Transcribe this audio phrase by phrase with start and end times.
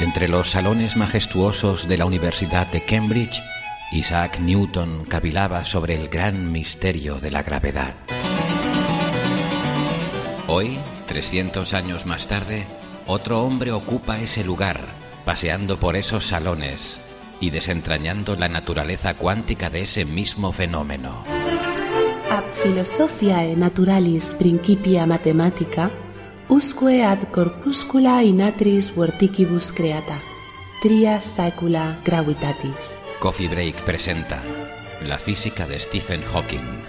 [0.00, 3.42] Entre los salones majestuosos de la Universidad de Cambridge,
[3.92, 7.94] Isaac Newton cavilaba sobre el gran misterio de la gravedad.
[10.46, 12.64] Hoy, 300 años más tarde,
[13.06, 14.80] otro hombre ocupa ese lugar,
[15.26, 16.98] paseando por esos salones
[17.38, 21.24] y desentrañando la naturaleza cuántica de ese mismo fenómeno.
[22.30, 25.90] Ab philosophiae naturalis principia mathematica,
[26.50, 30.18] usque ad corpuscula inatris vorticibus creata,
[30.82, 32.98] tria saecula gravitatis.
[33.20, 34.42] Coffee Break presenta
[35.06, 36.82] La física de Stephen Hawking.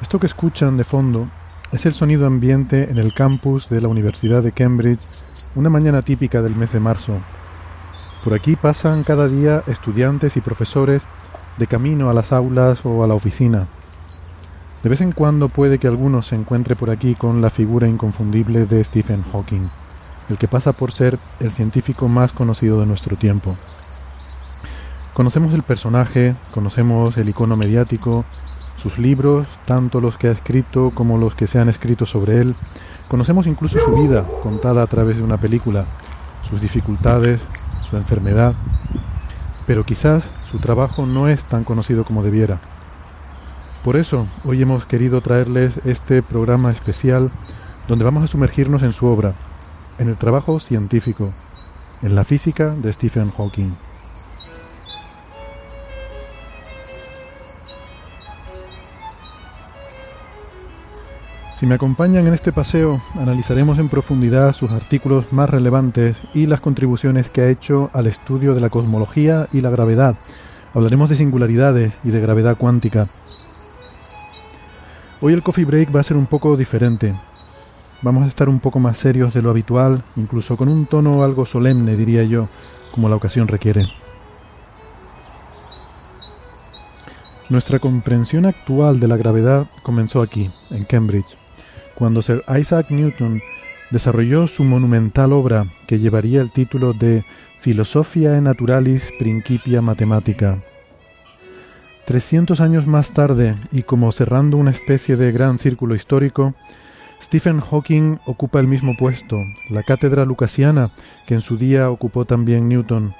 [0.00, 1.28] Esto que escuchan de fondo
[1.72, 5.00] es el sonido ambiente en el campus de la Universidad de Cambridge,
[5.56, 7.14] una mañana típica del mes de marzo.
[8.22, 11.02] Por aquí pasan cada día estudiantes y profesores
[11.58, 13.66] de camino a las aulas o a la oficina.
[14.82, 18.66] De vez en cuando puede que alguno se encuentre por aquí con la figura inconfundible
[18.66, 19.68] de Stephen Hawking,
[20.28, 23.56] el que pasa por ser el científico más conocido de nuestro tiempo.
[25.14, 28.24] Conocemos el personaje, conocemos el icono mediático,
[28.82, 32.56] sus libros, tanto los que ha escrito como los que se han escrito sobre él.
[33.08, 35.86] Conocemos incluso su vida contada a través de una película,
[36.48, 37.46] sus dificultades,
[37.98, 38.54] enfermedad,
[39.66, 42.58] pero quizás su trabajo no es tan conocido como debiera.
[43.84, 47.32] Por eso, hoy hemos querido traerles este programa especial
[47.88, 49.34] donde vamos a sumergirnos en su obra,
[49.98, 51.30] en el trabajo científico,
[52.00, 53.74] en la física de Stephen Hawking.
[61.62, 66.60] Si me acompañan en este paseo, analizaremos en profundidad sus artículos más relevantes y las
[66.60, 70.16] contribuciones que ha hecho al estudio de la cosmología y la gravedad.
[70.74, 73.06] Hablaremos de singularidades y de gravedad cuántica.
[75.20, 77.14] Hoy el coffee break va a ser un poco diferente.
[78.02, 81.46] Vamos a estar un poco más serios de lo habitual, incluso con un tono algo
[81.46, 82.48] solemne, diría yo,
[82.90, 83.86] como la ocasión requiere.
[87.48, 91.36] Nuestra comprensión actual de la gravedad comenzó aquí, en Cambridge
[91.94, 93.42] cuando Sir Isaac Newton
[93.90, 97.24] desarrolló su monumental obra que llevaría el título de
[97.62, 100.58] Philosophiae Naturalis Principia Mathematica.
[102.06, 106.54] Trescientos años más tarde, y como cerrando una especie de gran círculo histórico,
[107.22, 109.38] Stephen Hawking ocupa el mismo puesto,
[109.70, 110.90] la cátedra lucasiana
[111.26, 113.14] que en su día ocupó también Newton,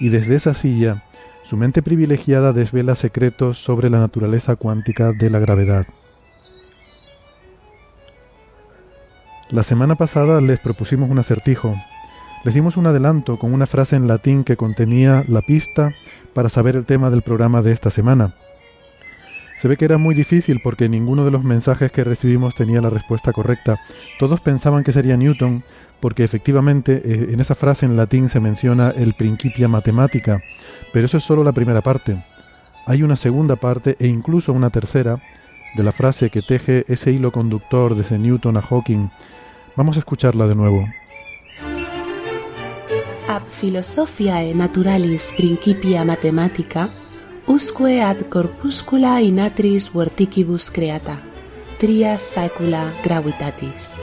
[0.00, 1.04] y desde esa silla,
[1.42, 5.86] su mente privilegiada desvela secretos sobre la naturaleza cuántica de la gravedad.
[9.52, 11.76] La semana pasada les propusimos un acertijo.
[12.42, 15.92] Les dimos un adelanto con una frase en latín que contenía la pista
[16.32, 18.34] para saber el tema del programa de esta semana.
[19.58, 22.88] Se ve que era muy difícil porque ninguno de los mensajes que recibimos tenía la
[22.88, 23.78] respuesta correcta.
[24.18, 25.64] Todos pensaban que sería Newton
[26.00, 30.42] porque efectivamente eh, en esa frase en latín se menciona el principia matemática,
[30.94, 32.16] pero eso es solo la primera parte.
[32.86, 35.20] Hay una segunda parte e incluso una tercera
[35.76, 39.10] de la frase que teje ese hilo conductor desde Newton a Hawking
[39.76, 40.86] Vamos a escucharla de nuevo.
[43.28, 46.90] Ab philosophiae naturalis principia mathematica,
[47.46, 51.18] usque ad corpuscula inatris vorticibus creata,
[51.78, 53.94] tria saecula gravitatis.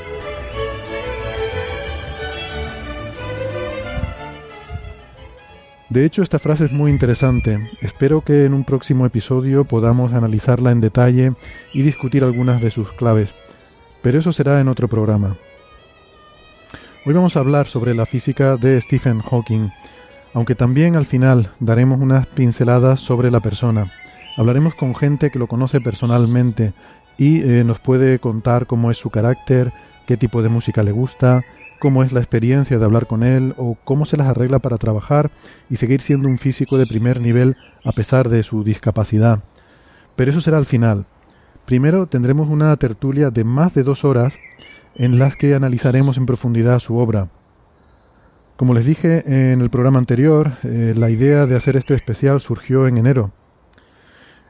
[5.90, 7.68] De hecho, esta frase es muy interesante.
[7.82, 11.34] Espero que en un próximo episodio podamos analizarla en detalle
[11.74, 13.34] y discutir algunas de sus claves.
[14.04, 15.38] Pero eso será en otro programa.
[17.06, 19.70] Hoy vamos a hablar sobre la física de Stephen Hawking,
[20.34, 23.90] aunque también al final daremos unas pinceladas sobre la persona.
[24.36, 26.74] Hablaremos con gente que lo conoce personalmente
[27.18, 29.72] y eh, nos puede contar cómo es su carácter,
[30.08, 31.46] qué tipo de música le gusta,
[31.80, 35.32] cómo es la experiencia de hablar con él o cómo se las arregla para trabajar
[35.70, 37.56] y seguir siendo un físico de primer nivel
[37.86, 39.40] a pesar de su discapacidad.
[40.18, 41.06] Pero eso será al final.
[41.66, 44.34] Primero tendremos una tertulia de más de dos horas
[44.96, 47.30] en las que analizaremos en profundidad su obra.
[48.58, 52.88] Como les dije en el programa anterior, eh, la idea de hacer este especial surgió
[52.88, 53.32] en enero.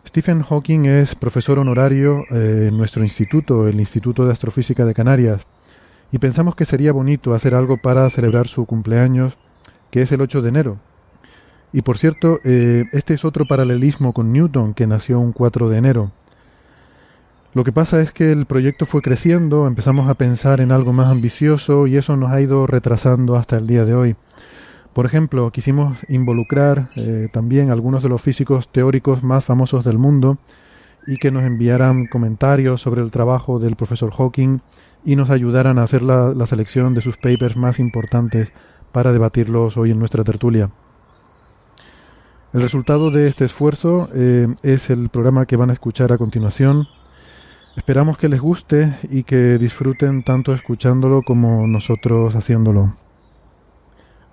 [0.07, 5.45] Stephen Hawking es profesor honorario en nuestro instituto, el Instituto de Astrofísica de Canarias,
[6.11, 9.37] y pensamos que sería bonito hacer algo para celebrar su cumpleaños,
[9.91, 10.77] que es el 8 de enero.
[11.71, 15.77] Y por cierto, eh, este es otro paralelismo con Newton, que nació un 4 de
[15.77, 16.11] enero.
[17.59, 21.07] Lo que pasa es que el proyecto fue creciendo, empezamos a pensar en algo más
[21.07, 24.15] ambicioso y eso nos ha ido retrasando hasta el día de hoy.
[24.93, 29.97] Por ejemplo, quisimos involucrar eh, también a algunos de los físicos teóricos más famosos del
[29.97, 30.37] mundo
[31.05, 34.59] y que nos enviaran comentarios sobre el trabajo del profesor Hawking
[35.03, 38.53] y nos ayudaran a hacer la, selección de sus papers más importantes
[38.93, 40.69] para debatirlos hoy en nuestra tertulia.
[42.53, 46.87] El resultado de este esfuerzo eh, es el programa que van a escuchar a continuación,
[47.79, 52.93] Esperamos que les guste y que disfruten tanto escuchándolo como nosotros haciéndolo.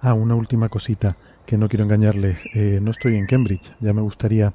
[0.01, 1.17] Ah, una última cosita,
[1.47, 2.41] que no quiero engañarles.
[2.55, 4.53] Eh, no estoy en Cambridge, ya me gustaría.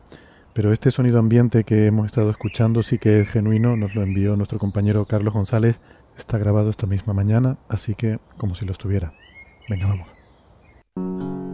[0.53, 4.35] Pero este sonido ambiente que hemos estado escuchando sí que es genuino, nos lo envió
[4.35, 5.79] nuestro compañero Carlos González.
[6.17, 9.13] Está grabado esta misma mañana, así que como si lo estuviera.
[9.69, 11.50] Venga, vamos.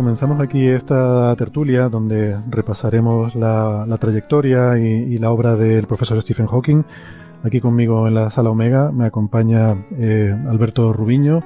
[0.00, 6.84] Comenzamos aquí esta tertulia donde repasaremos la, trayectoria y, la obra del profesor Stephen Hawking.
[7.44, 11.42] Aquí conmigo en la sala Omega me acompaña eh, Alberto Rubiño,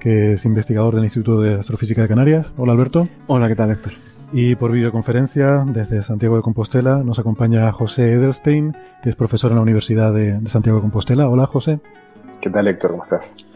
[0.00, 2.50] que es investigador del Instituto de Astrofísica de Canarias.
[2.56, 3.08] Hola Alberto.
[3.26, 3.92] Hola, ¿qué tal Héctor?
[4.32, 9.56] Y por videoconferencia desde Santiago de Compostela nos acompaña José Edelstein, que es profesor en
[9.56, 11.28] la Universidad de, de Santiago de Compostela.
[11.28, 11.78] Hola José.
[12.40, 12.92] ¿Qué tal Héctor?
[12.92, 13.47] ¿Cómo estás?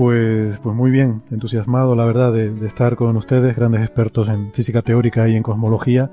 [0.00, 4.80] Pues, pues muy bien, entusiasmado la verdad de, estar con ustedes, grandes expertos en física
[4.80, 6.10] teórica y en cosmología,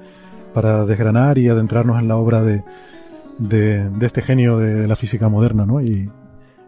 [0.53, 2.63] para desgranar y adentrarnos en la obra de,
[3.37, 5.79] de, este genio de la física moderna, ¿no?
[5.79, 6.11] Y,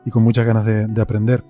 [0.10, 1.44] con muchas ganas de, aprender.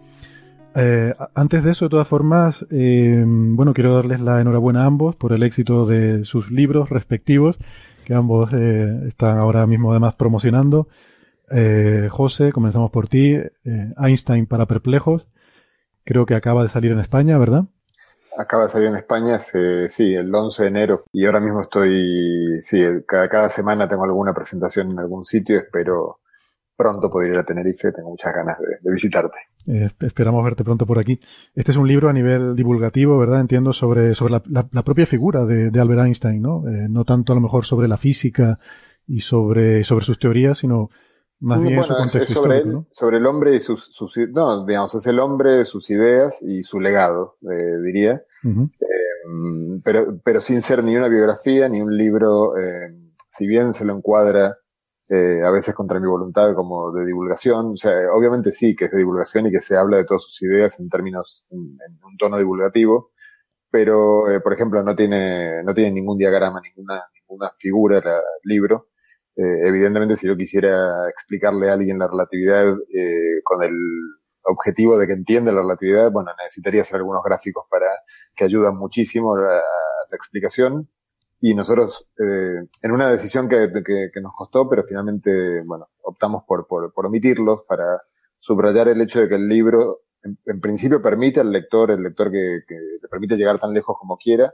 [0.74, 5.16] Eh, antes de eso, de todas formas, eh, bueno, quiero darles la enhorabuena a ambos
[5.18, 7.60] por el éxito de sus libros respectivos,
[8.06, 10.88] que ambos eh, están ahora mismo además promocionando.
[12.10, 13.36] José, comenzamos por ti.
[13.98, 15.28] Einstein para perplejos
[16.04, 17.66] Creo que acaba de salir en España, ¿verdad?
[18.38, 21.04] Acaba de salir en España, sí, el 11 de enero.
[21.12, 25.58] Y ahora mismo estoy, sí, cada, semana tengo alguna presentación en algún sitio.
[25.60, 26.20] Espero
[26.76, 27.92] pronto poder ir a Tenerife.
[27.92, 29.38] Tengo muchas ganas de, visitarte.
[29.68, 31.20] Eh, esperamos verte pronto por aquí.
[31.54, 33.42] Este es un libro a nivel divulgativo, ¿verdad?
[33.42, 36.68] Entiendo sobre, sobre la, propia figura de, Albert Einstein, ¿no?
[36.68, 38.60] Eh, no tanto a lo mejor sobre la física
[39.06, 40.90] y sobre, sobre sus teorías, sino
[41.40, 45.20] más bien bueno, es sobre, sobre el hombre y sus, sus, no, digamos, es el
[45.20, 48.24] hombre, sus ideas y su legado, eh, diría.
[48.44, 52.94] eh, pero, pero sin ser ni una biografía ni un libro, eh,
[53.30, 54.58] si bien se lo encuadra
[55.08, 58.92] eh, a veces contra mi voluntad como de divulgación, o sea, obviamente sí que es
[58.92, 62.38] de divulgación y que se habla de todas sus ideas en términos, en, un tono
[62.38, 63.12] divulgativo,
[63.72, 68.04] pero, eh, por ejemplo, no tiene, no tiene ningún diagrama, ninguna, ninguna figura el
[68.44, 68.89] libro.
[69.40, 73.74] Eh, evidentemente, si yo quisiera explicarle a alguien la relatividad eh, con el
[74.44, 77.88] objetivo de que entienda la relatividad, bueno, necesitaría hacer algunos gráficos para
[78.36, 79.62] que ayudan muchísimo la,
[80.12, 80.90] explicación.
[81.40, 86.68] Y nosotros, eh, en una decisión que, que, nos costó, pero finalmente, bueno, optamos por,
[86.68, 88.02] por, omitirlos para
[88.40, 92.30] subrayar el hecho de que el libro, en, en principio, permite al lector, el lector
[92.32, 94.52] que, que le permite llegar tan lejos como quiera,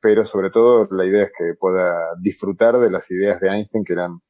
[0.00, 3.92] pero sobre todo la idea es que pueda disfrutar de las ideas de Einstein que
[3.92, 4.20] eran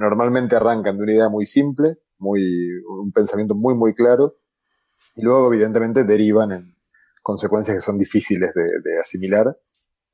[0.00, 2.42] normalmente arrancan de una idea muy simple, muy
[2.88, 4.36] un pensamiento muy muy claro
[5.14, 6.76] y luego evidentemente derivan en
[7.22, 9.56] consecuencias que son difíciles de, asimilar,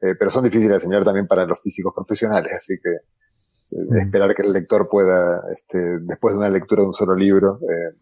[0.00, 4.34] eh, pero son difíciles de asimilar también para los físicos profesionales, así que eh, esperar
[4.34, 7.96] que el lector pueda, este, después de una lectura de un solo libro, eh,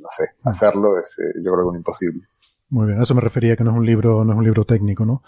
[0.00, 0.48] no sé, mm.
[0.48, 2.22] hacerlo es yo creo que imposible.
[2.70, 4.64] Muy bien, a eso me refería que no es un libro, no es un libro
[4.64, 5.22] técnico, ¿no?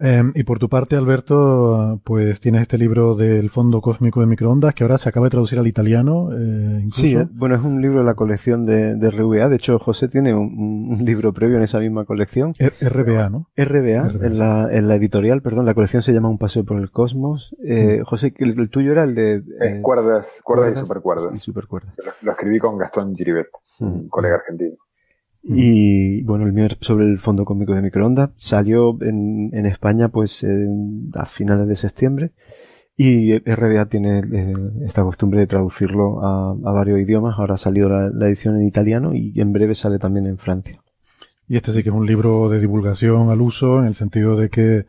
[0.00, 4.74] Em, y por tu parte, Alberto, pues tienes este libro del Fondo Cósmico de Microondas
[4.74, 6.30] que ahora se acaba de traducir al italiano.
[6.32, 9.48] Eh, Sí, eh, bueno, es un libro de la colección de, de RBA.
[9.48, 12.52] De hecho, José tiene un, libro previo en esa misma colección.
[12.80, 13.48] RBA, ¿no?
[13.56, 16.90] RBA, En, la, en la editorial, perdón, la colección se llama Un paseo por el
[16.90, 17.54] cosmos.
[17.64, 18.04] Eh, mm.
[18.04, 19.42] José, el, tuyo era el de...
[19.60, 21.34] Eh, cuerdas, cuerdas, y supercuerdas.
[21.34, 21.94] Y supercuerdas.
[22.22, 23.48] Lo, escribí con Gastón Giribet,
[23.80, 24.08] un mm.
[24.08, 24.76] colega argentino.
[25.42, 30.44] Y bueno, el mío sobre el fondo cómico de microondas salió en, en España pues
[31.14, 32.32] a finales de septiembre
[33.00, 34.54] y RBA tiene eh,
[34.84, 37.38] esta costumbre de traducirlo a, varios idiomas.
[37.38, 40.82] Ahora ha salido la, edición en italiano y en breve sale también en Francia.
[41.46, 44.50] Y este sí que es un libro de divulgación al uso en el sentido de
[44.50, 44.86] que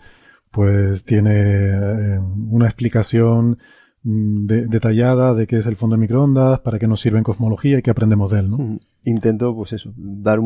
[0.49, 3.59] pues tiene eh, una explicación
[4.03, 7.79] mm, detallada de qué es el fondo de microondas, para qué nos sirve en cosmología
[7.79, 8.79] y qué aprendemos de él, ¿no?
[9.03, 10.39] Intento, pues eso, dar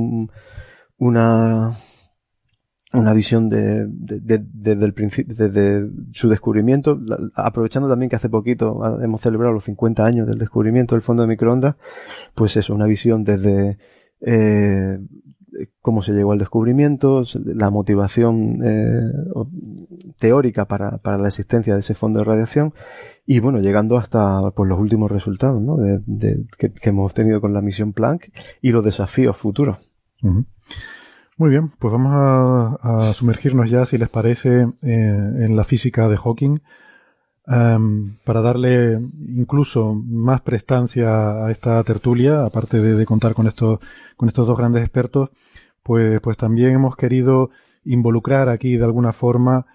[0.97, 1.71] una
[2.93, 6.99] una visión de, desde el principio, desde su descubrimiento,
[7.33, 11.29] aprovechando también que hace poquito hemos celebrado los 50 años del descubrimiento del fondo de
[11.29, 11.75] microondas,
[12.35, 13.79] pues eso, una visión desde
[14.21, 14.99] eh,
[15.81, 19.11] cómo se llegó al descubrimiento, la motivación eh,
[20.19, 22.73] teórica para, para, la existencia de ese fondo de radiación
[23.25, 25.77] y bueno, llegando hasta pues, los últimos resultados ¿no?
[25.77, 28.29] de, que, hemos tenido con la misión Planck
[28.61, 29.77] y los desafíos futuros.
[31.37, 32.11] Muy bien, pues vamos
[32.81, 36.59] a, sumergirnos ya, si les parece, eh, en la física de Hawking,
[37.47, 38.99] em, para darle
[39.29, 43.79] incluso más prestancia a esta tertulia, aparte de, contar con estos,
[44.15, 45.29] con estos dos grandes expertos,
[45.81, 47.49] pues, pues también hemos querido
[47.83, 49.65] involucrar aquí de alguna forma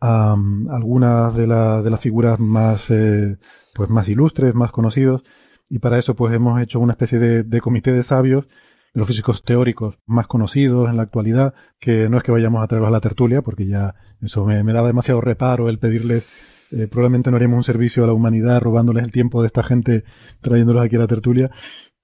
[0.00, 0.36] a
[0.70, 3.36] algunas de, de, las figuras más, eh,
[3.74, 5.22] pues más ilustres, más conocidos,
[5.68, 8.46] y para eso pues hemos hecho una especie de, comité de sabios
[8.92, 12.88] los físicos teóricos más conocidos en la actualidad, que no es que vayamos a traerlos
[12.88, 16.26] a la tertulia, porque ya eso me, daba demasiado reparo el pedirles,
[16.70, 20.04] eh, probablemente no haríamos un servicio a la humanidad robándoles el tiempo de esta gente
[20.40, 21.50] trayéndolos aquí a la tertulia,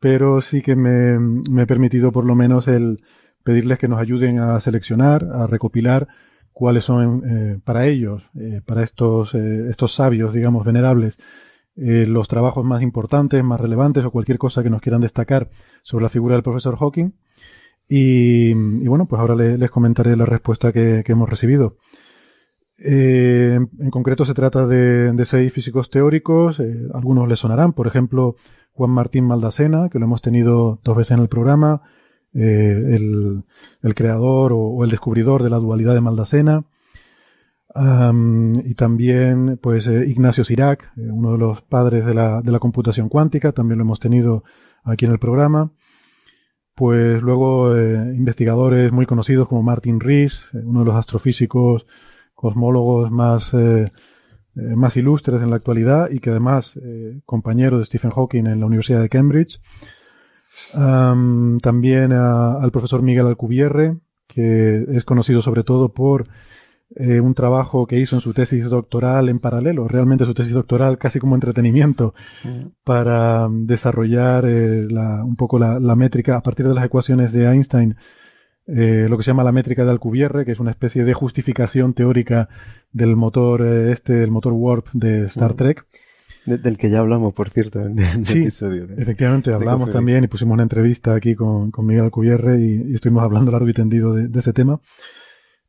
[0.01, 3.03] pero sí que me, me he permitido por lo menos el
[3.43, 6.09] pedirles que nos ayuden a seleccionar, a recopilar
[6.53, 11.19] cuáles son eh, para ellos, eh, para estos, estos sabios, digamos, venerables,
[11.75, 15.49] eh, los trabajos más importantes, más relevantes o cualquier cosa que nos quieran destacar
[15.83, 17.13] sobre la figura del profesor Hawking.
[17.89, 21.77] Y, bueno, pues ahora les comentaré la respuesta que, hemos recibido.
[22.79, 28.37] Eh, en concreto se trata de, seis físicos teóricos, eh, algunos les sonarán, por ejemplo,
[28.73, 31.83] Juan Martín Maldacena, que lo hemos tenido dos veces en el programa,
[32.35, 33.45] el,
[33.95, 36.65] creador o, el descubridor de la dualidad de Maldacena,
[37.75, 42.59] y también, pues, eh, Ignacio Sirac, eh, uno de los padres de la, de la,
[42.59, 44.45] computación cuántica, también lo hemos tenido
[44.85, 45.73] aquí en el programa.
[46.75, 51.87] Pues luego eh, investigadores muy conocidos como Martin Rees, uno de los astrofísicos
[52.35, 53.55] cosmólogos más,
[54.55, 56.73] más ilustres en la actualidad y que además
[57.25, 59.61] compañero de Stephen Hawking en la Universidad de Cambridge.
[60.73, 66.29] También al profesor Miguel Alcubierre, que es conocido sobre todo por
[66.95, 70.99] eh, un trabajo que hizo en su tesis doctoral en paralelo, realmente su tesis doctoral
[70.99, 72.15] casi como entretenimiento,
[72.85, 74.87] para desarrollar eh,
[75.25, 77.97] un poco la, métrica a partir de las ecuaciones de Einstein,
[78.67, 81.95] eh, lo que se llama la métrica de Alcubierre, que es una especie de justificación
[81.95, 82.49] teórica
[82.93, 85.87] del motor este, del motor warp de Star Trek.
[86.45, 88.89] Del que ya hablamos, por cierto, en el sí, episodio.
[88.97, 93.53] efectivamente, hablamos también y pusimos una entrevista aquí con, con Miguel Alcubierre y, estuvimos hablando
[93.53, 94.81] largo y tendido de ese tema.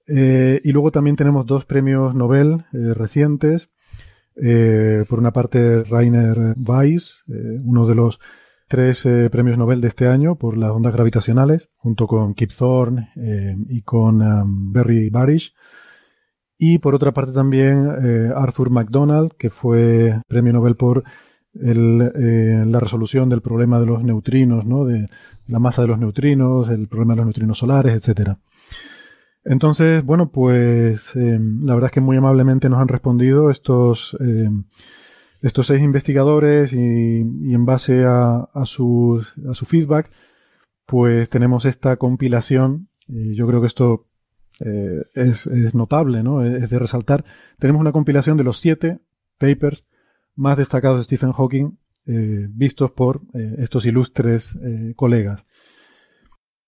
[0.08, 3.70] Eh, y luego también tenemos dos premios Nobel eh, recientes.
[4.36, 8.20] Eh, por una parte, Rainer Weiss, uno de los
[8.68, 13.12] tres premios Nobel de este año por las ondas gravitacionales, junto con Kip Thorne
[13.70, 15.54] y con um, Barry Barish.
[16.58, 17.90] Y por otra parte también
[18.36, 21.04] Arthur MacDonald, que fue premio Nobel por
[21.54, 24.86] la resolución del problema de los neutrinos, ¿no?
[24.86, 25.10] de
[25.48, 28.40] la masa de los neutrinos, el problema de los neutrinos solares, etcétera.
[29.46, 34.50] Entonces, bueno, pues eh, la verdad es que muy amablemente nos han respondido estos, eh,
[35.42, 39.26] estos seis investigadores y, en base a, a su
[39.66, 40.12] feedback,
[40.86, 42.88] pues tenemos esta compilación.
[43.08, 44.06] Y yo creo que esto
[44.60, 46.46] eh, es, notable, ¿no?
[46.46, 47.26] Es de resaltar.
[47.60, 49.00] Tenemos una compilación de los siete
[49.38, 49.86] papers
[50.36, 54.58] más destacados de Stephen Hawking vistos por estos ilustres
[54.98, 55.46] colegas.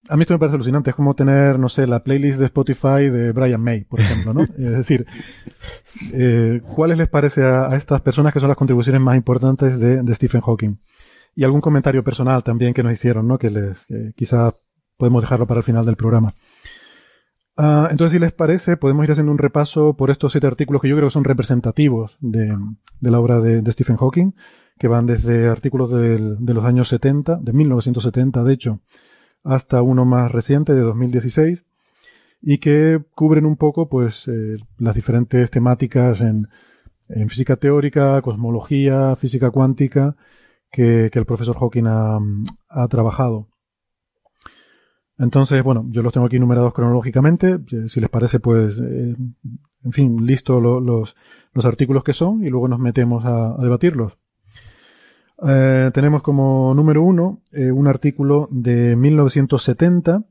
[0.08, 0.92] A mí esto me parece alucinante.
[0.92, 4.44] Es como tener, no sé, la playlist de Spotify de Brian May, por ejemplo, ¿no?
[4.58, 5.06] es decir,
[6.14, 10.42] eh, ¿cuáles les parece a, estas personas que son las contribuciones más importantes de, Stephen
[10.42, 10.78] Hawking?
[11.36, 13.38] Y algún comentario personal también que nos hicieron, ¿no?
[13.38, 13.78] Que les,
[14.16, 14.56] quizá
[14.96, 16.36] podemos dejarlo para el final del programa.
[17.58, 20.90] Ah, entonces, si les parece, podemos ir haciendo un repaso por estos siete artículos que
[20.90, 22.54] yo creo que son representativos de,
[23.02, 24.34] la obra de, Stephen Hawking,
[24.78, 28.80] que van desde artículos de los años 70, de 1970, de hecho,
[29.44, 31.64] hasta uno más reciente de 2016
[32.42, 36.48] y que cubren un poco pues eh, las diferentes temáticas en,
[37.30, 40.16] física teórica, cosmología, física cuántica
[40.72, 43.48] que, el profesor Hawking ha, trabajado.
[45.18, 47.60] Entonces, bueno, yo los tengo aquí numerados cronológicamente.
[47.72, 49.16] Eh, si les parece, pues, eh,
[49.84, 51.16] en fin, listo los,
[51.54, 54.18] los artículos que son y luego nos metemos a debatirlos.
[55.46, 60.24] Eh, tenemos como número uno un artículo de 1970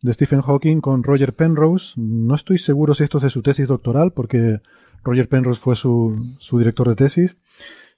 [0.00, 1.94] de Stephen Hawking con Roger Penrose.
[1.96, 4.60] No estoy seguro si esto es de su tesis doctoral, porque
[5.04, 7.36] Roger Penrose fue su, su director de tesis.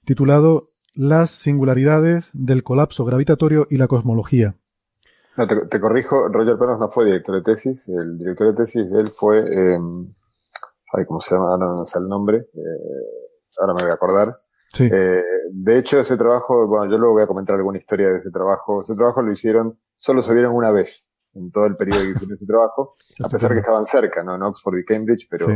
[0.05, 4.55] titulado Las singularidades del colapso gravitatorio y la cosmología.
[5.41, 9.01] No, te, corrijo, Roger Pernos no fue director de tesis, el director de tesis de
[9.01, 9.79] él fue, eh,
[10.93, 11.57] ay, ¿cómo se llama?
[11.57, 14.35] no, sé el nombre, eh, ahora me voy a acordar.
[14.79, 18.31] Eh, de hecho, ese trabajo, bueno, yo luego voy a comentar alguna historia de ese
[18.31, 18.83] trabajo.
[18.83, 22.33] Ese trabajo lo hicieron, solo se vieron una vez en todo el periodo que hicieron
[22.35, 24.35] ese trabajo, a pesar que estaban cerca, ¿no?
[24.35, 25.47] En Oxford y Cambridge, pero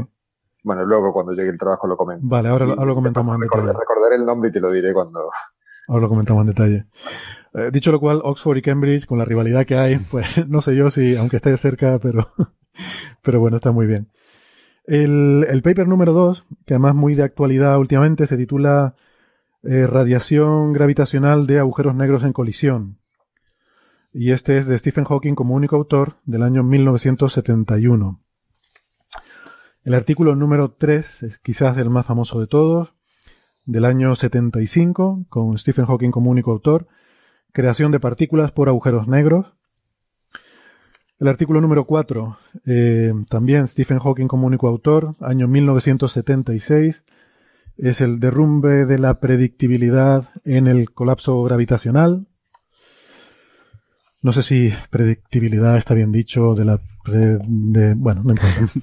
[0.64, 2.26] bueno, luego cuando llegue el trabajo lo comento.
[2.28, 3.68] Vale, ahora, lo comentamos en detalle.
[3.68, 5.30] Recordaré el nombre y te lo diré cuando...
[5.88, 6.86] Ahora lo comentamos en detalle.
[7.56, 10.76] Eh, dicho lo cual, Oxford y Cambridge, con la rivalidad que hay, pues no sé
[10.76, 12.34] yo si, aunque esté cerca, pero,
[13.22, 14.10] pero bueno, está muy bien.
[14.88, 18.96] El, paper número 2, que además muy de actualidad últimamente, se titula
[19.64, 23.00] eh, Radiación gravitacional de agujeros negros en colisión.
[24.14, 28.22] Y este es de Stephen Hawking como único autor del año 1971.
[29.84, 32.94] El artículo número 3 es quizás el más famoso de todos,
[33.66, 36.88] del año 75, con Stephen Hawking como único autor,
[37.56, 39.48] creación de partículas por agujeros negros.
[41.18, 47.04] El artículo número 4, eh, también Stephen Hawking como único autor, año 1976,
[47.78, 52.28] es el derrumbe de la predictibilidad en el colapso gravitacional.
[54.22, 56.82] No sé si predictibilidad está bien dicho, de la...
[57.96, 58.80] bueno, no importa.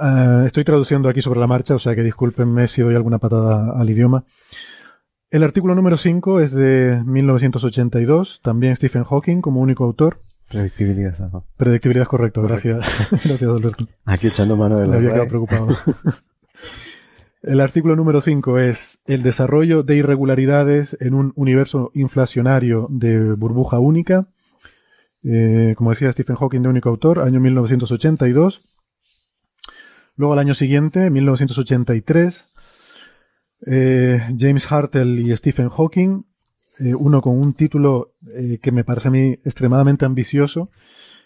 [0.00, 3.72] Eh, estoy traduciendo aquí sobre la marcha, o sea que discúlpenme si doy alguna patada
[3.76, 4.24] al idioma.
[5.30, 10.20] El artículo número 5 es de 1982, también Stephen Hawking como único autor.
[10.48, 11.14] Predictibilidad,
[11.56, 12.84] Predictibilidad es correcto, gracias.
[13.10, 13.86] gracias, Alberto.
[14.04, 14.90] Aquí echando mano de la.
[14.90, 15.68] Me había quedado preocupado.
[17.42, 23.78] El artículo número 5 es el desarrollo de irregularidades en un universo inflacionario de burbuja
[23.78, 24.26] única.
[25.22, 28.62] Eh, como decía Stephen Hawking, de único autor, año 1982.
[30.16, 32.46] Luego al año siguiente, 1983,
[33.66, 36.24] eh, James Hartle y Stephen Hawking,
[36.78, 40.70] eh, uno con un título eh, que me parece a mí extremadamente ambicioso,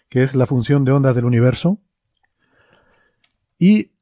[0.09, 1.79] que es La función de ondas del universo.
[3.59, 3.93] Y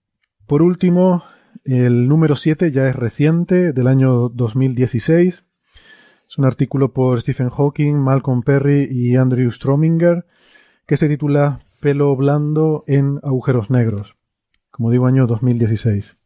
[0.47, 1.25] por último,
[1.65, 5.45] el número 7 ya es reciente, del año 2016.
[6.29, 10.27] Es un artículo por Stephen Hawking, Malcolm Perry y Andrew Strominger,
[10.87, 14.17] que se titula Pelo blando en agujeros negros
[14.73, 16.17] como digo, año 2016.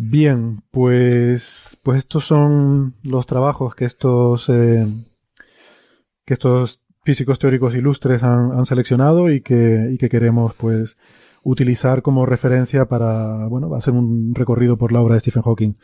[0.00, 4.86] Bien, pues, pues estos son los trabajos que estos, eh,
[6.24, 10.96] que estos físicos teóricos ilustres han, seleccionado y que, y que queremos, pues,
[11.42, 15.74] utilizar como referencia para, bueno, hacer un recorrido por la obra de Stephen Hawking.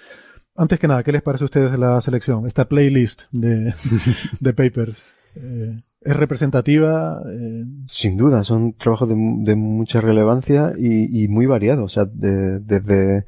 [0.54, 2.46] Antes que nada, ¿qué les parece a ustedes la selección?
[2.46, 3.74] Esta playlist de,
[4.40, 5.12] de papers.
[5.34, 5.72] Eh,
[6.02, 7.20] ¿Es representativa?
[7.28, 9.16] Eh, Sin duda, son trabajos de,
[9.56, 11.84] mucha relevancia y, muy variados.
[11.84, 13.24] O sea, desde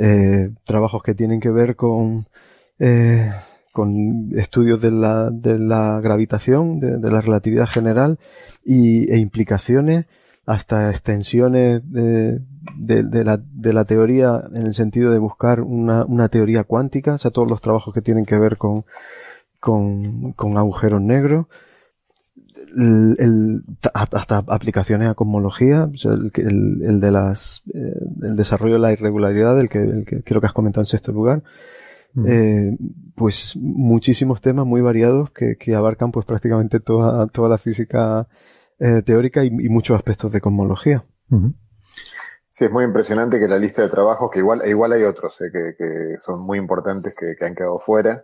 [0.00, 2.26] eh, trabajos que tienen que ver con,
[2.78, 3.30] eh,
[3.72, 8.18] con estudios de la, de la gravitación, de, la relatividad general
[8.64, 10.06] y, e implicaciones
[10.46, 12.40] hasta extensiones de,
[12.76, 17.18] de, la, de la teoría en el sentido de buscar una, una teoría cuántica, o
[17.18, 18.84] sea, todos los trabajos que tienen que ver con,
[19.60, 21.46] con, con agujeros negros
[22.76, 23.62] el,
[23.94, 25.88] hasta aplicaciones a cosmología,
[26.34, 30.46] el, de las, eh, el desarrollo de la irregularidad, el que, el que creo que
[30.46, 31.42] has comentado en sexto lugar,
[32.14, 32.26] mm.
[32.26, 32.76] eh,
[33.14, 38.28] pues muchísimos temas muy variados que, que, abarcan pues prácticamente toda, toda la física
[38.78, 41.04] eh, teórica y, muchos aspectos de cosmología.
[42.50, 45.74] Sí, es muy impresionante que la lista de trabajos, que igual, igual hay otros que,
[45.76, 48.20] que, son muy importantes que, que han quedado fuera.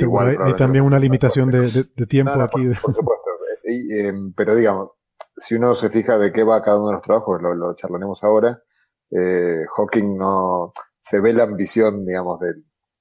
[0.00, 2.68] igual hay, también una limitación de, de, tiempo aquí.
[2.80, 3.29] por supuesto.
[3.64, 4.90] Em, pero digamos,
[5.36, 8.62] si uno se fija de qué va cada uno de los trabajos, lo, charlaremos ahora,
[9.10, 12.54] eh, Hawking no se ve la ambición, digamos, de,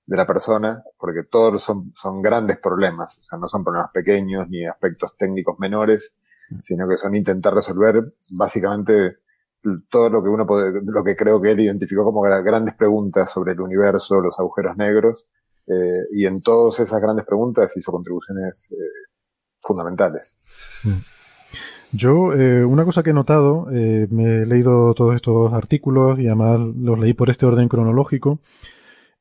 [0.10, 4.50] de la persona, porque todos son, son grandes problemas, o sea, no son problemas pequeños
[4.50, 6.16] ni aspectos técnicos menores,
[6.50, 6.60] mm.
[6.64, 9.18] sino que son intentar resolver básicamente
[9.90, 13.52] todo lo que uno puede, lo que creo que él identificó como grandes preguntas sobre
[13.52, 15.28] el universo, los agujeros negros,
[15.68, 18.76] eh, y en todas esas grandes preguntas hizo contribuciones eh,
[19.62, 20.40] fundamentales.
[20.84, 21.00] Mm.
[21.92, 26.28] Yo, eh, una cosa que he notado, eh, me he leído todos estos artículos y
[26.28, 28.40] además los leí por este orden cronológico,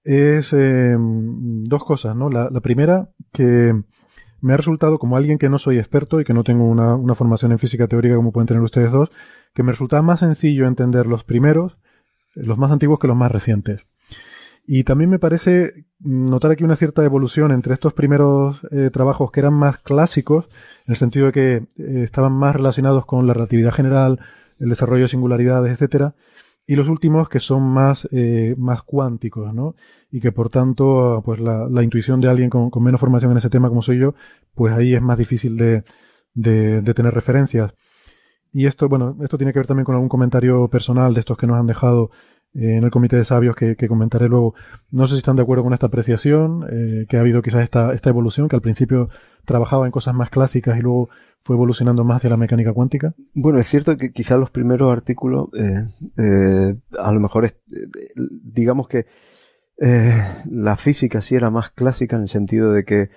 [0.04, 2.28] es eh, dos cosas, ¿no?
[2.28, 3.74] La, primera, que
[4.40, 7.14] me ha resultado, como alguien que no soy experto y que no tengo una, una,
[7.14, 9.10] formación en física teórica como pueden tener ustedes dos,
[9.54, 11.78] que me resulta más sencillo entender los primeros,
[12.34, 13.87] los más antiguos que los más recientes.
[14.70, 19.40] Y también me parece notar aquí una cierta evolución entre estos primeros eh, trabajos que
[19.40, 20.44] eran más clásicos,
[20.84, 24.20] en el sentido de que eh, estaban más relacionados con la relatividad general,
[24.58, 26.16] el desarrollo de singularidades, etcétera,
[26.66, 29.74] y los últimos que son más, eh, más cuánticos, ¿no?
[30.10, 33.48] Y que por tanto, pues la, la intuición de alguien con, menos formación en ese
[33.48, 34.14] tema como soy yo,
[34.54, 35.82] pues ahí es más difícil de,
[36.34, 37.72] de, de, tener referencias.
[38.52, 41.46] Y esto, bueno, esto tiene que ver también con algún comentario personal de estos que
[41.46, 42.10] nos han dejado
[42.54, 44.54] en el comité de sabios que, comentaré luego.
[44.90, 47.92] No sé si están de acuerdo con esta apreciación, eh, que ha habido quizás esta,
[48.04, 49.08] evolución, que al principio
[49.44, 51.08] trabajaba en cosas más clásicas y luego
[51.42, 53.14] fue evolucionando más hacia la mecánica cuántica.
[53.34, 57.50] Bueno, es cierto que quizás los primeros artículos, eh, eh, a lo mejor,
[58.14, 59.06] digamos que
[59.80, 63.10] eh, la física sí era más clásica en el sentido de que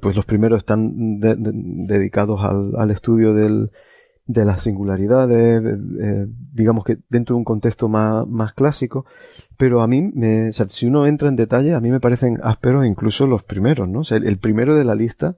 [0.00, 3.70] pues los primeros están de, de, dedicados al estudio del,
[4.26, 5.62] de las singularidades,
[6.00, 9.04] eh, digamos que dentro de un contexto más, más clásico,
[9.58, 12.38] pero a mí, me, o sea, si uno entra en detalle, a mí me parecen
[12.42, 14.00] ásperos incluso los primeros, ¿no?
[14.00, 15.36] O sea, el, el primero de la lista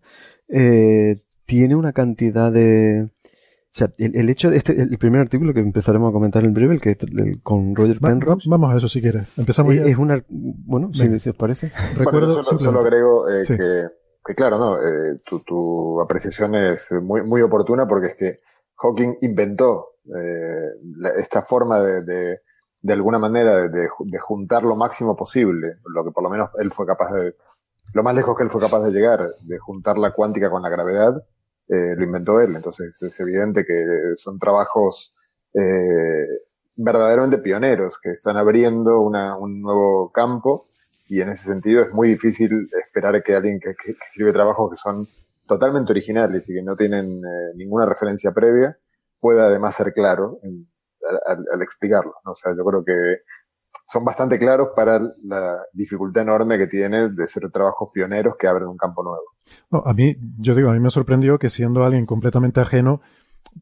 [0.49, 3.11] eh, tiene una cantidad de...
[3.13, 6.55] O sea, el, el, hecho de este, el primer artículo que empezaremos a comentar en
[6.55, 8.49] breve, el que el, con Roger Penrose.
[8.49, 9.29] vamos a eso si quieres.
[9.37, 9.85] Empezamos eh, ya.
[9.85, 11.73] Es una, bueno, si, si, os parece.
[11.95, 13.55] Recuerdo, bueno, solo, solo, agrego eh, sí.
[13.55, 13.83] que,
[14.25, 18.41] que, claro, no, eh, tu, tu apreciación es muy, muy oportuna porque es que
[18.77, 20.71] Hawking inventó eh,
[21.19, 22.41] esta forma de,
[22.83, 23.89] de, alguna manera de,
[24.21, 27.35] juntar lo máximo posible, lo que por lo menos él fue capaz de,
[27.93, 30.69] lo más lejos que él fue capaz de llegar, de juntar la cuántica con la
[30.69, 31.25] gravedad,
[31.69, 32.55] eh, lo inventó él.
[32.55, 33.83] Entonces es evidente que
[34.17, 35.15] son trabajos
[35.55, 36.27] eh,
[36.77, 40.67] verdaderamente pioneros, que están abriendo un nuevo campo
[41.09, 44.71] y en ese sentido es muy difícil esperar que alguien que, que, que escribe trabajos
[44.71, 45.09] que son
[45.47, 48.79] totalmente originales y que no tienen eh, ninguna referencia previa,
[49.21, 50.69] pueda además ser claro en,
[51.27, 52.15] al, explicarlo.
[52.25, 52.93] O sea, yo creo que
[53.87, 58.69] son bastante claros para la dificultad enorme que tiene de ser trabajos pioneros que abren
[58.69, 59.25] un campo nuevo.
[59.71, 63.01] No, a mí, yo digo, a mí me sorprendió que siendo alguien completamente ajeno,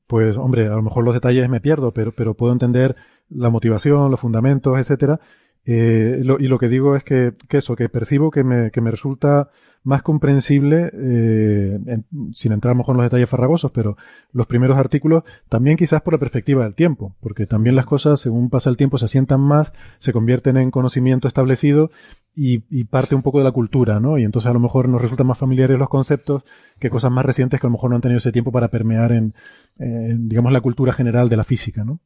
[0.07, 2.97] pues hombre, a lo mejor los detalles me pierdo, pero, pero puedo entender
[3.29, 5.21] la motivación, los fundamentos, etcétera.
[5.67, 8.81] Eh, lo, y lo que digo es que, que, eso, que percibo que me, que
[8.81, 9.51] me resulta
[9.85, 13.97] más comprensible, eh, en, sin entrar a lo mejor en los detalles farragosos, pero
[14.33, 18.49] los primeros artículos también quizás por la perspectiva del tiempo, porque también las cosas, según
[18.49, 21.91] pasa el tiempo, se asientan más, se convierten en conocimiento establecido
[22.35, 24.17] y, y parte un poco de la cultura, ¿no?
[24.17, 26.45] Y entonces a lo mejor nos resultan más familiares los conceptos
[26.79, 29.13] que cosas más recientes que a lo mejor no han tenido ese tiempo para permear
[29.13, 29.35] en,
[29.79, 32.01] eh, digamos, la cultura general de la física, ¿no?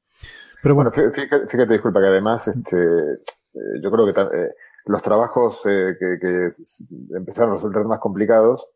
[0.65, 2.77] Pero bueno, bueno fíjate, fíjate, disculpa, que además, este,
[3.83, 4.55] yo creo que eh,
[4.87, 6.51] los trabajos eh, que, que,
[7.17, 8.69] empezaron a resultar más complicados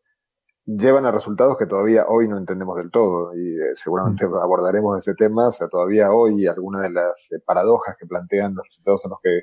[0.65, 4.35] llevan a resultados que todavía hoy no entendemos del todo y eh, seguramente mm.
[4.35, 5.49] abordaremos ese tema.
[5.49, 9.19] O sea, todavía hoy algunas de las eh, paradojas que plantean los resultados a los
[9.21, 9.41] que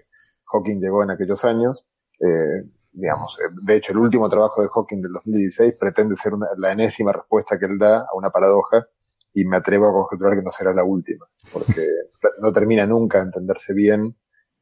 [0.52, 1.86] Hawking llegó en aquellos años,
[2.20, 6.72] eh, digamos, de hecho el último trabajo de Hawking del 2016 pretende ser una, la
[6.72, 8.84] enésima respuesta que él da a una paradoja
[9.32, 11.86] y me atrevo a conjeturar que no será la última, porque
[12.42, 14.16] no termina nunca de entenderse bien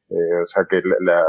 [0.09, 1.23] eh, o sea que la, la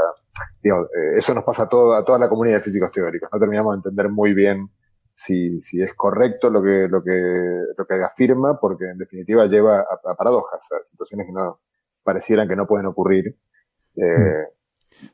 [0.61, 3.29] digamos, eh, eso nos pasa a, todo, a toda la comunidad de físicos teóricos.
[3.31, 4.69] No terminamos de entender muy bien
[5.13, 7.11] si, si es correcto lo que, lo, que,
[7.77, 11.59] lo que afirma, porque en definitiva lleva a, a paradojas, a situaciones que no
[12.03, 13.37] parecieran que no pueden ocurrir.
[13.95, 14.47] Eh,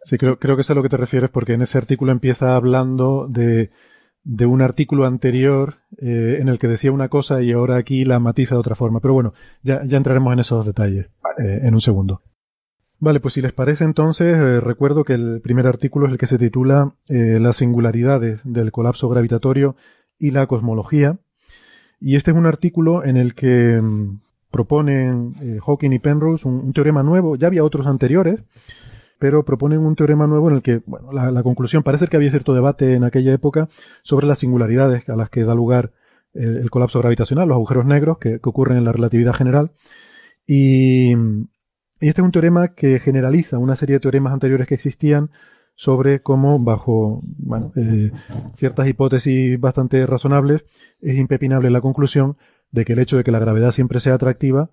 [0.04, 2.56] sí, creo, creo que es a lo que te refieres, porque en ese artículo empieza
[2.56, 3.72] hablando de,
[4.24, 8.20] de un artículo anterior eh, en el que decía una cosa y ahora aquí la
[8.20, 9.00] matiza de otra forma.
[9.02, 11.56] Pero bueno, ya, ya entraremos en esos detalles vale.
[11.56, 12.22] eh, en un segundo.
[13.00, 16.26] Vale, pues si les parece entonces, eh, recuerdo que el primer artículo es el que
[16.26, 19.76] se titula eh, Las singularidades del colapso gravitatorio
[20.18, 21.20] y la cosmología.
[22.00, 26.74] Y este es un artículo en el que mmm, proponen eh, Hawking y Penrose un,
[26.74, 27.36] teorema nuevo.
[27.36, 28.42] Ya había otros anteriores,
[29.20, 32.56] pero proponen un teorema nuevo en el que, bueno, la, conclusión, parece que había cierto
[32.56, 33.70] debate en aquella época
[34.02, 35.92] sobre las singularidades a las que da lugar
[36.34, 39.72] el, colapso gravitacional, los agujeros negros que, que ocurren en la relatividad general.
[40.48, 41.14] Y,
[42.00, 45.32] y este es un teorema que generaliza una serie de teoremas anteriores que existían
[45.76, 47.22] sobre cómo, bajo
[47.76, 48.12] eh,
[48.56, 50.66] ciertas hipótesis bastante razonables,
[51.02, 52.38] es impepinable la conclusión
[52.72, 54.72] de que el hecho de que la gravedad siempre sea atractiva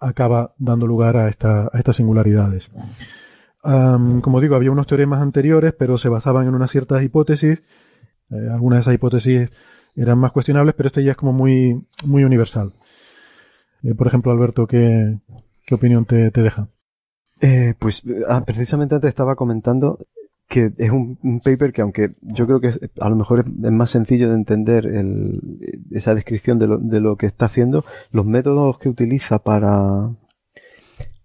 [0.00, 2.70] acaba dando lugar a, esta, a estas singularidades.
[3.62, 7.60] Como digo, había unos teoremas anteriores, pero se basaban en unas ciertas hipótesis.
[8.30, 9.50] Eh, algunas de esas hipótesis
[9.96, 12.72] eran más cuestionables, pero este ya es como muy, muy universal.
[13.82, 15.18] Eh, por ejemplo, Alberto, ¿qué,
[15.68, 16.70] ¿Qué opinión te, te deja?
[17.42, 19.98] Eh, pues ah, precisamente antes estaba comentando
[20.48, 24.30] que es un, paper que aunque yo creo que a lo mejor es, más sencillo
[24.30, 24.90] de entender
[25.90, 30.10] esa descripción de lo, de lo, que está haciendo, los métodos que utiliza para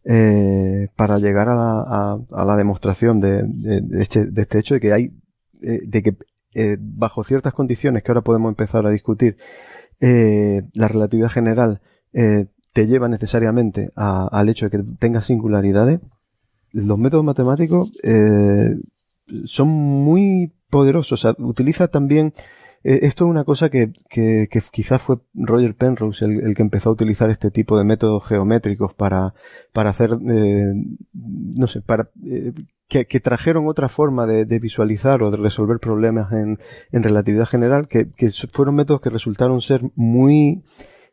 [0.03, 3.45] eh, para llegar a la, a, la demostración de,
[3.93, 5.13] este, de, este, hecho de que hay
[5.61, 6.17] eh, de que
[6.79, 9.37] bajo ciertas condiciones que ahora podemos empezar a discutir
[10.01, 11.79] la relatividad general
[12.73, 16.01] te lleva necesariamente al hecho de que tengas singularidades,
[16.71, 18.75] los métodos matemáticos eh,
[19.45, 21.25] son muy poderosos.
[21.37, 22.33] Utiliza también
[22.83, 26.93] eh, esto es una cosa que, que, quizás fue Roger Penrose el, que empezó a
[26.93, 29.33] utilizar este tipo de métodos geométricos para,
[29.71, 30.73] para hacer, eh,
[31.13, 32.51] no sé, para, eh,
[32.89, 36.59] que, trajeron otra forma de, visualizar o de resolver problemas en,
[36.91, 38.07] en relatividad general, que,
[38.51, 40.63] fueron métodos que resultaron ser muy,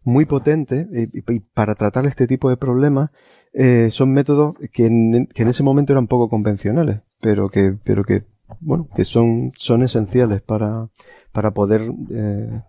[0.04, 1.20] muy potentes y,
[1.54, 3.10] para tratar este tipo de problemas
[3.52, 8.04] eh, son métodos que en, que en ese momento eran poco convencionales, pero que, pero
[8.04, 8.24] que,
[8.60, 10.88] bueno, que son, son esenciales para,
[11.32, 12.62] para poder eh,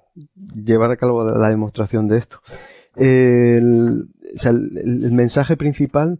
[0.55, 2.39] llevar a cabo la demostración de esto.
[2.95, 4.09] El,
[5.11, 6.19] mensaje principal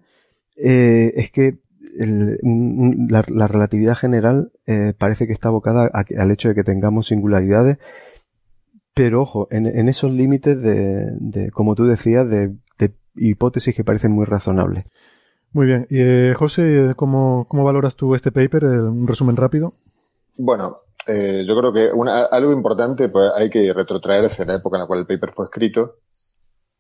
[0.56, 1.58] eh, es que
[1.98, 4.52] la, la, relatividad general
[4.98, 7.80] parece que está abocada al hecho de que tengamos singularidades,
[8.94, 13.84] pero ojo, en, en esos límites de, de, como tú decías, de, de, hipótesis que
[13.84, 14.86] parecen muy razonables.
[15.52, 15.86] Muy bien.
[15.90, 18.66] Y, eh, José, ¿cómo, ¿cómo valoras tú este paper?
[18.66, 19.74] Un resumen rápido.
[20.38, 20.78] Bueno,
[21.08, 24.82] eh, yo creo que una, algo importante, pues hay que retrotraerse a la época en
[24.82, 25.98] la cual el paper fue escrito.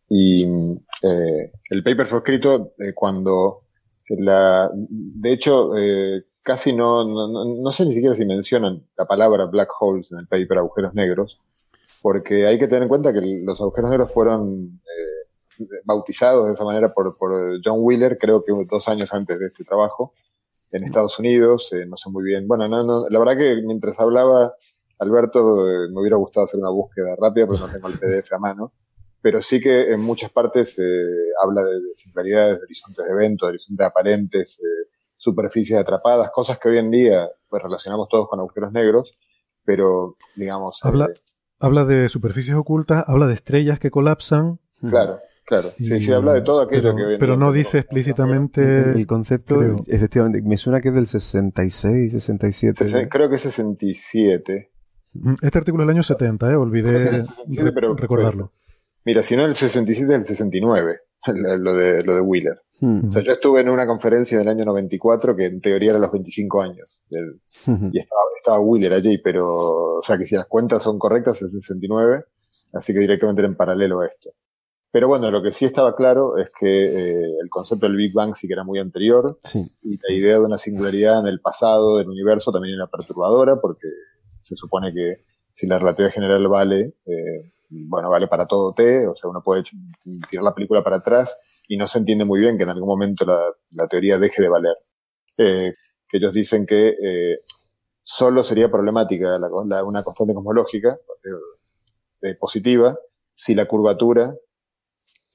[0.09, 3.61] Y eh, el paper fue escrito eh, cuando
[4.09, 9.45] la, de hecho, eh, casi no, no, no, sé ni siquiera si mencionan la palabra
[9.45, 11.39] black holes en el paper, agujeros negros,
[12.01, 16.63] porque hay que tener en cuenta que los agujeros negros fueron eh, bautizados de esa
[16.63, 17.33] manera por, por
[17.63, 20.13] John Wheeler, creo que dos años antes de este trabajo
[20.71, 22.47] en Estados Unidos, eh, no sé muy bien.
[22.47, 24.53] Bueno, no, no, la verdad que mientras hablaba
[24.99, 28.39] Alberto eh, me hubiera gustado hacer una búsqueda rápida, pero no tengo el PDF a
[28.39, 28.73] mano.
[29.21, 31.05] Pero sí que en muchas partes eh,
[31.43, 34.59] habla de, de singularidades, de horizontes de eventos, de horizontes aparentes,
[35.17, 39.11] superficies atrapadas, cosas que hoy en día pues relacionamos todos con agujeros negros,
[39.63, 40.79] pero digamos...
[40.81, 41.09] Habla,
[41.61, 44.59] habla de superficies ocultas, habla de estrellas que colapsan.
[44.81, 45.19] Claro.
[45.43, 48.91] Claro, sí, sí habla de todo aquello pero, que Pero no dice explícitamente.
[48.91, 53.09] El concepto, efectivamente, me suena que es del 66, 67.
[53.09, 54.71] creo que es 67.
[55.13, 56.55] Mm, este artículo es del año 70, ¿eh?
[56.55, 57.23] olvidé
[57.73, 58.53] pero, recordarlo.
[59.03, 60.99] mira, si no el 67, del 69,
[61.59, 62.61] lo de, lo de Wheeler.
[62.81, 66.11] O sea, yo estuve en una conferencia del año 94 que en teoría era los
[66.11, 66.99] 25 años.
[67.09, 67.39] Del,
[67.93, 69.55] y estaba, estaba Wheeler allí, pero,
[69.97, 72.25] o sea, que si las cuentas son correctas es 69,
[72.73, 74.31] así que directamente era en paralelo a esto.
[74.91, 78.35] Pero bueno, lo que sí estaba claro es que eh, el concepto del Big Bang
[78.35, 79.39] sí que era muy anterior
[79.83, 83.87] y la idea de una singularidad en el pasado del universo también era perturbadora porque
[84.41, 89.15] se supone que si la relatividad general vale, eh, bueno, vale para todo T, o
[89.15, 89.63] sea, uno puede
[90.29, 91.37] tirar la película para atrás
[91.71, 94.75] y no se entiende muy bien que en algún momento la, teoría deje de valer.
[95.37, 95.73] Eh,
[96.05, 97.39] que ellos dicen que eh,
[98.03, 100.99] solo sería problemática una constante cosmológica
[102.23, 102.99] eh, positiva
[103.33, 104.35] si la curvatura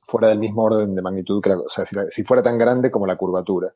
[0.03, 3.07] fuera del mismo orden de magnitud que la, o sea, si, fuera tan grande como
[3.07, 3.73] la curvatura.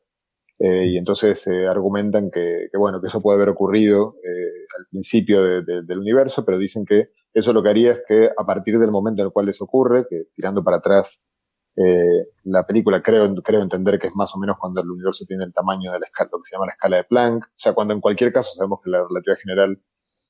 [0.59, 5.63] Y entonces argumentan que, que, bueno, que eso puede haber ocurrido eh, al principio de,
[5.63, 8.91] de, del universo, pero dicen que eso lo que haría es que a partir del
[8.91, 11.23] momento en el cual eso ocurre, que tirando para atrás
[11.75, 15.43] eh, la película creo, creo entender que es más o menos cuando el universo tiene
[15.43, 17.73] el tamaño de la escala, lo que se llama la escala de Planck, o sea,
[17.73, 19.81] cuando en cualquier caso sabemos que la relatividad general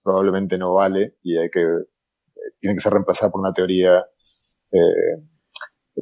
[0.03, 4.05] probablemente no vale y hay que, eh, tiene que ser reemplazada por una teoría
[4.71, 5.23] eh,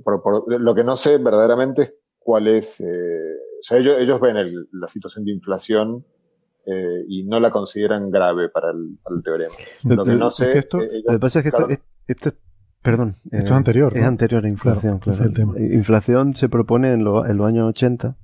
[0.04, 4.20] por, por, lo que no sé verdaderamente es cuál es, eh, o sea, ellos, ellos
[4.20, 6.06] ven el, la situación de inflación
[6.66, 9.56] eh, y no la consideran grave para el, para el teorema.
[9.84, 10.58] Lo que no sé.
[10.58, 12.34] Esto, ellos, lo que pasa es que claro, esto, esto,
[12.82, 13.16] perdón.
[13.32, 13.98] Esto es anterior.
[13.98, 15.18] Es anterior a inflación, claro.
[15.18, 15.20] claro.
[15.20, 15.60] Es el tema.
[15.60, 18.16] Inflación se propone en, lo, en los años 80.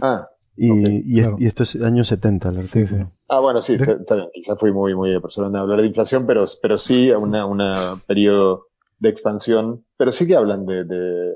[0.00, 0.28] Ah.
[0.56, 1.36] Y, okay, y, claro.
[1.38, 2.86] y, esto es años 70 el artículo.
[2.86, 3.04] Sí, sí.
[3.28, 4.28] Ah, bueno, sí, está, está bien.
[4.32, 8.00] Quizás fui muy, muy personal de hablar de inflación, pero, pero sí a una, una
[8.06, 11.32] periodo de expansión, pero sí que hablan de, de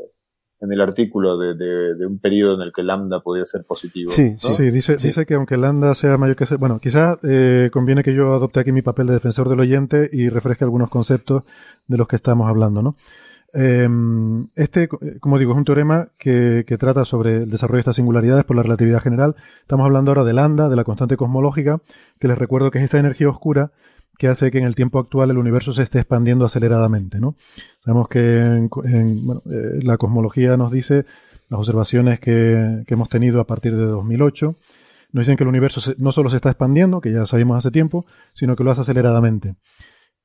[0.60, 4.10] en el artículo de, de, de, un periodo en el que lambda podría ser positivo.
[4.10, 4.38] Sí, ¿no?
[4.38, 6.56] sí, dice, sí, dice que aunque lambda sea mayor que...
[6.56, 10.28] Bueno, quizás eh, conviene que yo adopte aquí mi papel de defensor del oyente y
[10.28, 11.44] refresque algunos conceptos
[11.86, 12.96] de los que estamos hablando, ¿no?
[13.54, 13.88] Eh,
[14.56, 18.44] este, como digo, es un teorema que, que, trata sobre el desarrollo de estas singularidades
[18.44, 19.36] por la relatividad general.
[19.62, 21.80] Estamos hablando ahora de lambda, de la constante cosmológica,
[22.18, 23.70] que les recuerdo que es esa energía oscura
[24.18, 27.37] que hace que en el tiempo actual el universo se esté expandiendo aceleradamente, ¿no?
[27.81, 31.04] Sabemos que en, eh, la cosmología nos dice
[31.48, 34.54] las observaciones que, hemos tenido a partir de 2008
[35.11, 37.70] nos dicen que el universo se, no solo se está expandiendo, que ya sabemos hace
[37.70, 38.04] tiempo,
[38.35, 39.54] sino que lo hace aceleradamente.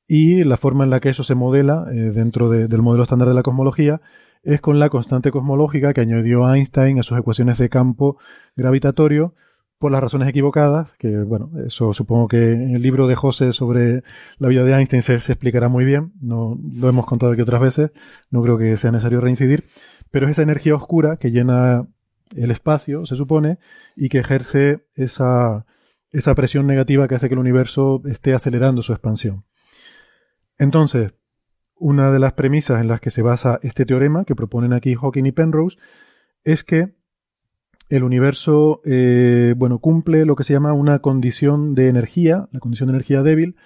[0.06, 3.28] Y la forma en la que eso se modela eh, dentro de, del modelo estándar
[3.28, 4.02] de la cosmología
[4.42, 8.18] es con la constante cosmológica que añadió Einstein a sus ecuaciones de campo
[8.56, 9.34] gravitatorio,
[9.78, 14.02] por las razones equivocadas, que bueno, eso supongo que en el libro de José sobre
[14.38, 17.60] la vida de Einstein se, se explicará muy bien, no lo hemos contado aquí otras
[17.60, 17.90] veces,
[18.30, 19.64] no creo que sea necesario reincidir,
[20.10, 21.86] pero es esa energía oscura que llena
[22.36, 23.58] el espacio, se supone,
[23.96, 25.66] y que ejerce esa,
[26.10, 29.44] esa presión negativa que hace que el universo esté acelerando su expansión.
[30.58, 31.14] Entonces,
[31.76, 35.26] una de las premisas en las que se basa este teorema que proponen aquí Hawking
[35.26, 35.76] y Penrose
[36.44, 36.94] es que
[37.88, 42.88] el universo eh, bueno, cumple lo que se llama una condición de energía, la condición
[42.88, 43.56] de energía débil,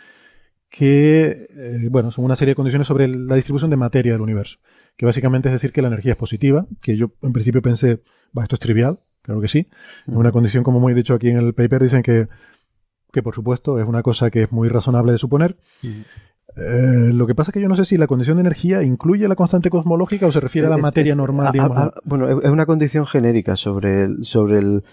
[0.70, 4.59] que eh, bueno, son una serie de condiciones sobre la distribución de materia del universo,
[4.96, 8.00] que básicamente es decir que la energía es positiva, que yo en principio pensé,
[8.37, 9.68] va, esto es trivial, claro que sí,
[10.07, 12.28] es una condición como muy dicho aquí en el paper, dicen que,
[13.12, 15.57] que por supuesto es una cosa que es muy razonable de suponer.
[16.57, 19.29] Eh, lo que pasa es que yo no sé si la condición de energía incluye
[19.29, 21.53] la constante cosmológica o se refiere a la eh, materia normal.
[22.05, 24.85] bueno, es una condición genérica sobre el, sobre el,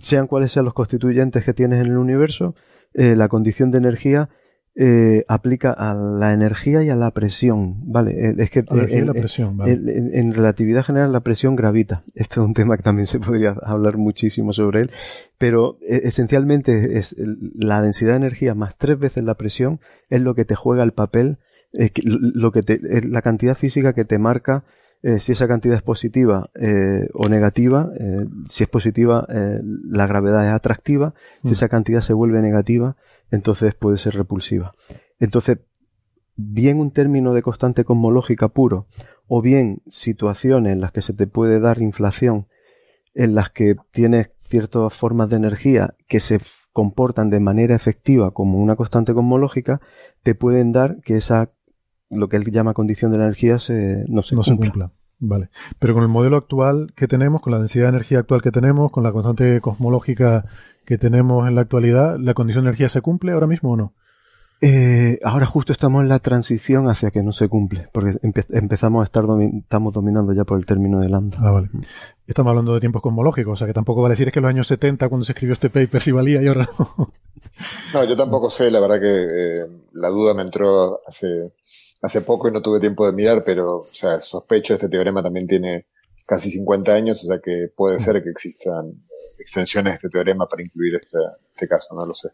[0.00, 2.54] sean cuáles sean los constituyentes que tienes en el universo,
[2.94, 4.28] la condición de energía
[4.74, 8.12] eh, aplica a la energía y a la presión, ¿vale?
[8.12, 12.04] Eh, es que en, la presión, en, relatividad general la presión gravita.
[12.14, 14.90] Esto es un tema que también se podría hablar muchísimo sobre él,
[15.36, 17.14] pero eh, esencialmente es
[17.54, 20.92] la densidad de energía más tres veces la presión es lo que te juega el
[20.92, 21.36] papel,
[22.02, 24.64] lo que te, la cantidad física que te marca
[25.18, 26.48] si esa cantidad es positiva
[27.14, 27.90] o negativa,
[28.48, 31.52] si es positiva, la gravedad es atractiva, si mm.
[31.52, 32.96] esa cantidad se vuelve negativa,
[33.32, 34.72] entonces puede ser repulsiva.
[35.18, 35.58] Entonces,
[36.36, 38.86] bien un término de constante cosmológica puro,
[39.26, 42.46] o bien situaciones en las que se te puede dar inflación,
[43.14, 46.40] en las que tienes ciertas formas de energía que se
[46.72, 49.80] comportan de manera efectiva como una constante cosmológica,
[50.22, 51.50] te pueden dar que esa,
[52.10, 54.90] lo que él llama condición de la energía, se, no se cumpla.
[55.24, 55.50] Vale.
[55.78, 58.90] Pero con el modelo actual que tenemos, con la densidad de energía actual que tenemos,
[58.90, 60.44] con la constante cosmológica
[60.84, 63.94] que tenemos en la actualidad, ¿la condición de energía se cumple ahora mismo o no?
[64.64, 69.04] Eh, ahora justo estamos en la transición hacia que no se cumple, porque empezamos a
[69.04, 69.24] estar
[69.58, 71.38] estamos dominando ya por el término de lambda.
[71.40, 71.68] Ah, vale.
[72.26, 74.50] Estamos hablando de tiempos cosmológicos, o sea que tampoco vale decir es que en los
[74.50, 77.10] años 70 cuando se escribió este paper sí valía y ahora no.
[77.92, 81.52] No, yo tampoco sé, la verdad que eh, la duda me entró hace,
[82.02, 85.46] hace poco y no tuve tiempo de mirar, pero o sea, sospecho este teorema también
[85.46, 85.86] tiene
[86.26, 88.92] casi 50 años, o sea que puede ser que existan
[89.38, 91.18] extensiones de este teorema para incluir este,
[91.54, 92.28] este caso, no lo sé.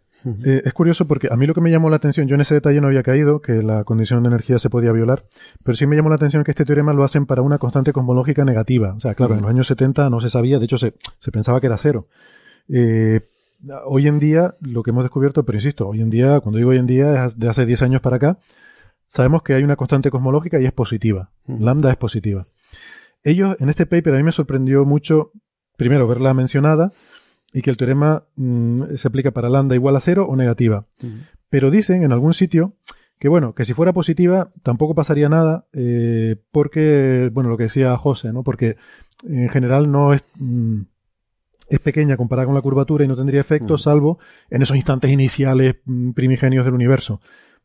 [0.44, 2.54] Eh, es curioso porque a mí lo que me llamó la atención, yo en ese
[2.54, 5.22] detalle no había caído, que la condición de energía se podía violar,
[5.62, 8.44] pero sí me llamó la atención que este teorema lo hacen para una constante cosmológica
[8.44, 8.94] negativa.
[8.94, 11.60] O sea, claro, en los años 70 no se sabía, de hecho se, se pensaba
[11.60, 12.06] que era cero.
[12.68, 13.20] Eh,
[13.84, 16.78] hoy en día, lo que hemos descubierto, pero insisto, hoy en día, cuando digo hoy
[16.78, 18.38] en día, es de hace 10 años para acá,
[19.08, 21.32] sabemos que hay una constante cosmológica y es positiva.
[21.46, 22.46] Lambda es positiva.
[23.24, 25.32] Ellos, en este paper, a mí me sorprendió mucho,
[25.76, 26.92] primero, verla mencionada
[27.52, 30.86] y que el teorema mm, se aplica para lambda igual a cero o negativa.
[31.48, 32.76] Pero dicen en algún sitio
[33.18, 37.96] que, bueno, que si fuera positiva tampoco pasaría nada, eh, porque, bueno, lo que decía
[37.96, 38.44] José, ¿no?
[38.44, 38.76] Porque
[39.24, 40.22] en general no es.
[40.38, 40.82] Mm,
[41.68, 44.18] es pequeña comparada con la curvatura y no tendría efecto, salvo
[44.48, 47.20] en esos instantes iniciales mm, primigenios del universo.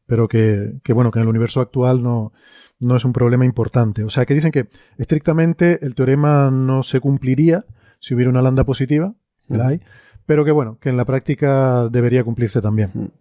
[0.05, 2.33] Pero que, que, bueno, que en el universo actual no,
[2.79, 4.03] no es un problema importante.
[4.03, 7.65] O sea que dicen que estrictamente el teorema no se cumpliría
[7.99, 9.15] si hubiera una lambda positiva,
[9.49, 9.81] hay,
[10.25, 13.11] pero que bueno, que en la práctica debería cumplirse también.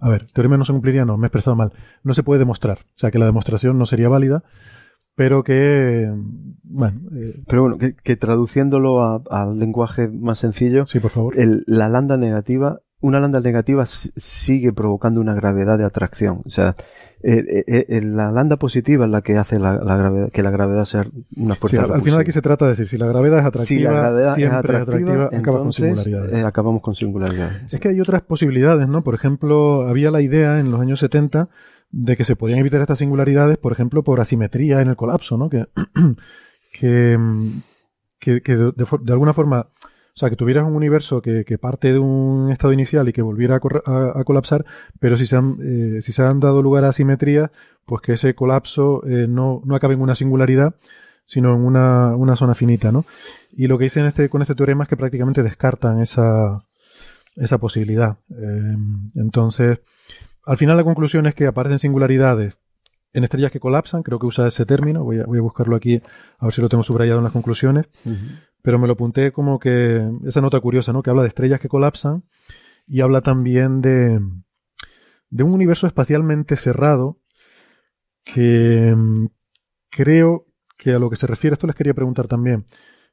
[0.00, 1.72] a ver, el teorema no se cumpliría, no, me he expresado mal.
[2.02, 2.80] No se puede demostrar.
[2.80, 4.44] O sea que la demostración no sería válida,
[5.14, 6.12] pero que,
[6.62, 7.00] bueno.
[7.16, 10.84] Eh, pero bueno, que, traduciéndolo al lenguaje más sencillo.
[10.86, 11.34] Sí, por favor.
[11.36, 16.42] la lambda negativa una lambda negativa sigue provocando una gravedad de atracción.
[16.44, 16.74] O sea,
[17.22, 20.84] eh, eh, eh, la lambda positiva es la que hace la, gravedad, que la gravedad
[20.84, 21.06] sea
[21.36, 21.84] una fuerza.
[21.84, 24.34] al final aquí se trata de decir, si la gravedad es atractiva, si la gravedad
[24.34, 26.44] siempre es atractiva, acaba con singularidades.
[26.44, 27.72] acabamos con singularidades.
[27.72, 29.02] Es que hay otras posibilidades, ¿no?
[29.02, 31.48] Por ejemplo, había la idea en los años 70
[31.90, 35.48] de que se podían evitar estas singularidades, por ejemplo, por asimetría en el colapso, ¿no?
[35.48, 35.66] Que,
[36.72, 37.16] que,
[38.18, 39.68] que, de, de alguna forma
[40.18, 43.54] o sea, que tuvieras un universo que, parte de un estado inicial y que volviera
[43.54, 44.66] a, colapsar,
[44.98, 47.52] pero si se, han, eh, si se han dado lugar a asimetría,
[47.86, 50.74] pues que ese colapso eh, no, acabe en una singularidad,
[51.24, 53.04] sino en una, zona finita, ¿no?
[53.52, 56.64] Y lo que dicen este, con este teorema es que prácticamente descartan esa,
[57.60, 58.16] posibilidad.
[58.30, 58.76] Eh,
[59.14, 59.78] entonces,
[60.44, 62.56] al final la conclusión es que aparecen singularidades
[63.12, 66.02] en estrellas que colapsan, creo que usa ese término, voy a buscarlo aquí
[66.38, 67.86] a ver si lo tengo subrayado en las conclusiones
[68.62, 71.02] pero me lo apunté como que esa nota curiosa, ¿no?
[71.02, 72.24] Que habla de estrellas que colapsan
[72.86, 74.20] y habla también de,
[75.30, 77.18] de un universo espacialmente cerrado
[78.24, 79.26] que mm,
[79.90, 80.46] creo
[80.76, 82.66] que a lo que se refiere, esto les quería preguntar también,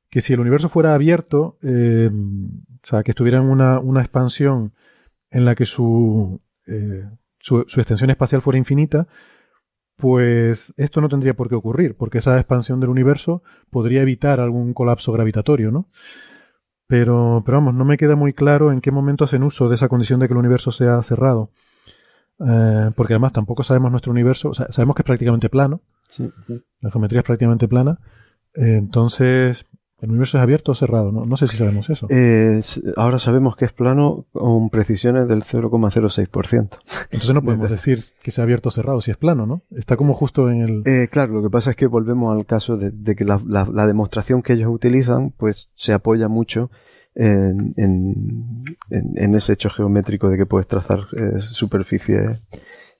[0.09, 4.73] que si el universo fuera abierto, eh, o sea, que estuviera en una, una expansión
[5.31, 9.07] en la que su, eh, su, su, extensión espacial fuera infinita,
[9.95, 14.73] pues esto no tendría por qué ocurrir, porque esa expansión del universo podría evitar algún
[14.73, 15.87] colapso gravitatorio, ¿no?
[16.87, 19.89] Pero, pero vamos, no me queda muy claro en qué momento hacen uso de esa
[19.89, 21.51] condición de que el universo sea cerrado.
[22.39, 25.81] Eh, porque además tampoco sabemos nuestro universo, o sea, sabemos que es prácticamente plano.
[26.81, 27.99] La geometría es prácticamente plana.
[28.53, 29.65] Eh, entonces,
[30.05, 31.11] ¿El universo es abierto o cerrado?
[31.11, 32.05] No, no sé si sabemos eso.
[32.11, 32.61] Eh,
[32.95, 36.77] ahora sabemos que es plano con precisiones del 0,06%.
[37.09, 39.63] Entonces no podemos decir que sea abierto o cerrado si es plano, ¿no?
[39.75, 40.83] Está como justo en el...
[40.85, 44.43] Eh, claro, lo que pasa es que volvemos al caso de, que la, la, demostración
[44.43, 46.69] que ellos utilizan pues se apoya mucho
[47.15, 52.43] en, en, en, ese hecho geométrico de que puedes trazar eh, superficies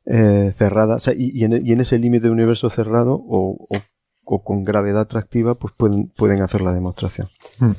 [0.08, 3.78] eh, cerradas y, y, en, ese límite de universo cerrado o, o
[4.26, 7.28] o con gravedad atractiva, pues pueden, pueden hacer la demostración.
[7.59, 7.73] Hmm.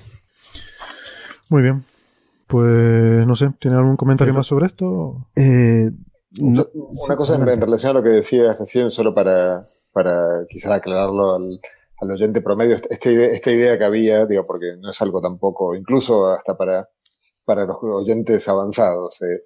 [1.48, 1.84] Muy bien.
[2.46, 5.26] Pues no sé, ¿tiene algún comentario más sobre esto?
[5.34, 5.90] Eh,
[6.38, 12.10] una cosa en, relación a lo que decías recién, solo para, para quizás aclararlo al,
[12.10, 16.28] oyente promedio, esta idea, esta idea que había, digo, porque no es algo tampoco, incluso
[16.28, 16.88] hasta para,
[17.44, 19.42] para los oyentes avanzados, eh,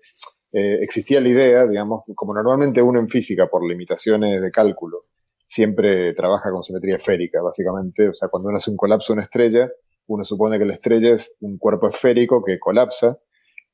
[0.53, 5.05] eh, existía la idea, digamos, como normalmente uno en física, por limitaciones de cálculo,
[5.51, 8.09] siempre trabaja con simetría esférica, básicamente.
[8.09, 9.69] O sea, cuando uno hace un colapso de una estrella,
[10.07, 13.19] uno supone que la estrella es un cuerpo esférico que colapsa.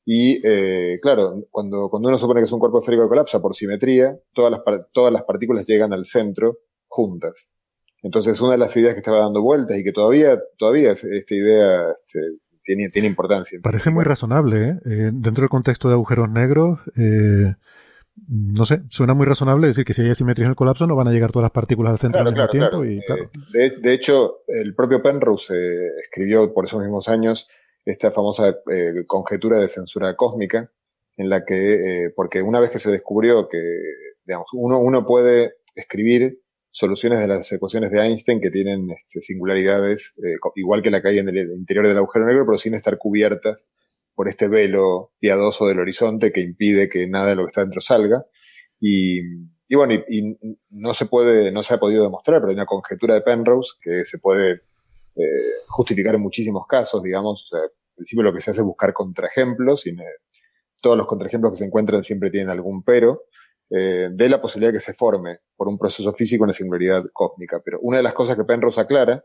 [0.03, 3.55] Y eh, claro, cuando, cuando uno supone que es un cuerpo esférico que colapsa por
[3.55, 4.61] simetría, todas las,
[4.91, 6.57] todas las partículas llegan al centro
[6.87, 7.51] juntas.
[8.01, 11.91] Entonces, una de las ideas que estaba dando vueltas y que todavía, todavía esta idea
[11.91, 12.19] este,
[12.63, 13.59] tiene, tiene importancia.
[13.61, 14.79] Parece muy razonable, ¿eh?
[14.85, 15.09] ¿eh?
[15.13, 16.79] Dentro del contexto de agujeros negros,
[18.27, 21.07] no sé, suena muy razonable decir que si hay asimetría en el colapso no van
[21.07, 22.85] a llegar todas las partículas al centro al mismo tiempo.
[22.85, 27.47] Y, eh, de, hecho, el propio Penrose eh, escribió por esos mismos años
[27.85, 30.71] esta famosa eh, conjetura de censura cósmica,
[31.15, 33.59] en la que, porque una vez que se descubrió que,
[34.25, 40.15] digamos, uno, uno puede escribir soluciones de las ecuaciones de Einstein que tienen este, singularidades,
[40.55, 43.65] igual que la que hay en el interior del agujero negro, pero sin estar cubiertas
[44.17, 47.81] por este velo piadoso del horizonte que impide que nada de lo que está dentro
[47.81, 48.25] salga.
[48.79, 49.19] Y,
[49.67, 50.35] y bueno, y,
[50.71, 54.05] no se puede, no se ha podido demostrar, pero hay una conjetura de Penrose que
[54.05, 54.63] se puede
[55.15, 57.43] eh, justificar en muchísimos casos, digamos.
[57.43, 59.95] O sea, al principio lo que se hace es buscar contraejemplos, y
[60.81, 63.25] todos los contraejemplos que se encuentran siempre tienen algún pero,
[63.69, 67.61] eh, de la posibilidad de que se forme por un proceso físico una singularidad cósmica.
[67.63, 69.23] Pero una de las cosas que Penrose aclara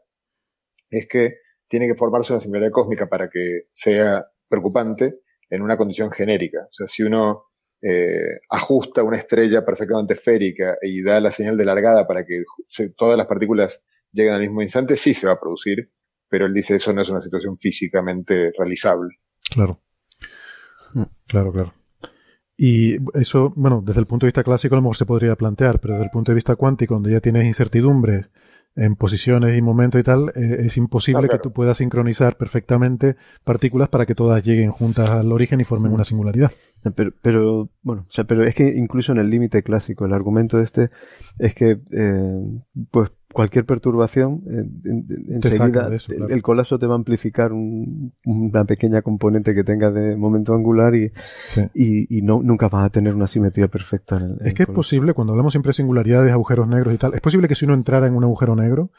[0.91, 1.37] es que
[1.67, 6.61] tiene que formarse una singularidad cósmica para que sea preocupante en una condición genérica.
[6.71, 7.47] O sea, si uno
[7.81, 12.45] eh, ajusta una estrella perfectamente esférica y da la señal de largada para que
[12.97, 13.83] todas las partículas
[14.13, 15.91] lleguen al mismo instante, sí se va a producir,
[16.29, 19.17] pero él dice eso no es una situación físicamente realizable.
[19.51, 19.81] Claro.
[21.27, 21.73] Claro, claro.
[22.57, 25.81] Y eso, bueno, desde el punto de vista clásico a lo mejor se podría plantear,
[25.81, 28.29] pero desde el punto de vista cuántico, donde ya tienes incertidumbres
[28.75, 33.89] en posiciones y momentos y tal, eh, es imposible que tú puedas sincronizar perfectamente partículas
[33.89, 36.53] para que todas lleguen juntas al origen y formen una singularidad.
[36.91, 40.57] Pero, pero bueno, o sea, pero es que incluso en el límite clásico, el argumento
[40.57, 40.91] de este
[41.39, 42.61] es que, eh,
[42.91, 44.65] pues, cualquier perturbación, eh,
[45.29, 45.89] enseguida
[46.29, 51.13] el, colapso te va a amplificar una pequeña componente que tenga de momento angular y,
[51.75, 54.17] y, no, nunca vas a tener una simetría perfecta.
[54.17, 57.15] En el, es que es posible, cuando hablamos siempre de singularidades, agujeros negros y tal,
[57.15, 58.91] es posible que si uno entrara en un agujero negro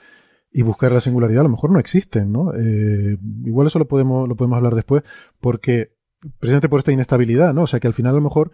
[0.51, 2.53] y buscara la singularidad, a lo mejor no existen, ¿no?
[2.53, 5.03] Eh, igual eso lo podemos, lo podemos hablar después,
[5.41, 5.91] porque
[6.39, 7.63] precisamente por esta inestabilidad, ¿no?
[7.63, 8.51] O sea que al final a lo mejor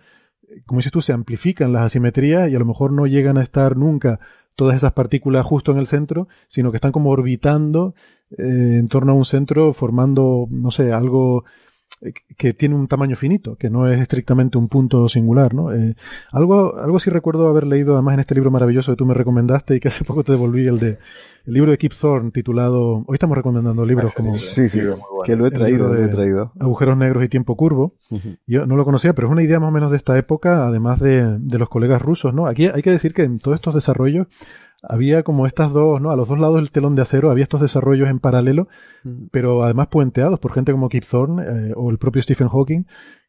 [0.65, 3.77] como dices tú, se amplifican las asimetrías y a lo mejor no llegan a estar
[3.77, 4.19] nunca
[4.55, 7.93] todas esas partículas justo en el centro, sino que están como orbitando
[8.31, 11.49] eh, en torno a un centro formando, no sé, algo eh,
[12.37, 15.73] que tiene un tamaño finito, que no es estrictamente un punto singular, ¿no?
[15.73, 15.95] Eh,
[16.31, 19.75] algo, algo sí recuerdo haber leído además en este libro maravilloso que tú me recomendaste
[19.75, 20.97] y que hace poco te devolví, el de
[21.45, 24.81] el libro de Kip Thorne titulado, hoy estamos recomendando libros ah, como sí, sí,
[25.25, 26.51] que lo he traído, lo he traído.
[26.59, 27.95] Agujeros negros y tiempo curvo.
[28.45, 30.99] Yo no lo conocía, pero es una idea más o menos de esta época, además
[30.99, 32.47] de, de los colegas rusos, ¿no?
[32.47, 34.27] Aquí hay que decir que en todos estos desarrollos
[34.83, 36.11] había como estas dos, ¿no?
[36.11, 38.67] A los dos lados del telón de acero había estos desarrollos en paralelo,
[39.03, 39.27] mm.
[39.31, 42.85] pero además puenteados por gente como Kip Thorne eh, o el propio Stephen Hawking,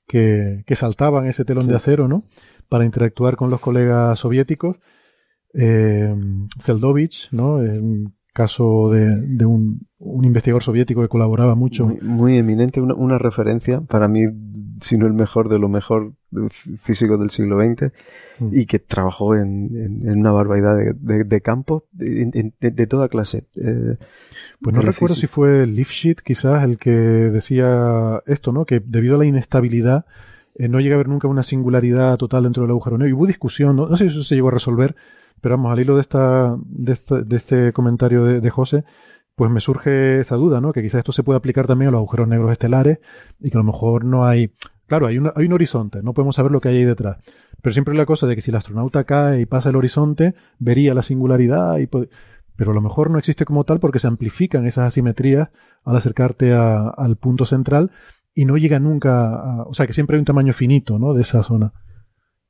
[0.07, 2.23] que, que saltaban ese telón de acero, ¿no?
[2.69, 4.77] Para interactuar con los colegas soviéticos.
[5.53, 6.15] Eh,
[6.61, 7.55] Zeldovich, ¿no?
[7.55, 11.97] Un caso de, de un, un, investigador soviético que colaboraba mucho.
[12.03, 14.27] Muy, eminente, una, una referencia para mí
[14.81, 16.15] sino el mejor de lo mejor
[16.51, 17.93] físico del siglo XX
[18.39, 18.49] mm.
[18.53, 19.71] y que trabajó en,
[20.07, 23.45] en, una barbaridad de, de, campos de, de, toda clase.
[23.57, 23.97] Eh,
[24.61, 28.65] pues no recuerdo si fue Lifshitz quizás el que decía esto, ¿no?
[28.65, 30.07] Que debido a la inestabilidad
[30.55, 33.11] eh, no llega a haber nunca una singularidad total dentro del agujero negro.
[33.11, 34.95] Y hubo discusión, no, no sé si eso se llegó a resolver,
[35.41, 38.85] Pero vamos, al hilo de, esta, de, este comentario de, de José,
[39.41, 40.73] pues me surge esa duda, ¿no?
[40.73, 42.99] Que quizás esto se puede aplicar también a los agujeros negros estelares
[43.41, 44.53] y que a lo mejor no hay...
[44.87, 47.19] Claro, hay, hay un horizonte, no podemos saber lo que hay ahí detrás.
[47.63, 50.95] Pero siempre la cosa de que si el astronauta cae y pasa el horizonte, vería
[50.95, 51.87] la singularidad y...
[51.87, 55.49] Pero a lo mejor no existe como tal porque se amplifican esas asimetrías
[55.85, 57.91] al acercarte al punto central
[58.35, 59.63] y no llega nunca a...
[59.63, 61.15] O sea, que siempre hay un tamaño finito, ¿no?
[61.15, 61.73] De esa zona.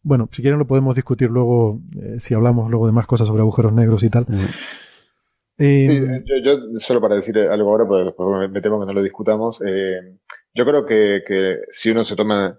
[0.03, 3.43] Bueno, si quieren lo podemos discutir luego, eh, si hablamos luego de más cosas sobre
[3.43, 4.25] agujeros negros y tal.
[4.29, 4.45] Mm.
[5.63, 9.61] Eh, yo, solo para decir algo ahora, porque después me temo que no lo discutamos.
[9.67, 10.19] Eh,
[10.55, 12.59] yo creo que, que, si uno se toma,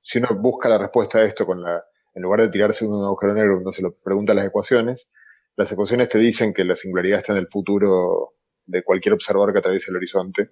[0.00, 1.82] si uno busca la respuesta a esto con la,
[2.14, 5.08] en lugar de tirarse un agujero negro, uno se lo pregunta las ecuaciones,
[5.56, 8.34] las ecuaciones te dicen que la singularidad está en el futuro
[8.64, 10.50] de cualquier observador que atraviese el horizonte.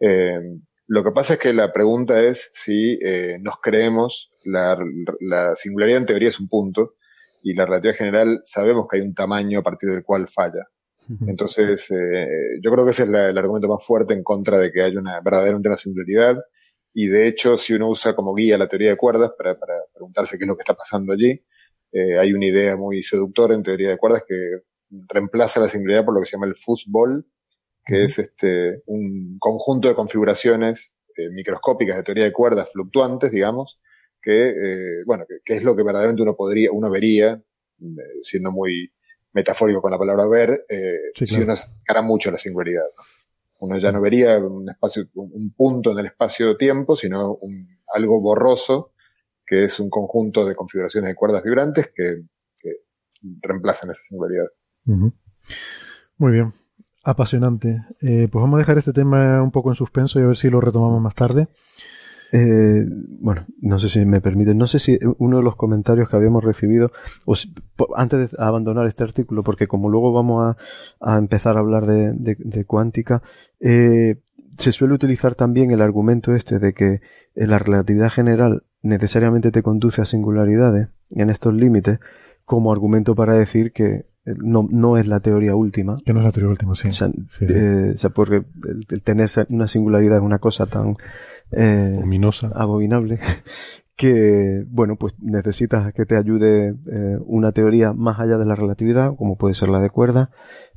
[0.00, 0.40] Eh,
[0.86, 4.78] lo que pasa es que la pregunta es si eh, nos creemos, la,
[5.20, 6.94] la singularidad en teoría es un punto,
[7.42, 10.66] y la relatividad general sabemos que hay un tamaño a partir del cual falla.
[11.26, 14.82] Entonces, eh, yo creo que ese es el argumento más fuerte en contra de que
[14.82, 16.38] haya una verdadera una singularidad.
[16.94, 20.38] Y de hecho, si uno usa como guía la teoría de cuerdas para, para preguntarse
[20.38, 21.44] qué es lo que está pasando allí,
[21.92, 24.34] eh, hay una idea muy seductora en teoría de cuerdas que
[25.08, 27.26] reemplaza la singularidad por lo que se llama el fútbol,
[27.84, 33.80] que es este, un conjunto de configuraciones eh, microscópicas de teoría de cuerdas fluctuantes, digamos,
[34.22, 37.42] que, eh, bueno, que, es lo que verdaderamente uno podría, uno vería,
[38.22, 38.92] siendo muy
[39.32, 42.84] metafórico con la palabra ver, eh, si uno sacara mucho la singularidad.
[43.58, 48.92] Uno ya no vería un espacio, un punto en el espacio-tiempo, sino un, algo borroso,
[49.46, 52.22] que es un conjunto de configuraciones de cuerdas vibrantes que,
[53.40, 54.46] reemplazan esa singularidad.
[56.16, 56.52] Muy bien.
[57.04, 57.84] Apasionante.
[58.00, 60.50] Eh, pues vamos a dejar este tema un poco en suspenso y a ver si
[60.50, 61.46] lo retomamos más tarde.
[62.34, 62.86] Eh,
[63.20, 66.42] bueno, no sé si me permiten, no sé si uno de los comentarios que habíamos
[66.42, 66.90] recibido,
[67.26, 67.34] o
[67.94, 70.56] antes de abandonar este artículo, porque como luego vamos
[71.00, 73.22] a, empezar a hablar de, cuántica,
[73.60, 74.16] eh,
[74.56, 77.00] se suele utilizar también el argumento este de que
[77.34, 82.00] la relatividad general necesariamente te conduce a singularidades en estos límites
[82.46, 85.98] como argumento para decir que no, no es la teoría última.
[86.04, 86.88] Que no es la teoría última, sí.
[87.40, 90.96] Eh, o sea, porque el, tener una singularidad es una cosa tan
[91.50, 92.50] eh, Ominosa.
[92.54, 93.18] abominable
[93.96, 99.14] que, bueno, pues necesitas que te ayude eh, una teoría más allá de la relatividad,
[99.16, 100.30] como puede ser la de cuerda,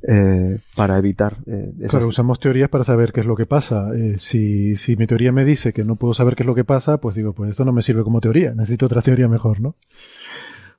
[0.06, 1.38] eh, para evitar.
[1.46, 3.88] Eh, claro, usamos teorías para saber qué es lo que pasa.
[3.96, 6.64] Eh, si, si mi teoría me dice que no puedo saber qué es lo que
[6.64, 9.74] pasa, pues digo, pues esto no me sirve como teoría, necesito otra teoría mejor, ¿no?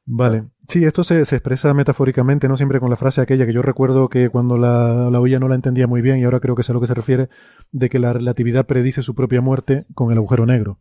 [0.09, 0.45] Vale.
[0.69, 4.07] Sí, esto se, se, expresa metafóricamente, no siempre con la frase aquella que yo recuerdo
[4.07, 6.69] que cuando la, la oía no la entendía muy bien y ahora creo que es
[6.69, 7.27] a lo que se refiere,
[7.73, 10.79] de que la relatividad predice su propia muerte con el agujero negro.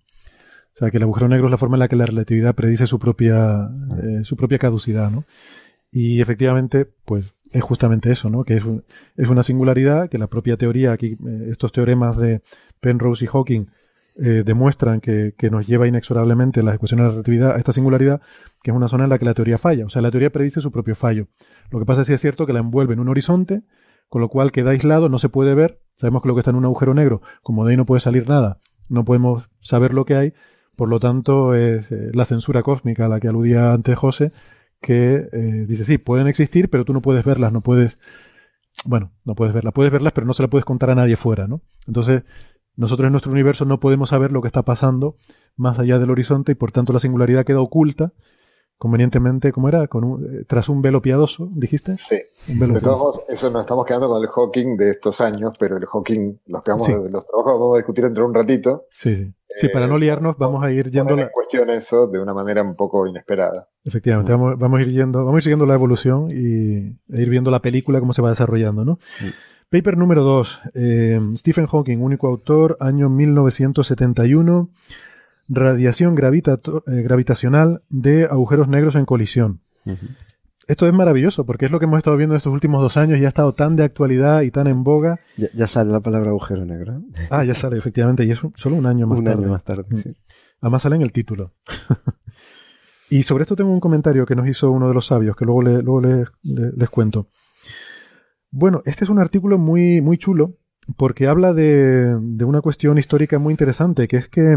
[0.75, 2.87] O sea, que el agujero negro es la forma en la que la relatividad predice
[2.87, 3.69] su propia,
[4.01, 5.25] eh, su propia caducidad, ¿no?
[5.91, 8.45] Y efectivamente, pues es justamente eso, ¿no?
[8.45, 8.65] Que es,
[9.17, 12.43] es una singularidad que la propia teoría, aquí eh, estos teoremas de
[12.81, 13.67] Penrose y Hawking
[14.19, 18.21] eh, demuestran que, nos lleva inexorablemente las ecuaciones de la relatividad a esta singularidad,
[18.63, 19.85] que es una zona en la que la teoría falla.
[19.85, 21.29] O sea, la teoría predice su propio fallo.
[21.71, 23.63] Lo que pasa es que es cierto que la envuelve en un horizonte,
[24.09, 25.81] con lo cual queda aislado, no se puede ver.
[25.97, 28.29] Sabemos que lo que está en un agujero negro, como de ahí no puede salir
[28.29, 30.33] nada, no podemos saber lo que hay,
[30.77, 34.31] por lo tanto, es eh, la censura cósmica a la que aludía antes José,
[34.81, 37.99] que eh, dice, sí, pueden existir, pero tú no puedes verlas, no puedes,
[38.85, 41.49] bueno, no puedes verlas, puedes verlas, pero no se las puedes contar a nadie fuera,
[41.49, 41.63] ¿no?
[41.87, 42.25] Entonces,
[42.77, 45.17] nosotros en nuestro universo no podemos saber lo que está pasando
[45.57, 48.13] más allá del horizonte y por tanto la singularidad queda oculta
[48.79, 49.87] convenientemente, ¿cómo era?
[49.89, 51.97] Con eh, tras un velo piadoso, dijiste.
[51.97, 52.19] Sí.
[52.47, 56.39] de todos eso nos estamos quedando con el Hawking de estos años, pero el Hawking
[56.47, 58.85] los, quedamos, los trabajos vamos a discutir dentro de un ratito.
[58.91, 59.69] Sí, sí.
[59.69, 61.19] para no liarnos, vamos a ir yendo.
[61.19, 63.69] en cuestión eso de una manera un poco inesperada.
[63.85, 67.31] Efectivamente, vamos, vamos, a ir yendo, vamos a ir siguiendo la evolución y e ir
[67.31, 68.99] viendo la película cómo se va desarrollando, ¿no?
[69.71, 70.61] Paper número 2.
[70.75, 74.71] Eh, Stephen Hawking, único autor, año 1971
[75.49, 79.61] radiación eh, gravitacional de agujeros negros en colisión.
[80.67, 83.25] Esto es maravilloso porque es lo que hemos estado viendo estos últimos dos años y
[83.25, 85.21] ha estado tan de actualidad y tan en boga.
[85.37, 87.03] Ya, sale la palabra agujero negro.
[87.31, 89.37] Ah, ya sale, efectivamente, y es solo un año más tarde.
[89.37, 90.17] Un año más tarde, sí.
[90.61, 91.55] Además sale en el título.
[93.11, 95.63] y sobre esto tengo un comentario que nos hizo uno de los sabios, que luego,
[95.63, 97.29] luego les, cuento.
[98.59, 100.55] Bueno, este es un artículo muy, muy chulo
[100.97, 104.57] porque habla de, de una cuestión histórica muy interesante, que es que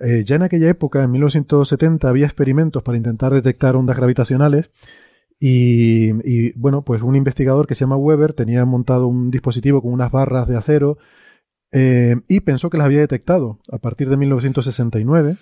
[0.00, 4.70] eh, ya en aquella época, en 1970, había experimentos para intentar detectar ondas gravitacionales
[5.40, 10.12] y, bueno, pues un investigador que se llama Weber tenía montado un dispositivo con unas
[10.12, 10.98] barras de acero
[11.72, 15.36] eh, y pensó que las había detectado a partir de 1969.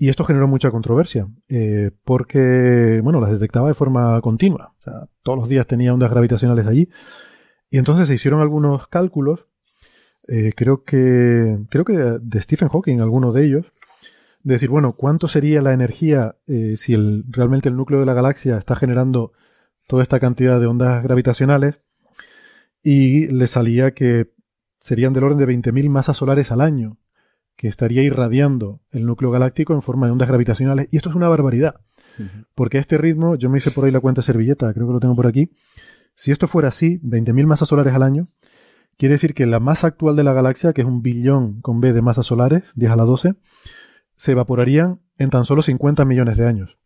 [0.00, 4.72] Y esto generó mucha controversia, eh, porque, bueno, las detectaba de forma continua.
[4.78, 6.88] O sea, todos los días tenía ondas gravitacionales allí.
[7.68, 9.46] Y entonces se hicieron algunos cálculos,
[10.28, 13.66] eh, creo que, creo que de Stephen Hawking, algunos de ellos,
[14.44, 16.94] de decir, bueno, ¿cuánto sería la energía eh, si
[17.28, 19.32] realmente el núcleo de la galaxia está generando
[19.88, 21.80] toda esta cantidad de ondas gravitacionales?
[22.84, 24.30] Y le salía que
[24.78, 26.98] serían del orden de 20.000 masas solares al año
[27.58, 30.86] que estaría irradiando el núcleo galáctico en forma de ondas gravitacionales.
[30.92, 31.80] Y esto es una barbaridad.
[32.54, 35.00] Porque a este ritmo, yo me hice por ahí la cuenta servilleta, creo que lo
[35.00, 35.50] tengo por aquí.
[36.14, 38.28] Si esto fuera así, 20.000 masas solares al año,
[38.96, 41.92] quiere decir que la masa actual de la galaxia, que es un billón con B
[41.92, 43.34] de masas solares, 10 a la 12,
[44.14, 46.78] se evaporarían en tan solo 50 millones de años.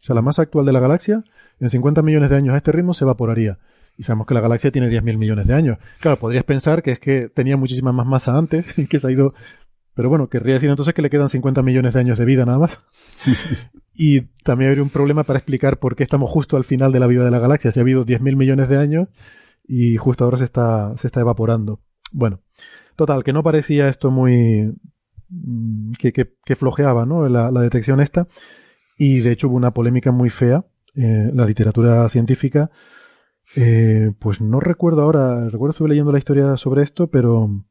[0.00, 1.24] O sea, la masa actual de la galaxia,
[1.60, 3.58] en 50 millones de años a este ritmo, se evaporaría.
[3.96, 5.78] Y sabemos que la galaxia tiene 10.000 millones de años.
[6.00, 9.10] Claro, podrías pensar que es que tenía muchísima más masa antes y que se ha
[9.10, 9.32] ido
[9.94, 12.58] pero bueno, querría decir entonces que le quedan 50 millones de años de vida nada
[12.58, 12.78] más.
[13.94, 17.06] y también habría un problema para explicar por qué estamos justo al final de la
[17.06, 17.72] vida de la galaxia.
[17.72, 19.08] Si ha habido 10.000 millones de años
[19.66, 21.80] y justo ahora se está, se está evaporando.
[22.12, 22.40] Bueno,
[22.96, 24.74] total, que no parecía esto muy...
[25.28, 27.28] Mm, que, que, flojeaba, ¿no?
[27.28, 28.26] La, detección esta.
[28.96, 30.64] Y de hecho hubo una polémica muy fea
[30.94, 32.70] en la literatura científica.
[33.56, 37.64] Eh, pues no recuerdo ahora, recuerdo estuve leyendo la historia sobre esto, pero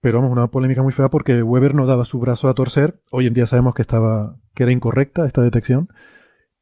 [0.00, 3.00] pero vamos, una polémica muy fea porque Weber no daba su brazo a torcer.
[3.10, 5.88] Hoy en día sabemos que estaba, que era incorrecta esta detección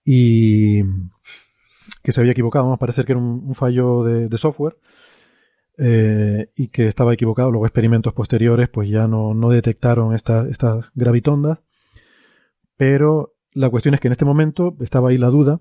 [0.04, 0.82] y
[2.02, 2.64] que se había equivocado.
[2.64, 4.76] Vamos, parece que era un, fallo de, software
[5.78, 7.50] eh, y que estaba equivocado.
[7.50, 11.58] Luego experimentos posteriores pues ya no, detectaron estas gravitondas.
[12.76, 15.60] Pero la cuestión es que en este momento estaba ahí la duda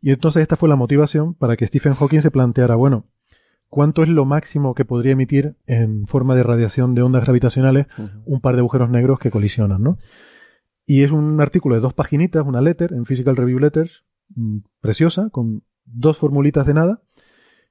[0.00, 3.06] y entonces esta fue la motivación para que Stephen Hawking se planteara, bueno,
[3.72, 7.86] cuánto es lo máximo que podría emitir en forma de radiación de ondas gravitacionales
[8.26, 9.96] un par de agujeros negros que colisionan, ¿no?
[10.84, 14.04] Y es un artículo de dos paginitas, una letter en Physical Review Letters,
[14.34, 17.00] mm, preciosa, con dos formulitas de nada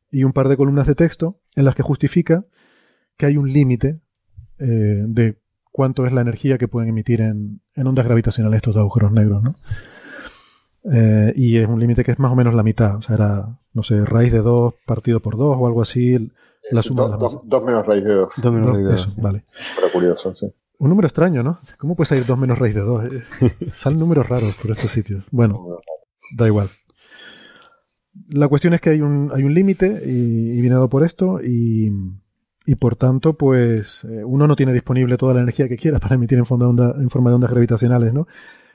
[0.09, 2.45] y un par de columnas de texto en las que justifica
[3.15, 3.99] que hay un límite
[4.57, 5.37] eh, de
[5.71, 9.55] cuánto es la energía que pueden emitir en, en ondas gravitacionales estos agujeros negros, ¿no?
[10.83, 12.95] Eh, y es un límite que es más o menos la mitad.
[12.95, 16.31] O sea, era, no sé, raíz de 2 partido por 2 o algo así.
[16.71, 18.33] La suma dos menos raíz de 2.
[18.37, 19.15] Dos menos raíz de 2.
[19.17, 19.43] Vale.
[19.75, 20.51] Pero curioso, sí.
[20.77, 21.59] Un número extraño, ¿no?
[21.77, 23.03] ¿Cómo puede salir 2 menos raíz de 2?
[23.05, 23.23] Eh,
[23.73, 25.25] salen números raros por estos sitios.
[25.31, 25.79] Bueno,
[26.35, 26.69] da igual.
[28.29, 31.39] La cuestión es que hay un, hay un límite y, y, viene dado por esto
[31.41, 31.91] y,
[32.65, 36.15] y por tanto, pues eh, uno no tiene disponible toda la energía que quiera para
[36.15, 38.27] emitir en, de onda, en forma de ondas gravitacionales, ¿no?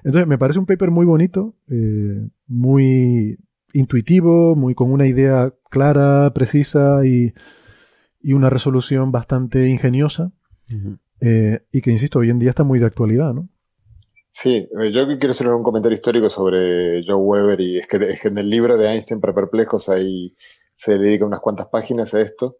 [0.05, 3.39] Entonces, me parece un paper muy bonito, eh, muy
[3.73, 7.35] intuitivo, muy con una idea clara, precisa y,
[8.23, 10.33] una resolución bastante ingeniosa.
[11.21, 13.49] Eh, y que, insisto, hoy en día está muy de actualidad, ¿no?
[14.39, 18.21] Sí, eh, yo quiero hacer un comentario histórico sobre Joe Weber y es que, es
[18.21, 20.37] que en el libro de Einstein para perplejos ahí
[20.75, 22.59] se le dedica unas cuantas páginas a esto.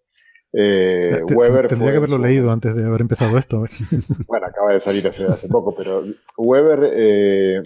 [0.53, 3.65] Eh, Weber tendría que haberlo leído antes de haber empezado esto.
[4.27, 6.03] bueno, acaba de salir hace, hace poco, pero
[6.37, 7.63] Weber, eh,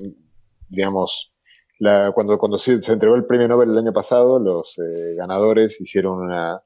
[0.69, 1.33] digamos,
[1.79, 6.21] la, cuando, cuando se, entregó el premio Nobel el año pasado, los eh, ganadores hicieron
[6.21, 6.61] una,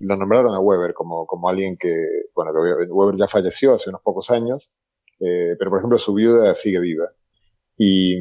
[0.00, 1.94] lo nombraron a Weber como, como alguien que,
[2.34, 4.70] bueno, que Weber ya falleció hace unos pocos años,
[5.20, 7.08] eh, pero por ejemplo su viuda sigue viva.
[7.78, 8.18] Y,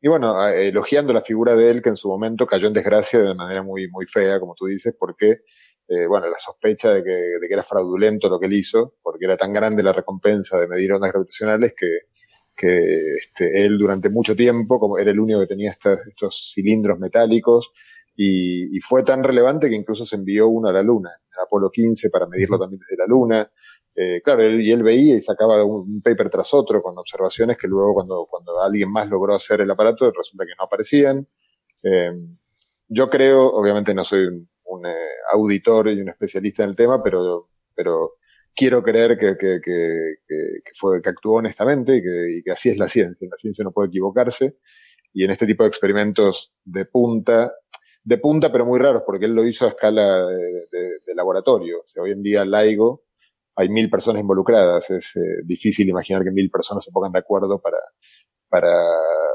[0.00, 3.34] y, bueno, elogiando la figura de él que en su momento cayó en desgracia de
[3.34, 5.40] manera muy, muy fea, como tú dices, porque
[5.88, 9.24] eh, bueno, la sospecha de que, de que, era fraudulento lo que él hizo, porque
[9.24, 11.86] era tan grande la recompensa de medir ondas gravitacionales que,
[12.56, 17.70] que este, él durante mucho tiempo, como era el único que tenía estos cilindros metálicos,
[18.16, 21.70] y, y, fue tan relevante que incluso se envió uno a la Luna, el Apolo
[21.70, 23.50] 15, para medirlo también desde la Luna.
[23.94, 27.68] Eh, claro, él, y él veía y sacaba un, paper tras otro con observaciones que
[27.68, 31.28] luego cuando, cuando alguien más logró hacer el aparato resulta que no aparecían.
[31.82, 32.10] Eh,
[32.88, 34.94] yo creo, obviamente no soy un un eh,
[35.32, 38.14] auditor y un especialista en el tema, pero, pero
[38.54, 42.78] quiero creer que, que, que, fue, que actuó honestamente y que, y que así es
[42.78, 43.28] la ciencia.
[43.30, 44.56] La ciencia no puede equivocarse.
[45.12, 47.52] Y en este tipo de experimentos de punta,
[48.02, 51.78] de punta pero muy raros, porque él lo hizo a escala de, laboratorio.
[51.98, 53.02] Hoy en día LIGO
[53.56, 54.90] hay mil personas involucradas.
[54.90, 57.78] Es eh, difícil imaginar que mil personas se pongan de acuerdo para,
[58.48, 58.72] para,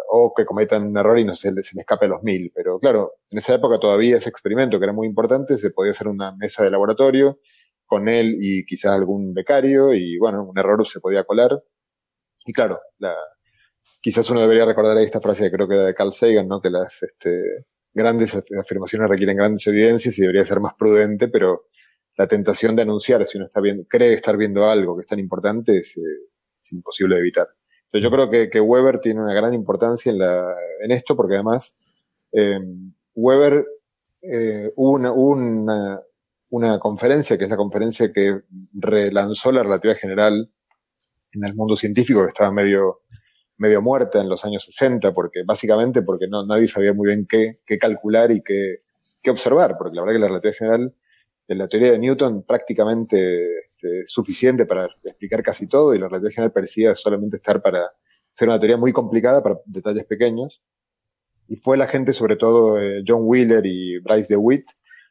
[0.10, 2.52] o que cometan un error y no se, se le escape a los mil.
[2.54, 6.08] Pero claro, en esa época todavía ese experimento que era muy importante, se podía hacer
[6.08, 7.40] una mesa de laboratorio
[7.86, 11.62] con él y quizás algún becario y bueno, un error se podía colar.
[12.46, 13.16] Y claro, la,
[14.02, 16.62] quizás uno debería recordar ahí esta frase que creo que era de Carl Sagan, ¿no?
[16.62, 21.66] Que las este, grandes afirmaciones requieren grandes evidencias y debería ser más prudente, pero
[22.18, 25.20] la tentación de anunciar si uno está viendo, cree estar viendo algo que es tan
[25.20, 26.02] importante es, eh,
[26.62, 27.48] es imposible de evitar.
[27.92, 31.36] Entonces yo creo que, que, Weber tiene una gran importancia en, la, en esto porque
[31.36, 31.76] además
[32.32, 32.58] eh,
[33.14, 33.66] Weber
[34.22, 36.00] eh, hubo, una, una,
[36.52, 40.50] una, conferencia que es la conferencia que relanzó la relatividad general
[41.34, 43.02] en el mundo científico que estaba medio,
[43.58, 47.60] medio muerta en los años 60 porque básicamente porque no, nadie sabía muy bien qué,
[47.66, 48.84] qué calcular y qué,
[49.22, 50.96] qué observar porque la verdad que la relatividad general
[51.50, 56.36] en la teoría de Newton prácticamente este, suficiente para explicar casi todo y la relatividad
[56.36, 57.90] general parecía solamente estar para
[58.34, 60.62] ser una teoría muy complicada para detalles pequeños.
[61.48, 64.70] Y fue la gente, sobre todo eh, John Wheeler y Bryce DeWitt,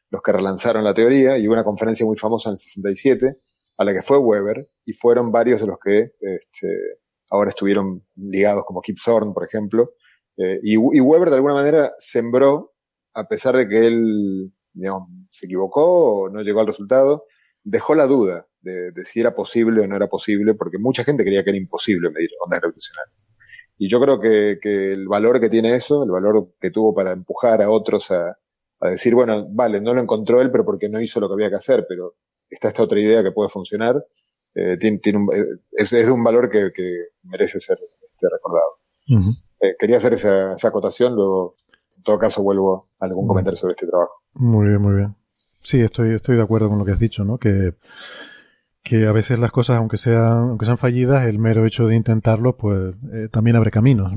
[0.09, 3.37] los que relanzaron la teoría y hubo una conferencia muy famosa en el 67
[3.77, 6.99] a la que fue Weber y fueron varios de los que este,
[7.29, 9.93] ahora estuvieron ligados como Kip Thorne, por ejemplo.
[10.37, 12.73] Eh, y, y Weber de alguna manera sembró,
[13.13, 17.25] a pesar de que él digamos, se equivocó o no llegó al resultado,
[17.63, 21.43] dejó la duda de, si era posible o no era posible, porque mucha gente creía
[21.43, 23.27] que era imposible medir ondas gravitacionales.
[23.77, 27.61] Y yo creo que, el valor que tiene eso, el valor que tuvo para empujar
[27.61, 28.37] a otros a,
[28.89, 31.55] decir, bueno, vale, no lo encontró él, pero porque no hizo lo que había que
[31.55, 32.15] hacer, pero
[32.49, 34.03] está esta otra idea que puede funcionar,
[34.55, 34.99] eh, tiene,
[35.33, 36.71] eh, es, de un valor que,
[37.23, 38.79] merece ser este, recordado.
[39.61, 41.55] Eh, quería hacer esa, acotación, luego,
[41.95, 44.13] en todo caso, vuelvo a algún comentario sobre este trabajo.
[44.33, 45.15] Muy bien, muy bien.
[45.63, 47.37] Sí, estoy, estoy de acuerdo con lo que has dicho, ¿no?
[47.37, 47.73] Que
[48.83, 52.57] que a veces las cosas, aunque sean, aunque sean fallidas, el mero hecho de intentarlo,
[52.57, 54.13] pues eh, también abre caminos.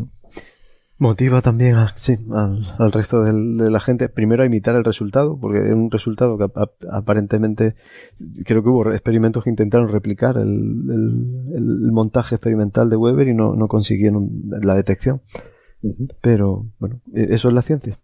[0.97, 5.73] Motiva también sí, al, resto de la gente, primero a imitar el resultado, porque es
[5.73, 6.47] un resultado que
[6.89, 7.75] aparentemente
[8.45, 14.31] creo que hubo experimentos que intentaron replicar el, montaje experimental de Weber y no, consiguieron
[14.63, 15.21] la detección.
[16.23, 17.99] Pero bueno, e, eso es la ciencia.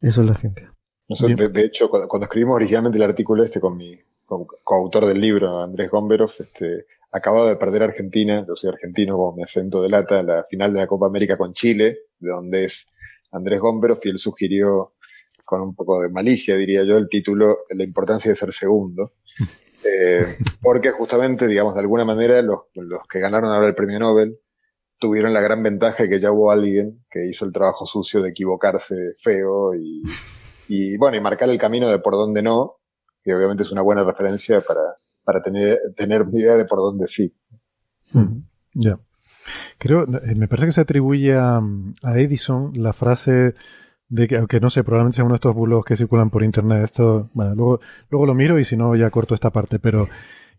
[0.00, 0.72] Eso es la ciencia.
[1.08, 5.90] de, hecho, cuando, cuando, escribimos originalmente el artículo este con mi, coautor del libro, Andrés
[5.90, 10.72] Gomberov, este, acababa de perder Argentina, yo soy argentino como mi acento delata, la final
[10.72, 12.86] de la Copa América con Chile, de donde es
[13.32, 14.94] Andrés Gomberov, y él sugirió,
[15.44, 19.12] con un poco de malicia diría yo, el título La importancia de ser segundo.
[19.88, 24.36] Eh, porque justamente, digamos, de alguna manera los, los que ganaron ahora el premio Nobel
[24.98, 28.30] tuvieron la gran ventaja de que ya hubo alguien que hizo el trabajo sucio de
[28.30, 30.02] equivocarse feo y,
[30.66, 32.78] y bueno, y marcar el camino de por dónde no,
[33.26, 37.08] que obviamente es una buena referencia para, para tener, tener una idea de por dónde
[37.08, 37.34] sí.
[38.72, 39.00] Ya.
[39.78, 41.60] Creo, eh, me parece que se atribuye a,
[42.14, 43.56] Edison la frase
[44.08, 46.84] de que, aunque no sé, probablemente sea uno de estos bulos que circulan por internet,
[46.84, 50.08] esto, bueno, luego, luego lo miro y si no ya corto esta parte, pero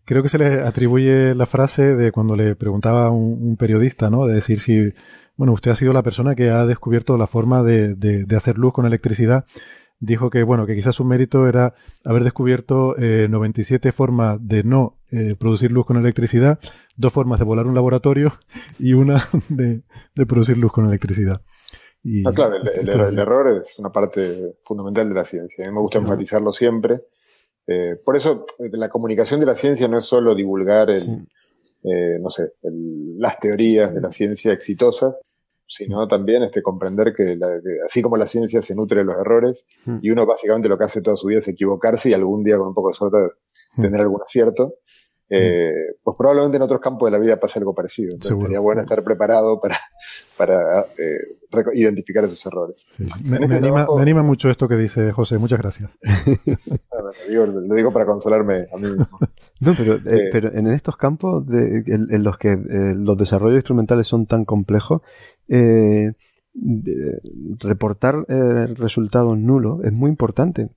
[0.04, 4.26] creo que se le atribuye la frase de cuando le preguntaba a un, periodista, ¿no?
[4.26, 4.92] De decir si,
[5.38, 8.74] bueno, usted ha sido la persona que ha descubierto la forma de, de hacer luz
[8.74, 9.46] con electricidad
[10.00, 11.74] dijo que, bueno, que quizás su mérito era
[12.04, 16.58] haber descubierto eh, 97 formas de no eh, producir luz con electricidad,
[16.96, 18.32] dos formas de volar un laboratorio
[18.78, 19.82] y una de,
[20.26, 21.40] producir luz con electricidad.
[22.02, 25.64] Y, claro, el, error es una parte fundamental de la ciencia.
[25.64, 27.02] A mí me gusta enfatizarlo siempre.
[27.66, 31.26] Eh, por eso, la comunicación de la ciencia no es solo divulgar el,
[31.84, 35.22] eh, no sé, las teorías de la ciencia exitosas,
[35.68, 37.38] sino también este, comprender que,
[37.84, 39.98] así como la ciencia se nutre de los errores, hmm.
[40.02, 42.68] y uno básicamente lo que hace toda su vida es equivocarse y algún día con
[42.68, 43.18] un poco de suerte
[43.76, 43.82] hmm.
[43.82, 44.74] tener algún acierto,
[45.30, 45.70] eh,
[46.02, 48.14] pues probablemente en otros campos de la vida pase algo parecido.
[48.14, 49.76] Entonces sería bueno estar preparado para,
[50.36, 52.86] para eh, identificar esos errores.
[53.22, 55.90] Me, este anima, mucho esto que dice José, muchas gracias.
[57.28, 59.18] lo, digo, para consolarme a mí mismo.
[59.60, 64.24] No, pero, eh, pero en estos campos de, en, los que los desarrollos instrumentales son
[64.24, 65.02] tan complejos,
[65.48, 66.12] eh,
[67.58, 70.68] reportar resultados nulos es muy importante.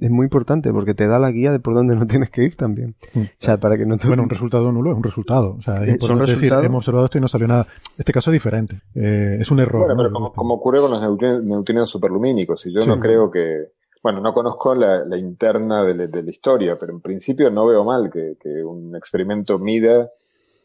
[0.00, 2.56] Es muy importante porque te da la guía de por dónde no tienes que ir
[2.56, 2.96] también.
[3.14, 3.20] Mm.
[3.20, 5.54] O sea, para que no Bueno, un resultado nulo es un resultado.
[5.58, 7.66] O sea, es eh, decir, hemos observado esto y no salió nada.
[7.96, 8.80] Este caso es diferente.
[8.94, 9.86] Eh, es un error.
[9.86, 13.68] Bueno, pero como, ocurre con los neutrinos, superlumínicos, y yo no creo que,
[14.02, 18.36] bueno, no conozco la, interna de, la historia, pero en principio no veo mal que,
[18.40, 20.10] que un experimento mida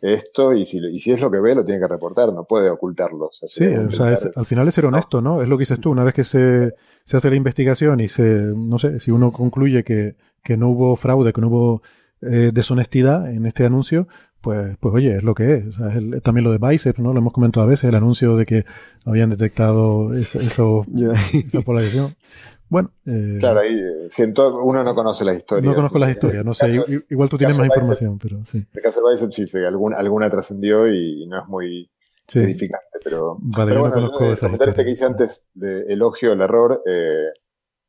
[0.01, 2.69] esto y si, y si es lo que ve lo tiene que reportar, no puede
[2.69, 3.29] ocultarlo.
[3.31, 5.41] sí, o sea, al final es ser honesto, ¿no?
[5.41, 6.73] Es lo que dices tú, una vez que se,
[7.03, 8.23] se hace la investigación y se,
[8.55, 11.81] no sé, si uno concluye que, que no hubo fraude, que no hubo
[12.21, 14.07] eh, deshonestidad en este anuncio,
[14.41, 15.67] pues, pues oye, es lo que es.
[15.67, 17.13] O sea, es también lo de Bicep, ¿no?
[17.13, 18.65] Lo hemos comentado a veces, el anuncio de que
[19.05, 22.15] habían detectado eso, esa polarización.
[22.69, 22.91] Bueno.
[23.05, 25.69] Eh, claro, ahí eh, siento, uno no conoce la historia.
[25.69, 26.67] No conozco las historias, no sé,
[27.09, 28.65] igual tú tienes más información, pero sí.
[28.71, 31.89] De caso de Bicep sí, alguna, alguna trascendió y no es muy
[32.31, 36.41] edificante, pero, vale, pero bueno, no el comentario este que hice antes de elogio al
[36.41, 37.29] error, eh,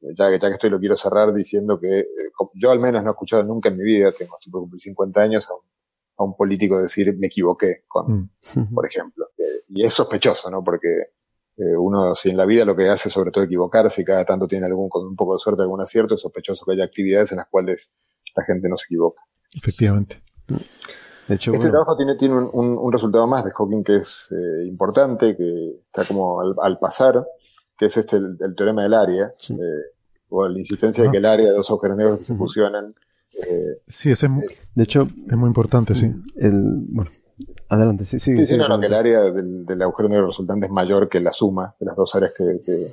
[0.01, 2.07] ya, ya que estoy lo quiero cerrar diciendo que eh,
[2.55, 5.21] yo al menos no he escuchado nunca en mi vida, tengo estoy por cumplir 50
[5.21, 5.53] años, a
[6.21, 8.75] a un político decir me equivoqué con, mm.
[8.75, 9.25] por ejemplo.
[9.69, 10.63] y es sospechoso, ¿no?
[10.63, 10.89] Porque
[11.61, 14.49] eh, uno, si en la vida lo que hace sobre todo equivocarse y cada tanto
[14.49, 17.39] tiene algún, con un poco de suerte algún acierto, es sospechoso que haya actividades en
[17.39, 17.93] las cuales
[18.35, 19.23] la gente no se equivoca.
[19.53, 20.23] Efectivamente.
[21.29, 25.37] De hecho, este trabajo tiene, tiene un, resultado más de Hawking que es eh, importante,
[25.37, 27.27] que está como al, pasar,
[27.77, 29.55] que es este el, teorema del área, eh,
[30.31, 32.95] o la insistencia de que el área de dos agujeros negros que se fusionan.
[33.87, 36.11] sí, ese es, de hecho es muy importante, sí.
[36.37, 37.11] El, bueno,
[37.71, 38.37] Adelante, sí, sí.
[38.37, 41.77] Sí, sí, no, que el área del, agujero negro resultante es mayor que la suma
[41.79, 42.93] de las dos áreas que,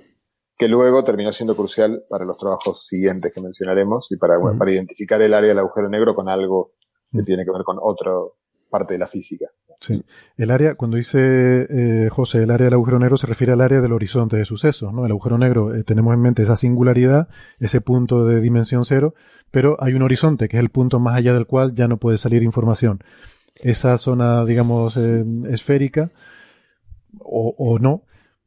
[0.55, 5.19] que, luego terminó siendo crucial para los trabajos siguientes que mencionaremos y para, para identificar
[5.19, 6.73] el área del agujero negro con algo
[7.11, 8.11] que tiene que ver con otra
[8.69, 9.47] parte de la física.
[9.79, 10.03] Sí.
[10.37, 11.19] El área, cuando dice
[11.69, 14.93] eh, José, el área del agujero negro se refiere al área del horizonte de sucesos,
[14.93, 15.07] ¿no?
[15.07, 19.15] El agujero negro, eh, tenemos en mente esa singularidad, ese punto de dimensión cero,
[19.49, 22.19] pero hay un horizonte que es el punto más allá del cual ya no puede
[22.19, 22.99] salir información
[23.61, 26.11] esa zona, digamos, eh, esférica,
[27.19, 28.03] o, no,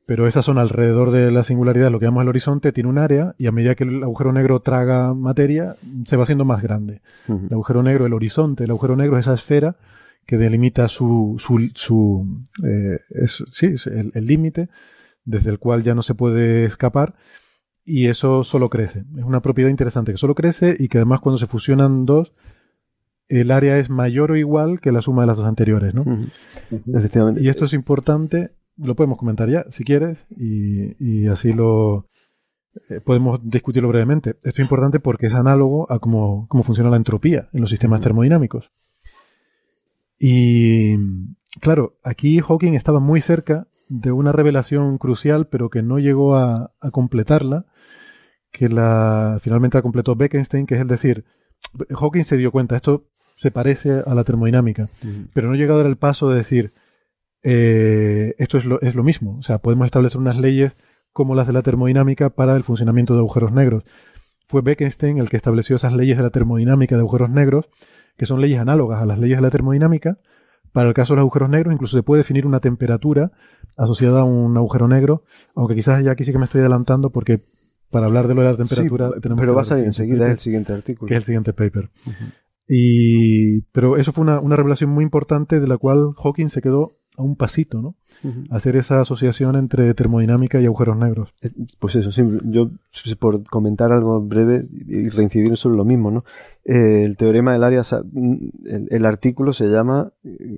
[0.06, 3.34] pero esa zona alrededor de la singularidad, lo que llamamos el horizonte, tiene un área
[3.36, 7.02] y a medida que el agujero negro traga materia, se va haciendo más grande.
[7.28, 9.76] El agujero negro, el horizonte, el agujero negro es esa esfera
[10.26, 14.68] que delimita su, su, su eh, sí, el límite
[15.24, 17.14] desde el cual ya no se puede escapar
[17.84, 19.04] y eso solo crece.
[19.16, 22.32] Es una propiedad interesante que solo crece y que además cuando se fusionan dos,
[23.30, 26.04] el área es mayor o igual que la suma de las dos anteriores, ¿no?
[27.40, 32.08] Y esto es importante, lo podemos comentar ya, si quieres, y, así lo
[32.88, 34.30] eh, podemos discutirlo brevemente.
[34.42, 38.72] Esto es importante porque es análogo a cómo, funciona la entropía en los sistemas termodinámicos.
[40.18, 40.96] Y
[41.60, 46.72] claro, aquí Hawking estaba muy cerca de una revelación crucial, pero que no llegó a,
[46.80, 47.66] a completarla,
[48.50, 51.24] que la finalmente la completó Bekenstein, que es el decir,
[51.90, 53.06] Hawking se dio cuenta, esto
[53.40, 54.90] se parece a la termodinámica,
[55.32, 56.72] pero no llega a dar el paso de decir,
[57.42, 60.74] eh, esto es lo, es lo mismo, o sea, podemos establecer unas leyes
[61.14, 63.84] como las de la termodinámica para el funcionamiento de agujeros negros.
[64.44, 67.70] Fue Bekenstein el que estableció esas leyes de la termodinámica de agujeros negros,
[68.18, 70.18] que son leyes análogas a las leyes de la termodinámica.
[70.72, 73.32] Para el caso de los agujeros negros, incluso se puede definir una temperatura
[73.78, 75.24] asociada a un agujero negro,
[75.54, 77.40] aunque quizás ya aquí sí que me estoy adelantando porque
[77.90, 80.74] para hablar de lo de la temperatura tenemos pero vas a ir enseguida el siguiente
[80.74, 81.08] artículo.
[81.08, 81.88] Que es el siguiente paper.
[82.72, 86.92] Y, pero eso fue una, una, revelación muy importante de la cual Hawking se quedó
[87.16, 87.96] a un pasito, ¿no?
[88.50, 91.34] Hacer esa asociación entre termodinámica y agujeros negros.
[91.78, 92.70] Pues eso, sí, yo
[93.18, 96.24] por comentar algo breve y reincidir sobre lo mismo, ¿no?
[96.64, 97.82] Eh, el teorema del área,
[98.90, 100.56] el, artículo se llama eh,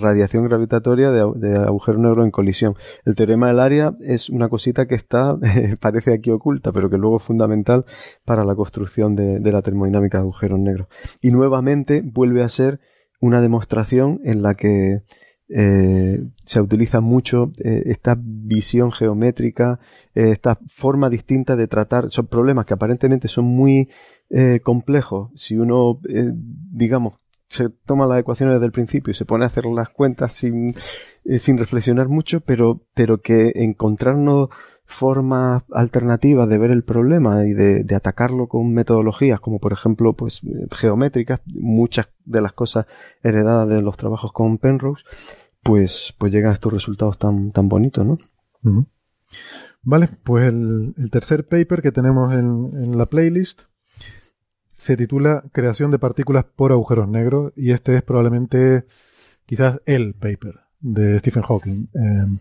[0.00, 2.74] radiación gravitatoria de, agujero negro en colisión.
[3.04, 5.36] El teorema del área es una cosita que está,
[5.80, 7.84] parece aquí oculta, pero que luego es fundamental
[8.24, 10.88] para la construcción de, de la termodinámica de agujeros negros.
[11.22, 12.80] Y nuevamente vuelve a ser
[13.20, 15.02] una demostración en la que
[15.48, 19.80] eh, se utiliza mucho eh, esta visión geométrica,
[20.14, 23.88] eh, esta forma distinta de tratar, son problemas que aparentemente son muy
[24.62, 25.30] complejos.
[25.36, 27.14] Si uno, digamos,
[27.48, 30.74] se toma las ecuaciones desde el principio y se pone a hacer las cuentas sin,
[31.38, 34.50] sin reflexionar mucho, pero, pero que encontrarnos
[34.90, 40.40] formas alternativas de ver el problema y de, atacarlo con metodologías como por ejemplo pues
[40.72, 42.86] geométricas muchas de las cosas
[43.22, 45.04] heredadas de los trabajos con Penrose
[45.62, 48.86] pues, pues llegan a estos resultados tan, tan bonitos, ¿no?
[49.82, 53.62] Vale, pues el, tercer paper que tenemos en, la playlist
[54.76, 58.84] se titula Creación de partículas por agujeros negros y este es probablemente
[59.44, 61.88] quizás el paper de Stephen Hawking.
[61.94, 62.38] Em,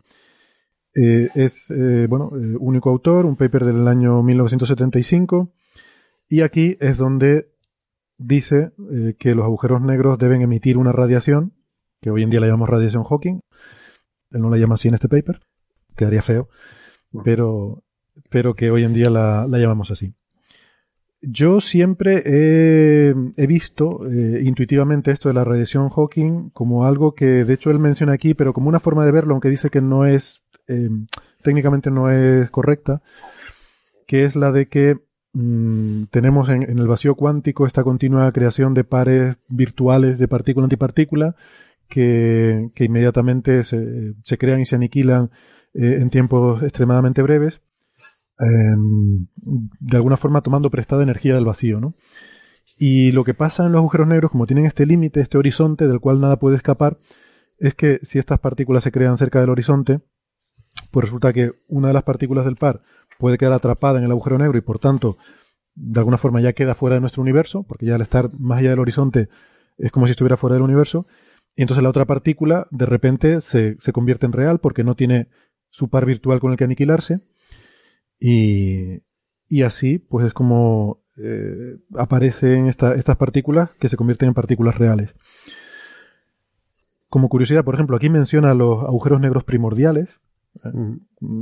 [0.99, 5.53] eh, es, eh, bueno, eh, único autor, un paper del año 1975
[6.27, 7.51] y aquí es donde
[8.17, 8.71] dice
[9.19, 11.53] que los agujeros negros deben emitir una radiación
[12.01, 13.41] que hoy en día la llamamos radiación Hawking.
[14.31, 15.39] Él no la llama así en este paper,
[15.95, 16.49] quedaría feo,
[17.23, 17.83] pero,
[18.29, 20.13] pero que hoy en día la, llamamos así.
[21.21, 27.53] Yo siempre he, visto eh, intuitivamente esto de la radiación Hawking como algo que de
[27.53, 30.43] hecho él menciona aquí, pero como una forma de verlo, aunque dice que no es,
[30.67, 30.89] eh,
[31.41, 33.01] técnicamente no es correcta,
[34.05, 34.97] que es la de que
[35.33, 41.35] mm, tenemos en, en, el vacío cuántico esta continua creación de pares virtuales de partícula-antipartícula
[41.87, 45.31] que, inmediatamente se, crean y se aniquilan
[45.73, 47.61] eh, en tiempos extremadamente breves,
[48.39, 51.93] em, de alguna forma tomando prestada energía del vacío, ¿no?
[52.79, 55.99] Y lo que pasa en los agujeros negros, como tienen este límite, este horizonte del
[55.99, 56.97] cual nada puede escapar,
[57.57, 60.01] es que si estas partículas se crean cerca del horizonte,
[60.91, 62.81] pues resulta que una de las partículas del par
[63.17, 65.17] puede quedar atrapada en el agujero negro y por tanto,
[65.75, 68.71] de alguna forma ya queda fuera de nuestro universo, porque ya al estar más allá
[68.71, 69.29] del horizonte
[69.77, 71.05] es como si estuviera fuera del universo,
[71.55, 75.27] y entonces la otra partícula de repente se, se convierte en real porque no tiene
[75.69, 77.19] su par virtual con el que aniquilarse,
[78.19, 79.03] y,
[79.47, 85.15] y así pues es como eh, aparecen estas partículas que se convierten en partículas reales.
[87.09, 90.09] Como curiosidad, por ejemplo, aquí menciona los agujeros negros primordiales.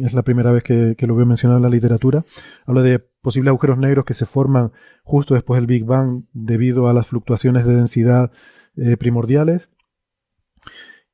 [0.01, 2.23] Es la primera vez que, lo veo mencionado en la literatura.
[2.65, 4.71] Habla de posibles agujeros negros que se forman
[5.03, 8.31] justo después del Big Bang debido a las fluctuaciones de densidad
[8.77, 9.69] eh, primordiales.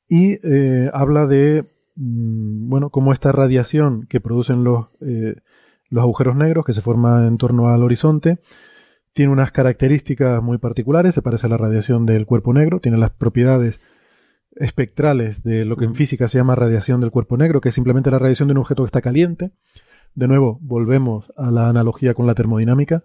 [0.07, 6.65] Y eh, habla de, mm, bueno, cómo esta radiación que producen los, los agujeros negros
[6.65, 8.39] que se forman en torno al horizonte.
[9.13, 13.11] Tiene unas características muy particulares, se parece a la radiación del cuerpo negro, tiene las
[13.11, 13.79] propiedades
[14.55, 18.11] espectrales de lo que en física se llama radiación del cuerpo negro, que es simplemente
[18.11, 19.51] la radiación de un objeto que está caliente.
[20.13, 23.03] De nuevo, volvemos a la analogía con la termodinámica.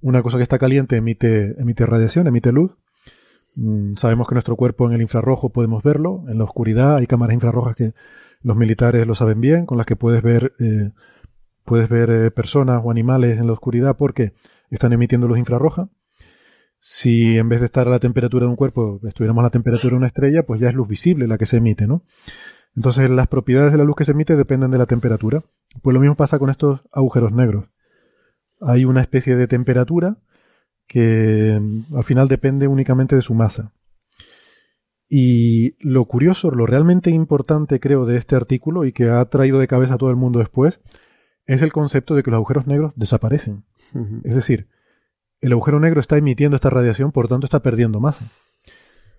[0.00, 2.72] Una cosa que está caliente emite, emite radiación, emite luz.
[3.56, 7.34] Mm, sabemos que nuestro cuerpo en el infrarrojo podemos verlo, en la oscuridad hay cámaras
[7.34, 7.92] infrarrojas que
[8.42, 10.90] los militares lo saben bien, con las que puedes ver eh,
[11.66, 14.32] Puedes ver eh, personas o animales en la oscuridad porque
[14.70, 15.88] están emitiendo luz infrarroja.
[16.78, 19.90] Si en vez de estar a la temperatura de un cuerpo estuviéramos a la temperatura
[19.90, 22.02] de una estrella, pues ya es luz visible la que se emite, ¿no?
[22.76, 25.42] Entonces las propiedades de la luz que se emite dependen de la temperatura.
[25.82, 27.66] Pues lo mismo pasa con estos agujeros negros.
[28.60, 30.18] Hay una especie de temperatura
[30.86, 33.72] que mm, al final depende únicamente de su masa.
[35.08, 39.68] Y lo curioso, lo realmente importante creo de este artículo y que ha traído de
[39.68, 40.80] cabeza a todo el mundo después,
[41.46, 43.64] es el concepto de que los agujeros negros desaparecen.
[44.24, 44.68] Es decir,
[45.40, 48.24] el agujero negro está emitiendo esta radiación, por tanto está perdiendo masa.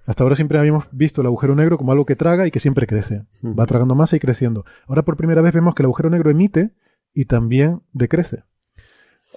[0.05, 2.87] Hasta ahora siempre habíamos visto el agujero negro como algo que traga y que siempre
[2.87, 3.23] crece.
[3.43, 4.63] Va tragando masa y creciendo.
[4.87, 6.71] Ahora por primera vez vemos que el agujero negro emite
[7.13, 8.43] y también decrece.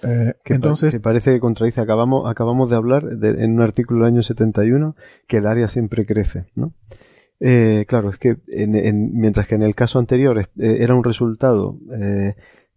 [0.03, 1.81] Eh, que entonces, parece que contradice.
[1.81, 4.95] Acabamos, acabamos de hablar en un artículo del año 71
[5.27, 6.73] que el área siempre crece, ¿no?
[7.41, 11.77] Eh, claro, es que mientras que en el caso anterior eh, era un resultado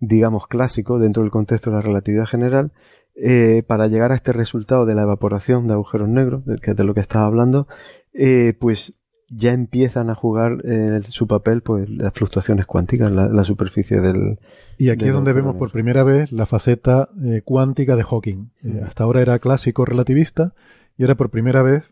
[0.01, 2.73] digamos, clásico dentro del contexto de la relatividad general,
[3.17, 6.95] eh, para llegar a este resultado de la evaporación de agujeros negros, de, de lo
[6.95, 7.69] que estaba hablando,
[8.13, 8.95] eh, pues
[9.29, 14.39] ya empiezan a jugar eh, su papel pues las fluctuaciones cuánticas, la, la superficie del...
[14.79, 17.09] Y aquí es donde vemos por primera vez la faceta
[17.45, 18.51] cuántica de Hawking.
[18.85, 20.55] hasta ahora era clásico relativista
[20.97, 21.89] y ahora por primera vez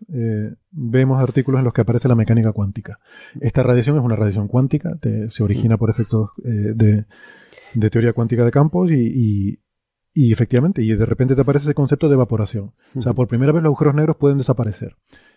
[0.70, 2.98] vemos artículos en los que aparece la mecánica cuántica.
[3.40, 4.98] Esta radiación es una radiación cuántica,
[5.28, 7.06] se origina por efectos de
[7.74, 9.58] de teoría cuántica de campos y, y,
[10.14, 12.74] efectivamente, y de repente te aparece ese concepto de evaporación.
[12.96, 14.96] O sea, por primera vez los agujeros negros pueden desaparecer.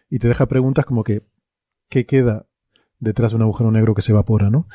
[0.09, 1.21] Y te deja preguntas como que,
[1.89, 2.45] ¿qué queda
[2.99, 4.67] detrás de un agujero negro que se evapora, no?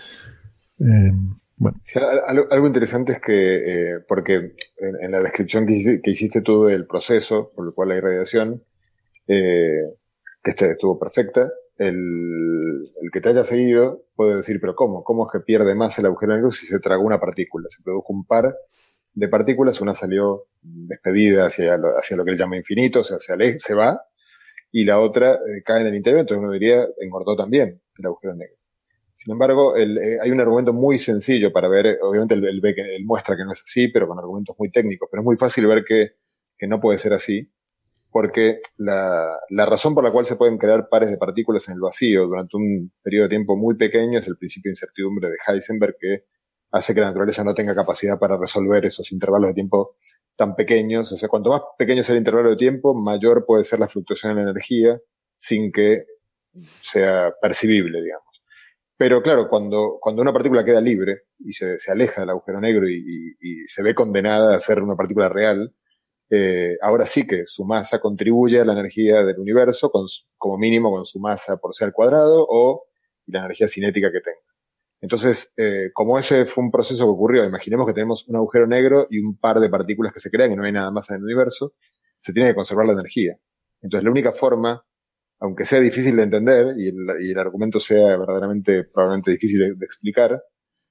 [0.78, 1.12] Eh,
[1.56, 1.78] bueno.
[2.48, 7.66] algo, interesante es que, eh, porque en, la descripción que, hiciste, tú del proceso por
[7.66, 8.62] el cual hay radiación,
[9.28, 9.82] eh,
[10.42, 15.04] que este estuvo perfecta, el, que te haya seguido puede decir, pero ¿cómo?
[15.04, 17.68] ¿Cómo es que pierde más el agujero negro si se tragó una partícula?
[17.68, 18.54] Se produjo un par
[19.20, 23.18] de partículas, una salió despedida hacia lo, hacia lo que él llama infinito, o sea,
[23.18, 24.02] se, se va,
[24.72, 28.34] y la otra eh, cae en el interior, entonces uno diría, engordó también el agujero
[28.34, 28.56] negro.
[29.16, 33.04] Sin embargo, eh, hay un argumento muy sencillo para ver, obviamente él, ve que, él
[33.04, 35.84] muestra que no es así, pero con argumentos muy técnicos, pero es muy fácil ver
[35.84, 36.12] que,
[36.56, 37.52] que no puede ser así,
[38.10, 41.80] porque la, la, razón por la cual se pueden crear pares de partículas en el
[41.80, 45.96] vacío durante un periodo de tiempo muy pequeño es el principio de incertidumbre de Heisenberg
[46.00, 46.24] que
[46.72, 49.96] hace que la naturaleza no tenga capacidad para resolver esos intervalos de tiempo
[50.36, 51.10] tan pequeños.
[51.12, 54.32] O sea, cuanto más pequeño sea el intervalo de tiempo, mayor puede ser la fluctuación
[54.32, 54.98] en la energía
[55.36, 56.04] sin que
[56.82, 58.42] sea percibible, digamos.
[58.96, 62.88] Pero claro, cuando, cuando una partícula queda libre y se, se aleja del agujero negro
[62.88, 65.74] y, y, y se ve condenada a ser una partícula real,
[66.32, 70.06] eh, ahora sí que su masa contribuye a la energía del universo, con,
[70.38, 72.84] como mínimo con su masa por ser al cuadrado o
[73.26, 74.38] la energía cinética que tenga.
[75.00, 79.06] Entonces, eh, como ese fue un proceso que ocurrió, imaginemos que tenemos un agujero negro
[79.10, 81.22] y un par de partículas que se crean y no hay nada más en el
[81.24, 81.72] universo,
[82.18, 83.36] se tiene que conservar la energía.
[83.80, 84.84] Entonces, la única forma,
[85.38, 90.42] aunque sea difícil de entender y el, argumento sea verdaderamente, probablemente difícil de, explicar,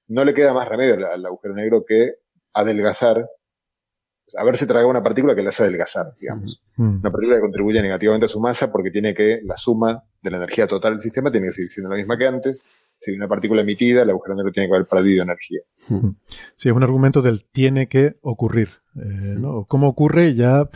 [0.07, 2.16] no le queda más remedio al agujero negro que
[2.53, 3.28] adelgazar
[4.38, 6.62] haberse tragado una partícula que la hace adelgazar, digamos.
[6.78, 6.99] Mm.
[6.99, 10.38] Una partícula que contribuye negativamente a su masa porque tiene que, la suma de la
[10.38, 12.62] energía total del sistema tiene que seguir siendo la misma que antes.
[13.00, 15.62] Si hay una partícula emitida, el agujero negro tiene que haber perdido energía.
[16.56, 18.70] Sí, es un argumento del tiene que ocurrir.
[18.95, 19.66] Eh, ¿no?
[19.66, 20.36] ¿Cómo ocurre?
[20.36, 20.70] Ya,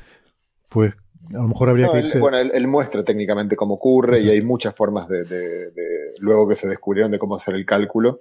[0.69, 0.93] pues,
[1.29, 2.19] a lo mejor habría que irse...
[2.19, 6.55] bueno, él, muestra técnicamente cómo ocurre y hay muchas formas de, de, de, luego que
[6.55, 8.19] se descubrieron de cómo hacer el cálculo.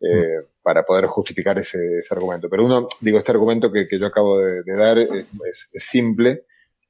[0.00, 2.48] Eh, para poder justificar ese, argumento.
[2.48, 6.44] Pero uno, digo, este argumento que, yo acabo de, dar es, simple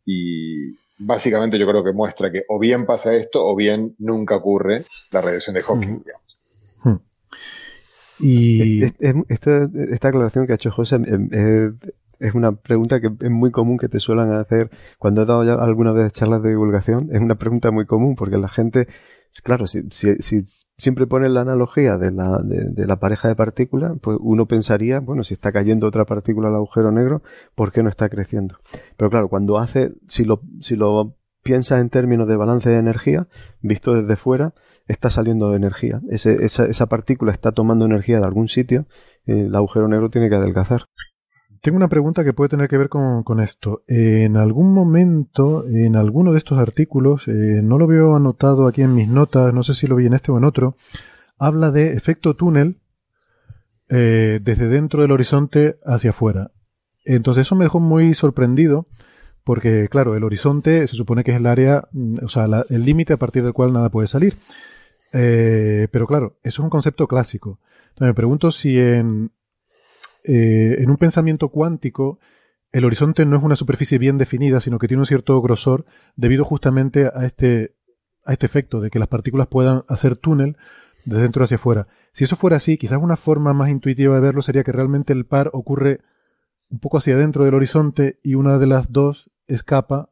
[0.04, 4.84] y, básicamente yo creo que muestra que o bien pasa esto o bien nunca ocurre
[5.10, 6.04] la radiación de Hawking.
[8.20, 10.98] Y esta, esta, aclaración que ha hecho José
[12.20, 15.54] es una pregunta que es muy común que te suelen hacer cuando has dado ya
[15.54, 17.08] alguna vez charlas de divulgación.
[17.10, 18.86] Es una pregunta muy común porque la gente,
[19.42, 20.44] claro, si, si, si
[20.76, 25.24] siempre pones la analogía de la, de, la pareja de partículas, pues uno pensaría, bueno,
[25.24, 27.22] si está cayendo otra partícula al agujero negro,
[27.54, 28.58] ¿por qué no está creciendo?
[28.96, 33.28] Pero claro, cuando hace, si lo, si lo piensas en términos de balance de energía,
[33.60, 34.54] visto desde fuera,
[34.86, 36.00] está saliendo energía.
[36.10, 38.86] Ese, esa, partícula está tomando energía de algún sitio,
[39.26, 40.86] el agujero negro tiene que adelgazar.
[41.62, 43.82] Tengo una pregunta que puede tener que ver con, esto.
[43.86, 48.94] en algún momento, en alguno de estos artículos, eh, no lo veo anotado aquí en
[48.94, 50.76] mis notas, no sé si lo vi en este o en otro,
[51.38, 52.76] habla de efecto túnel
[53.88, 56.50] eh, desde dentro del horizonte hacia afuera.
[57.04, 58.86] Entonces eso me dejó muy sorprendido
[59.44, 63.12] porque, claro, el horizonte se supone que es el área, mm, o sea, el límite
[63.12, 64.34] a partir del cual nada puede salir.
[65.14, 67.60] Eh, pero claro, eso es un concepto clásico.
[67.90, 69.30] Entonces me pregunto si en,
[70.24, 72.18] eh, en un pensamiento cuántico,
[72.72, 75.84] el horizonte no es una superficie bien definida, sino que tiene un cierto grosor
[76.16, 77.76] debido justamente a este,
[78.24, 80.56] a este efecto de que las partículas puedan hacer túnel
[81.04, 81.86] de dentro hacia afuera.
[82.12, 85.26] Si eso fuera así, quizás una forma más intuitiva de verlo sería que realmente el
[85.26, 86.00] par ocurre
[86.68, 90.10] un poco hacia adentro del horizonte y una de las dos escapa.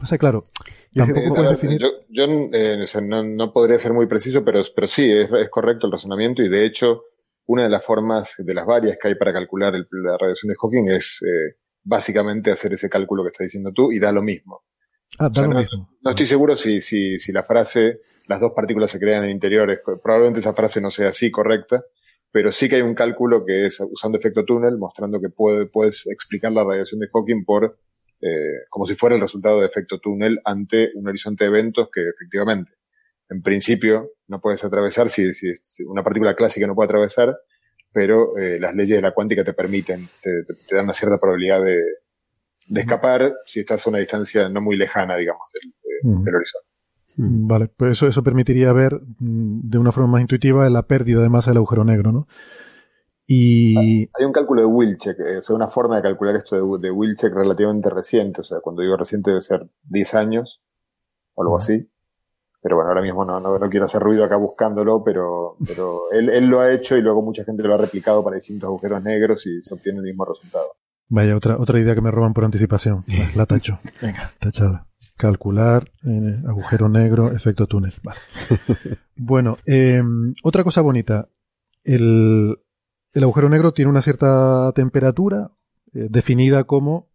[0.00, 0.46] O sea, claro,
[0.94, 1.80] tampoco puedes definir...
[1.80, 6.42] Yo, eh, no, podría ser muy preciso, pero, pero sí, es, es correcto el razonamiento
[6.42, 7.04] y de hecho
[7.46, 10.90] una de las formas, de las varias que hay para calcular la radiación de Hawking
[10.90, 14.62] es eh, básicamente hacer ese cálculo que estás diciendo tú y da lo mismo.
[15.18, 15.88] Ah, mismo.
[16.02, 19.34] No estoy seguro si, si, si la frase, las dos partículas se crean en el
[19.34, 21.82] interior, probablemente esa frase no sea así correcta,
[22.30, 26.06] pero sí que hay un cálculo que es usando efecto túnel, mostrando que puede, puedes
[26.06, 27.78] explicar la radiación de Hawking por,
[28.22, 32.08] eh, como si fuera el resultado de efecto túnel ante un horizonte de eventos que
[32.08, 32.72] efectivamente
[33.28, 35.52] en principio no puedes atravesar, si, si,
[35.84, 37.36] una partícula clásica no puede atravesar,
[37.92, 40.44] pero eh, las leyes de la cuántica te permiten, te,
[40.74, 41.80] dan una cierta probabilidad de,
[42.74, 46.68] escapar si estás a una distancia no muy lejana, digamos, del, horizonte.
[47.16, 51.28] Vale, pues eso, eso permitiría ver mm, de una forma más intuitiva la pérdida de
[51.28, 52.28] masa del agujero negro, ¿no?
[53.26, 54.08] Y...
[54.18, 57.88] Hay un cálculo de Wilczek, es una forma de calcular esto de, de Wilczek relativamente
[57.88, 60.60] reciente, o sea, cuando digo reciente debe ser 10 años
[61.34, 61.88] o algo así,
[62.62, 66.46] pero bueno, ahora mismo no, no, quiero hacer ruido acá buscándolo, pero, pero él, él,
[66.46, 69.60] lo ha hecho y luego mucha gente lo ha replicado para distintos agujeros negros y
[69.62, 70.76] se obtiene el mismo resultado.
[71.08, 73.04] Vaya, otra, otra idea que me roban por anticipación.
[73.34, 73.80] La, tacho.
[74.00, 74.86] Venga, tachada.
[75.18, 77.92] Calcular, eh, agujero negro, efecto túnel.
[78.02, 78.20] Vale.
[79.16, 81.28] bueno, em, otra cosa bonita.
[81.84, 82.58] El,
[83.12, 85.50] el, agujero negro tiene una cierta temperatura
[85.92, 87.08] eh, definida como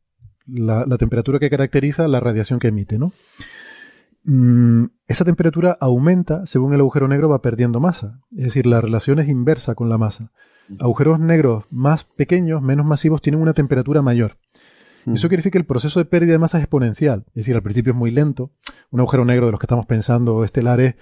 [0.46, 3.12] la, la temperatura que caracteriza la radiación que emite, ¿no?
[4.30, 8.20] Mm, esa temperatura aumenta según el agujero negro va perdiendo masa.
[8.36, 10.32] Es decir, la relación es inversa con la masa.
[10.80, 14.38] Agujeros negros más pequeños, menos masivos, tienen una temperatura mayor.
[15.06, 17.24] Eso quiere decir que el proceso de pérdida de masa es exponencial.
[17.28, 18.52] Es decir, al principio es muy lento.
[18.92, 20.96] Un agujero negro de los que estamos pensando estelares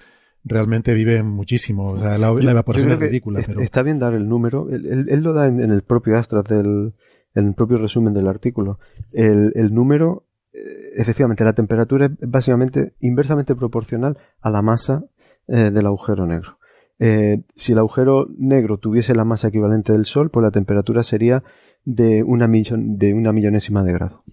[0.46, 1.90] realmente vive muchísimo.
[1.90, 3.40] O sea, la, evaporación es ridícula.
[3.40, 4.68] Está bien dar el número.
[4.70, 6.94] Él, lo da en, el propio Astras del,
[7.34, 8.78] en el propio resumen del artículo.
[9.12, 10.26] El, el número
[10.56, 15.04] eh, efectivamente, la temperatura es básicamente inversamente proporcional a la masa
[15.48, 16.58] eh, del agujero negro.
[16.98, 21.42] Eh, si el agujero negro tuviese la masa equivalente del Sol, pues la temperatura sería
[21.84, 24.24] de una, de una millonésima de grado.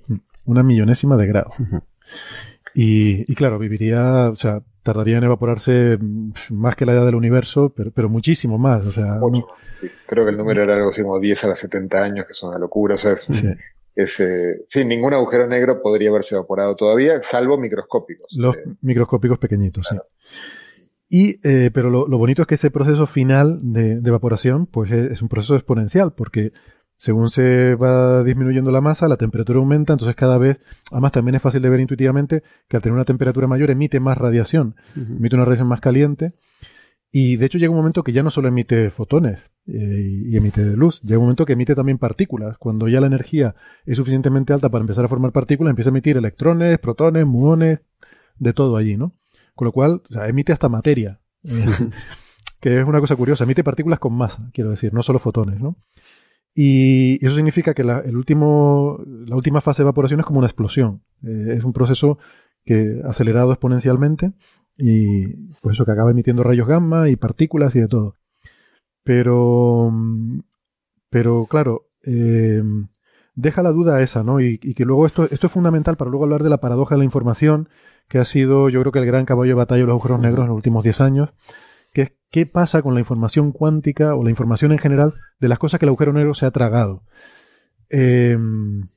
[0.46, 1.52] Una millonésima de grado.
[2.74, 5.98] y, claro, viviría, o sea, tardaría en evaporarse
[6.52, 8.86] más que la edad del universo, pero, pero muchísimo más.
[8.86, 9.20] O sea,
[10.06, 12.44] creo que el número era algo así como 10 a las 70 años, que es
[12.44, 12.96] una locura.
[12.96, 13.30] O sea, es,
[13.96, 18.28] ese, sí, ningún agujero negro podría haberse evaporado todavía, salvo microscópicos.
[18.36, 19.98] Los eh, microscópicos pequeñitos, sí.
[21.10, 25.30] Y, eh, pero lo, bonito es que ese proceso final de, evaporación, pues es, un
[25.30, 26.52] proceso exponencial, porque
[26.96, 30.60] según se va disminuyendo la masa, la temperatura aumenta, entonces cada vez,
[30.92, 34.18] además también es fácil de ver intuitivamente que al tener una temperatura mayor emite más
[34.18, 36.34] radiación, emite una radiación más caliente,
[37.16, 40.66] y de hecho llega un momento que ya no solo emite fotones eh, y emite
[40.76, 42.58] luz, llega un momento que emite también partículas.
[42.58, 43.54] Cuando ya la energía
[43.86, 47.82] es suficientemente alta para empezar a formar partículas, empieza a emitir electrones, protones, muones,
[48.40, 49.14] de todo allí, ¿no?
[49.54, 51.22] Con lo cual, o sea, emite hasta materia.
[51.44, 51.50] Eh,
[52.60, 55.78] que es una cosa curiosa, emite partículas con masa, quiero decir, no solo fotones, ¿no?
[56.56, 60.48] Y eso significa que la, el último, la última fase de evaporación es como una
[60.48, 61.04] explosión.
[61.24, 62.20] Eh, es un proceso
[62.64, 64.34] que acelerado exponencialmente
[64.78, 65.28] y
[65.62, 68.18] pues eso que acaba emitiendo rayos gamma y partículas y de todo.
[69.04, 69.92] Pero,
[71.10, 72.64] pero claro, eh,
[73.36, 74.40] deja la duda esa, ¿no?
[74.40, 77.06] Y, que luego esto, esto es fundamental para luego hablar de la paradoja de la
[77.06, 77.70] información,
[78.08, 80.44] que ha sido, yo creo que el gran caballo de batalla de los agujeros negros
[80.44, 81.30] en los últimos 10 años,
[81.94, 85.60] que es qué pasa con la información cuántica o la información en general de las
[85.60, 87.04] cosas que el agujero negro se ha tragado.
[87.90, 88.88] Em,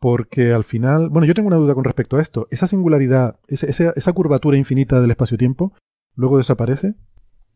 [0.00, 2.48] porque al final, bueno, yo tengo una duda con respecto a esto.
[2.50, 5.72] Esa singularidad, esa, esa curvatura infinita del espacio-tiempo,
[6.14, 6.94] luego desaparece.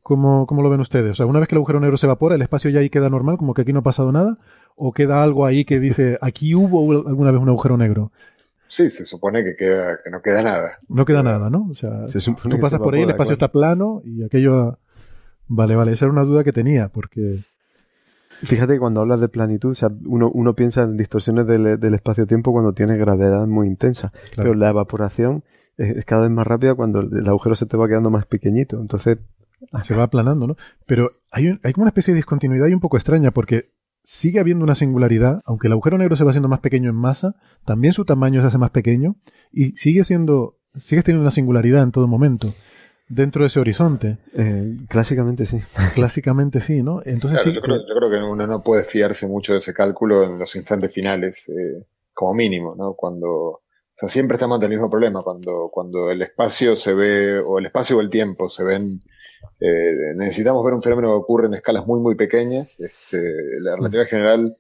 [0.03, 1.11] ¿Cómo, ¿Cómo, lo ven ustedes?
[1.11, 3.11] O sea, una vez que el agujero negro se evapora, ¿el espacio ya ahí queda
[3.11, 4.39] normal, como que aquí no ha pasado nada?
[4.77, 8.13] ¿O queda algo ahí que dice, aquí hubo alguna vez un agujero negro?
[8.69, 10.79] Sí, se supone que, queda, que no queda nada.
[10.89, 11.69] No queda nada, ¿no?
[11.71, 14.79] O sea, tú pasas por ahí, el espacio está plano y aquello...
[15.47, 17.41] Vale, vale, esa era una duda que tenía, porque...
[18.43, 21.95] Fíjate que cuando hablas de planitud, o sea, uno, uno piensa en distorsiones del, del
[21.95, 25.43] espacio-tiempo cuando tiene gravedad muy intensa, pero la evaporación
[25.77, 29.19] es, cada vez más rápida cuando el agujero se te va quedando más pequeñito, entonces...
[29.83, 30.57] Se va aplanando, ¿no?
[30.87, 33.65] Pero hay, hay como una especie de discontinuidad y un poco extraña, porque
[34.09, 37.35] sigue habiendo una singularidad, aunque el agujero negro se va haciendo más pequeño en masa,
[37.67, 39.17] también su tamaño se hace más pequeño
[39.53, 42.55] y sigue siendo, sigue teniendo una singularidad en todo momento
[43.07, 44.17] dentro de ese horizonte.
[44.33, 45.59] Eh, clásicamente sí.
[45.95, 47.03] Clásicamente sí, ¿no?
[47.05, 50.91] Entonces yo, creo, que uno no puede fiarse mucho de ese cálculo en los instantes
[50.91, 52.95] finales, eh, como mínimo, ¿no?
[52.95, 53.63] Cuando, o
[53.95, 57.67] sea, siempre estamos ante el mismo problema, cuando, cuando el espacio se ve, o el
[57.67, 59.03] espacio o el tiempo se ven
[59.61, 62.79] eh, necesitamos ver un fenómeno que ocurre en escalas muy, muy pequeñas.
[62.79, 64.57] Este, la relatividad general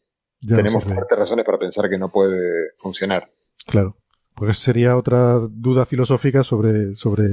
[0.46, 3.28] tenemos fuertes razones para pensar que no puede funcionar.
[3.66, 3.96] Claro,
[4.34, 7.26] porque sería otra duda filosófica sobre, sobre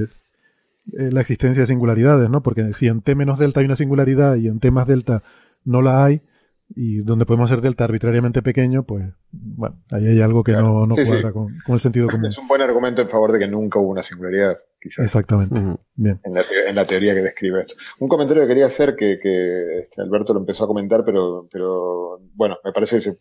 [0.94, 2.42] eh, la existencia de singularidades, ¿no?
[2.42, 5.22] Porque si en T menos delta hay una singularidad y en T más delta
[5.64, 6.22] no la hay,
[6.70, 10.96] y donde podemos hacer delta arbitrariamente pequeño, pues bueno, ahí hay algo que no, no
[10.96, 12.26] cuadra Con, el sentido común.
[12.26, 15.06] Es un buen argumento en favor de que nunca hubo una singularidad, quizás.
[15.06, 15.56] Exactamente.
[15.96, 16.20] Bien.
[16.24, 17.76] En la, en la, teoría que describe esto.
[18.00, 22.20] Un comentario que quería hacer, que, que este, Alberto lo empezó a comentar, pero, pero
[22.34, 23.18] bueno, me parece que,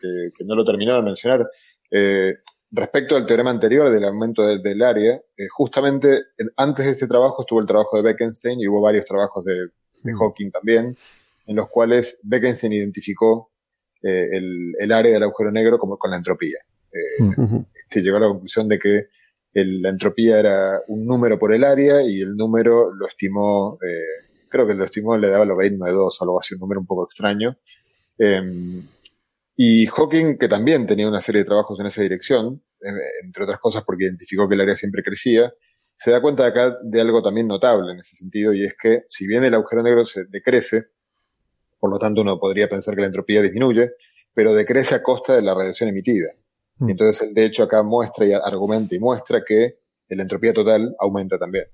[0.00, 1.48] que, no lo terminó de mencionar.
[1.90, 2.36] Eh,
[2.70, 6.22] respecto al teorema anterior del aumento del, área, eh, justamente
[6.56, 9.68] antes de este trabajo estuvo el trabajo de Bekenstein y hubo varios trabajos de,
[10.02, 10.96] de Hawking también
[11.48, 13.50] en los cuales Bekenstein identificó
[14.02, 14.28] eh,
[14.78, 16.58] el, área del agujero negro como con la entropía.
[16.92, 19.06] Eh, se llegó a la conclusión de que
[19.64, 24.66] la entropía era un número por el área y el número lo estimó, eh, creo
[24.66, 27.56] que lo estimó, le daba de 2 o algo así, un número un poco extraño.
[28.18, 28.82] Em,
[29.56, 32.62] y Hawking, que también tenía una serie de trabajos en esa dirección,
[33.24, 35.52] entre otras cosas porque identificó que el área siempre crecía,
[35.94, 39.26] se da cuenta acá de algo también notable en ese sentido, y es que si
[39.26, 40.86] bien el agujero negro se decrece,
[41.80, 43.92] por lo tanto uno podría pensar que la entropía disminuye,
[44.32, 46.28] pero decrece a costa de la radiación emitida.
[46.78, 46.90] Mm.
[46.90, 49.78] Entonces él de hecho acá muestra y argumenta y muestra que
[50.16, 51.66] la entropía total aumenta también.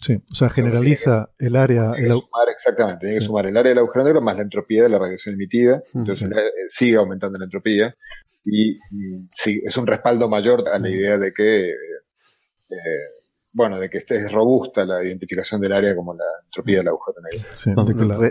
[0.00, 1.92] Sí, o sea, generaliza el área...
[2.52, 5.34] exactamente, tiene que sumar el área del agujero negro más la entropía de la radiación
[5.34, 7.94] emitida, entonces eh, sigue aumentando la entropía
[8.44, 8.78] y,
[9.30, 11.74] sí, es un respaldo mayor a la idea de que eh,
[13.54, 17.48] bueno, de que esté robusta la identificación del área como la entropía del agujero negro.
[17.56, 17.70] Sí,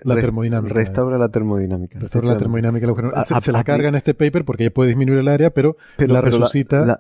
[0.04, 0.74] la, termodinámica.
[0.74, 2.00] Restaura la termodinámica.
[2.00, 3.42] Restaura la termodinámica del agujero negro.
[3.42, 7.00] Se, la carga en este paper porque ya puede disminuir el área, pero, la resucita.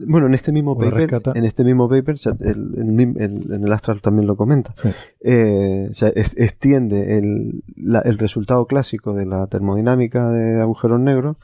[0.00, 4.72] bueno, en este mismo paper, en este mismo paper, en el Astral también lo comenta.
[5.20, 11.36] Eh, o sea, extiende el, el resultado clásico de la termodinámica de agujeros negros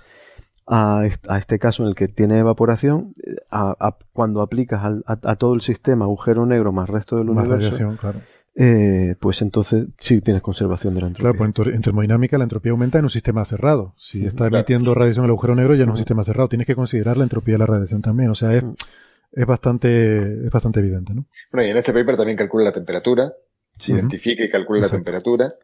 [0.67, 1.05] a,
[1.39, 3.15] este caso en el que tiene evaporación,
[3.51, 7.97] a, cuando aplicas a, todo el sistema agujero negro más resto del universo,
[8.55, 11.33] eh, pues entonces sí tienes conservación de la entropía.
[11.33, 13.95] Claro, pues en termodinámica la entropía aumenta en un sistema cerrado.
[13.97, 16.49] Si está emitiendo radiación el agujero negro ya en un sistema cerrado.
[16.49, 18.31] Tienes que considerar la entropía de la radiación también.
[18.31, 18.63] O sea, es,
[19.33, 21.27] es bastante, es bastante evidente, ¿no?
[21.51, 23.33] Bueno, y en este paper también calcula la temperatura,
[23.79, 25.55] se identifica y calcula la temperatura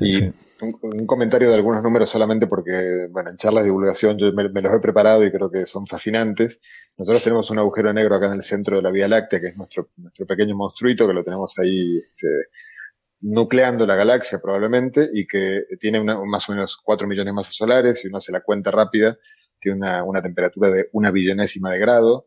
[0.00, 4.44] y Un, comentario de algunos números solamente porque, bueno, en charlas de divulgación yo me,
[4.44, 6.60] los he preparado y creo que son fascinantes.
[6.96, 9.56] Nosotros tenemos un agujero negro acá en el centro de la Vía Láctea, que es
[9.56, 12.28] nuestro, nuestro pequeño monstruito, que lo tenemos ahí este,
[13.20, 18.00] nucleando la galaxia probablemente, y que tiene más o menos 4 millones de masas solares,
[18.00, 19.18] si uno hace la cuenta rápida,
[19.60, 22.26] tiene una, una temperatura de una billonésima de grado.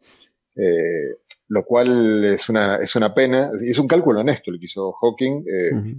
[0.56, 1.16] Eh,
[1.48, 4.92] lo cual es una, es una pena, y es un cálculo honesto el que hizo
[4.94, 5.96] Hawking, eh,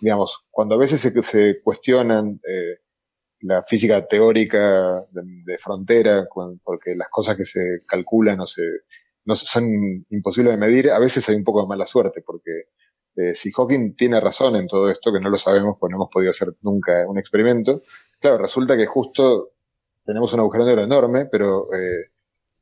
[0.00, 2.80] digamos, cuando a veces se, se cuestionan eh,
[3.40, 6.26] la física teórica de, frontera,
[6.62, 8.62] porque las cosas que se calculan no, se,
[9.24, 9.64] no son
[10.10, 12.64] imposibles de medir, a veces hay un poco de mala suerte, porque
[13.16, 16.10] eh, si Hawking tiene razón en todo esto, que no lo sabemos, pues no hemos
[16.10, 17.82] podido hacer nunca un experimento,
[18.20, 19.52] claro, resulta que justo
[20.04, 22.10] tenemos un agujero negro enorme, pero eh,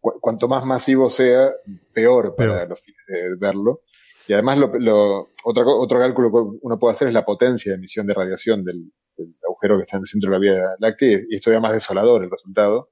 [0.01, 1.53] cuanto más masivo sea,
[1.93, 3.83] peor para los fines de verlo.
[4.27, 8.07] Y además, lo, otro, otro cálculo que uno puede hacer es la potencia de emisión
[8.07, 11.37] de radiación del, agujero agujero que está en el centro de la Vía Láctea y
[11.37, 12.91] es todavía más desolador el resultado,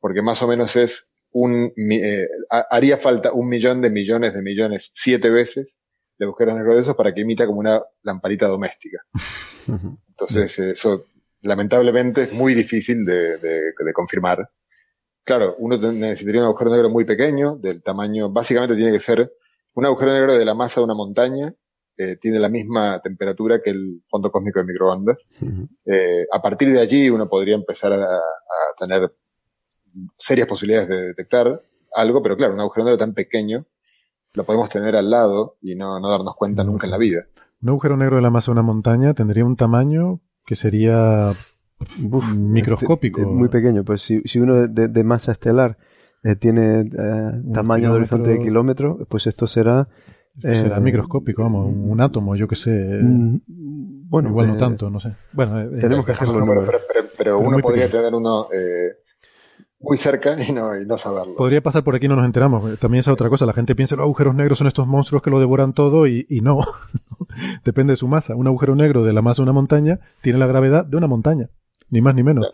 [0.00, 2.26] porque más o menos es un, eh,
[2.70, 5.76] haría falta un millón de millones de millones siete veces
[6.18, 9.04] de agujeros negros de esos para que emita como una lamparita doméstica.
[10.08, 11.06] Entonces, eso
[11.42, 14.48] lamentablemente es muy difícil de, de confirmar.
[15.24, 19.32] Claro, uno necesitaría un agujero negro muy pequeño, del tamaño, básicamente tiene que ser
[19.74, 21.54] un agujero negro de la masa de una montaña,
[21.96, 25.18] eh, tiene la misma temperatura que el fondo cósmico de microondas.
[25.84, 28.18] Eh, a partir de allí uno podría empezar a,
[28.78, 29.12] tener
[30.16, 31.60] serias posibilidades de detectar
[31.94, 33.66] algo, pero claro, un agujero negro tan pequeño
[34.32, 37.20] lo podemos tener al lado y no, darnos cuenta nunca en la vida.
[37.60, 41.32] Un agujero negro de la masa de una montaña tendría un tamaño que sería
[42.34, 43.20] microscópico.
[43.20, 45.76] Este, muy pequeño, pues si, si uno de, masa estelar
[46.22, 46.90] eh, tiene
[47.52, 49.88] tamaño de horizonte de kilómetro, pues esto será
[50.40, 52.70] Será eh, microscópico, vamos, un átomo, yo que sé.
[52.70, 53.40] Mm,
[54.08, 55.14] bueno, igual no eh, tanto, no sé.
[55.32, 56.64] Bueno, eh, tenemos que hacerlo.
[57.18, 58.46] pero, uno podría tener uno
[59.78, 61.34] muy cerca y no, y no saberlo.
[61.36, 62.78] Podría pasar por aquí y no nos enteramos.
[62.78, 63.44] También es otra cosa.
[63.44, 66.24] La gente piensa que los agujeros negros son estos monstruos que lo devoran todo y,
[66.42, 66.60] no.
[67.64, 68.34] Depende de su masa.
[68.34, 71.50] Un agujero negro de la masa de una montaña tiene la gravedad de una montaña.
[71.90, 72.50] Ni más ni menos.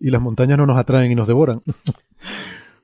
[0.00, 1.60] Y las montañas no nos atraen y nos devoran.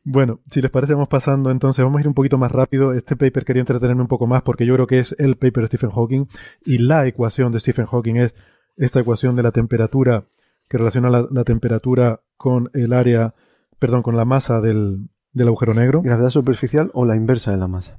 [0.04, 2.92] Bueno, si les parece, vamos pasando entonces, vamos a ir un poquito más rápido.
[2.92, 5.66] Este paper quería entretenerme un poco más porque yo creo que es el paper de
[5.68, 6.26] Stephen Hawking
[6.64, 8.34] y la ecuación de Stephen Hawking es
[8.76, 10.24] esta ecuación de la temperatura
[10.68, 13.34] que relaciona la, temperatura con el área,
[13.78, 15.08] perdón, con la masa del,
[15.38, 16.02] agujero negro.
[16.02, 17.96] Gravedad superficial o la inversa de la masa.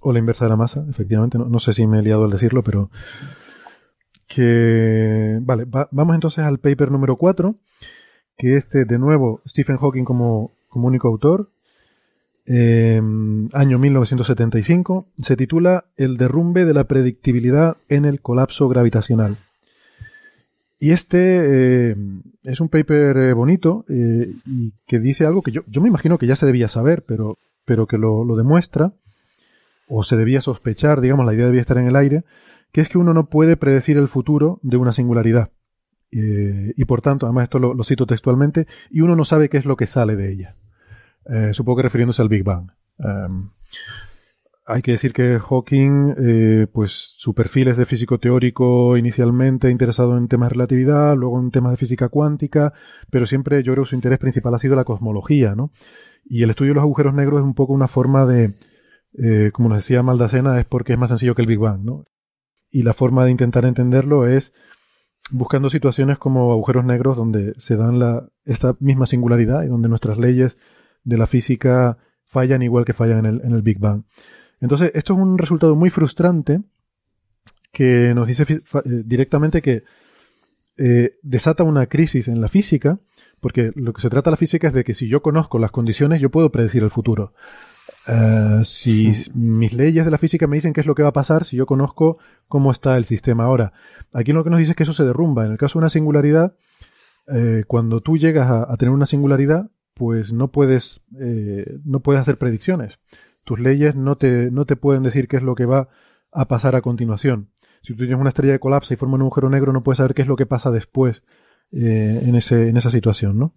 [0.00, 1.38] O la inversa de la masa, efectivamente.
[1.38, 2.90] No, sé si me he liado al decirlo, pero
[4.26, 5.38] que...
[5.42, 7.54] Vale, vamos entonces al paper número 4,
[8.38, 11.50] que este, de nuevo, Stephen Hawking como como único autor,
[12.46, 13.00] eh,
[13.52, 19.36] año 1975, se titula El derrumbe de la predictibilidad en el colapso gravitacional.
[20.80, 21.96] Y este eh,
[22.44, 26.28] es un paper eh, bonito y que dice algo que yo, yo, me imagino que
[26.28, 28.92] ya se debía saber, pero, pero que lo, lo, demuestra,
[29.88, 32.24] o se debía sospechar, digamos, la idea debía estar en el aire,
[32.70, 35.50] que es que uno no puede predecir el futuro de una singularidad.
[36.10, 39.64] Eh, y por tanto, además esto lo, cito textualmente, y uno no sabe qué es
[39.64, 40.56] lo que sale de ella.
[41.26, 42.70] Eh, supongo que refiriéndose al Big Bang.
[42.98, 43.48] Em,
[44.66, 50.16] hay que decir que Hawking, eh, pues su perfil es de físico teórico inicialmente interesado
[50.16, 52.72] en temas de relatividad, luego en temas de física cuántica,
[53.10, 55.72] pero siempre yo creo que su interés principal ha sido la cosmología, ¿no?
[56.24, 58.52] Y el estudio de los agujeros negros es un poco una forma de,
[59.52, 62.04] como nos decía Maldacena, es porque es más sencillo que el Big Bang, ¿no?
[62.70, 64.52] Y la forma de intentar entenderlo es
[65.30, 70.18] buscando situaciones como agujeros negros donde se dan la, esta misma singularidad y donde nuestras
[70.18, 70.56] leyes
[71.04, 74.04] de la física fallan igual que fallan en el, en el Big Bang.
[74.60, 76.60] Entonces, esto es un resultado muy frustrante
[77.72, 78.60] que nos dice eh,
[79.04, 79.84] directamente que
[80.78, 82.98] eh, desata una crisis en la física,
[83.40, 85.70] porque lo que se trata de la física es de que si yo conozco las
[85.70, 87.34] condiciones, yo puedo predecir el futuro.
[88.08, 91.12] Eh, si mis leyes de la física me dicen qué es lo que va a
[91.12, 92.18] pasar, si yo conozco
[92.48, 93.72] cómo está el sistema ahora.
[94.14, 95.44] Aquí lo que nos dice es que eso se derrumba.
[95.44, 96.54] En el caso de una singularidad,
[97.32, 102.38] eh, cuando tú llegas a, tener una singularidad, pues no puedes, eh, no puedes hacer
[102.38, 102.98] predicciones.
[103.44, 105.88] Tus leyes no te, no te pueden decir qué es lo que va
[106.32, 107.50] a pasar a continuación.
[107.82, 110.14] Si tú tienes una estrella de colapso y forma un agujero negro, no puedes saber
[110.14, 111.22] qué es lo que pasa después
[111.70, 113.54] en, ese, en esa situación, ¿no?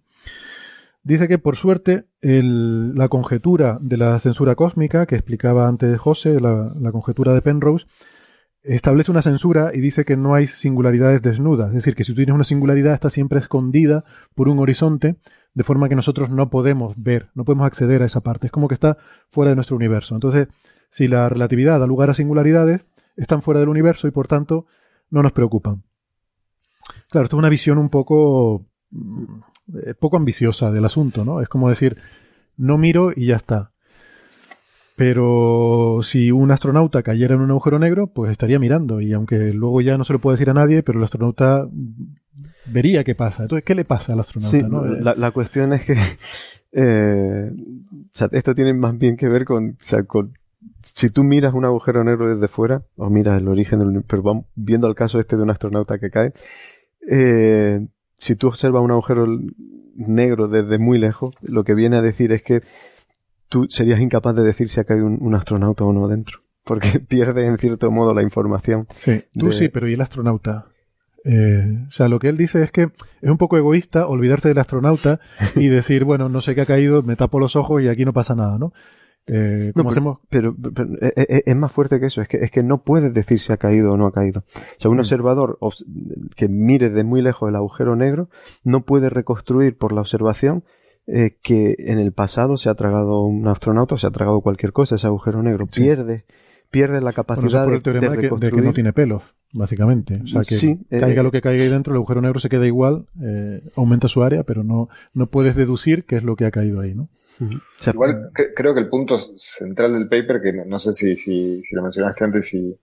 [1.04, 6.92] Dice que por suerte la conjetura de la censura cósmica que explicaba antes José, la,
[6.92, 7.86] conjetura de Penrose,
[8.62, 11.68] establece una censura y dice que no hay singularidades desnudas.
[11.70, 14.04] Es decir, que si tú tienes una singularidad está siempre escondida
[14.36, 15.16] por un horizonte,
[15.54, 18.46] de forma que nosotros no podemos ver, no podemos acceder a esa parte.
[18.46, 18.96] Es como que está
[19.28, 20.14] fuera de nuestro universo.
[20.14, 20.46] Entonces,
[20.88, 22.84] si la relatividad da lugar a singularidades,
[23.16, 24.66] están fuera del universo y por tanto
[25.10, 25.82] no nos preocupan.
[27.10, 28.66] Claro, esto es una visión un poco
[29.98, 31.40] poco ambiciosa del asunto, ¿no?
[31.40, 31.96] Es como decir,
[32.56, 33.72] no miro y ya está.
[34.96, 39.00] Pero si un astronauta cayera en un agujero negro, pues estaría mirando.
[39.00, 41.66] Y aunque luego ya no se lo puede decir a nadie, pero el astronauta
[42.66, 43.42] vería qué pasa.
[43.42, 44.50] Entonces, ¿qué le pasa al astronauta?
[44.50, 44.64] Sí,
[45.16, 45.96] la, cuestión es que
[46.72, 47.50] eh,
[48.32, 49.76] esto tiene más bien que ver con,
[50.82, 54.46] si tú miras un agujero negro desde fuera, o miras el origen del pero vamos
[54.54, 56.32] viendo el caso este de un astronauta que cae,
[57.10, 57.86] eh,
[58.22, 59.26] si tú observas un agujero
[59.96, 62.62] negro desde muy lejos, lo que viene a decir es que
[63.48, 66.38] tú serías incapaz de decir si ha caído un, astronauta o no dentro.
[66.62, 68.86] Porque pierdes en cierto modo la información.
[68.94, 70.66] Sí, tú sí, pero ¿y el astronauta?
[71.24, 74.58] Eh, o sea, lo que él dice es que es un poco egoísta olvidarse del
[74.58, 75.18] astronauta
[75.56, 78.12] y decir, bueno, no sé qué ha caído, me tapo los ojos y aquí no
[78.12, 78.72] pasa nada, ¿no?
[79.26, 80.18] Eh, ¿cómo hacemos?
[80.28, 80.56] Pero,
[81.00, 83.52] eh, eh, es, más fuerte que eso, es que, es que no puedes decir si
[83.52, 84.40] ha caído o no ha caído.
[84.40, 85.00] O sea, un mm.
[85.00, 85.58] observador
[86.34, 88.28] que mire de muy lejos el agujero negro
[88.64, 90.64] no puede reconstruir por la observación
[91.04, 94.94] que en el pasado se ha tragado un astronauta o se ha tragado cualquier cosa,
[94.94, 95.66] ese agujero negro.
[95.66, 96.24] Pierde,
[96.70, 99.22] pierde la capacidad de, de, que, no tiene pelos,
[99.52, 100.20] básicamente.
[100.24, 103.06] O sea, que caiga lo que caiga ahí dentro, el agujero negro se queda igual,
[103.76, 106.94] aumenta su área, pero no, no puedes deducir qué es lo que ha caído ahí,
[106.94, 107.08] ¿no?
[107.86, 112.24] Igual creo que el punto central del paper, que no, sé si, si, lo mencionaste
[112.24, 112.78] antes y,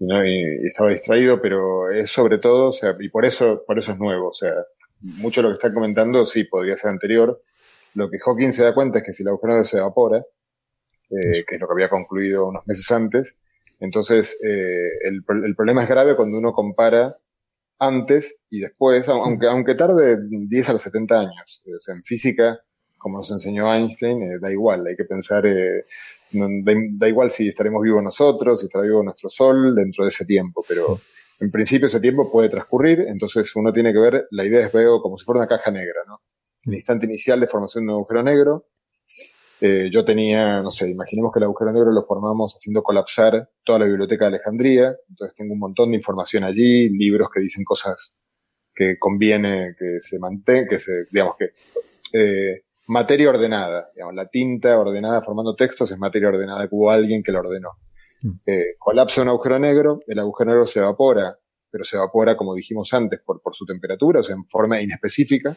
[0.00, 3.98] no, estaba distraído, pero es sobre todo, o sea, y por eso, por eso es
[3.98, 4.52] nuevo, o sea,
[5.00, 7.42] mucho de lo que están comentando sí podría ser anterior.
[7.94, 10.24] Lo que Hawking se da cuenta es que si el agujero se evapora,
[11.10, 13.34] eh, que es lo que había concluido unos meses antes,
[13.80, 17.16] entonces eh, el, el, problema es grave cuando uno compara
[17.78, 21.62] antes y después, aunque, aunque tarde 10 a los 70 años.
[21.66, 22.60] O sea, en física
[23.00, 25.84] como nos enseñó Einstein, eh, da igual, hay que pensar, eh,
[26.32, 30.62] da, igual si estaremos vivos nosotros, si estará vivo nuestro Sol dentro de ese tiempo,
[30.68, 31.00] pero
[31.40, 35.00] en principio ese tiempo puede transcurrir, entonces uno tiene que ver, la idea es veo
[35.00, 36.20] como si fuera una caja negra, ¿no?
[36.66, 38.66] El instante inicial de formación de un agujero negro,
[39.60, 43.80] eh, yo tenía, no sé, imaginemos que el agujero negro lo formamos haciendo colapsar toda
[43.80, 48.14] la biblioteca de Alejandría, entonces tengo un montón de información allí, libros que dicen cosas
[48.74, 51.50] que conviene que se mantenga, que se, digamos que,
[52.12, 53.90] eh, materia ordenada.
[53.94, 57.70] Digamos, la tinta ordenada formando textos es materia ordenada, que hubo alguien que la ordenó.
[58.22, 58.30] Mm.
[58.46, 61.38] Eh, colapsa un agujero negro, el agujero negro se evapora,
[61.70, 65.56] pero se evapora, como dijimos antes, por, por su temperatura, o sea, en forma inespecífica.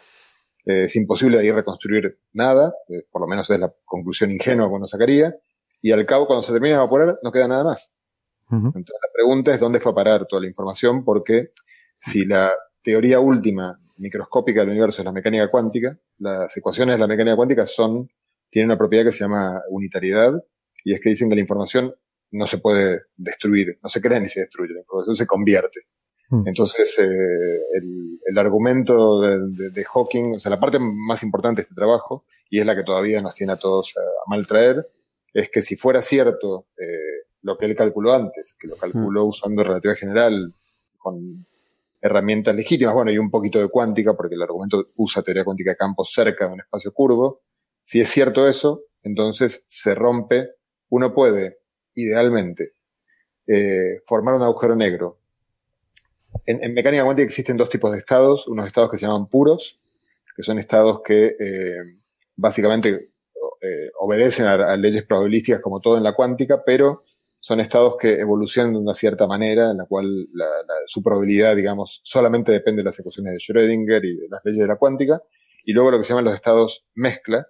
[0.66, 4.74] Eh, es imposible ahí reconstruir nada, eh, por lo menos es la conclusión ingenua que
[4.74, 5.36] uno sacaría.
[5.82, 7.90] Y al cabo, cuando se termina de evaporar, no queda nada más.
[8.50, 11.52] Entonces la pregunta es dónde fue a parar toda la información, porque
[12.00, 12.54] si la
[12.84, 17.66] teoría última microscópica del universo es la mecánica cuántica, las ecuaciones de la mecánica cuántica
[17.66, 18.10] son,
[18.52, 20.34] tienen una propiedad que se llama unitariedad,
[20.84, 21.96] y es que dicen que la información
[22.32, 25.82] no se puede destruir, no se crea ni se destruye, la información se convierte.
[26.34, 26.48] Hmm.
[26.48, 31.64] Entonces, eh, el, el, argumento de, de, Hawking, o sea, la parte más importante de
[31.64, 34.84] este trabajo, y es la que todavía nos tiene a todos a, mal traer,
[35.32, 39.30] es que si fuera cierto eh, lo que él calculó antes, que lo calculó hmm.
[39.30, 40.56] usando relatividad general,
[40.98, 41.46] con
[42.02, 45.78] herramientas legítimas, bueno, y un poquito de cuántica, porque el argumento usa teoría cuántica de
[45.78, 47.42] campos cerca de un espacio curvo.
[47.84, 50.50] Si es cierto eso, entonces se rompe,
[50.90, 51.60] uno puede,
[51.94, 52.72] idealmente,
[53.46, 55.20] eh, formar un agujero negro.
[56.46, 59.80] En, mecánica cuántica existen dos tipos de estados, unos estados que se llaman puros,
[60.36, 61.78] que son estados que eh,
[62.36, 63.12] básicamente
[63.62, 67.04] eh, obedecen a, leyes probabilísticas como todo en la cuántica, pero
[67.40, 70.46] son estados que evolucionan de una cierta manera, en la cual la,
[70.88, 74.68] su probabilidad, digamos, solamente depende de las ecuaciones de Schrödinger y de las leyes de
[74.68, 75.22] la cuántica,
[75.66, 77.48] y luego lo que se llaman los estados mezcla,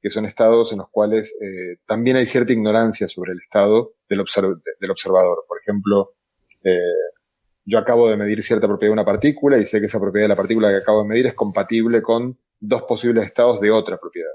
[0.00, 4.22] que son estados en los cuales eh, también hay cierta ignorancia sobre el estado del,
[4.80, 5.44] del observador.
[5.46, 6.14] Por ejemplo,
[6.64, 6.78] eh,
[7.64, 10.28] yo acabo de medir cierta propiedad de una partícula y sé que esa propiedad de
[10.28, 14.32] la partícula que acabo de medir es compatible con dos posibles estados de otra propiedad.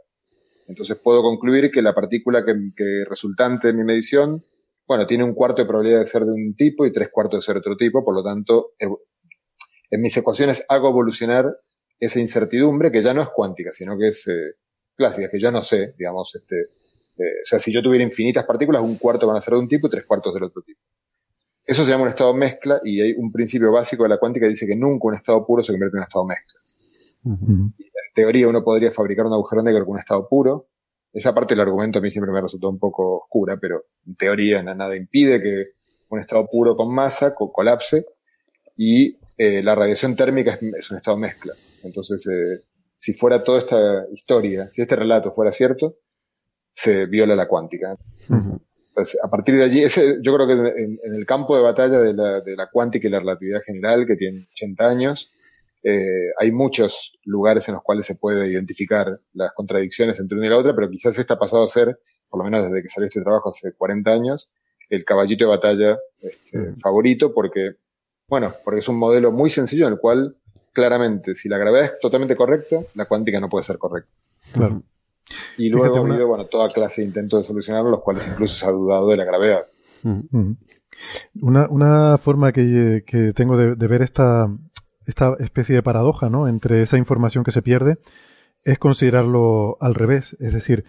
[0.67, 4.43] Entonces puedo concluir que la partícula que, resultante de mi medición
[4.87, 7.45] bueno, tiene un cuarto de probabilidad de ser de un tipo y tres cuartos de
[7.45, 11.57] ser de otro tipo, por lo tanto, en mis ecuaciones hago evolucionar
[11.99, 14.53] esa incertidumbre que ya no es cuántica, sino que es eh,
[14.95, 16.55] clásica, que ya no sé, digamos, este,
[17.17, 19.67] eh, o sea, si yo tuviera infinitas partículas, un cuarto van a ser de un
[19.67, 20.79] tipo y tres cuartos del otro tipo.
[21.67, 24.51] Eso se llama un estado mezcla y hay un principio básico de la cuántica que
[24.51, 26.59] dice que nunca un estado puro se convierte en un estado mezcla.
[27.25, 27.73] en
[28.15, 30.69] teoría uno podría fabricar un agujero negro con un estado puro,
[31.11, 34.63] esa parte del argumento a mí siempre me resultó un poco oscura, pero en teoría
[34.63, 35.65] nada impide que
[36.09, 38.05] un estado puro con masa colapse
[38.77, 41.53] y eh, la radiación térmica es, un estado mezcla.
[41.83, 42.63] Entonces, eh,
[42.95, 45.97] si fuera toda esta historia, si este relato fuera cierto,
[46.73, 47.97] se viola la cuántica.
[49.21, 52.41] A partir de allí, ese, yo creo que en, el campo de batalla de la,
[52.41, 55.29] de la cuántica y la relatividad general, que tiene 80 años,
[55.83, 60.49] eh, hay muchos lugares en los cuales se puede identificar las contradicciones entre una y
[60.49, 61.99] la otra, pero quizás este ha pasado a ser,
[62.29, 64.49] por lo menos desde que salió este trabajo hace 40 años,
[64.89, 67.75] el caballito de batalla este, favorito, porque,
[68.27, 70.35] bueno, porque es un modelo muy sencillo en el cual
[70.73, 74.11] claramente, si la gravedad es totalmente correcta, la cuántica no puede ser correcta.
[74.53, 74.83] Claro.
[75.57, 78.65] Y luego ha habido, bueno, toda clase de intentos de solucionarlo, los cuales incluso se
[78.65, 79.65] ha dudado de la gravedad.
[81.41, 84.49] Una, una forma que, que tengo de, ver esta,
[85.05, 86.47] esta especie de paradoja, ¿no?
[86.47, 87.97] Entre esa información que se pierde,
[88.63, 90.35] es considerarlo al revés.
[90.39, 90.85] Es decir,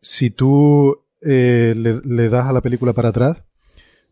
[0.00, 3.42] si tú eh, le, das a la película para atrás,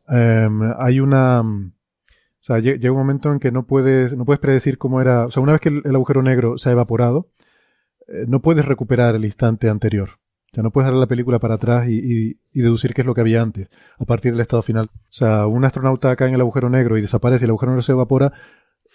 [0.08, 1.40] em, hay una...
[1.40, 5.26] O sea, llega un momento en que no puedes, no puedes predecir cómo era.
[5.26, 7.28] O sea, una vez que el, agujero negro se ha evaporado,
[8.10, 10.10] eh, no puedes recuperar el instante anterior.
[10.52, 13.20] O sea, no puedes darle la película para atrás y, deducir qué es lo que
[13.20, 13.68] había antes,
[13.98, 14.90] a partir del estado final.
[14.92, 17.82] O sea, un astronauta cae en el agujero negro y desaparece, y el agujero negro
[17.82, 18.32] se evapora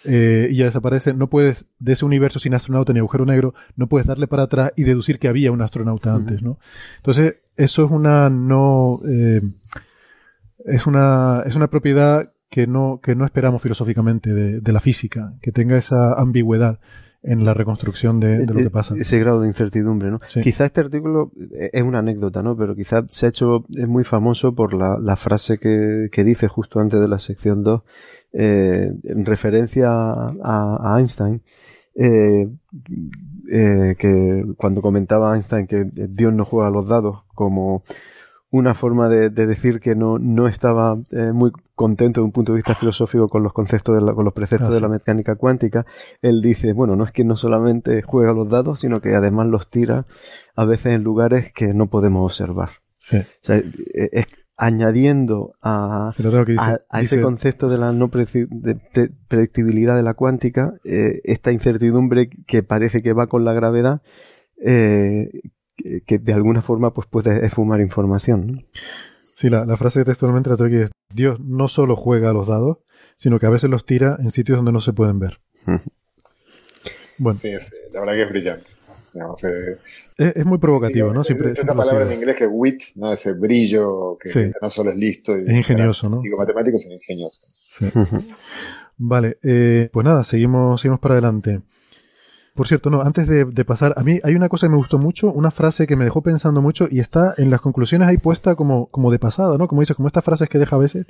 [0.04, 1.14] eh, y ya desaparece.
[1.14, 4.74] No puedes, de ese universo sin astronauta ni agujero negro, no puedes darle para atrás
[4.76, 6.60] y deducir que había un astronauta antes, ¿no?
[6.98, 9.42] Entonces, eso es una no, eh,
[10.66, 15.36] es una, es una propiedad que no, que no esperamos filosóficamente de, de la física,
[15.42, 16.82] que tenga esa ambigüedad
[17.28, 18.96] en la reconstrucción de, lo que pasa.
[18.98, 20.20] Ese grado de incertidumbre, ¿no?
[20.44, 22.56] Quizá este artículo es una anécdota, ¿no?
[22.56, 26.48] Pero quizá se ha hecho, es muy famoso por la, la frase que, que, dice
[26.48, 27.82] justo antes de la sección 2,
[28.34, 31.42] eh, en referencia a, a Einstein,
[31.96, 32.48] eh,
[33.52, 37.84] eh, que cuando comentaba Einstein que Dios no juega a los dados como
[38.58, 42.58] una forma de, decir que no, no estaba eh, muy contento de un punto de
[42.58, 45.86] vista filosófico con los conceptos, de con los preceptos de la mecánica cuántica,
[46.22, 49.70] él dice, bueno, no es que no solamente juega los dados, sino que además los
[49.70, 50.06] tira
[50.56, 52.70] a veces en lugares que no podemos observar.
[53.12, 54.28] O sea, e, es,
[54.58, 56.12] añadiendo a,
[56.90, 63.04] a, ese concepto de la no predictibilidad de la cuántica, eh, esta incertidumbre que parece
[63.04, 64.02] que va con la gravedad,
[64.66, 65.30] eh,
[66.06, 68.48] que de alguna forma pues puede esfumar información.
[68.48, 68.62] ¿no?
[69.36, 72.78] Sí, la, la, frase textualmente la tengo que Dios no solo juega a los dados,
[73.16, 75.40] sino que a veces los tira en sitios donde no se pueden ver.
[77.18, 77.40] bueno.
[77.42, 77.52] Sí,
[77.92, 78.76] la verdad que es brillante.
[79.44, 81.24] Eh, es, muy provocativo, ¿no?
[81.24, 83.14] Siempre, esa palabra en inglés que es wit, ¿no?
[83.14, 85.38] Ese brillo que, no solo es listo.
[85.38, 86.22] Y, es ingenioso, ¿no?
[86.22, 87.40] Digo matemático, sino ingenioso.
[88.98, 91.62] vale, eh, pues nada, seguimos, seguimos para adelante.
[92.56, 95.30] Por cierto, no, antes de, pasar, a mí hay una cosa que me gustó mucho,
[95.30, 98.88] una frase que me dejó pensando mucho y está en las conclusiones ahí puesta como,
[98.92, 99.68] como de pasada, ¿no?
[99.68, 101.06] Como dices, como estas frases que deja a veces,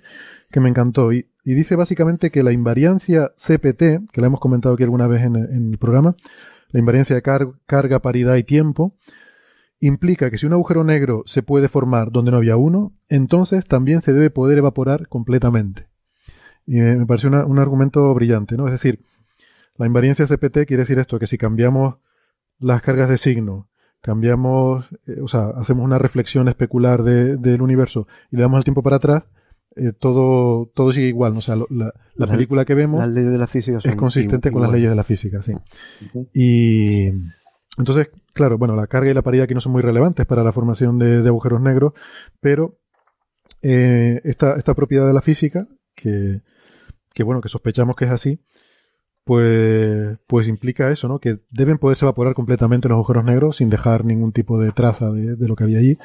[0.52, 1.14] que me encantó.
[1.14, 5.36] Y, dice básicamente que la invariancia CPT, que la hemos comentado aquí alguna vez en,
[5.36, 6.16] el programa,
[6.72, 8.96] la invariancia de carga, paridad y tiempo,
[9.80, 14.02] implica que si un agujero negro se puede formar donde no había uno, entonces también
[14.02, 15.90] se debe poder evaporar completamente.
[16.66, 18.66] Y me, pareció un argumento brillante, ¿no?
[18.66, 19.06] Es decir,
[19.78, 21.96] la invariancia CPT quiere decir esto, que si cambiamos
[22.60, 23.70] las cargas de signo,
[24.02, 28.84] cambiamos, eh, o sea, hacemos una reflexión especular del universo y le damos el tiempo
[28.84, 29.24] para atrás,
[29.76, 31.36] eh, todo, todo sigue igual.
[31.36, 34.72] O sea, la, película que vemos las leyes de la física es consistente con las
[34.72, 35.54] leyes de la física, sí.
[36.34, 37.08] Y
[37.78, 40.52] entonces, claro, bueno, la carga y la paridad aquí no son muy relevantes para la
[40.52, 41.94] formación de, agujeros negros,
[42.40, 42.78] pero
[43.62, 46.42] eh, esta, esta propiedad de la física, que,
[47.14, 48.40] que bueno, que sospechamos que es así,
[49.26, 51.20] pues, pues implica eso, ¿no?
[51.20, 55.36] Que deben poderse evaporar completamente los agujeros negros sin dejar ningún tipo de traza de,
[55.48, 55.98] lo que había allí,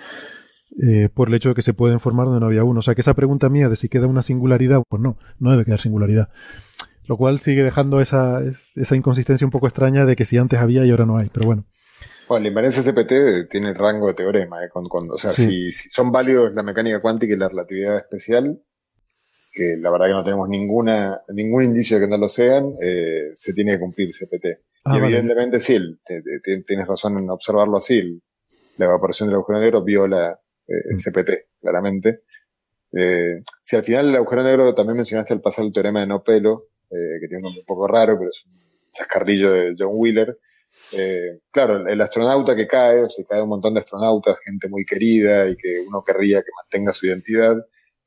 [0.82, 2.80] eh, por el hecho de que se pueden formar donde no había uno.
[2.80, 5.66] O sea, que esa pregunta mía de si queda una singularidad, pues no, no debe
[5.66, 6.30] quedar singularidad.
[7.06, 8.40] Lo cual sigue dejando esa,
[8.74, 11.46] esa inconsistencia un poco extraña de que si antes había y ahora no hay, pero
[11.46, 11.66] bueno.
[12.26, 14.68] Bueno, la invariancia CPT tiene el rango de teorema, ¿eh?
[14.72, 18.62] o sea, si, si, son válidos la mecánica cuántica y la relatividad especial,
[19.50, 23.32] que la verdad que no tenemos ninguna, ningún indicio de que no lo sean, eh,
[23.34, 24.46] se tiene que cumplir CPT.
[24.84, 25.76] Ah, y evidentemente sí,
[26.66, 28.20] tienes razón en observarlo así,
[28.78, 30.96] la evaporación del agujero negro viola eh, mm.
[30.96, 32.22] CPT, claramente.
[32.92, 36.22] Eh, si al final el agujero negro también mencionaste al pasar el teorema de no
[36.22, 40.36] pelo, que tiene un nombre un poco raro, pero es un chascarrillo de John Wheeler.
[41.52, 45.48] claro, el astronauta que cae, o sea, cae un montón de astronautas, gente muy querida
[45.48, 47.56] y que uno querría que mantenga su identidad,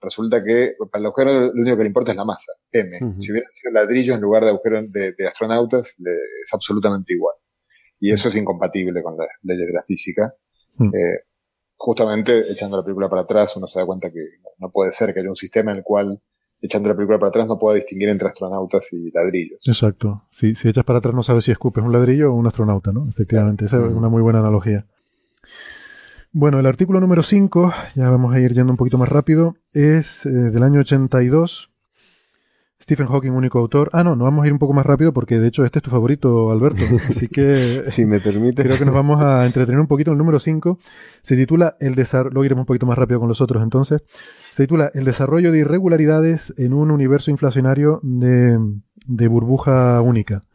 [0.04, 3.00] resulta que para el agujero lo único que le importa es la masa, M.
[3.20, 7.36] Si hubiera sido ladrillo en lugar de agujero de, astronautas, es absolutamente igual.
[8.00, 10.34] Y eso es incompatible con las leyes de la física.
[10.80, 11.24] Eh,
[11.76, 14.26] justamente echando la película para atrás uno se da cuenta que
[14.58, 16.20] no puede ser que haya un sistema en el cual
[16.62, 19.60] echando la película para atrás no pueda distinguir entre astronautas y ladrillos.
[19.68, 20.24] Exacto.
[20.30, 23.08] Si, si echas para atrás no sabes si escupes un ladrillo o un astronauta, ¿no?
[23.10, 24.86] Efectivamente, esa es una muy buena analogía.
[26.36, 30.26] Bueno, el artículo número 5, ya vamos a ir yendo un poquito más rápido, es
[30.26, 31.70] eh, del año 82.
[32.82, 33.92] Stephen Hawking, único autor.
[33.94, 35.84] Ah, no, no vamos a ir un poco más rápido porque de hecho este es
[35.84, 36.82] tu favorito, Alberto.
[36.96, 37.84] Así que.
[37.86, 38.64] si me permite.
[38.64, 40.12] Creo que nos vamos a entretener un poquito.
[40.12, 40.80] El número 5
[41.22, 42.34] se titula El desarrollo.
[42.34, 44.02] Luego iremos un poquito más rápido con los otros entonces.
[44.08, 48.58] Se titula El desarrollo de irregularidades en un universo inflacionario de,
[49.06, 50.46] de burbuja única.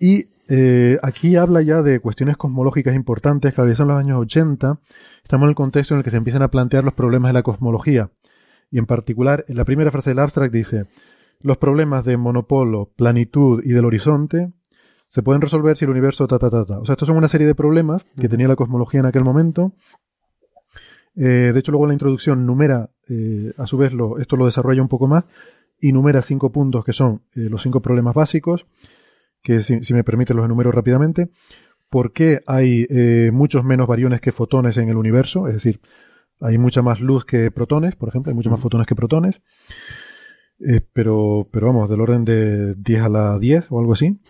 [0.00, 4.80] Y eh, aquí habla ya de cuestiones cosmológicas importantes que son los años 80.
[5.22, 7.42] Estamos en el contexto en el que se empiezan a plantear los problemas de la
[7.42, 8.10] cosmología.
[8.70, 10.86] Y en particular, en la primera frase del abstract dice,
[11.40, 14.50] los problemas de monopolo, planitud y del horizonte
[15.06, 16.78] se pueden resolver si el universo ta ta ta ta.
[16.78, 19.74] O sea, estos son una serie de problemas que tenía la cosmología en aquel momento.
[21.14, 24.46] Eh, de hecho, luego en la introducción numera, eh, a su vez, lo, esto lo
[24.46, 25.24] desarrolla un poco más
[25.80, 28.66] y numera cinco puntos que son los cinco problemas básicos
[29.48, 31.30] que si, me permite los enumero rápidamente.
[31.88, 35.80] por qué hay eh, muchos menos bariones que fotones en el universo, es decir,
[36.38, 39.40] hay mucha más luz que protones, por ejemplo, hay muchos más fotones que protones.
[40.60, 44.20] Eh, pero, pero vamos, del orden de 10 a la 10 o algo así.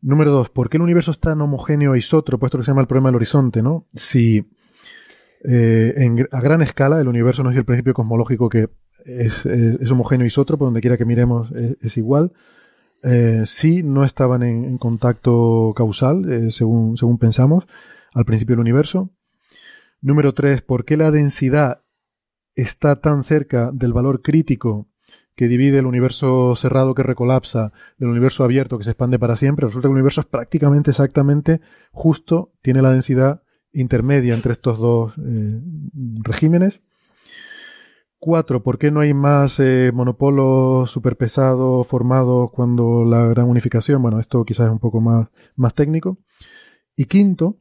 [0.00, 0.48] Número 2.
[0.48, 2.46] ¿Por qué el universo es tan homogéneo e isótropo?
[2.46, 3.86] Esto que se llama el problema del horizonte, ¿no?
[3.92, 4.48] Si
[5.44, 8.70] eh, a gran escala el universo no es el principio cosmológico que
[9.04, 9.44] es,
[9.90, 12.32] homogéneo e isótropo, donde quiera que miremos es, igual.
[13.04, 17.66] Eh, si no estaban en, contacto causal, según, según pensamos,
[18.14, 19.10] al principio del universo.
[20.00, 20.62] Número 3.
[20.62, 21.82] ¿Por qué la densidad
[22.54, 24.88] está tan cerca del valor crítico
[25.36, 29.66] que divide el universo cerrado que recolapsa del universo abierto que se expande para siempre?
[29.66, 31.60] Resulta que el universo es prácticamente exactamente
[31.90, 35.60] justo, tiene la densidad intermedia entre estos dos eh,
[36.22, 36.80] regímenes.
[38.24, 38.62] 4.
[38.62, 44.00] ¿Por qué no hay más eh, monopolos superpesados formados cuando la gran unificación?
[44.00, 46.16] Bueno, esto quizás es un poco más, más técnico.
[46.96, 47.58] Y quinto,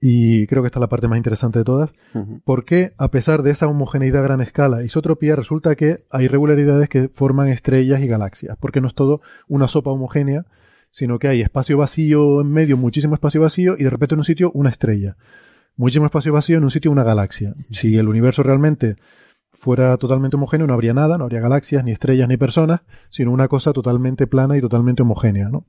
[0.00, 1.92] y creo que esta es la parte más interesante de todas,
[2.44, 7.08] porque a pesar de esa homogeneidad a gran escala, isotropía, resulta que hay irregularidades que
[7.08, 10.46] forman estrellas y galaxias, porque no es todo una sopa homogénea,
[10.90, 14.24] sino que hay espacio vacío en medio, muchísimo espacio vacío, y de repente en un
[14.24, 15.16] sitio una estrella.
[15.76, 17.54] Muchísimo espacio vacío en un sitio una galaxia.
[17.70, 18.96] Si el universo realmente
[19.52, 22.80] fuera totalmente homogéneo, no habría nada, no habría galaxias, ni estrellas, ni personas,
[23.10, 25.66] sino una cosa totalmente plana y totalmente homogénea, ¿no?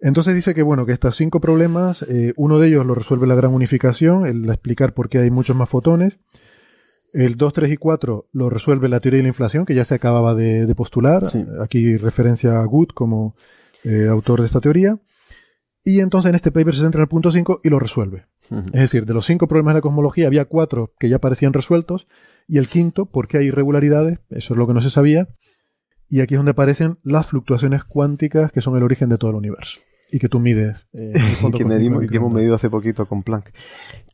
[0.00, 3.34] Entonces dice que bueno, que estos cinco problemas, eh, uno de ellos lo resuelve la
[3.34, 6.18] gran unificación, el explicar por qué hay muchos más fotones.
[7.12, 9.94] El 2, 3 y 4 lo resuelve la teoría de la inflación, que ya se
[9.94, 11.22] acababa de, postular.
[11.62, 13.36] Aquí referencia a Good como
[13.84, 14.98] eh, autor de esta teoría.
[15.88, 18.26] Y entonces en este paper se centra en el punto 5 y lo resuelve.
[18.50, 22.08] Es decir, de los cinco problemas de la cosmología había cuatro que ya parecían resueltos
[22.48, 24.18] y el quinto, ¿por qué hay irregularidades?
[24.28, 25.28] Eso es lo que no se sabía.
[26.08, 29.36] Y aquí es donde aparecen las fluctuaciones cuánticas que son el origen de todo el
[29.36, 29.78] universo
[30.10, 30.76] y que tú mides.
[30.92, 31.12] Eh,
[31.56, 33.50] que medimos y que hemos medido hace poquito con Planck.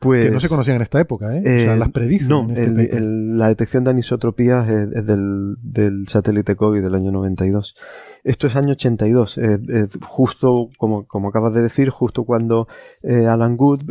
[0.00, 1.40] Pues, que no se conocían en esta época, ¿eh?
[1.40, 2.28] o sea, las predicen.
[2.28, 7.76] No, este la detección de anisotropías es, del, del, satélite COVID del año 92.
[8.24, 12.68] Esto es año 82, eh, eh, justo como, como acabas de decir, justo cuando
[13.02, 13.90] eh, Alan Good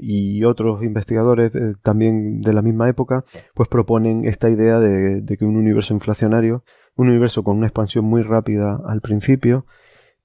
[0.00, 1.52] y otros investigadores
[1.82, 3.24] también de la misma época,
[3.54, 6.64] pues proponen esta idea de, de que un universo inflacionario,
[6.96, 9.66] un universo con una expansión muy rápida al principio,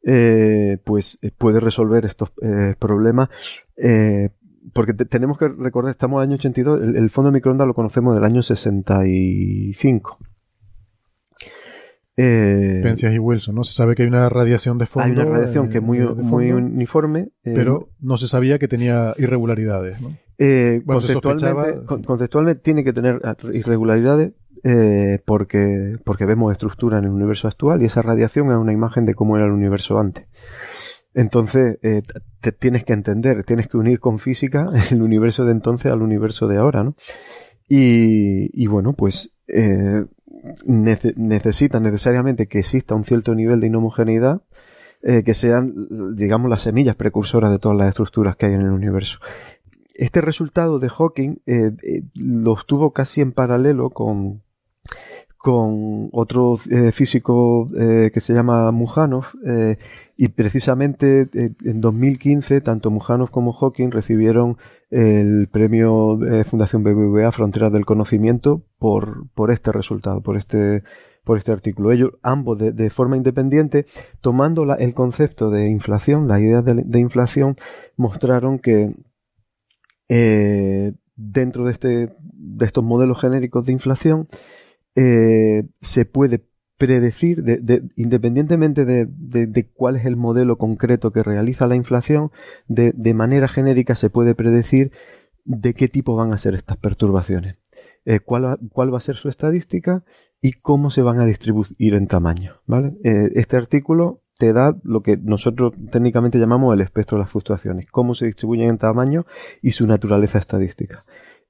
[0.04, 3.30] eh, pues eh, puede resolver estos eh, problemas.
[4.74, 8.16] porque tenemos que recordar, estamos en el año 82, el, fondo de microondas lo conocemos
[8.16, 10.18] del año 65.
[12.20, 13.64] Eh, y Wilson, ¿no?
[13.64, 15.06] Se sabe que hay una radiación de fondo.
[15.06, 17.30] Hay una radiación que es muy, muy uniforme.
[17.44, 20.18] pero no se sabía que tenía irregularidades, ¿no?
[20.86, 23.22] conceptualmente, conceptualmente tiene que tener
[23.54, 24.34] irregularidades,
[24.64, 29.06] eh, porque, porque vemos estructura en el universo actual y esa radiación es una imagen
[29.06, 30.28] de cómo era el universo antes.
[31.18, 32.04] Entonces, eh,
[32.42, 36.48] te tienes que entender, tienes que unir con física el universo de entonces al universo
[36.48, 36.96] de ahora, ¿no?
[37.68, 40.06] Y, bueno, pues eh,
[40.64, 44.44] necesita necesariamente que exista un cierto nivel de inhomogeneidad
[45.02, 45.74] eh, que sean,
[46.16, 49.18] digamos, las semillas precursoras de todas las estructuras que hay en el universo.
[49.96, 51.38] Este resultado de Hawking
[52.22, 54.44] lo obtuvo casi en paralelo con,
[55.38, 59.78] con otro eh, físico eh, que se llama Mujanov eh,
[60.18, 64.58] y precisamente en 2015 tanto Mujanov como Hawking recibieron
[64.90, 70.84] el premio Fundación BBVA Fronteras del Conocimiento por, por este resultado, por este
[71.24, 71.94] por este artículo.
[71.94, 73.86] Ellos, ambos de, forma independiente,
[74.20, 77.58] tomando el concepto de inflación, la idea de, inflación,
[77.98, 78.94] mostraron que
[81.18, 84.30] dentro de, este, de estos modelos genéricos de inflación,
[85.00, 86.44] eh, se puede
[86.80, 92.32] predecir, de, independientemente de, cuál es el modelo concreto que realiza la inflación,
[92.68, 94.92] de, manera genérica se puede predecir
[95.46, 97.58] de qué tipo van a ser estas perturbaciones,
[98.06, 100.04] eh, cuál, cuál, va a ser su estadística
[100.42, 102.54] y cómo se van a distribuir en tamaño.
[103.04, 107.86] Eh, este artículo te da lo que nosotros técnicamente llamamos el espectro de las fluctuaciones,
[107.92, 109.28] cómo se distribuyen en tamaño
[109.62, 111.04] y su naturaleza estadística.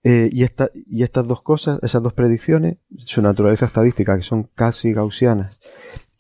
[0.10, 4.44] Eh, y, esta, y estas dos cosas, esas dos predicciones, su naturaleza estadística, que son
[4.56, 5.60] casi gaussianas,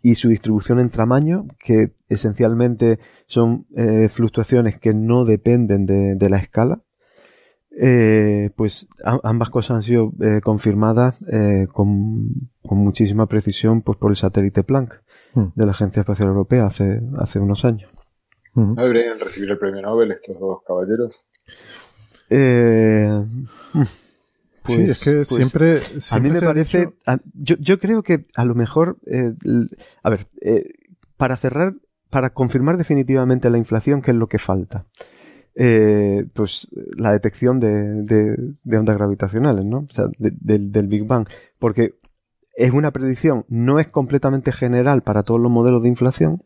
[0.04, 6.38] y su distribución en tamaño, que esencialmente son eh, fluctuaciones que no dependen de, la
[6.38, 6.82] escala,
[7.80, 8.90] eh, pues
[9.24, 10.12] ambas cosas han sido
[10.44, 11.24] confirmadas
[11.72, 15.02] con, muchísima precisión pues, por el satélite Planck
[15.34, 15.46] hmm.
[15.56, 17.90] de la Agencia Espacial Europea hace, hace unos años.
[18.54, 18.74] Hmm.
[18.76, 21.26] ¿No deberían recibir el premio Nobel estos dos caballeros?
[22.30, 23.24] Eh,
[24.64, 25.82] pues, es que pues, siempre,
[26.12, 26.90] A mí me parece.
[27.34, 28.98] yo, yo, creo que a lo mejor.
[29.06, 29.34] Eh,
[30.04, 30.66] a ver, eh,
[31.18, 31.74] para cerrar
[32.10, 34.86] para confirmar definitivamente la inflación, ¿qué es lo que falta?
[35.56, 39.80] Eh, pues la detección de, de, ondas gravitacionales, ¿no?
[39.80, 41.28] O sea, del Big Bang.
[41.60, 41.95] Porque
[42.56, 46.44] es una predicción, no es completamente general para todos los modelos de inflación,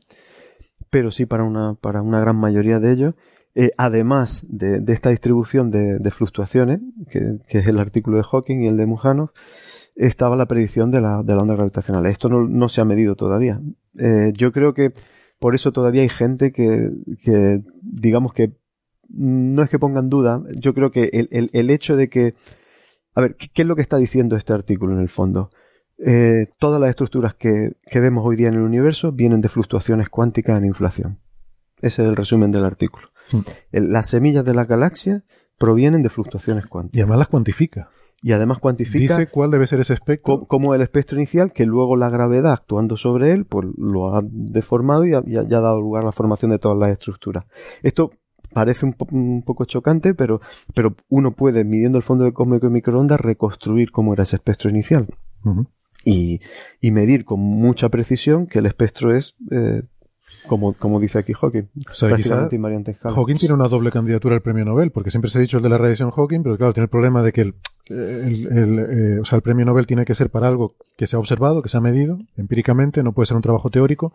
[0.89, 3.15] pero sí para una, para una gran mayoría de ellos.
[3.53, 6.79] Eh, además de, esta distribución de, fluctuaciones,
[7.09, 9.31] que, es el artículo de Hawking y el de Mujanov,
[9.95, 12.05] estaba la predicción de la, de la onda gravitacional.
[12.05, 13.61] Esto no, se ha medido todavía.
[13.97, 14.93] Eh, yo creo que
[15.39, 16.91] por eso todavía hay gente que,
[17.81, 18.53] digamos que
[19.09, 22.35] no es que pongan duda, yo creo que el, hecho de que...
[23.13, 25.49] A ver, ¿qué es lo que está diciendo este artículo en el fondo?
[26.03, 30.57] Eh, todas las estructuras que, vemos hoy día en el universo vienen de fluctuaciones cuánticas
[30.57, 31.19] en inflación.
[31.81, 33.10] Ese es el resumen del artículo.
[33.31, 33.41] Hmm.
[33.71, 35.23] las semillas de la galaxia
[35.57, 36.97] provienen de fluctuaciones cuánticas.
[36.97, 37.89] Y además las cuantifica.
[38.23, 39.17] Y además cuantifica.
[39.17, 40.45] Dice cuál debe ser ese espectro.
[40.45, 45.05] Como el espectro inicial, que luego la gravedad actuando sobre él, pues lo ha deformado
[45.05, 47.45] y ha, ha dado lugar a la formación de todas las estructuras.
[47.81, 48.11] Esto
[48.53, 50.41] parece un, poco chocante, pero,
[50.75, 54.69] pero uno puede, midiendo el fondo de cósmico de microondas, reconstruir cómo era ese espectro
[54.69, 55.07] inicial.
[56.03, 56.41] y,
[56.79, 59.83] y, medir con mucha precisión que el espectro es, eh,
[60.47, 61.63] como, como dice aquí Hawking,
[61.99, 65.57] prácticamente invariante Hawking tiene una doble candidatura al premio Nobel, porque siempre se ha dicho
[65.57, 67.55] el de la radiación Hawking, pero claro, tiene el problema de que el,
[67.89, 71.19] el, eh, o sea, el premio Nobel tiene que ser para algo que se ha
[71.19, 74.13] observado, que se ha medido empíricamente, no puede ser un trabajo teórico.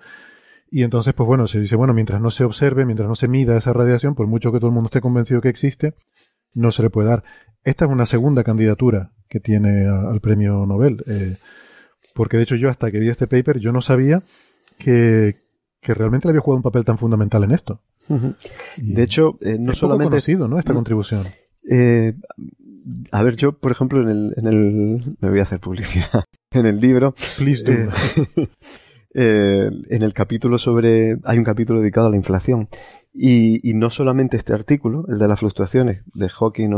[0.69, 3.57] Y entonces, pues bueno, se dice, bueno, mientras no se observe, mientras no se mida
[3.57, 5.94] esa radiación, por mucho que todo el mundo esté convencido que existe,
[6.55, 7.23] no se le puede dar.
[7.62, 11.05] Esta es una segunda candidatura que tiene al premio Nobel.
[11.07, 11.36] Eh,
[12.15, 14.23] porque de hecho yo hasta que vi este paper, yo no sabía
[14.78, 15.36] que,
[15.86, 17.80] que realmente le había jugado un papel tan fundamental en esto.
[18.76, 20.10] De hecho, eh, no es solamente...
[20.10, 20.58] conocido, ¿no?
[20.58, 21.22] Esta contribución.
[21.70, 22.14] Eh,
[23.12, 25.16] a ver, yo, por ejemplo, en el, en el...
[25.20, 26.24] Me voy a hacer publicidad.
[26.50, 27.14] En el libro...
[27.36, 27.92] Please do.
[29.18, 32.68] Eh, en el capítulo sobre, hay un capítulo dedicado a la inflación.
[33.14, 36.68] Y, y, no solamente este artículo, el de las fluctuaciones de Hawking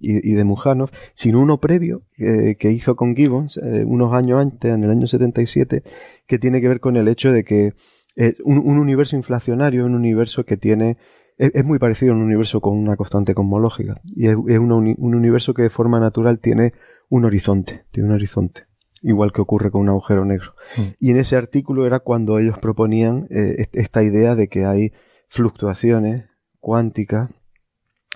[0.00, 4.82] y, de Mujanov, sino uno previo que hizo con Gibbons eh, unos años antes, en
[4.82, 5.84] el año 77,
[6.26, 7.74] que tiene que ver con el hecho de que
[8.16, 10.98] eh, un, un, universo inflacionario, un universo que tiene,
[11.36, 14.00] es, muy parecido a un universo con una constante cosmológica.
[14.04, 16.72] Y es, es un universo que de forma natural tiene
[17.08, 18.66] un horizonte, tiene un horizonte
[19.04, 20.54] igual que ocurre con un agujero negro.
[20.76, 20.82] Mm.
[20.98, 24.92] Y en ese artículo era cuando ellos proponían eh, esta idea de que hay
[25.28, 26.24] fluctuaciones
[26.58, 27.30] cuánticas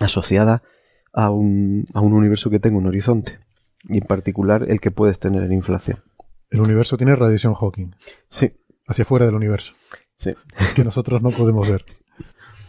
[0.01, 0.63] asociadas
[1.13, 3.39] a un, a un universo que tenga un horizonte,
[3.85, 5.99] y en particular el que puedes tener en inflación.
[6.51, 7.91] El universo tiene radiación Hawking.
[8.29, 8.53] Sí.
[8.89, 9.75] Hacia fuera del universo.
[10.17, 10.31] Sí.
[10.75, 11.85] Que nosotros no podemos ver.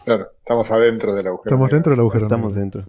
[0.04, 1.48] Claro, estamos adentro del agujero.
[1.48, 2.26] Estamos dentro del agujero.
[2.26, 2.84] Estamos dentro.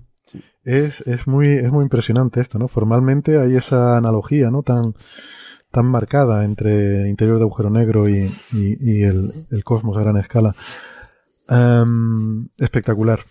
[0.63, 2.67] Es, es, muy, es muy impresionante esto, ¿no?
[2.67, 4.63] Formalmente hay esa analogía, ¿no?
[4.63, 4.93] Tan,
[5.71, 10.17] tan marcada entre el interior de agujero negro y, y, el, el, cosmos a gran
[10.17, 10.53] escala.
[11.49, 13.21] Em, espectacular.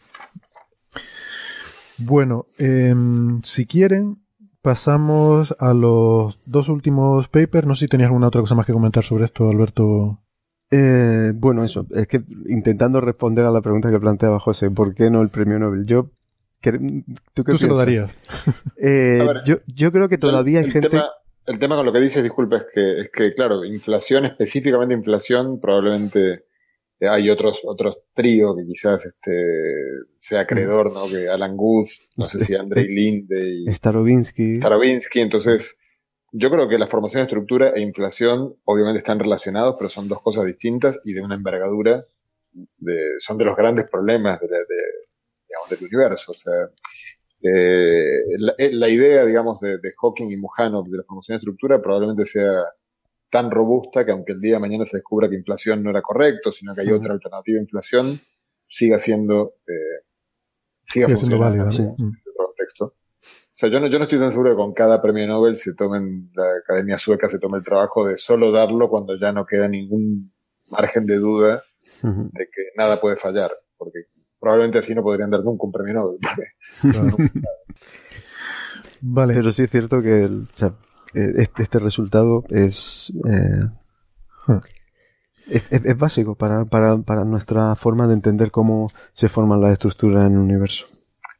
[1.98, 4.18] Bueno, em, si quieren,
[4.62, 7.66] pasamos a los dos últimos papers.
[7.66, 10.20] No sé si tenías alguna otra cosa más que comentar sobre esto, Alberto.
[10.70, 15.10] Eh, bueno, eso, es que intentando responder a la pregunta que planteaba José, ¿por qué
[15.10, 15.84] no el premio Nobel?
[15.84, 16.10] Yo
[17.32, 18.10] ¿Tú, qué se lo darías?
[18.82, 21.02] Eh, yo, yo, creo que todavía hay gente...
[21.46, 25.60] el tema con lo que dices, disculpe, es que, es que, claro, inflación, específicamente inflación,
[25.60, 26.44] probablemente
[27.08, 29.32] hay otros otros tríos que quizás este
[30.18, 31.08] sea acreedor, ¿no?
[31.08, 34.56] Que Alan Good, no sé si Andrei Linde y Starobinsky.
[34.56, 35.76] Starobinsky, entonces
[36.32, 40.22] yo creo que la formación de estructura e inflación obviamente están relacionados, pero son dos
[40.22, 42.04] cosas distintas y de una envergadura
[42.52, 44.82] de, son de los grandes problemas de, de,
[45.48, 46.32] digamos, del universo.
[46.32, 46.70] O sea,
[47.42, 48.20] eh,
[48.58, 52.52] eh, la, idea, digamos, de, Hawking y Mujanov de la formación de estructura probablemente sea
[53.30, 56.50] tan robusta que aunque el día de mañana se descubra que inflación no era correcto,
[56.52, 58.20] sino que hay otra alternativa a inflación,
[58.68, 60.04] siga siendo, eh,
[60.84, 61.94] siga, siendo válida en ese
[62.36, 62.84] contexto.
[62.84, 65.74] O sea, yo no, yo no estoy tan seguro que con cada premio Nobel se
[65.74, 69.68] tomen, la Academia Sueca se tome el trabajo de solo darlo cuando ya no queda
[69.68, 70.32] ningún
[70.70, 71.62] margen de duda
[72.02, 73.50] de que nada puede fallar.
[73.76, 74.06] Porque
[74.38, 76.18] probablemente así no podrían dar nunca un premio Nobel.
[79.02, 79.34] vale.
[79.34, 80.28] Pero sí es cierto que eh,
[81.14, 83.64] este, este, resultado es, eh,
[85.70, 90.86] es, básico para, nuestra forma de entender cómo se forman las estructuras en el universo.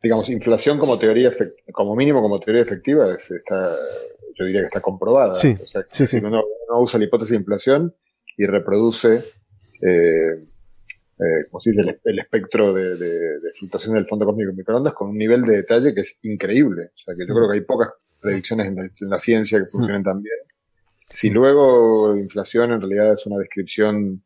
[0.02, 1.30] Digamos, inflación como teoría,
[1.72, 3.76] como mínimo como teoría efectiva, está,
[4.38, 5.36] yo diría que está comprobada.
[5.36, 6.42] Sí, o sea, si Uno,
[6.78, 7.94] usa la hipótesis de inflación
[8.36, 9.22] y reproduce
[9.82, 10.42] eh,
[11.20, 15.18] eh, como se dice, el, espectro de, fluctuación del fondo cósmico en microondas con un
[15.18, 16.92] nivel de detalle que es increíble.
[16.94, 17.90] O sea, que yo creo que hay pocas
[18.20, 20.36] predicciones en la, ciencia que funcionen tan bien.
[21.10, 24.22] Si luego inflación en realidad es una descripción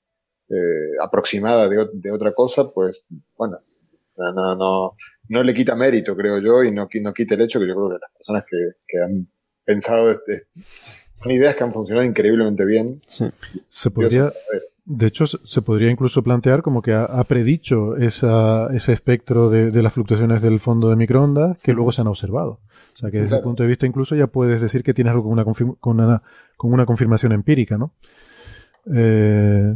[0.51, 3.07] eh, aproximada de, de, otra cosa, pues
[3.37, 3.59] bueno,
[4.17, 4.97] no, no,
[5.29, 7.89] no, le quita mérito, creo yo, y no, no quita el hecho que yo creo
[7.89, 8.57] que las personas que,
[8.87, 9.27] que han
[9.65, 10.49] pensado este,
[11.23, 13.01] son ideas que han funcionado increíblemente bien.
[13.69, 14.33] Se podría,
[14.87, 19.83] de hecho, se podría incluso plantear como que ha, predicho esa, ese espectro de, de,
[19.83, 22.61] las fluctuaciones del fondo de microondas que luego se han observado.
[22.95, 25.25] O sea que desde ese punto de vista incluso ya puedes decir que tienes algo
[25.25, 26.23] con una, con una,
[26.57, 27.93] con una confirmación empírica, ¿no?
[28.95, 29.75] Eh,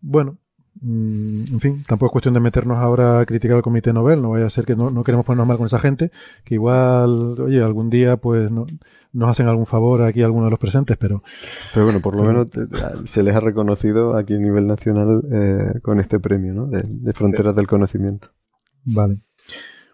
[0.00, 0.36] bueno,
[0.80, 4.46] en fin, tampoco es cuestión de meternos ahora a criticar al Comité Nobel, no vaya
[4.46, 6.10] a ser que no, no queremos ponernos mal con esa gente,
[6.44, 8.66] que igual, oye, algún día pues no,
[9.12, 11.22] nos hacen algún favor aquí a algunos de los presentes, pero...
[11.74, 12.48] Pero bueno, por lo menos
[13.04, 16.66] se les ha reconocido aquí a nivel nacional eh, con este premio, ¿no?
[16.66, 18.28] De, Fronteras del Conocimiento.
[18.84, 19.18] Vale.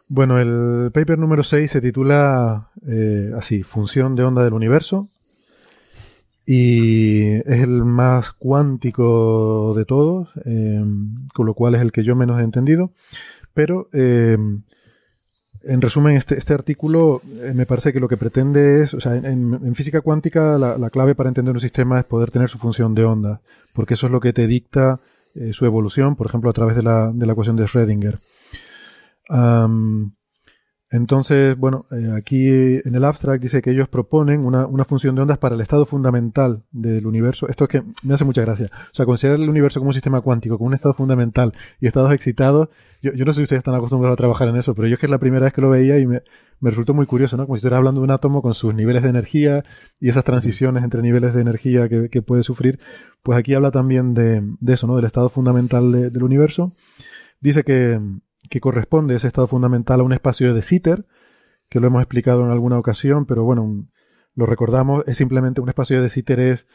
[0.09, 5.09] Bueno, el paper número 6 se titula eh, así, Función de onda del universo,
[6.51, 10.83] y es el más cuántico de todos, eh,
[11.35, 12.91] con lo cual es el que yo menos he entendido.
[13.53, 14.39] Pero, eh,
[15.63, 19.15] en resumen, este, este artículo eh, me parece que lo que pretende es, o sea,
[19.17, 23.05] en, física cuántica la, clave para entender un sistema es poder tener su función de
[23.05, 23.43] onda,
[23.75, 25.01] porque eso es lo que te dicta
[25.53, 28.19] su evolución, por ejemplo, a través de la, de la ecuación de Schrödinger.
[30.91, 35.37] Entonces, bueno, eh, aquí en el abstract dice que ellos proponen una, función de ondas
[35.37, 37.47] para el estado fundamental del universo.
[37.49, 38.69] Esto es que me hace mucha gracia.
[38.73, 42.11] O sea, considerar el universo como un sistema cuántico, como un estado fundamental y estados
[42.13, 42.71] excitados.
[43.03, 45.01] Yo, yo no sé si ustedes están acostumbrados a trabajar en eso, pero yo es
[45.01, 46.23] que es la primera vez que lo veía y me,
[46.63, 47.45] resultó muy curioso, ¿no?
[47.45, 49.65] Como si estuviera hablando de un átomo con sus niveles de energía
[50.01, 52.81] y esas transiciones entre niveles de energía que, que puede sufrir.
[53.23, 54.97] Pues aquí habla también de, de eso, ¿no?
[54.97, 56.73] Del estado fundamental del universo.
[57.41, 58.01] Dice que,
[58.49, 61.07] que corresponde ese estado fundamental a un espacio de Sitter,
[61.69, 63.87] que lo hemos explicado en alguna ocasión, pero bueno,
[64.35, 66.67] lo recordamos, es simplemente un espacio de Sitter es,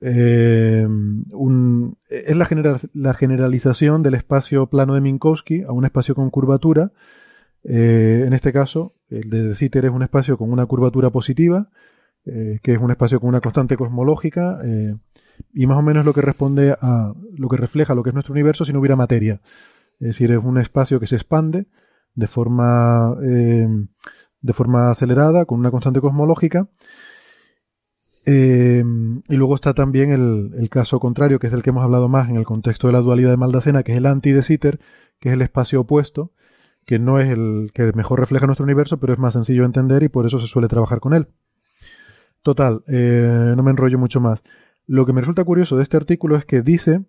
[0.00, 6.28] eh, un, es la, la, generalización del espacio plano de Minkowski a un espacio con
[6.30, 6.92] curvatura.
[7.64, 11.70] Eh, en este caso, el de Sitter es un espacio con una curvatura positiva,
[12.26, 14.60] eh, que es un espacio con una constante cosmológica,
[15.54, 18.32] y más o menos lo que responde a lo que refleja lo que es nuestro
[18.32, 19.40] universo si no hubiera materia.
[20.00, 21.66] Es decir, es un espacio que se expande
[22.14, 23.68] de forma, eh,
[24.40, 26.68] de forma acelerada, con una constante cosmológica.
[28.26, 28.82] Eh,
[29.28, 32.36] y luego está también el, caso contrario, que es el que hemos hablado más en
[32.36, 34.80] el contexto de la dualidad de Maldacena, que es el anti de Sitter,
[35.20, 36.32] que es el espacio opuesto,
[36.86, 40.02] que no es el que mejor refleja nuestro universo, pero es más sencillo de entender
[40.02, 41.28] y por eso se suele trabajar con él.
[42.42, 44.42] Total, eh, no me enrollo mucho más.
[44.86, 47.04] Lo que me resulta curioso de este artículo es que dice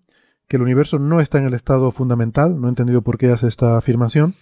[0.47, 3.47] que el universo no está en el estado fundamental, no he entendido por qué hace
[3.47, 4.35] esta afirmación,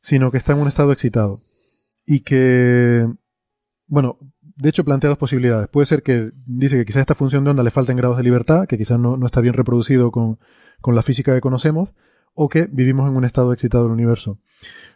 [0.00, 1.40] sino que está en un estado excitado.
[2.06, 3.08] Y que,
[3.86, 5.68] bueno, de hecho plantea dos posibilidades.
[5.68, 8.66] Puede ser que dice que quizás esta función de onda le falten grados de libertad,
[8.66, 10.38] que quizás no, está bien reproducido con,
[10.80, 11.90] con la física que conocemos,
[12.34, 14.38] o que vivimos en un estado excitado del universo.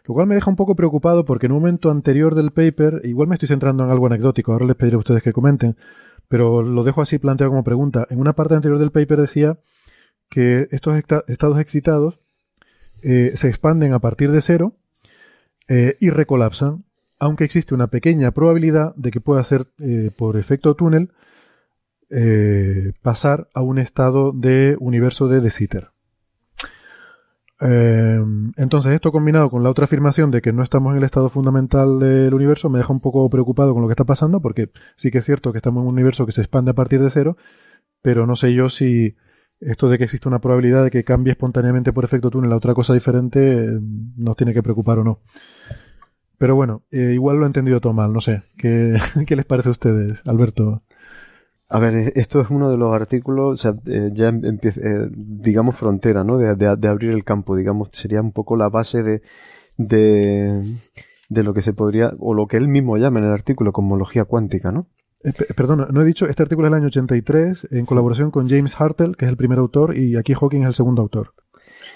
[0.05, 3.27] Lo cual me deja un poco preocupado porque en un momento anterior del paper, igual
[3.27, 5.77] me estoy centrando en algo anecdótico, ahora les pediré a ustedes que comenten,
[6.27, 8.05] pero lo dejo así planteado como pregunta.
[8.09, 9.59] En una parte anterior del paper decía
[10.29, 10.95] que estos
[11.27, 12.19] estados excitados
[13.01, 14.73] eh, se expanden a partir de cero
[15.67, 16.83] eh, y recolapsan,
[17.17, 21.11] aunque existe una pequeña probabilidad de que pueda ser eh, por efecto túnel
[23.03, 25.89] pasar a un estado de universo de De Sitter.
[27.61, 31.99] entonces, esto combinado con la otra afirmación de que no estamos en el estado fundamental
[31.99, 35.19] del universo me deja un poco preocupado con lo que está pasando, porque sí que
[35.19, 37.37] es cierto que estamos en un universo que se expande a partir de cero,
[38.01, 39.15] pero no sé yo si,
[39.61, 42.73] esto de que existe una probabilidad de que cambie espontáneamente por efecto túnel a otra
[42.73, 43.79] cosa diferente eh,
[44.17, 45.19] nos tiene que preocupar o no.
[46.37, 48.43] Pero bueno, eh, igual lo he entendido todo mal, no sé.
[48.57, 50.83] ¿Qué, ¿Qué, les parece a ustedes, Alberto?
[51.69, 53.75] A ver, eh, esto es uno de los artículos, o sea,
[54.13, 54.79] ya empieza,
[55.11, 56.37] digamos, frontera, ¿no?
[56.37, 59.21] De, de, abrir el campo, digamos, sería un poco la base de,
[59.77, 60.63] de,
[61.27, 64.23] de lo que se podría, o lo que él mismo llama en el artículo, cosmología
[64.23, 64.87] cuántica, ¿no?
[65.23, 68.79] Eh, perdón, no he dicho, este artículo es del año 83 en colaboración con James
[68.79, 71.33] Hartle, que es el primer autor, y aquí Hawking es el segundo autor.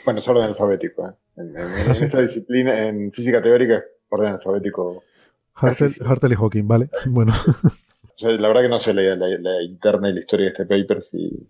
[0.03, 1.07] Bueno, es orden alfabético.
[1.07, 1.13] ¿eh?
[1.37, 5.03] En, ah, esta disciplina, en física teórica, orden alfabético.
[5.53, 6.89] Hartle, y Hawking, vale.
[7.05, 7.33] Bueno.
[8.19, 11.47] la verdad que no sé la, interna y la historia de este paper, si,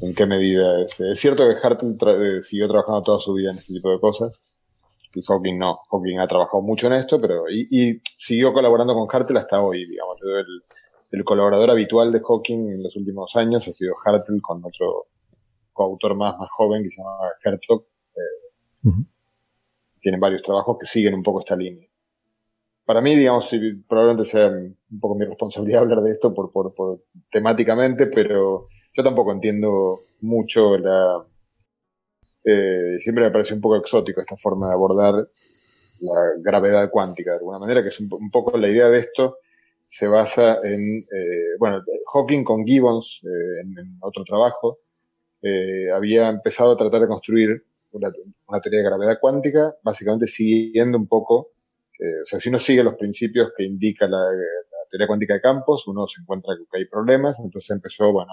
[0.00, 0.98] en qué medida es.
[1.00, 1.96] Es cierto que Hartle
[2.38, 4.40] eh, siguió trabajando toda su vida en este tipo de cosas.
[5.14, 5.80] Y Hawking no.
[5.90, 7.48] Hawking ha trabajado mucho en esto, pero.
[7.50, 10.18] Y, siguió colaborando con Hartle hasta hoy, digamos.
[10.22, 10.62] El,
[11.10, 15.06] el colaborador habitual de Hawking en los últimos años ha sido Hartle con otro
[15.72, 17.84] coautor más, más joven que se llama Herzog.
[18.14, 18.90] Eh,
[20.00, 21.86] Tienen varios trabajos que siguen un poco esta línea.
[22.84, 23.50] Para mí, digamos,
[23.88, 29.04] probablemente sea un poco mi responsabilidad hablar de esto por, por, por temáticamente, pero yo
[29.04, 31.24] tampoco entiendo mucho la...
[32.44, 35.28] Eh, siempre me pareció un poco exótico esta forma de abordar
[36.00, 39.38] la gravedad cuántica de alguna manera, que es un, poco la idea de esto,
[39.88, 41.82] se basa en, eh, bueno,
[42.12, 44.78] Hawking con Gibbons, eh, en, otro trabajo,
[45.94, 48.10] había empezado a tratar de construir una,
[48.60, 51.52] teoría de gravedad cuántica, básicamente siguiendo un poco,
[52.00, 54.24] o sea, si uno sigue los principios que indica la,
[54.90, 58.32] teoría cuántica de campos, uno se encuentra que hay problemas, entonces empezó, bueno,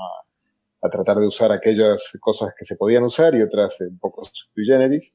[0.81, 4.65] a, tratar de usar aquellas cosas que se podían usar y otras un poco sui
[4.65, 5.13] generis.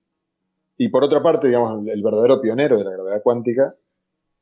[0.79, 3.75] Y por otra parte, digamos, el verdadero pionero de la gravedad cuántica,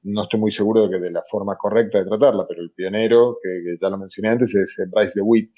[0.06, 3.38] no estoy muy seguro de que de la forma correcta de tratarla, pero el pionero,
[3.42, 5.52] que, ya lo mencioné antes, es Bryce DeWitt.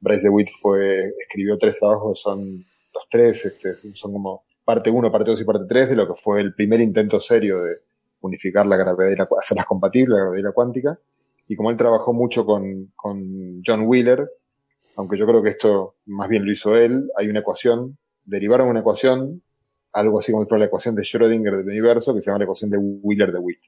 [0.00, 5.30] Bryce DeWitt fue, escribió tres trabajos, son los tres, este, son como parte 1, parte
[5.30, 7.76] 2 y parte 3 de lo que fue el primer intento serio de,
[8.20, 10.98] unificar la gravedad y la, hacerlas compatibles, la gravedad cuántica.
[11.48, 14.28] Y como él trabajó mucho con, con John Wheeler,
[14.96, 18.80] aunque yo creo que esto más bien lo hizo él, hay una ecuación, derivaron una
[18.80, 19.42] ecuación,
[19.92, 22.78] algo así como la ecuación de Schrödinger del universo, que se llama la ecuación de
[22.78, 23.60] Wheeler de Witt.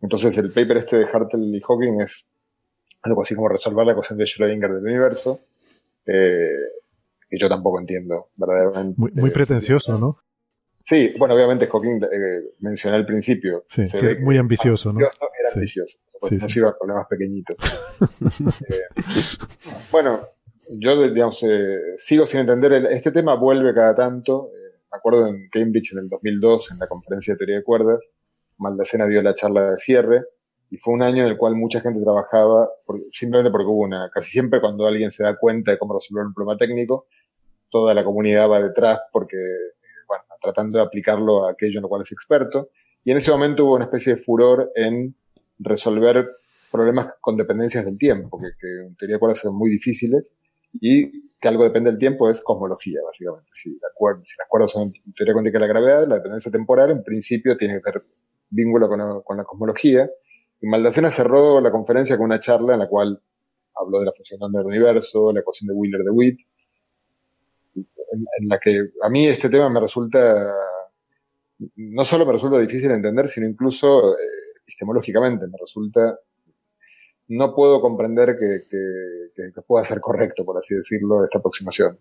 [0.00, 2.26] Entonces el paper este de Hartle y Hawking es
[3.02, 5.40] algo así como resolver la ecuación de Schrödinger del universo,
[6.06, 6.50] eh,
[7.28, 8.94] que yo tampoco entiendo verdaderamente.
[8.98, 10.18] Muy, muy pretencioso, ¿no?
[10.88, 13.66] Sí, bueno, obviamente Hawking eh, mencioné al principio.
[13.68, 13.82] Sí,
[14.20, 15.00] muy ambicioso, ¿no?
[15.00, 15.10] Era
[15.52, 15.98] ambicioso,
[16.30, 17.56] no se iba a problemas pequeñitos.
[18.70, 19.22] Eh,
[19.90, 20.28] bueno,
[20.70, 24.50] yo, digamos, eh, sigo sin entender, este tema vuelve cada tanto.
[24.90, 28.00] Me acuerdo en Cambridge en el 2002, en la conferencia de teoría de cuerdas,
[28.58, 30.22] Maldacena dio la charla de cierre
[30.70, 32.68] y fue un año en el cual mucha gente trabajaba
[33.12, 36.34] simplemente porque hubo una, casi siempre cuando alguien se da cuenta de cómo resolver un
[36.34, 37.06] problema técnico,
[37.70, 39.36] toda la comunidad va detrás porque
[40.06, 42.70] bueno, tratando de aplicarlo a aquello en lo cual es experto.
[43.04, 45.14] Y en ese momento hubo una especie de furor en
[45.58, 46.30] resolver
[46.70, 50.34] problemas con dependencias del tiempo, que, que en teoría de cuerdas son muy difíciles
[50.72, 53.50] y que algo depende del tiempo es cosmología, básicamente.
[53.52, 53.92] Si, las
[54.48, 58.02] cuerdas son teoría cuántica de la gravedad, la dependencia temporal en principio tiene que tener
[58.50, 60.10] vínculo con, la cosmología.
[60.60, 63.20] Y Maldacena cerró la conferencia con una charla en la cual
[63.76, 66.40] habló de la función del universo, la ecuación de Wheeler de Witt,
[67.76, 70.52] en, la que a mí este tema me resulta,
[71.76, 74.22] no solo me resulta difícil de entender, sino incluso eh,
[74.62, 76.18] epistemológicamente me resulta,
[77.28, 81.98] no puedo comprender que, pueda ser correcto, por así decirlo, esta aproximación.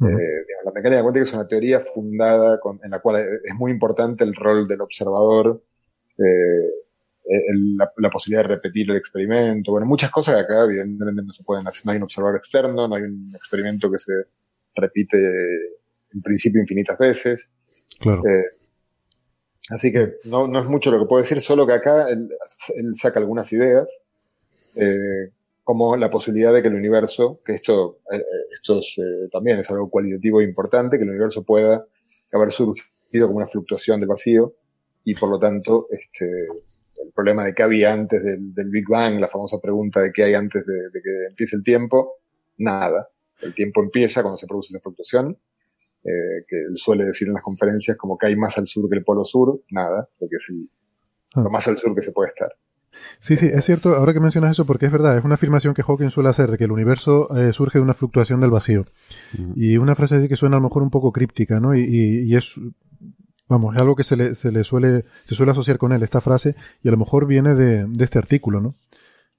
[0.00, 4.34] Eh, la mecánica cuántica es una teoría fundada en la cual es muy importante el
[4.34, 5.62] rol del observador,
[6.18, 6.78] eh,
[7.96, 11.66] la, posibilidad de repetir el experimento, bueno, muchas cosas que acá evidentemente no se pueden
[11.66, 14.12] hacer, no hay un observador externo, no hay un experimento que se
[14.74, 15.18] repite
[16.14, 17.50] en principio infinitas veces.
[18.00, 18.22] Claro.
[18.26, 18.44] Eh,
[19.70, 22.28] así que no, es mucho lo que puedo decir, solo que acá él,
[22.94, 23.86] saca algunas ideas,
[24.74, 25.30] eh,
[25.64, 28.22] como la posibilidad de que el universo, que esto, eh,
[28.52, 28.80] esto
[29.30, 31.84] también es algo cualitativo importante, que el universo pueda
[32.32, 34.54] haber surgido como una fluctuación del vacío
[35.04, 36.46] y por lo tanto este,
[37.02, 40.34] el problema de qué había antes del, Big Bang, la famosa pregunta de qué hay
[40.34, 42.16] antes de que empiece el tiempo,
[42.58, 43.08] nada.
[43.40, 45.38] El tiempo empieza cuando se produce esa fluctuación,
[46.04, 48.96] eh, que él suele decir en las conferencias como que hay más al sur que
[48.96, 50.46] el polo sur, nada, porque es
[51.34, 51.42] ah.
[51.42, 52.52] lo más al sur que se puede estar.
[53.18, 55.82] Sí, sí, es cierto, ahora que mencionas eso, porque es verdad, es una afirmación que
[55.82, 58.84] Hawking suele hacer, de que el universo eh, surge de una fluctuación del vacío.
[59.54, 61.74] Y una frase así que suena a lo mejor un poco críptica, ¿no?
[61.76, 62.54] Y, es,
[63.48, 66.20] vamos, es algo que se le, se le suele, se suele asociar con él, esta
[66.20, 68.74] frase, y a lo mejor viene de, este artículo, ¿no?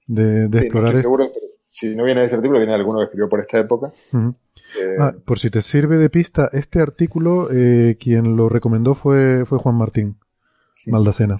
[0.06, 1.02] De, explorar
[1.70, 3.90] si no viene de este artículo, viene de alguno que escribió por esta época.
[4.78, 9.44] Eh, ah, por si te sirve de pista, este artículo, eh, quien lo recomendó fue,
[9.46, 10.16] fue Juan Martín
[10.86, 11.38] Maldacena.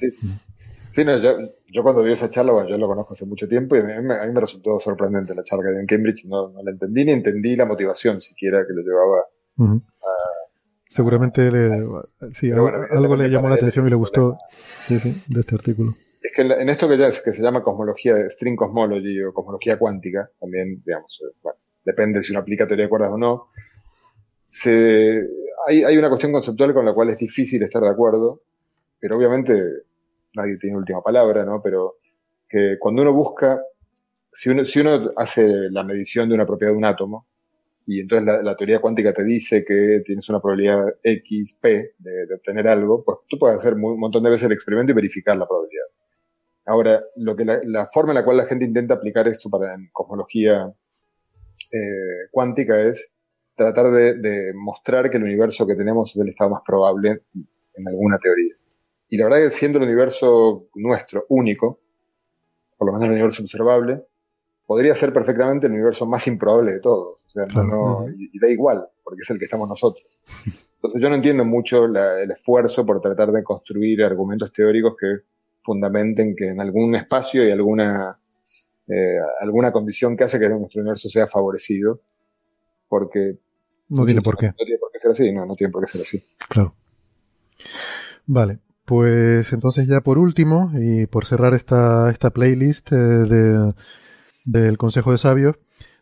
[0.93, 3.81] Sí, no, yo, cuando dio esa charla, bueno, yo lo conozco hace mucho tiempo y
[3.81, 6.24] a mí, me resultó sorprendente la charla que dio en Cambridge.
[6.27, 9.24] No, no la entendí ni entendí la motivación siquiera que lo llevaba
[10.90, 11.86] Seguramente le,
[12.32, 14.36] sí, algo, le llamó la atención y le gustó
[14.89, 15.94] sí, sí, de este artículo.
[16.20, 19.78] es que en esto que, ya es, que se llama cosmología, string cosmology o cosmología
[19.78, 23.48] cuántica, también, digamos, eh, bueno, depende si uno aplica teoría de cuerdas o no,
[24.51, 25.27] se,
[25.66, 28.43] hay, hay, una cuestión conceptual con la cual es difícil estar de acuerdo,
[28.98, 29.55] pero obviamente
[30.35, 31.62] nadie tiene última palabra, ¿no?
[31.62, 31.97] Pero
[32.48, 33.61] que cuando uno busca,
[34.32, 37.27] si uno, si uno hace la medición de una propiedad de un átomo,
[37.86, 42.35] y entonces la, teoría cuántica te dice que tienes una probabilidad X, P de, de
[42.35, 45.47] obtener algo, pues tú puedes hacer un montón de veces el experimento y verificar la
[45.47, 45.86] probabilidad.
[46.70, 49.89] Ahora, lo que la, forma en la cual la gente intenta aplicar esto para en
[49.93, 50.73] cosmología
[51.73, 53.11] eh, cuántica es
[53.55, 57.23] tratar de, mostrar que el universo que tenemos es el estado más probable
[57.75, 58.55] en alguna teoría.
[59.09, 61.81] Y la verdad es que siendo el universo nuestro único,
[62.79, 64.03] por lo menos el universo observable,
[64.67, 67.23] podría ser perfectamente el universo más improbable de todos.
[67.27, 70.07] O sea, no, y, da igual, porque es el que estamos nosotros.
[70.77, 75.19] Entonces yo no entiendo mucho el esfuerzo por tratar de construir argumentos teóricos que
[75.61, 78.19] fundamenten que en algún espacio y alguna,
[78.91, 82.01] eh, alguna condición que hace que nuestro universo sea favorecido,
[82.89, 83.39] porque...
[83.89, 84.47] No tiene por qué.
[84.47, 86.23] No tiene por qué ser así, no, no tiene por qué ser así.
[86.49, 86.75] Claro.
[88.27, 93.73] Vale, pues entonces ya por último, y por cerrar esta, esta playlist eh,
[94.45, 95.57] del Consejo de Sabios,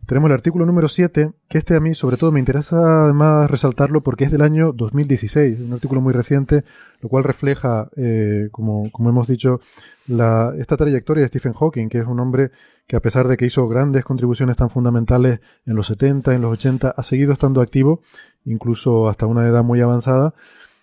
[0.07, 4.01] tenemos el artículo número 7, que este a mí sobre todo me interesa además resaltarlo
[4.03, 6.65] porque es del año 2016, un artículo muy reciente,
[7.03, 9.61] lo cual refleja, eh, como, como, hemos dicho,
[10.07, 12.53] la, esta trayectoria de Stephen Hawking, que es un hombre
[12.89, 16.53] que a pesar de que hizo grandes contribuciones tan fundamentales en los 70, en los
[16.55, 18.01] 80, ha seguido estando activo,
[18.47, 20.35] incluso hasta una edad muy avanzada,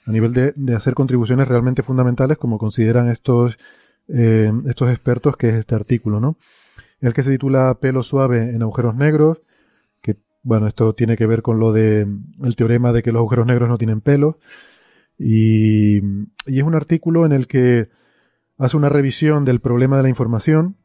[0.06, 3.57] a nivel de, hacer contribuciones realmente fundamentales, como consideran estos,
[4.07, 6.38] eh, estos expertos, que es este artículo, ¿no?
[7.02, 9.41] El que se titula Pelo suave en agujeros negros,
[10.03, 12.07] que, bueno, esto tiene que ver con lo de
[12.44, 14.36] el teorema de que los agujeros negros no tienen pelos,
[15.18, 16.03] y,
[16.45, 17.90] y es un artículo en el que
[18.60, 20.76] hace una revisión del problema de la información,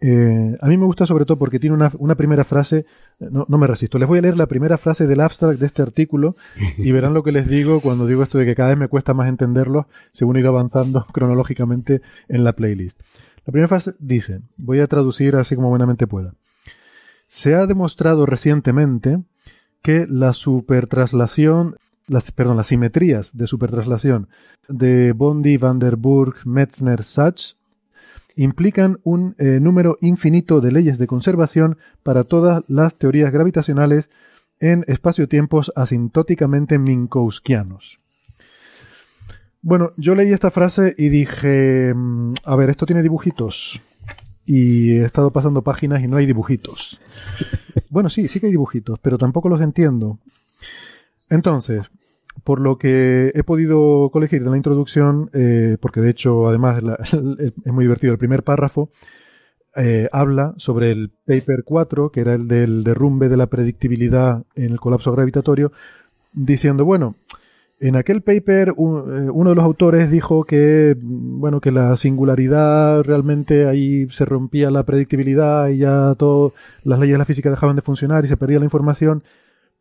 [0.00, 2.84] eh, a mí me gusta sobre todo porque tiene una, primera frase,
[3.18, 5.82] no, no, me resisto, les voy a leer la primera frase del abstract de este
[5.82, 6.34] artículo
[6.76, 9.14] y verán lo que les digo cuando digo esto de que cada vez me cuesta
[9.14, 13.00] más entenderlo según he ido avanzando cronológicamente en la playlist.
[13.46, 16.34] La primera frase dice, voy a traducir así como buenamente pueda.
[17.26, 19.22] Se ha demostrado recientemente
[19.82, 21.76] que la supertraslación,
[22.06, 24.28] las, perdón, las simetrías de supertraslación
[24.68, 27.58] de Bondi, Van der Burg, Metzner, Sachs
[28.36, 34.08] implican un eh, número infinito de leyes de conservación para todas las teorías gravitacionales
[34.60, 37.98] en espacio-tiempos asintóticamente minkowskianos.
[39.62, 43.80] Bueno, yo leí esta frase y dije, mm, a ver, esto tiene dibujitos.
[44.44, 47.00] Y he estado pasando páginas y no hay dibujitos.
[47.90, 50.18] Bueno, sí, sí que hay dibujitos, pero tampoco los entiendo.
[51.30, 51.82] Entonces,
[52.42, 57.72] por lo que he podido colegir de la introducción, eh, porque de hecho además es
[57.72, 58.90] muy divertido, el primer párrafo
[59.76, 64.72] eh, habla sobre el paper 4, que era el del derrumbe de la predictibilidad en
[64.72, 65.72] el colapso gravitatorio,
[66.32, 67.16] diciendo, bueno,
[67.80, 73.66] en aquel paper eh, uno de los autores dijo que, bueno, que la singularidad realmente
[73.66, 76.52] ahí se rompía la predictibilidad y ya todas
[76.84, 79.24] las leyes de la física dejaban de funcionar y se perdía la información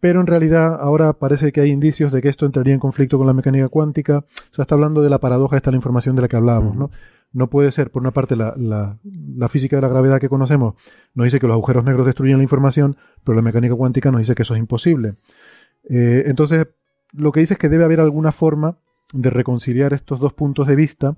[0.04, 3.26] pero en realidad ahora parece que hay indicios de que esto entraría en conflicto con
[3.26, 4.18] la mecánica cuántica.
[4.18, 6.92] O sea, está hablando de la paradoja esta la información de la que hablábamos, ¿no?
[7.32, 10.76] No puede ser, por una parte, la, la, física de la gravedad que conocemos
[11.14, 14.36] nos dice que los agujeros negros destruyen la información, pero la mecánica cuántica nos dice
[14.36, 15.14] que eso es imposible.
[15.90, 16.68] Eh, entonces,
[17.14, 18.76] lo que dice es que debe haber alguna forma
[19.14, 21.16] de reconciliar estos dos puntos de vista.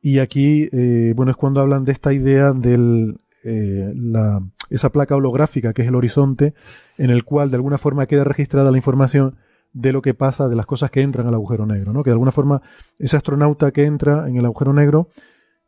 [0.00, 5.16] Y aquí, eh, bueno, es cuando hablan de esta idea del eh, la, esa placa
[5.16, 6.54] holográfica que es el horizonte,
[6.98, 9.36] en el cual de alguna forma queda registrada la información
[9.72, 12.02] de lo que pasa, de las cosas que entran al agujero negro, ¿no?
[12.02, 12.62] Que de alguna forma
[12.98, 15.08] ese astronauta que entra en el agujero negro,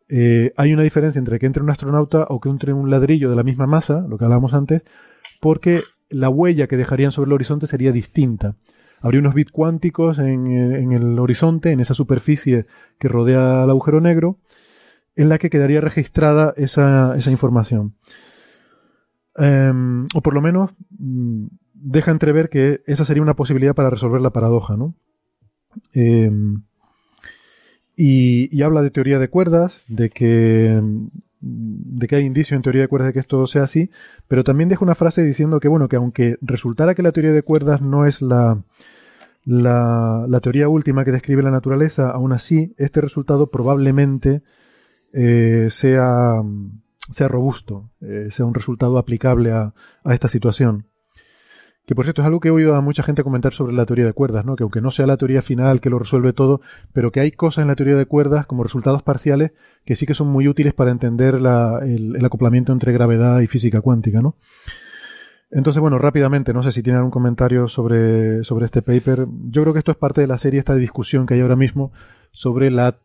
[0.09, 3.37] eh, hay una diferencia entre que entre un astronauta o que entre un ladrillo de
[3.37, 4.83] la misma masa, lo que hablábamos antes,
[5.41, 8.57] porque la huella que dejarían sobre el horizonte sería distinta.
[9.01, 12.67] Habría unos bits cuánticos en, en el horizonte, en esa superficie
[12.99, 14.39] que rodea al agujero negro,
[15.17, 17.95] en la que quedaría registrada esa, esa información.
[19.37, 24.21] Em, o por lo menos mm, deja entrever que esa sería una posibilidad para resolver
[24.21, 24.95] la paradoja, ¿no?
[25.93, 26.63] Em,
[27.97, 30.81] y, habla de teoría de cuerdas, de que,
[31.41, 33.91] de que hay indicio en teoría de cuerdas de que esto sea así,
[34.29, 37.43] pero también deja una frase diciendo que, bueno, que aunque resultara que la teoría de
[37.43, 38.63] cuerdas no es la,
[39.45, 44.43] la, la teoría última que describe la naturaleza, aún así, este resultado probablemente
[45.15, 46.43] eh, sea,
[47.11, 49.73] sea robusto, eh, sea un resultado aplicable a,
[50.03, 50.87] a, esta situación.
[51.87, 54.07] Que por cierto es algo que he oído a mucha gente comentar sobre la teoría
[54.07, 54.57] de cuerdas, ¿no?
[54.57, 56.63] Que aunque no sea la teoría final que lo resuelve todo,
[56.93, 59.53] pero que hay cosas en la teoría de cuerdas como resultados parciales
[59.85, 63.83] que sí que son muy útiles para entender la, el, acoplamiento entre gravedad y física
[63.83, 64.35] cuántica, ¿no?
[65.51, 69.29] Entonces, bueno, rápidamente, no sé si tienen algún comentario sobre, sobre este paper.
[69.51, 71.93] Yo creo que esto es parte de la serie, esta discusión que hay ahora mismo
[72.33, 72.97] sobre la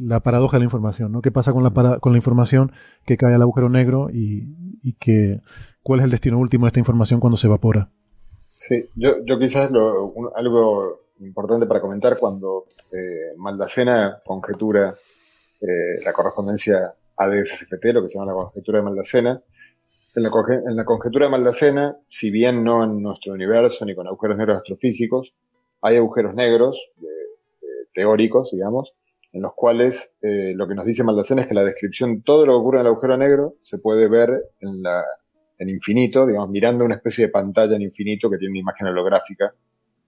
[0.00, 1.22] la paradoja de la información, ¿no?
[1.22, 2.72] ¿Qué pasa con la, con la información
[3.04, 5.40] que cae al agujero negro y, y que,
[5.82, 7.90] cuál es el destino último de esta información cuando se evapora?
[8.54, 14.94] Sí, yo, yo quizás lo, algo importante para comentar cuando eh, Maldacena conjetura
[15.60, 19.42] eh, la correspondencia ADS-CFT, lo que se llama la conjetura de Maldacena.
[20.16, 20.30] En la,
[20.66, 24.58] en la conjetura de Maldacena, si bien no en nuestro universo ni con agujeros negros
[24.58, 25.32] astrofísicos,
[25.82, 26.78] hay agujeros negros
[27.94, 28.92] teóricos, digamos,
[29.34, 32.52] en los cuales eh, lo que nos dice Maldacena es que la descripción, todo lo
[32.52, 34.30] que ocurre en el agujero negro, se puede ver
[34.60, 35.04] en, la,
[35.58, 39.52] en infinito, digamos, mirando una especie de pantalla en infinito que tiene una imagen holográfica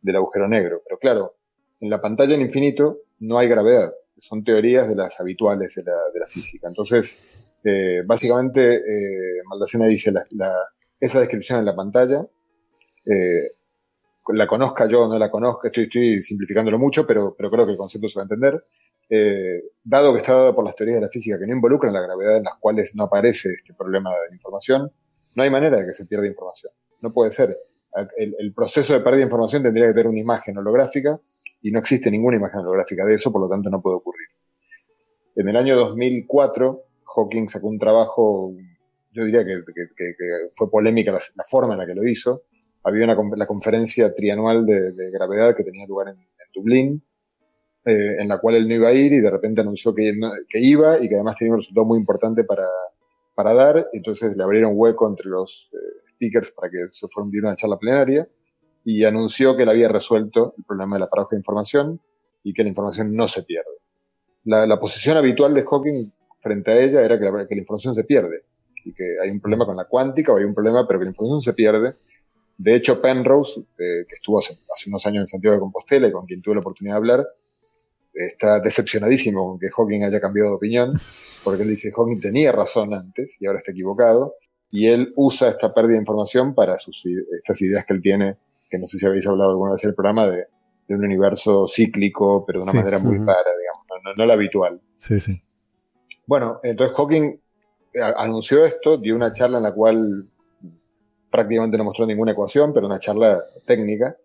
[0.00, 0.80] del agujero negro.
[0.84, 1.34] Pero claro,
[1.80, 5.96] en la pantalla en infinito no hay gravedad, son teorías de las habituales de la,
[6.14, 6.68] de la física.
[6.68, 7.18] Entonces,
[7.64, 10.56] eh, básicamente, eh, Maldacena dice la,
[11.00, 12.24] esa descripción en la pantalla,
[13.04, 13.50] eh,
[14.28, 17.72] la conozca yo o no la conozca, estoy, estoy simplificándolo mucho, pero, pero creo que
[17.72, 18.64] el concepto se va a entender.
[19.08, 22.00] Eh, dado que está dado por las teorías de la física que no involucran la
[22.00, 24.90] gravedad en las cuales no aparece este problema de la información,
[25.34, 26.72] no hay manera de que se pierda información.
[27.02, 27.56] No puede ser.
[28.16, 31.18] El, proceso de pérdida de información tendría que tener una imagen holográfica
[31.62, 34.28] y no existe ninguna imagen holográfica de eso, por lo tanto no puede ocurrir.
[35.34, 38.52] En el año 2004, Hawking sacó un trabajo,
[39.12, 39.62] yo diría que,
[40.52, 42.42] fue polémica la, forma en la que lo hizo.
[42.82, 46.16] Había una, la conferencia trianual de, gravedad que tenía lugar en
[46.54, 47.02] Dublín,
[47.86, 50.12] eh, en la cual él no iba a ir y de repente anunció que,
[50.48, 52.66] que iba y que además tenía un resultado muy importante para,
[53.32, 53.88] para dar.
[53.92, 57.78] Entonces le abrieron hueco entre los eh, speakers para que se fuera a una charla
[57.78, 58.28] plenaria
[58.84, 62.00] y anunció que él había resuelto el problema de la paradoja de información
[62.42, 63.70] y que la información no se pierde.
[64.44, 67.94] La, la posición habitual de Hawking frente a ella era que la, que la, información
[67.94, 68.42] se pierde
[68.84, 71.10] y que hay un problema con la cuántica o hay un problema, pero que la
[71.10, 71.94] información se pierde.
[72.58, 76.12] De hecho, Penrose, eh, que estuvo hace, hace, unos años en Santiago de Compostela y
[76.12, 77.26] con quien tuve la oportunidad de hablar,
[78.16, 81.00] está decepcionadísimo con que Hawking haya cambiado de opinión,
[81.44, 84.34] porque él dice Hawking tenía razón antes y ahora está equivocado,
[84.70, 88.36] y él usa esta pérdida de información para sus, estas ideas que él tiene,
[88.68, 90.46] que no sé si habéis hablado alguna vez en el programa, de,
[90.88, 94.80] un universo cíclico, pero de una manera muy rara, digamos, no, la habitual.
[94.98, 95.42] Sí, sí.
[96.26, 97.40] Bueno, entonces Hawking
[97.92, 100.28] eh, anunció esto, dio una charla en la cual
[101.28, 104.16] prácticamente no mostró ninguna ecuación, pero una charla técnica,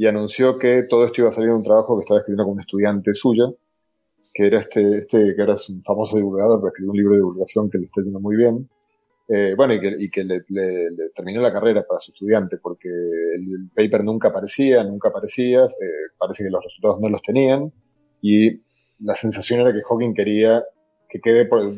[0.00, 2.54] y anunció que todo esto iba a salir en un trabajo que estaba escribiendo con
[2.54, 3.58] un estudiante suyo,
[4.32, 7.68] que era este, este que ahora un famoso divulgador, pero escribió un libro de divulgación
[7.68, 8.66] que le está yendo muy bien.
[9.28, 12.88] Eh, bueno, y que, y que le, le, terminó la carrera para su estudiante, porque
[12.88, 17.70] el, paper nunca aparecía, nunca aparecía, eh, parece que los resultados no los tenían,
[18.22, 18.58] y
[19.00, 20.64] la sensación era que Hawking quería
[21.10, 21.74] que quede, por,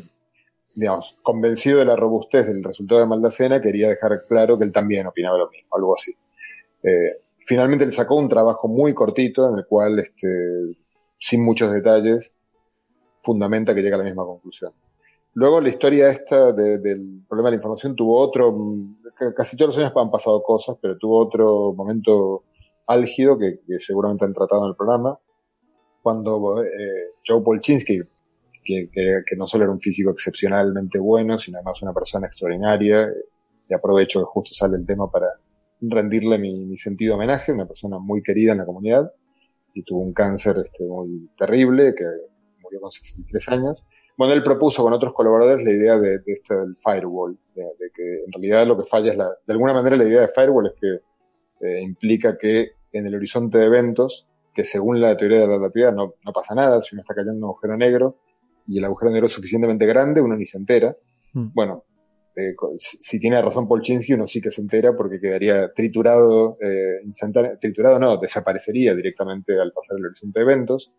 [0.73, 5.07] digamos, convencido de la robustez del resultado de Maldacena, quería dejar claro que él también
[5.07, 6.15] opinaba lo mismo, algo así.
[6.83, 10.27] Eh, finalmente le sacó un trabajo muy cortito en el cual, este,
[11.19, 12.33] sin muchos detalles,
[13.19, 14.73] fundamenta que llega a la misma conclusión.
[15.35, 18.55] Luego la historia esta del problema de la información tuvo otro,
[19.35, 22.43] casi todos los años han pasado cosas, pero tuvo otro momento
[22.85, 25.17] álgido que, seguramente han tratado en el programa,
[26.03, 28.01] cuando eh, Joe Polchinski,
[28.63, 33.09] que, que, no solo era un físico excepcionalmente bueno, sino además una persona extraordinaria,
[33.67, 35.27] y aprovecho que justo sale el tema para,
[35.89, 39.11] rendirle mi, sentido homenaje, una persona muy querida en la comunidad
[39.73, 42.05] y tuvo un cáncer este, muy terrible que
[42.61, 43.83] murió con 63 años.
[44.15, 48.31] Bueno, él propuso con otros colaboradores la idea de, este del firewall, de, que en
[48.31, 51.65] realidad lo que falla es la, de alguna manera la idea de firewall es que
[51.65, 55.93] eh, implica que en el horizonte de eventos, que según la teoría de la relatividad
[55.93, 58.17] no, no pasa nada, si uno está cayendo en un agujero negro
[58.67, 60.95] y el agujero negro es suficientemente grande, uno ni se entera.
[61.33, 61.47] Mm.
[61.53, 61.83] Bueno,
[62.35, 67.01] eh, si tiene razón Polchinski, uno sí que se entera porque quedaría triturado, eh,
[67.59, 70.91] triturado no, desaparecería directamente al pasar el horizonte de eventos.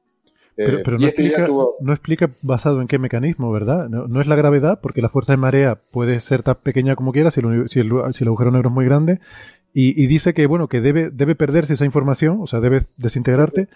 [0.56, 1.48] Eh, pero, no, este explica,
[1.80, 3.88] no, explica, basado en qué mecanismo, ¿verdad?
[3.88, 7.32] No, es la gravedad, porque la fuerza de marea puede ser tan pequeña como quiera
[7.32, 9.18] si el, si el, si el agujero negro es muy grande.
[9.72, 13.68] Y, y, dice que, bueno, que debe, debe perderse esa información, o sea, debe desintegrarte,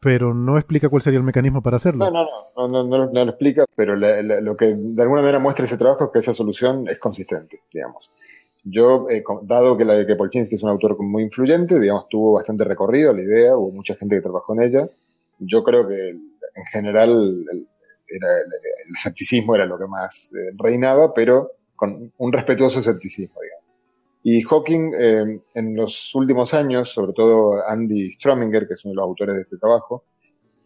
[0.00, 2.10] pero no explica cuál sería el mecanismo para hacerlo.
[2.10, 5.76] No, no, no, no, no, lo explica, pero lo que de alguna manera muestra ese
[5.76, 8.10] trabajo es que esa solución es consistente, digamos.
[8.64, 12.64] Yo, eh, dado que, la, que Polchinski es un autor muy influyente, digamos, tuvo bastante
[12.64, 14.88] recorrido la idea, hubo mucha gente que trabajó en ella,
[15.38, 17.66] yo creo que en general el,
[18.06, 23.49] era, el, escepticismo era lo que más eh, reinaba, pero con un respetuoso escepticismo, digamos.
[24.22, 28.96] Y Hawking, eh, en los últimos años, sobre todo Andy Strominger, que es uno de
[28.96, 30.04] los autores de este trabajo,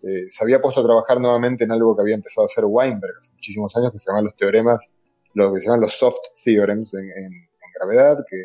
[0.02, 3.14] eh, se había puesto a trabajar nuevamente en algo que había empezado a hacer Weinberg
[3.18, 4.90] hace muchísimos años, que se llaman los teoremas,
[5.34, 7.30] lo que se llaman los soft theorems en,
[7.76, 8.38] gravedad, que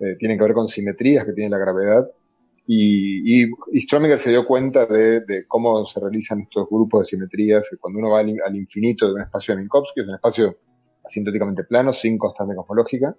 [0.00, 2.10] eh, tienen que ver con simetrías que tiene la gravedad.
[2.66, 8.00] Y, y, Strominger se dio cuenta de, cómo se realizan estos grupos de simetrías cuando
[8.00, 10.56] uno va al, al infinito de un espacio de Minkowski, es un espacio
[11.04, 13.14] asintóticamente plano, sin constante cosmológica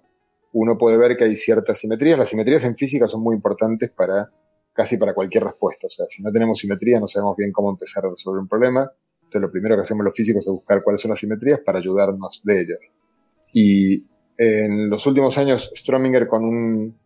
[0.52, 2.18] uno puede ver que hay ciertas simetrías.
[2.18, 4.30] Las simetrías en física son muy importantes para
[4.72, 5.88] casi para cualquier respuesta.
[5.88, 8.90] O sea, si no tenemos simetría, no sabemos bien cómo empezar a resolver un problema.
[9.16, 12.40] Entonces, lo primero que hacemos los físicos es buscar cuáles son las simetrías para ayudarnos
[12.44, 12.78] de ellas.
[13.52, 14.04] Y
[14.36, 16.96] en los últimos años, Strominger con un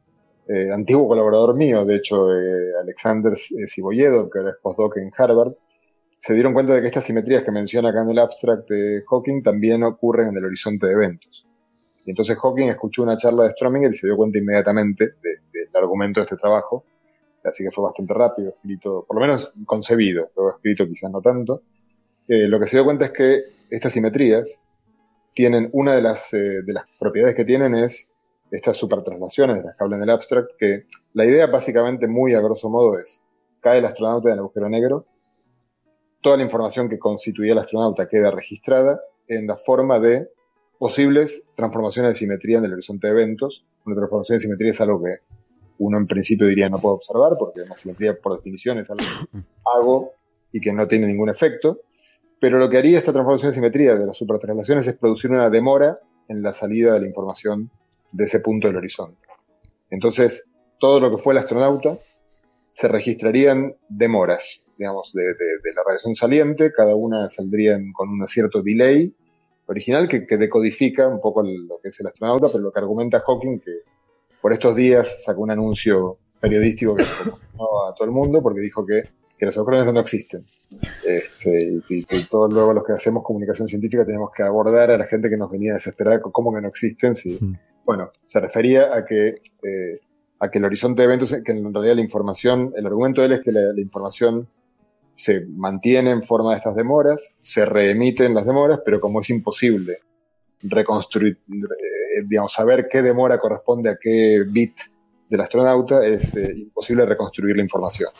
[0.48, 3.32] eh, antiguo colaborador mío, de hecho, eh, Alexander
[3.68, 5.54] Cibolledo, que ahora es postdoc en Harvard,
[6.18, 9.42] se dieron cuenta de que estas simetrías que menciona acá en el abstract de Hawking
[9.42, 11.46] también ocurren en el horizonte de eventos.
[12.04, 16.20] Y entonces Hawking escuchó una charla de Strominger y se dio cuenta inmediatamente del argumento
[16.20, 16.84] de este trabajo.
[17.44, 21.62] Así que fue bastante rápido, escrito, por lo menos concebido, luego escrito quizás no tanto.
[22.28, 24.48] Eh, lo que se dio cuenta es que estas simetrías
[25.34, 26.62] tienen, una de las, eh,
[26.98, 28.08] propiedades que tienen es
[28.50, 30.84] estas supertraslaciones de las que hablan en el abstract, que
[31.14, 33.20] la idea básicamente muy a grosso modo es,
[33.60, 35.06] cae el astronauta en el agujero negro,
[36.20, 40.28] toda la información que constituía el astronauta queda registrada en la forma de
[40.82, 43.64] posibles transformaciones de simetría en el horizonte de eventos.
[43.86, 45.18] Una transformación de simetría es algo que
[45.78, 50.10] uno en principio diría no puede observar, porque la simetría por definición es algo
[50.50, 51.82] que y que no tiene ningún efecto.
[52.40, 56.00] Pero lo que haría esta transformación de simetría de las supertraslaciones es producir una demora
[56.26, 57.70] en la salida de la información
[58.10, 59.28] de ese punto del horizonte.
[59.88, 60.46] Entonces,
[60.80, 61.96] todo lo que fue el astronauta
[62.72, 65.22] se registrarían demoras, digamos, de,
[65.76, 69.14] la radiación saliente, cada una saldría con un cierto delay
[69.72, 73.58] original que, decodifica un poco lo que es el astronauta, pero lo que argumenta Hawking,
[73.58, 73.80] que
[74.40, 79.02] por estos días sacó un anuncio periodístico que a todo el mundo porque dijo que,
[79.40, 80.46] los agujeros no existen.
[81.04, 85.04] Este, y, que todos luego los que hacemos comunicación científica tenemos que abordar a la
[85.06, 87.16] gente que nos venía desesperada con cómo que no existen.
[87.16, 87.58] Si, mm.
[87.84, 89.34] Bueno, se refería a que,
[89.64, 90.00] eh,
[90.38, 93.32] a que el horizonte de eventos, que en realidad la información, el argumento de él
[93.32, 94.46] es que la información
[95.14, 100.00] se mantiene en forma de estas demoras, se reemiten las demoras, pero como es imposible
[100.62, 104.76] reconstruir, eh, digamos, saber qué demora corresponde a qué bit
[105.28, 108.10] del astronauta, es eh, imposible reconstruir la información.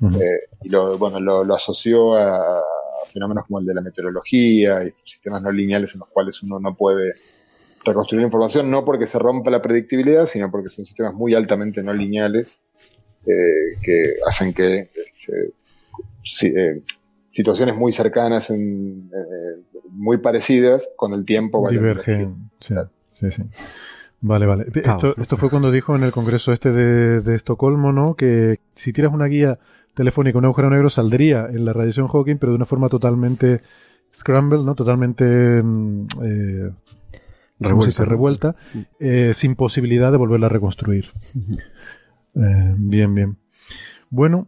[0.00, 2.62] Eh, y lo, bueno, lo, asoció a,
[3.12, 6.76] fenómenos como el de la meteorología y sistemas no lineales en los cuales uno no
[6.76, 7.12] puede
[7.84, 11.82] reconstruir la información, no porque se rompa la predictibilidad, sino porque son sistemas muy altamente
[11.82, 12.60] no lineales
[13.24, 14.90] que hacen que
[16.42, 16.82] eh,
[17.30, 21.68] situaciones muy cercanas, en, eh, muy parecidas, con el tiempo.
[21.68, 22.50] Divergen.
[22.60, 22.74] Sí,
[23.18, 23.42] sí, sí.
[24.20, 24.66] Vale, vale.
[24.74, 28.14] Esto, esto, fue cuando dijo en el congreso este de, de, Estocolmo, ¿no?
[28.14, 29.58] Que si tiras una guía
[29.94, 33.62] telefónica, un agujero negro saldría en la radiación Hawking, pero de una forma totalmente
[34.12, 34.74] scramble, ¿no?
[34.74, 36.70] Totalmente mm, eh,
[37.60, 38.56] revuelta, revuelta
[38.98, 41.10] eh, sin posibilidad de volverla a reconstruir.
[42.34, 43.36] eh, bien, bien.
[44.10, 44.46] Bueno,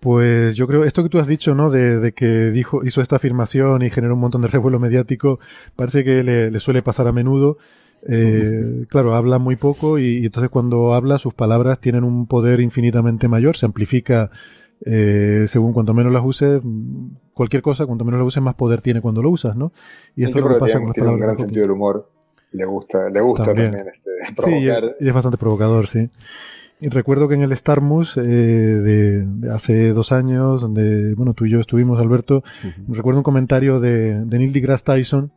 [0.00, 1.70] pues yo creo, esto que tú has dicho, ¿no?
[1.70, 5.40] De, que dijo, hizo esta afirmación y generó un montón de revuelo mediático,
[5.76, 7.58] parece que le, suele pasar a menudo.
[8.08, 13.28] Eh, claro, habla muy poco y, entonces cuando habla sus palabras tienen un poder infinitamente
[13.28, 14.30] mayor, se amplifica
[14.86, 16.62] eh, según cuanto menos las uses,
[17.34, 19.72] cualquier cosa, cuanto menos la uses, más poder tiene cuando lo usas, ¿no?
[20.16, 21.20] Y esto es lo que pasa con las palabras.
[21.20, 22.08] un gran sentido del humor.
[22.52, 24.96] Le gusta, le gusta también, este, provocar.
[24.98, 26.08] y es bastante provocador, sí.
[26.80, 31.50] Y recuerdo que en el Starmus eh, de, hace dos años, donde bueno tú y
[31.50, 32.42] yo estuvimos, Alberto,
[32.88, 35.32] recuerdo un comentario de, de Neil deGrasse Tyson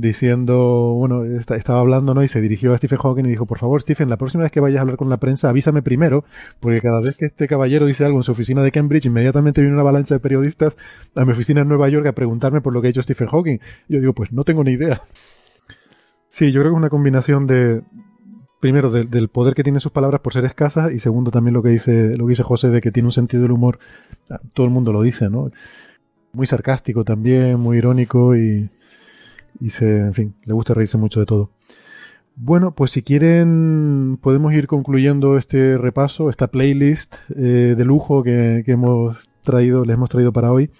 [0.00, 2.22] diciendo, bueno, estaba hablando, ¿no?
[2.22, 4.60] Y se dirigió a Stephen Hawking y dijo, por favor, Stephen, la próxima vez que
[4.60, 6.24] vayas a hablar con la prensa, avísame primero,
[6.58, 9.74] porque cada vez que este caballero dice algo en su oficina de Cambridge, inmediatamente viene
[9.74, 10.76] una avalancha de periodistas
[11.14, 13.58] a mi oficina en Nueva York a preguntarme por lo que ha hecho Stephen Hawking.
[13.88, 15.02] Y yo digo, pues no tengo ni idea.
[16.28, 17.82] Sí, yo creo que es una combinación de,
[18.60, 21.70] primero del poder que tiene sus palabras por ser escasas y segundo también lo que
[21.70, 23.78] dice lo que dice José de que tiene un sentido del humor
[24.28, 25.50] ah, todo el mundo lo dice no
[26.32, 28.68] muy sarcástico también muy irónico y
[29.60, 31.50] y se en fin le gusta reírse mucho de todo.
[32.36, 38.62] Bueno pues si quieren podemos ir concluyendo este repaso esta playlist eh, de lujo que,
[38.66, 40.70] hemos traído les hemos traído para hoy.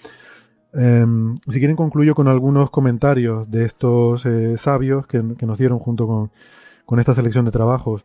[0.72, 6.06] Em, si quieren concluyo con algunos comentarios de estos eh, sabios que nos dieron junto
[6.06, 6.30] con
[6.90, 8.04] con esta selección de trabajos.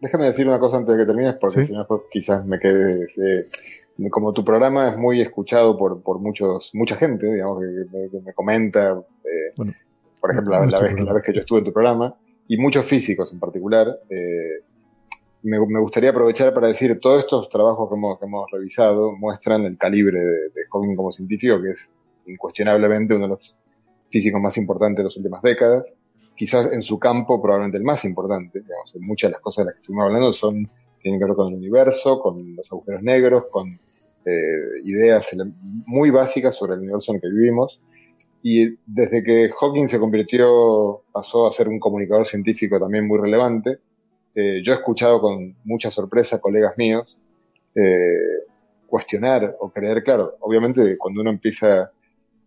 [0.00, 3.16] Déjame decir una cosa antes de que termines, porque si no, pues, quizás me quedes.
[3.18, 3.46] Eh,
[4.10, 9.00] como tu programa es muy escuchado por, por muchos mucha gente, digamos, que, me, comenta,
[9.22, 9.72] eh,
[10.20, 12.16] por ejemplo, la, vez, la, vez, que yo estuve en tu programa,
[12.48, 14.64] y muchos físicos en particular, eh,
[15.44, 19.78] me, gustaría aprovechar para decir, todos estos trabajos que hemos, que hemos revisado muestran el
[19.78, 21.88] calibre de, de como científico, que es
[22.26, 23.56] incuestionablemente uno de los
[24.10, 25.94] físicos más importantes de las últimas décadas
[26.36, 28.60] quizás en su campo probablemente el más importante.
[28.60, 30.68] Digamos, muchas de las cosas de las que estuvimos hablando son,
[31.00, 33.78] tienen que ver con el universo, con los agujeros negros, con
[34.24, 35.30] eh, ideas
[35.86, 37.80] muy básicas sobre el universo en el que vivimos.
[38.42, 43.78] Y desde que Hawking se convirtió, pasó a ser un comunicador científico también muy relevante,
[44.38, 47.16] eh, yo he escuchado con mucha sorpresa colegas míos
[47.74, 48.44] eh,
[48.86, 51.90] cuestionar o creer, claro, obviamente cuando uno empieza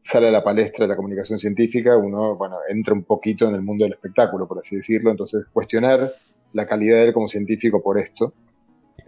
[0.04, 3.62] sale a la palestra de la comunicación científica, uno, bueno, entra un poquito en el
[3.62, 6.12] mundo del espectáculo, por así decirlo, entonces cuestionar
[6.54, 8.34] la calidad de él como científico por esto,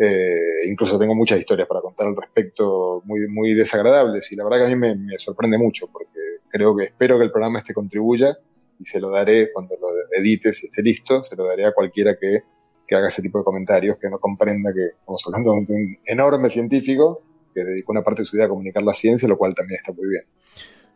[0.03, 4.59] Eh, incluso tengo muchas historias para contar al respecto muy, muy desagradables y la verdad
[4.59, 6.19] que a mí me, me, sorprende mucho porque
[6.49, 8.35] creo que espero que el programa este contribuya
[8.79, 12.15] y se lo daré cuando lo edites y esté listo, se lo daré a cualquiera
[12.15, 12.41] que,
[12.87, 16.49] que haga ese tipo de comentarios, que no comprenda que estamos hablando de un enorme
[16.49, 17.21] científico
[17.53, 19.91] que dedicó una parte de su vida a comunicar la ciencia, lo cual también está
[19.91, 20.23] muy bien.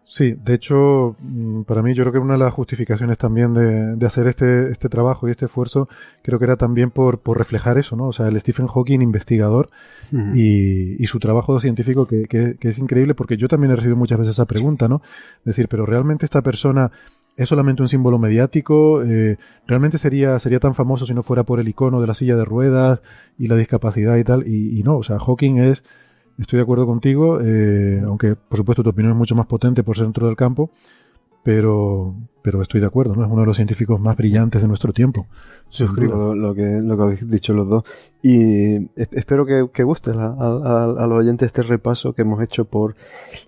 [0.08, 3.96] Sí, de hecho, mm, para mí yo creo que una de las justificaciones también de,
[3.96, 5.90] de hacer este, este trabajo y este esfuerzo,
[6.22, 8.08] creo que era también por, por reflejar eso, ¿no?
[8.08, 9.70] O sea, el Stephen Hawking investigador
[10.12, 13.98] y, y, su trabajo científico que, que, que, es increíble porque yo también he recibido
[13.98, 15.02] muchas veces esa pregunta, ¿no?
[15.44, 16.92] Decir, pero realmente esta persona
[17.36, 21.60] es solamente un símbolo mediático, eh, realmente sería, sería tan famoso si no fuera por
[21.60, 23.02] el icono de la silla de ruedas
[23.40, 25.84] y la discapacidad y tal, y, y no, o sea, Hawking es
[26.38, 29.96] Estoy de acuerdo contigo, eh, aunque por supuesto tu opinión es mucho más potente por
[29.96, 30.70] ser dentro del campo,
[31.46, 33.24] pero, pero estoy de acuerdo, ¿no?
[33.24, 35.28] Es uno de los científicos más brillantes de nuestro tiempo.
[35.70, 37.84] Suscribo lo, que, lo que habéis dicho los dos.
[38.24, 42.66] Y espero que, que guste a, a, a, los oyentes este repaso que hemos hecho
[42.66, 42.96] por,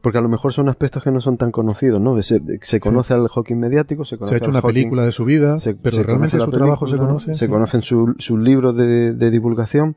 [0.01, 2.21] porque a lo mejor son aspectos que no son tan conocidos, ¿no?
[2.21, 3.19] Se, se conoce sí.
[3.19, 5.73] al Hawking mediático, se conoce Se ha hecho una Hawking, película de su vida, se,
[5.73, 7.33] pero realmente su película, trabajo se conoce.
[7.33, 9.95] Se conocen sus su libros de, de divulgación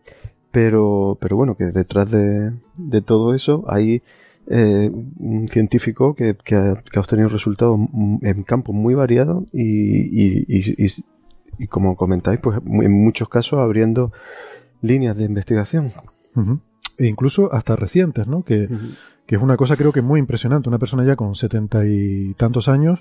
[0.51, 4.02] pero, pero bueno, que detrás de, de todo eso hay
[4.48, 7.78] eh, un científico que, que, ha, que, ha, obtenido resultados
[8.22, 10.93] en campos muy variados y, y, y,
[11.59, 14.12] y, como comentáis, pues en muchos casos abriendo
[14.82, 15.93] líneas de investigación.
[16.35, 16.60] Uh -huh.
[16.98, 18.43] E incluso hasta recientes, ¿no?
[18.43, 18.97] Que, uh -huh.
[19.27, 20.68] que, es una cosa creo que muy impresionante.
[20.68, 22.98] Una persona ya con setenta y tantos años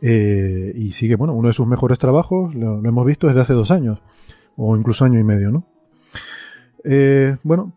[0.00, 3.52] eh, y sigue, bueno, uno de sus mejores trabajos, lo, lo hemos visto desde hace
[3.52, 4.00] dos años
[4.56, 5.64] o incluso año y medio, ¿no?
[6.84, 7.72] Eh, bueno,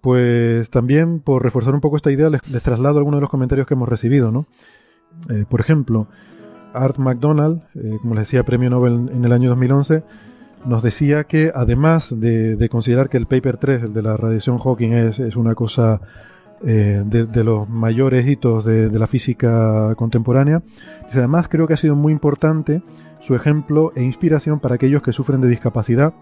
[0.00, 3.74] pues también por reforzar un poco esta idea les, traslado algunos de los comentarios que
[3.74, 4.46] hemos recibido, ¿no?
[5.30, 6.06] Eh, por ejemplo,
[6.72, 10.02] Art McDonald, eh, como les decía, premio Nobel en el año 2011,
[10.64, 14.58] nos decía que además de, de, considerar que el paper 3, el de la radiación
[14.58, 16.00] Hawking, es, es una cosa
[16.64, 20.62] eh, de, los mayores hitos de, la física contemporánea,
[21.12, 22.82] además creo que ha sido muy importante
[23.20, 26.14] su ejemplo e inspiración para aquellos que sufren de discapacidad,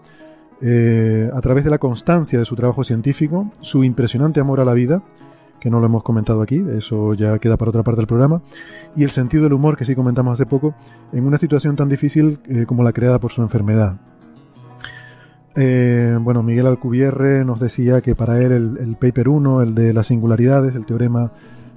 [0.61, 4.73] eh, a través de la constancia de su trabajo científico, su impresionante amor a la
[4.73, 5.03] vida,
[5.59, 8.41] que no lo hemos comentado aquí, eso ya queda para otra parte del programa,
[8.95, 10.75] y el sentido del humor que sí comentamos hace poco,
[11.11, 13.97] en una situación tan difícil eh, como la creada por su enfermedad.
[15.55, 19.93] Eh, bueno, Miguel Alcubierre nos decía que para él el, el, paper 1, el de
[19.93, 21.31] las singularidades, el teorema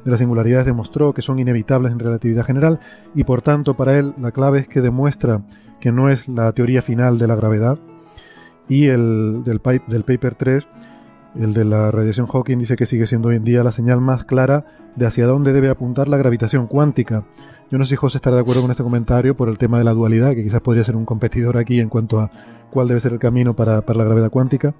[0.04, 2.80] de las singularidades demostró que son inevitables en relatividad general
[3.14, 5.42] y por tanto para él la clave es que demuestra
[5.80, 7.78] que no es la teoría final de la gravedad,
[8.68, 10.68] y el del, del paper 3,
[11.40, 14.24] el de la radiación Hawking, dice que sigue siendo hoy en día la señal más
[14.24, 14.64] clara
[14.96, 17.24] de hacia dónde debe apuntar la gravitación cuántica.
[17.70, 19.84] Yo no sé si José estará de acuerdo con este comentario por el tema de
[19.84, 22.30] la dualidad, que quizás podría ser un competidor aquí en cuanto a
[22.70, 24.74] cuál debe ser el camino para, para la gravedad cuántica,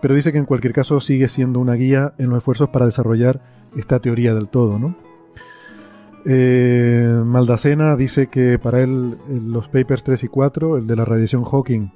[0.00, 3.40] pero dice que en cualquier caso sigue siendo una guía en los esfuerzos para desarrollar
[3.76, 4.96] esta teoría del todo, ¿no?
[6.24, 11.44] Eh, Maldacena dice que para él los papers 3 y 4, el de la radiación
[11.44, 11.90] Hawking,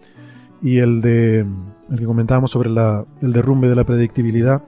[0.62, 1.46] y el de
[1.90, 4.62] el que comentábamos sobre la, el derrumbe de la predictibilidad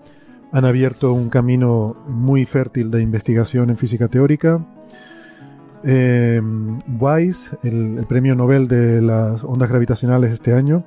[0.52, 4.64] han abierto un camino muy fértil de investigación en física teórica.
[5.84, 6.40] Eh,
[6.98, 10.84] Wise, el, el, premio Nobel de las ondas gravitacionales este año,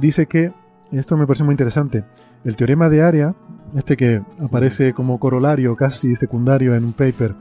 [0.00, 0.52] dice que,
[0.90, 2.04] esto me parece muy interesante,
[2.44, 3.34] el teorema de área,
[3.76, 7.34] este que aparece como corolario casi secundario en un paper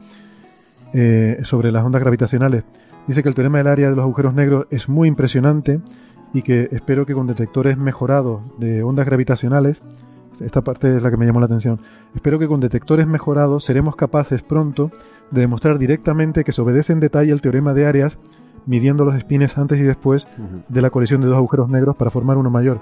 [0.94, 2.64] eh, sobre las ondas gravitacionales,
[3.08, 5.80] dice que el teorema del área de los agujeros negros es muy impresionante
[6.38, 9.82] y que espero que con detectores mejorados de ondas gravitacionales,
[10.40, 11.80] esta parte es la que me llamó la atención,
[12.14, 14.92] espero que con detectores mejorados seremos capaces pronto
[15.32, 18.20] de demostrar directamente que se obedece en detalle el teorema de áreas
[18.68, 20.28] midiendo los espines antes y después
[20.68, 22.82] de la colisión de dos agujeros negros para formar uno mayor.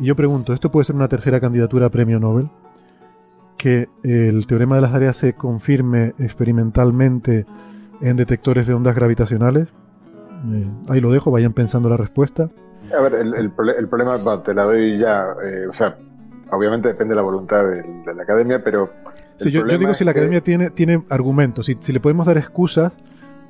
[0.00, 2.48] Y yo pregunto, ¿esto puede ser una tercera candidatura a premio Nobel?
[3.56, 7.46] Que el teorema de las áreas se confirme experimentalmente
[8.00, 9.68] en detectores de ondas gravitacionales.
[10.52, 12.50] Eh, ahí lo dejo, vayan pensando la respuesta.
[12.96, 15.96] A ver, el, el, el problema, bueno, te la doy ya, eh, o sea,
[16.50, 18.90] obviamente depende de la voluntad de, de la academia, pero...
[19.38, 22.36] Sí, yo, yo, digo si la academia tiene, tiene argumentos, si, si, le podemos dar
[22.36, 22.92] excusas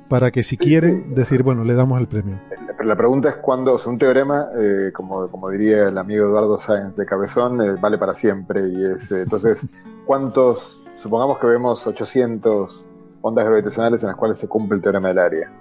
[0.07, 1.15] para que si sí, quieren sí.
[1.15, 2.37] decir, bueno, le damos el premio.
[2.49, 6.25] Pero la pregunta es cuándo, o sea, un teorema, eh, como, como diría el amigo
[6.25, 8.67] Eduardo Sáenz de Cabezón, eh, vale para siempre.
[8.69, 9.65] Y es, eh, entonces,
[10.05, 12.87] ¿cuántos, supongamos que vemos 800
[13.21, 15.51] ondas gravitacionales en las cuales se cumple el teorema del área?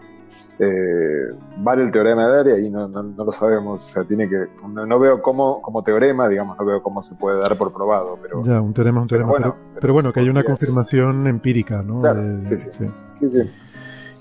[0.61, 3.85] Eh, vale el teorema de área y no, no, no, lo sabemos.
[3.85, 4.47] O sea, tiene que.
[4.69, 8.19] No, no, veo cómo, como teorema, digamos, no veo cómo se puede dar por probado.
[8.23, 9.33] Pero, ya, un teorema es un teorema.
[9.33, 12.01] Pero bueno, pero, pero bueno que hay una confirmación empírica, ¿no?
[12.01, 12.87] Claro, de, sí, sí.
[13.19, 13.51] sí, sí.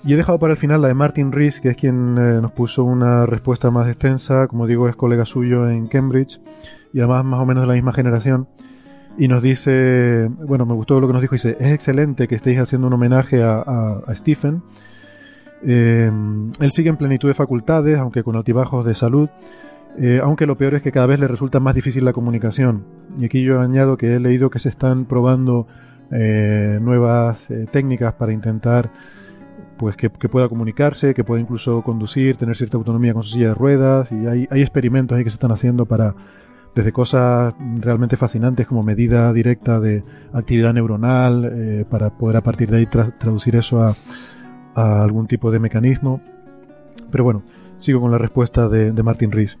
[0.02, 2.52] Y he dejado para el final la de Martin Rees, que es quien eh, nos
[2.52, 4.46] puso una respuesta más extensa.
[4.48, 6.40] Como digo, es colega suyo en Cambridge
[6.92, 8.48] y además más o menos de la misma generación.
[9.18, 12.58] Y nos dice, bueno, me gustó lo que nos dijo, dice, es excelente que estéis
[12.58, 14.62] haciendo un homenaje a, Stephen.
[15.66, 16.10] Eh,
[16.60, 19.28] él sigue en plenitud de facultades, aunque con altibajos de salud.
[19.98, 22.84] Eh, aunque lo peor es que cada vez le resulta más difícil la comunicación.
[23.18, 25.66] Y aquí yo añado que he leído que se están probando
[26.10, 27.38] nuevas
[27.70, 28.90] técnicas para intentar
[29.80, 33.54] pues que, pueda comunicarse, que pueda incluso conducir, tener cierta autonomía con su silla de
[33.54, 36.14] ruedas y hay, experimentos ahí que se están haciendo para
[36.74, 40.04] desde cosas realmente fascinantes como medida directa de
[40.34, 43.94] actividad neuronal eh, para poder a partir de ahí traducir eso a,
[44.74, 46.20] algún tipo de mecanismo.
[47.10, 47.42] Pero bueno,
[47.76, 49.58] sigo con la respuesta de, Martin Rees.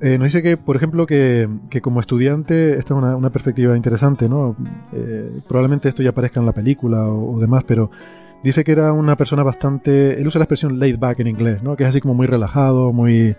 [0.00, 1.48] Eh, nos dice que, por ejemplo, que,
[1.82, 4.54] como estudiante, esta es una, perspectiva interesante, ¿no?
[4.92, 7.90] Eh, probablemente esto ya aparezca en la película o, o demás, pero
[8.42, 10.20] Dice que era una persona bastante.
[10.20, 11.76] Él usa la expresión laid back en inglés, ¿no?
[11.76, 13.36] Que es así como muy relajado, muy.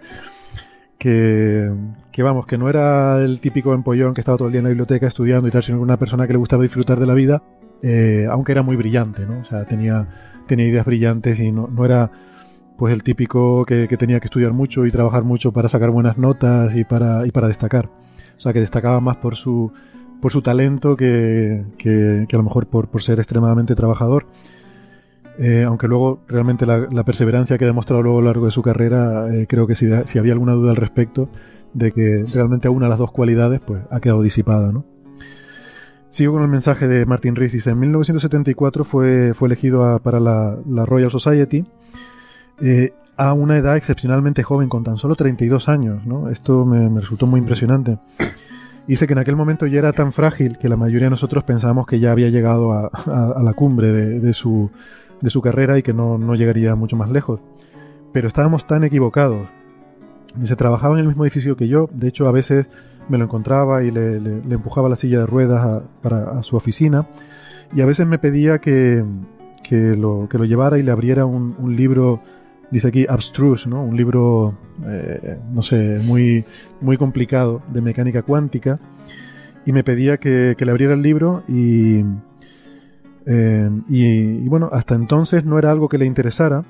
[0.97, 1.71] Que,
[2.11, 4.69] que vamos, que no era el típico empollón que estaba todo el día en la
[4.69, 7.41] biblioteca estudiando y tal, sino una persona que le gustaba disfrutar de la vida,
[7.81, 9.39] eh, aunque era muy brillante, ¿no?
[9.39, 10.05] O sea, tenía,
[10.49, 12.11] tenía ideas brillantes y no, no era
[12.79, 16.75] pues el típico que, tenía que estudiar mucho y trabajar mucho para sacar buenas notas
[16.75, 17.87] y para, y para destacar.
[18.37, 19.73] O sea, que destacaba más por su,
[20.21, 24.27] por su talento que, que, a lo mejor por, por ser extremadamente trabajador.
[25.37, 28.61] Eh, aunque luego realmente la, perseverancia que ha demostrado luego a lo largo de su
[28.61, 31.29] carrera, eh, creo que si, si, había alguna duda al respecto
[31.73, 34.85] de que realmente una de las dos cualidades pues ha quedado disipada, ¿no?
[36.09, 37.51] Sigo con el mensaje de Martin Rees.
[37.51, 41.65] Dice, en 1974 fue, fue elegido para la, Royal Society
[42.61, 46.01] eh, a una edad excepcionalmente joven, con tan solo 32 años.
[46.31, 47.99] Esto me, resultó muy impresionante.
[48.87, 51.85] Dice que en aquel momento ya era tan frágil que la mayoría de nosotros pensábamos
[51.85, 54.71] que ya había llegado a, la cumbre de, su,
[55.21, 57.39] de su carrera y que no, no llegaría mucho más lejos.
[58.13, 59.47] Pero estábamos tan equivocados.
[60.43, 62.65] Se trabajaba en el mismo edificio que yo, de hecho a veces
[63.09, 67.07] me lo encontraba y le, le, empujaba la silla de ruedas a, para, su oficina
[67.75, 69.03] y a veces me pedía que,
[69.63, 72.21] que, lo, que lo llevara y le abriera un, libro,
[72.71, 73.83] dice aquí, abstruse, ¿no?
[73.83, 76.45] un libro, eh, no sé, muy,
[76.81, 78.79] muy complicado de mecánica cuántica
[79.65, 82.03] y me pedía que, que le abriera el libro y,
[83.31, 86.63] eh, y, bueno, hasta entonces no era algo que le interesara,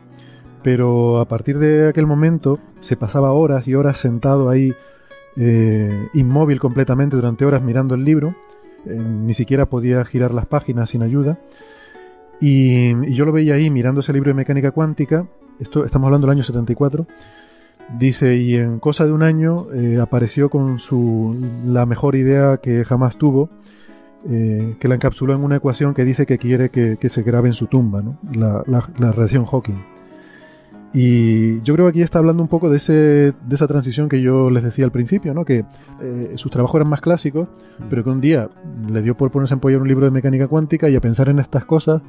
[0.61, 4.73] pero a partir de aquel momento se pasaba horas y horas sentado ahí,
[5.35, 8.35] eh, inmóvil completamente durante horas mirando el libro,
[8.85, 11.39] eh, ni siquiera podía girar las páginas sin ayuda.
[12.41, 15.27] Y, yo lo veía ahí mirando ese libro de mecánica cuántica,
[15.59, 17.05] esto estamos hablando del año 74,
[17.97, 19.67] dice, y en cosa de un año
[20.01, 21.35] apareció con su,
[21.65, 23.49] la mejor idea que jamás tuvo,
[24.27, 27.53] eh, que la encapsuló en una ecuación que dice que quiere que, se grabe en
[27.53, 28.03] su tumba,
[28.33, 29.98] la, la, radiación Hawking.
[30.91, 34.21] Y yo creo que aquí está hablando un poco de, ese, de esa transición que
[34.21, 35.45] yo les decía al principio, ¿no?
[35.45, 35.63] que
[36.01, 37.47] eh, sus trabajos eran más clásicos,
[37.89, 38.49] pero que un día
[38.91, 41.37] le dio por ponerse a empollar un libro de mecánica cuántica y a pensar en
[41.37, 42.01] estas cosas,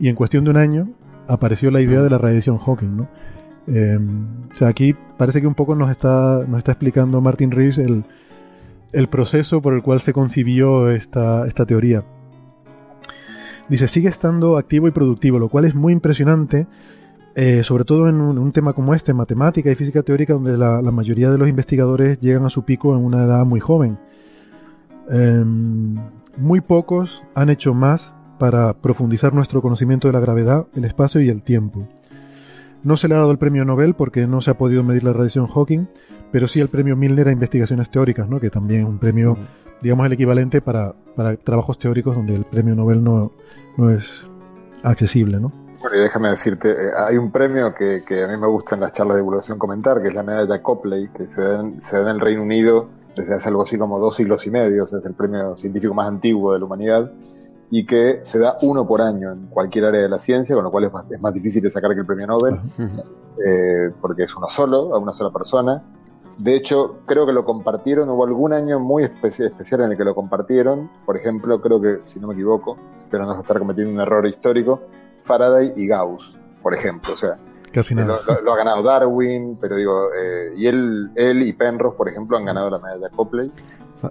[0.00, 0.88] y en cuestión de un año
[1.28, 2.96] apareció la idea de la radiación Hawking.
[2.96, 3.08] ¿no?
[3.68, 3.98] Eh,
[4.50, 8.04] o sea, aquí parece que un poco nos está, nos está explicando Martin Rees el,
[8.92, 12.02] el proceso por el cual se concibió esta, esta teoría.
[13.68, 16.66] Dice, sigue estando activo y productivo, lo cual es muy impresionante,
[17.36, 21.30] eh, sobre todo en un, tema como este, matemática y física teórica, donde la, mayoría
[21.30, 23.98] de los investigadores llegan a su pico en una edad muy joven.
[25.10, 25.96] Em,
[26.36, 31.28] muy pocos han hecho más para profundizar nuestro conocimiento de la gravedad, el espacio y
[31.28, 31.88] el tiempo.
[32.84, 35.12] No se le ha dado el premio Nobel porque no se ha podido medir la
[35.12, 35.88] radiación Hawking,
[36.30, 38.38] pero sí el premio Milner a investigaciones teóricas, ¿no?
[38.38, 39.38] que también es un premio,
[39.80, 40.94] digamos, el equivalente para,
[41.42, 43.32] trabajos teóricos donde el premio Nobel no,
[43.76, 44.26] no es
[44.82, 45.40] accesible.
[45.40, 45.63] ¿no?
[45.84, 48.92] Bueno, y déjame decirte, eh, hay un premio que, a mí me gusta en las
[48.92, 52.04] charlas de divulgación comentar, que es la medalla Copley, que se da, en, se da
[52.04, 55.12] en el Reino Unido desde hace algo así como dos siglos y medio, es el
[55.12, 57.12] premio científico más antiguo de la humanidad
[57.70, 60.70] y que se da uno por año en cualquier área de la ciencia, con lo
[60.70, 62.58] cual es más, difícil de sacar que el premio Nobel,
[63.46, 65.82] eh, porque es uno solo, a una sola persona.
[66.38, 70.14] De hecho, creo que lo compartieron, hubo algún año muy especial en el que lo
[70.14, 70.90] compartieron.
[71.04, 74.80] Por ejemplo, creo que, si no me equivoco, espero no estar cometiendo un error histórico,
[75.24, 77.14] Faraday y Gauss, por ejemplo.
[77.14, 77.36] O sea,
[77.74, 78.20] Casi nada.
[78.44, 82.44] Lo, ha ganado Darwin, pero digo, eh, y él, él y Penrose, por ejemplo, han
[82.44, 83.50] ganado la medalla Copley.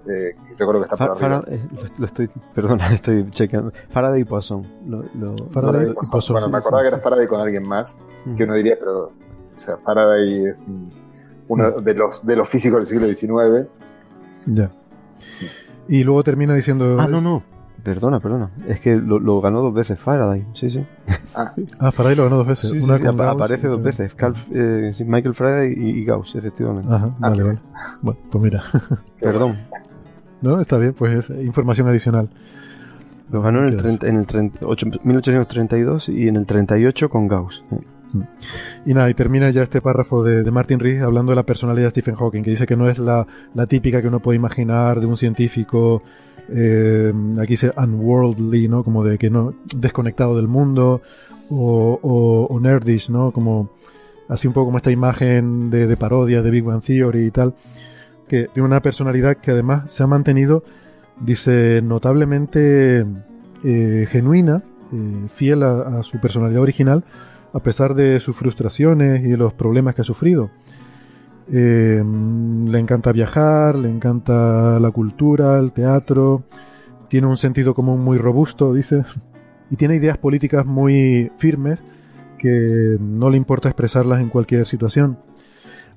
[0.06, 1.45] Eh, yo creo que está por arriba.
[1.48, 1.64] Eh,
[1.98, 3.72] lo, estoy, perdona, estoy chequeando.
[3.90, 4.68] Faraday y Poisson.
[4.85, 5.06] Lo,
[5.52, 6.34] Faraday, y Poisson.
[6.34, 7.95] Bueno, me acordaba que era Faraday con alguien más,
[8.35, 10.57] que uno diría, pero, o sea, Faraday es
[11.48, 13.69] uno de los de los físicos del siglo XIX.
[14.48, 14.72] Ya.
[15.88, 16.98] Y luego termina diciendo.
[16.99, 17.44] Ah, no, no.
[17.84, 18.49] Perdona, perdona.
[18.68, 20.45] Es que lo, ganó dos veces Faraday.
[20.53, 20.85] Sí, sí.
[21.35, 22.72] Ah, ah Faraday lo ganó dos veces.
[22.84, 22.95] Una
[23.30, 24.15] aparece dos veces.
[24.51, 26.93] Eh, Michael Faraday y, Gauss, efectivamente.
[26.93, 27.60] Ajá, vale, ah, vale.
[28.01, 28.64] Bueno, pues mira.
[29.19, 29.57] Perdón.
[30.41, 32.30] No, está bien, pues es información adicional.
[33.31, 34.51] Lo ganó en el, en el
[35.03, 37.64] 1832 y en el 38 con Gauss.
[37.69, 37.93] Mm.
[38.85, 41.91] Y nada, y termina ya este párrafo de, Martin Rees hablando de la personalidad de
[41.91, 43.26] Stephen Hawking, que dice que no es la,
[43.68, 46.03] típica que uno puede imaginar de un científico,
[46.49, 48.84] eh, aquí dice unworldly, ¿no?
[48.84, 51.02] Como de que no, desconectado del mundo,
[51.49, 53.32] o, nerdish, ¿no?
[53.32, 53.70] Como,
[54.28, 57.53] así un poco como esta imagen de, de parodia de Big Bang Theory y tal,
[58.28, 60.64] que tiene una personalidad que además se ha mantenido,
[61.20, 63.06] dice, notablemente
[63.64, 67.03] eh, genuina, eh, fiel a su personalidad original,
[67.53, 70.49] a pesar de sus frustraciones y de los problemas que ha sufrido.
[71.52, 76.44] Eh, le encanta viajar, le encanta la cultura, el teatro,
[77.10, 79.03] tiene un sentido común muy robusto, dice,
[79.70, 81.80] y tiene ideas políticas muy firmes
[82.38, 85.18] que no le importa expresarlas en cualquier situación.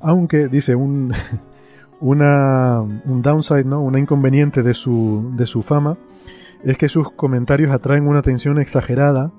[0.01, 1.12] Aunque, dice, un,
[2.01, 3.82] una, un downside, ¿no?
[3.82, 5.97] una inconveniente de su, de su fama,
[6.64, 9.32] es que sus comentarios atraen una atención exagerada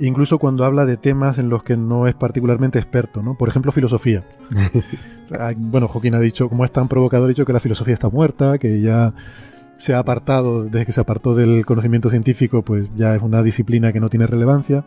[0.00, 3.36] incluso cuando habla de temas en los que no es particularmente experto, ¿no?
[3.36, 4.24] Por ejemplo, filosofía.
[5.56, 8.58] bueno, Joaquín ha dicho, como es tan provocador, ha dicho que la filosofía está muerta,
[8.58, 9.14] que ya
[9.76, 13.92] se ha apartado, desde que se apartó del conocimiento científico, pues ya es una disciplina
[13.92, 14.84] que no tiene relevancia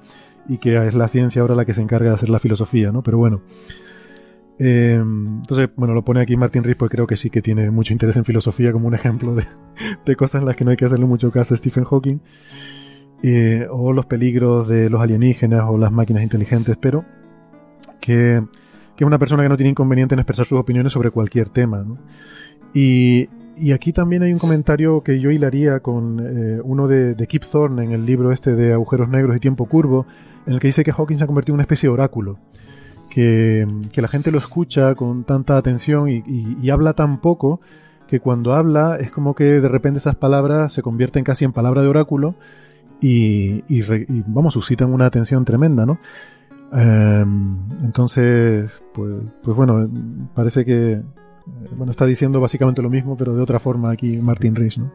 [0.48, 3.02] y que es la ciencia ahora la que se encarga de hacer la filosofía, ¿no?
[3.02, 3.42] Pero bueno.
[4.60, 7.94] Eh, entonces, bueno, lo pone aquí Martin Rees, porque creo que sí que tiene mucho
[7.94, 9.48] interés en filosofía como un ejemplo de,
[10.06, 12.20] de cosas en las que no hay que hacerle mucho caso a Stephen Hawking.
[13.24, 17.06] Eh, o los peligros de los alienígenas o las máquinas inteligentes, pero
[18.00, 18.44] que,
[18.98, 21.86] es una persona que no tiene inconveniente en expresar sus opiniones sobre cualquier tema.
[22.74, 23.30] Y,
[23.74, 27.92] aquí también hay un comentario que yo hilaría con eh, uno de, Kip Thorne en
[27.92, 30.06] el libro este de Agujeros Negros y Tiempo Curvo,
[30.46, 32.38] en el que dice que Hawking se ha convertido en una especie de oráculo.
[33.10, 37.60] Que, la gente lo escucha con tanta atención y habla tan poco
[38.12, 41.82] que cuando habla es como que de repente esas palabras se convierten casi en palabra
[41.82, 42.36] de oráculo
[43.00, 43.64] y,
[44.28, 45.98] vamos, suscitan una atención tremenda, ¿no?
[46.72, 49.89] Em, entonces, pues, pues bueno,
[50.34, 51.02] parece que
[51.48, 54.91] eh, bueno, está diciendo básicamente lo mismo, pero de otra forma aquí Martin Rees, ¿no?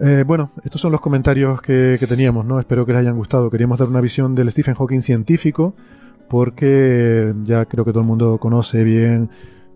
[0.00, 2.60] Eh, bueno, estos son los comentarios que, teníamos, ¿no?
[2.60, 3.50] Espero que les hayan gustado.
[3.50, 5.74] Queríamos dar una visión del Stephen Hawking científico,
[6.28, 9.30] porque ya creo que todo el mundo conoce bien,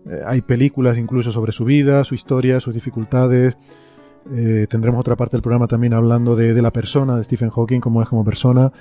[0.09, 3.57] eh, hay películas incluso sobre su vida, su historia, sus dificultades,
[4.31, 8.01] eh, tendremos otra parte del programa también hablando de, la persona, de Stephen Hawking, cómo
[8.01, 8.71] es como persona,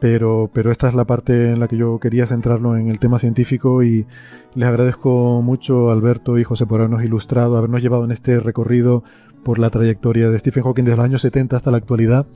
[0.00, 3.18] pero, pero esta es la parte en la que yo quería centrarlo en el tema
[3.18, 4.06] científico y
[4.54, 9.02] les agradezco mucho Alberto y José por habernos ilustrado, habernos llevado en este recorrido
[9.42, 12.26] por la trayectoria de Stephen Hawking desde los años 70 hasta la actualidad,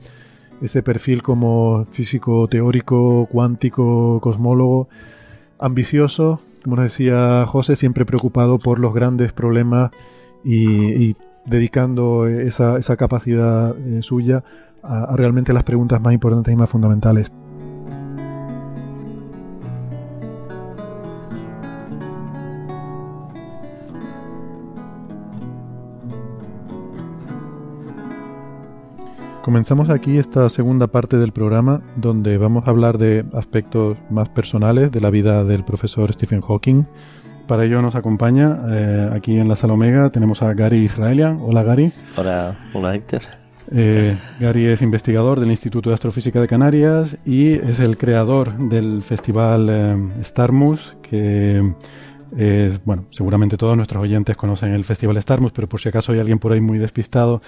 [0.61, 4.89] ese perfil como físico teórico, cuántico, cosmólogo,
[5.59, 9.91] ambicioso, como nos decía José, siempre preocupado por los grandes problemas
[10.43, 11.15] y, y
[11.47, 14.43] dedicando esa, esa capacidad eh, suya
[14.83, 17.31] a, realmente las preguntas más importantes y más fundamentales.
[29.41, 34.91] Comenzamos aquí esta segunda parte del programa donde vamos a hablar de aspectos más personales
[34.91, 36.83] de la vida del profesor Stephen Hawking,
[37.47, 41.39] para ello nos acompaña eh, aquí en la sala Omega tenemos a Gary Israelian.
[41.41, 41.91] Hola Gary.
[42.15, 43.21] Hola, hola Héctor.
[43.71, 49.01] Eh, Gary es investigador del Instituto de Astrofísica de Canarias y es el creador del
[49.01, 51.73] festival eh, Starmus, que
[52.85, 56.39] bueno, seguramente todos nuestros oyentes conocen el Festival Starmus, pero por si acaso hay alguien
[56.39, 57.41] por ahí muy despistado,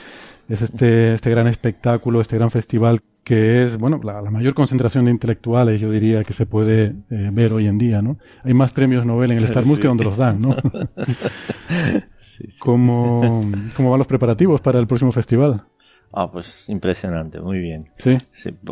[0.50, 5.12] es este, este gran espectáculo, este gran festival que es, bueno, la, mayor concentración de
[5.12, 8.18] intelectuales, yo diría, que se puede eh, ver hoy en día, ¿no?
[8.44, 10.56] Hay más premios Nobel en el Starmus que donde los dan, ¿no?
[12.60, 13.44] ¿Cómo,
[13.76, 15.64] ¿Cómo van los preparativos para el próximo festival?
[16.12, 17.90] Ah, pues impresionante, muy bien.
[17.98, 18.18] Sí.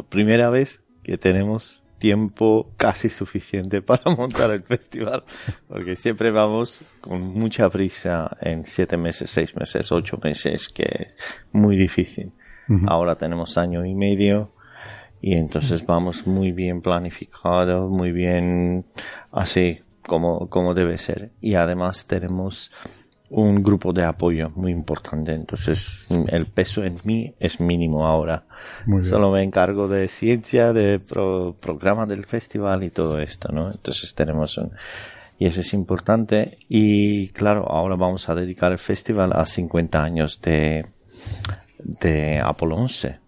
[0.10, 5.24] primera vez que tenemos tiempo casi suficiente para montar el festival,
[5.68, 11.14] porque siempre vamos con mucha prisa en siete meses, seis meses, ocho meses, que es
[11.52, 12.32] muy difícil.
[12.86, 14.52] Ahora tenemos año y medio
[15.22, 18.86] y entonces vamos muy bien planificado, muy bien
[19.32, 21.32] así como, como debe ser.
[21.40, 22.74] Y además tenemos
[23.30, 25.34] un grupo de apoyo muy importante.
[25.34, 28.46] Entonces, el peso en mí es mínimo ahora.
[29.04, 33.72] Solo me encargo de ciencia, de programa del festival y todo esto, ¿no?
[33.72, 34.72] Entonces tenemos un,
[35.40, 36.60] y eso es importante.
[36.68, 40.86] Y claro, ahora vamos a dedicar el festival a 50 años de,
[41.84, 43.20] de Apolo 11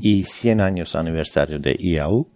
[0.00, 2.28] y 100 años aniversario de IAU.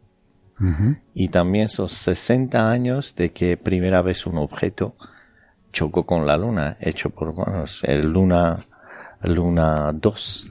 [1.15, 4.94] Y también son 60 años de que primera vez un objeto
[5.72, 8.58] chocó con la Luna, hecho por manos, el Luna,
[9.22, 10.48] Luna 2.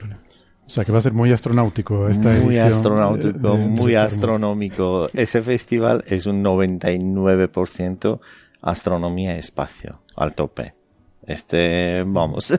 [0.66, 5.08] O sea que va a ser muy astronáutico esta Muy astronáutico, muy astronómico.
[5.14, 8.20] Ese festival es un 99%
[8.60, 10.74] astronomía y espacio, al tope.
[11.28, 12.58] Este, vamos.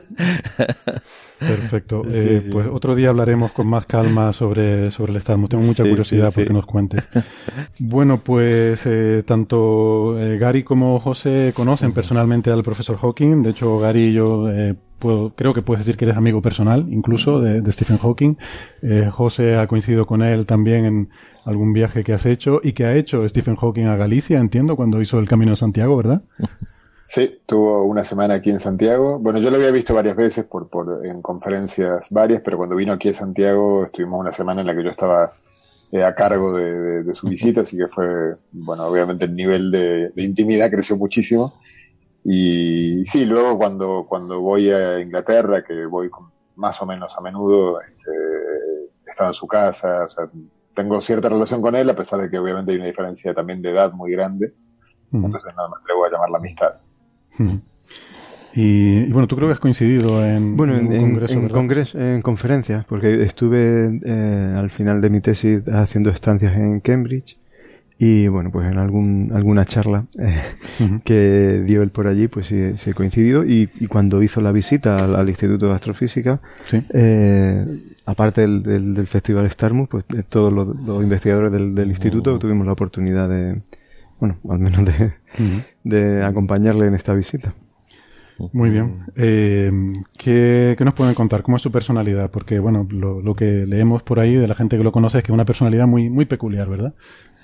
[1.40, 2.04] Perfecto.
[2.08, 5.50] Eh, pues otro día hablaremos con más calma sobre, sobre el Starmus.
[5.50, 7.02] Tengo mucha curiosidad porque nos cuentes.
[7.80, 13.42] Bueno, pues eh, tanto eh, Gary como José conocen personalmente al profesor Hawking.
[13.42, 14.48] De hecho, Gary y yo
[14.98, 18.36] puedo, creo que puedes decir que eres amigo personal, incluso, de, de Stephen Hawking.
[19.10, 21.08] José ha coincidido con él también en
[21.44, 25.00] algún viaje que has hecho y que ha hecho Stephen Hawking a Galicia, entiendo, cuando
[25.00, 26.22] hizo el Camino de Santiago, ¿verdad?
[27.12, 29.18] Sí, tuvo una semana aquí en Santiago.
[29.18, 32.92] Bueno, yo lo había visto varias veces por, por, en conferencias varias, pero cuando vino
[32.92, 35.32] aquí a Santiago estuvimos una semana en la que yo estaba
[35.90, 40.70] eh, a cargo de, su visita, así que fue, bueno, obviamente el nivel de, intimidad
[40.70, 41.60] creció muchísimo.
[42.22, 46.10] Y sí, luego cuando, cuando voy a Inglaterra, que voy
[46.54, 48.12] más o menos a menudo, este,
[49.04, 50.30] estaba en su casa, o sea,
[50.74, 53.70] tengo cierta relación con él, a pesar de que obviamente hay una diferencia también de
[53.70, 54.54] edad muy grande.
[55.12, 56.76] Entonces nada más le voy a llamar la amistad.
[58.54, 60.86] Y, bueno, tú creo que has coincidido en, bueno, en,
[61.48, 67.38] congreso, en, conferencias, porque estuve eh, al final de mi tesis haciendo estancias en Cambridge
[68.02, 70.42] y bueno, pues en algún, alguna charla eh,
[71.04, 74.96] que dio él por allí, pues sí, sí he coincidido y, cuando hizo la visita
[74.96, 76.40] al, Instituto de Astrofísica,
[76.72, 77.66] eh,
[78.06, 82.38] aparte del, del, Festival Starmus, pues todos los, investigadores del, del instituto oh.
[82.38, 83.60] tuvimos la oportunidad de,
[84.20, 85.14] bueno, al menos de,
[85.84, 87.54] de acompañarle en esta visita.
[88.52, 89.04] Muy bien.
[89.16, 89.70] Eh,
[90.16, 91.42] ¿qué, ¿qué, nos pueden contar?
[91.42, 92.30] ¿Cómo es su personalidad?
[92.30, 95.24] Porque, bueno, lo, lo, que leemos por ahí de la gente que lo conoce es
[95.24, 96.94] que es una personalidad muy, muy peculiar, ¿verdad?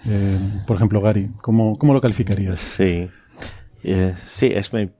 [0.06, 2.60] Eh, por ejemplo, Gary, ¿cómo, cómo lo calificarías?
[2.60, 3.10] Sí,
[3.82, 4.90] eh, sí, es muy,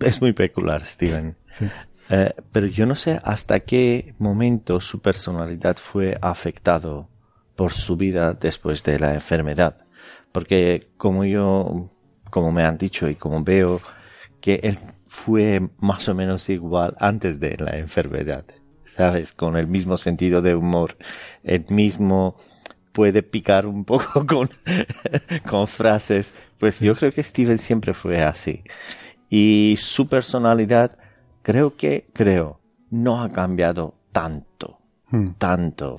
[0.00, 1.36] es muy peculiar, Steven.
[1.50, 1.66] Sí.
[2.08, 7.08] Eh, pero yo no sé hasta qué momento su personalidad fue afectado
[7.56, 9.76] por su vida después de la enfermedad
[10.36, 11.88] porque como yo,
[12.28, 13.80] como me han dicho y como veo
[14.42, 18.44] que él fue más o menos igual antes de la enfermedad,
[18.84, 19.32] ¿sabes?
[19.32, 20.98] Con el mismo sentido de humor,
[21.42, 22.36] el mismo
[22.92, 24.50] puede picar un poco con,
[25.48, 26.34] con frases.
[26.58, 28.62] Pues yo creo que Steven siempre fue así.
[29.30, 30.98] Y su personalidad,
[31.40, 35.28] creo que, creo, no ha cambiado tanto, hmm.
[35.38, 35.96] tanto.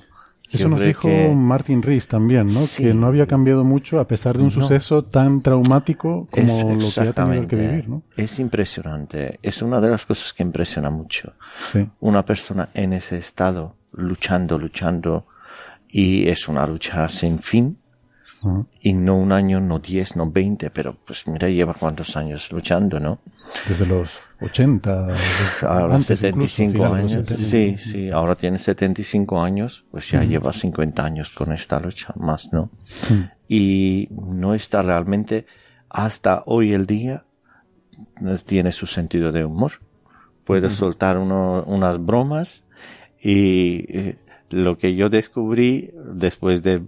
[0.52, 2.62] Eso nos dijo Martin Rees también, ¿no?
[2.78, 7.02] Que no había cambiado mucho a pesar de un suceso tan traumático como lo que
[7.02, 8.04] ha tenido que vivir, ¿no?
[8.16, 9.40] Es impresionante.
[9.42, 11.34] Es una de las cosas que impresiona mucho.
[12.00, 15.26] Una persona en ese estado, luchando, luchando,
[15.90, 17.78] y es una lucha sin fin,
[18.82, 23.00] y no un año, no diez, no veinte, pero pues mira, lleva cuántos años luchando,
[23.00, 23.20] ¿no?
[23.68, 24.12] Desde los
[24.42, 25.08] 80,
[25.62, 27.28] ahora 75 años.
[27.28, 32.52] Sí, sí, ahora tiene 75 años, pues ya lleva 50 años con esta lucha, más,
[32.54, 32.70] ¿no?
[33.48, 35.46] Y no está realmente,
[35.90, 37.24] hasta hoy el día,
[38.46, 39.74] tiene su sentido de humor.
[40.46, 42.64] Puede soltar uno, unas bromas
[43.22, 44.16] y
[44.50, 46.84] lo que yo descubrí después de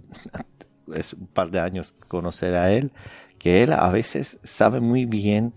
[0.94, 2.92] es un par de años conocer a él,
[3.38, 5.54] que él a veces sabe muy bien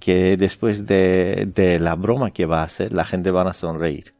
[0.00, 4.14] que después de, de la broma que va a hacer, la gente va a sonreír.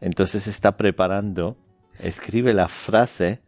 [0.00, 1.56] Entonces está preparando,
[2.00, 3.40] escribe la frase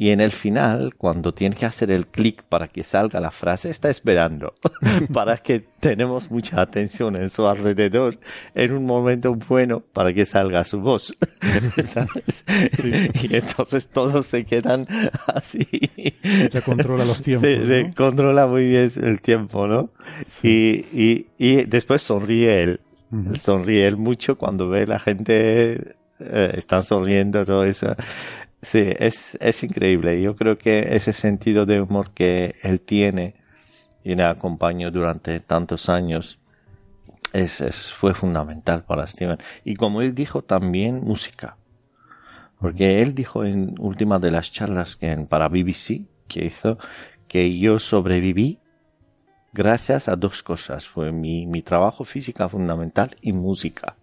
[0.00, 3.68] y en el final, cuando tiene que hacer el clic para que salga la frase,
[3.68, 4.54] está esperando
[5.12, 8.16] para que tenemos mucha atención en su alrededor
[8.54, 11.16] en un momento bueno para que salga su voz.
[13.20, 14.86] Y entonces todos se quedan
[15.26, 15.66] así.
[16.50, 17.48] Se controla los tiempos.
[17.66, 19.90] Se, controla muy bien el tiempo, ¿no?
[20.42, 22.80] Y, y, y después sonríe él.
[23.34, 27.94] Sonríe él mucho cuando ve la gente eh, están sonriendo, todo eso.
[28.60, 30.20] Sí, es, es increíble.
[30.20, 33.34] Yo creo que ese sentido de humor que él tiene
[34.02, 36.40] y le acompañó durante tantos años
[37.32, 39.38] es, fue fundamental para Steven.
[39.64, 41.56] Y como él dijo, también música.
[42.58, 46.78] Porque él dijo en última de las charlas que en, para BBC que hizo
[47.28, 48.58] que yo sobreviví
[49.52, 50.88] gracias a dos cosas.
[50.88, 53.96] Fue mi, mi trabajo física fundamental y música.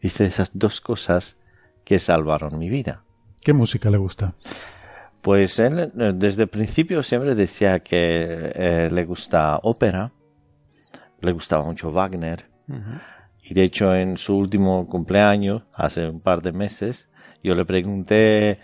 [0.00, 1.38] Dice esas dos cosas
[1.84, 3.04] que salvaron mi vida.
[3.42, 4.34] ¿Qué música le gusta?
[5.20, 10.12] Pues él eh, desde el principio siempre decía que eh, le gusta ópera,
[11.20, 12.46] le gustaba mucho Wagner
[13.42, 17.10] Y de hecho, en su último cumpleaños, hace un par de meses,
[17.42, 18.60] yo le pregunté,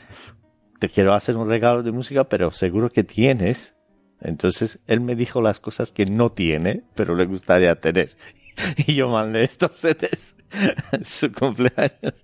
[0.78, 3.80] te quiero hacer un regalo de música, pero seguro que tienes.
[4.20, 8.16] Entonces él me dijo las cosas que no tiene, pero le gustaría tener.
[8.86, 12.14] Y yo mandé estos en su cumpleaños.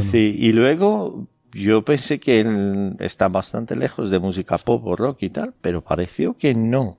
[0.00, 5.22] Sí, y luego yo pensé que él está bastante lejos de música pop o rock
[5.22, 6.98] y tal, pero pareció que no.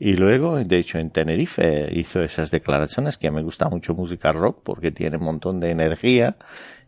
[0.00, 4.60] Y luego, de hecho, en Tenerife hizo esas declaraciones que me gusta mucho música rock
[4.62, 6.36] porque tiene un montón de energía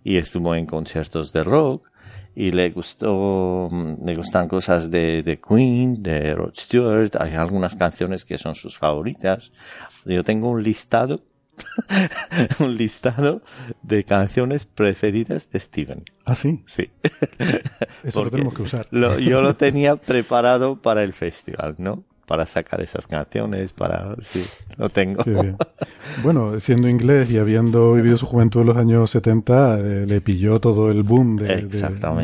[0.04, 1.89] y estuvo en conciertos de rock
[2.40, 3.68] y le gustó,
[4.02, 8.78] le gustan cosas de, de Queen, de Rod Stewart, hay algunas canciones que son sus
[8.78, 9.52] favoritas.
[10.06, 11.22] Yo tengo un listado
[12.60, 13.42] un listado
[13.82, 16.04] de canciones preferidas de Steven.
[16.24, 16.62] ¿Ah, sí?
[16.66, 16.88] Sí.
[18.02, 18.88] Eso lo tenemos que usar.
[18.90, 22.04] yo lo tenía preparado para el festival, ¿no?
[22.30, 24.14] Para sacar esas canciones, para...
[24.20, 24.44] Sí,
[24.76, 25.24] lo tengo.
[26.22, 30.60] Bueno, siendo inglés y habiendo vivido su juventud en los años 70, eh, le pilló
[30.60, 31.66] todo el boom de,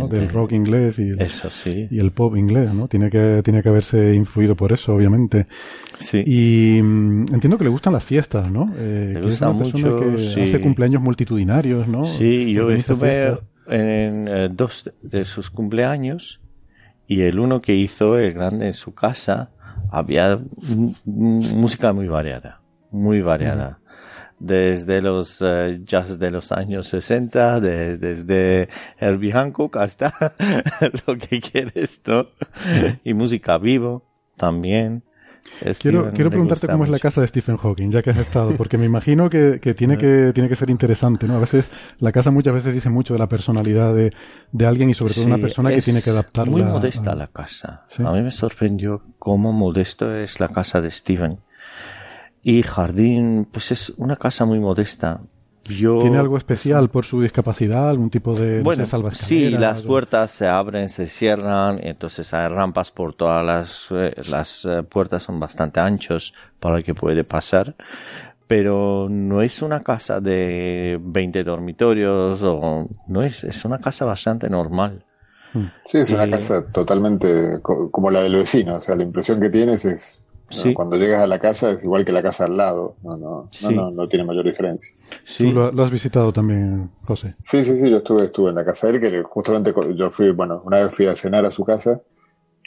[0.08, 1.88] del rock inglés y el, eso sí.
[1.90, 2.86] y el pop inglés, ¿no?
[2.86, 5.48] Tiene que, tiene que haberse influido por eso, obviamente.
[5.98, 6.22] Sí.
[6.24, 8.72] Y mm, entiendo que le gustan las fiestas, ¿no?
[8.76, 12.04] Eh, le gusta mucho, que hace cumpleaños multitudinarios, ¿no?
[12.04, 16.40] Sí, yo estuve en eh, dos de sus cumpleaños
[17.08, 19.50] y el uno que hizo, el grande, en su casa,
[19.90, 20.38] había
[21.04, 23.78] música muy variada, muy variada.
[24.38, 30.12] Desde los eh, jazz de los años 60, desde Herbie Hancock hasta
[31.06, 32.26] lo que quieres, ¿no?
[33.02, 34.04] y música vivo
[34.36, 35.05] también.
[35.80, 38.78] Quiero, quiero preguntarte cómo es la casa de Stephen Hawking, ya que has estado, porque
[38.78, 41.36] me imagino que, que, tiene, que tiene que ser interesante, ¿no?
[41.36, 41.68] A veces
[41.98, 44.10] la casa muchas veces dice mucho de la personalidad de,
[44.52, 46.50] de alguien y sobre todo una persona que tiene que adaptarla.
[46.50, 47.86] Muy modesta la casa.
[47.98, 51.40] A mí me sorprendió cómo modesto es la casa de Stephen.
[52.42, 55.20] Y jardín, pues es una casa muy modesta.
[55.66, 57.88] ¿Tiene algo especial por su discapacidad?
[57.88, 63.14] ¿Algún tipo de bueno, Sí, las puertas se abren, se cierran, entonces hay rampas por
[63.14, 67.74] todas las, eh, las eh, puertas son bastante anchos para el que puede pasar.
[68.46, 74.48] Pero no es una casa de 20 dormitorios o no es, es una casa bastante
[74.48, 75.04] normal.
[75.84, 79.84] Sí, es una casa totalmente como la del vecino, o sea, la impresión que tienes
[79.84, 80.22] es
[80.74, 83.90] cuando llegas a la casa es igual que la casa al lado, no, no, no,
[83.90, 84.94] no, tiene mayor diferencia.
[85.36, 87.34] ¿Tú lo, has visitado también, José?
[87.42, 90.30] Sí, sí, sí, yo estuve, estuve en la casa de él, que justamente yo fui,
[90.30, 92.00] bueno, una vez fui a cenar a su casa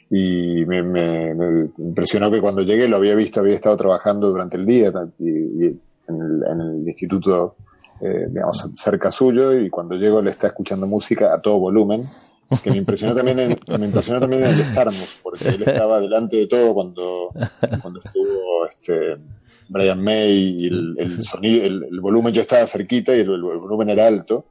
[0.10, 4.66] y me, me, impresionó que cuando llegué lo había visto, había estado trabajando durante el
[4.66, 7.56] día y, en, el, en, el, instituto,
[8.02, 12.10] eh, digamos, cerca suyo y cuando llego le está escuchando música a todo volumen
[12.64, 16.38] que me impresionó también en, me impresionó también en el Starmus, porque él estaba delante
[16.38, 17.32] de todo cuando,
[17.82, 19.18] cuando estuvo este,
[19.68, 24.46] Brian May y el, sonido, el, volumen yo estaba cerquita y el, volumen era alto,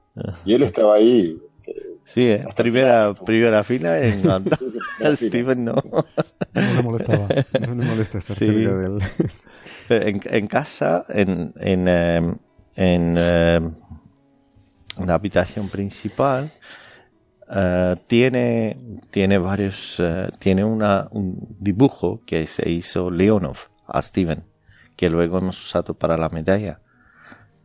[0.44, 1.38] y él estaba ahí.
[1.58, 4.22] Este, sí, eh, primera, primera fila en
[5.16, 5.74] Steven no.
[5.74, 7.28] No le molestaba,
[7.60, 8.98] no le molesta estar cerca de él.
[9.90, 12.36] En, en, casa, en, en, em,
[12.76, 13.74] en, em,
[14.98, 16.52] en la habitación principal,
[17.50, 18.76] eh, tiene,
[19.10, 24.44] tiene varios, eh, tiene una, un dibujo que se hizo Leonov a Steven,
[24.96, 26.80] que luego hemos usado para la medalla.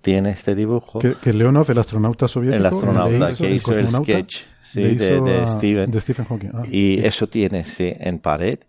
[0.02, 1.00] Tiene este dibujo.
[1.00, 2.60] Que, Leonov, el astronauta soviético.
[2.60, 5.92] El astronauta que hizo el, sketch de, Steven.
[5.92, 6.50] De Stephen Hawking.
[6.54, 6.64] Ah.
[6.70, 8.60] y eso tiene, sí, en pared.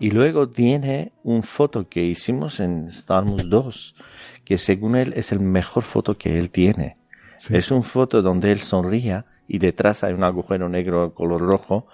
[0.00, 3.94] Y luego tiene un foto que hicimos en Star Wars 2,
[4.44, 6.98] que según él es el mejor foto que él tiene.
[7.48, 11.86] Es un foto donde él sonría y detrás hay un agujero negro color rojo.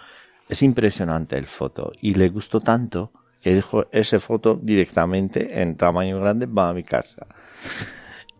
[0.48, 3.10] Es impresionante el foto y le gustó tanto
[3.42, 7.26] que dijo esa foto directamente en tamaño grande va a mi casa.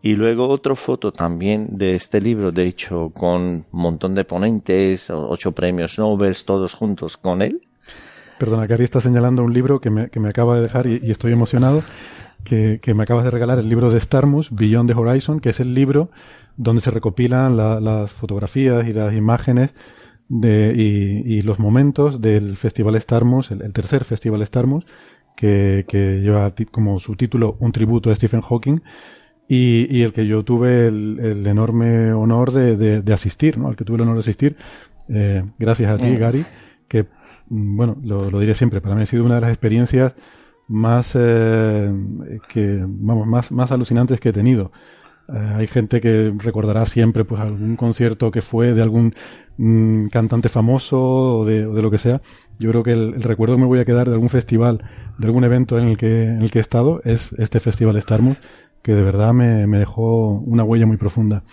[0.01, 5.09] Y luego otra foto también de este libro, de hecho, con un montón de ponentes,
[5.09, 7.67] ocho premios Nobel, todos juntos con él.
[8.39, 11.33] Perdona, Cari está señalando un libro que me, que me acaba de dejar y, estoy
[11.33, 11.83] emocionado,
[12.45, 15.59] que, que, me acabas de regalar, el libro de Starmus, Beyond the Horizon, que es
[15.59, 16.09] el libro
[16.59, 19.73] donde se recopilan las fotografías y las imágenes
[20.27, 24.85] de, y, los momentos del Festival Starmus, el, tercer Festival Starmus,
[25.37, 28.81] que, que lleva como su título Un tributo a Stephen Hawking,
[29.47, 33.69] y, y el que yo tuve el, enorme honor de, de, asistir, ¿no?
[33.69, 34.57] Al que tuve el honor de asistir,
[35.07, 36.19] eh, gracias a ti, mm.
[36.19, 36.45] Gary,
[36.89, 37.03] que,
[37.47, 40.13] mm, bueno, lo, lo diré siempre, para mí ha sido una de las experiencias
[40.67, 41.89] más, eh,
[42.49, 44.73] que, vamos, más, más alucinantes que he tenido.
[45.33, 49.11] Eh, hay gente que recordará siempre pues algún concierto que fue de algún
[49.57, 52.21] mm, cantante famoso o de, lo que sea.
[52.57, 54.83] Yo creo que el, recuerdo que me voy a quedar de algún festival,
[55.17, 58.37] de algún evento en el que, en el que he estado, es este festival Starmus,
[58.81, 61.43] que de verdad me, dejó una huella muy profunda.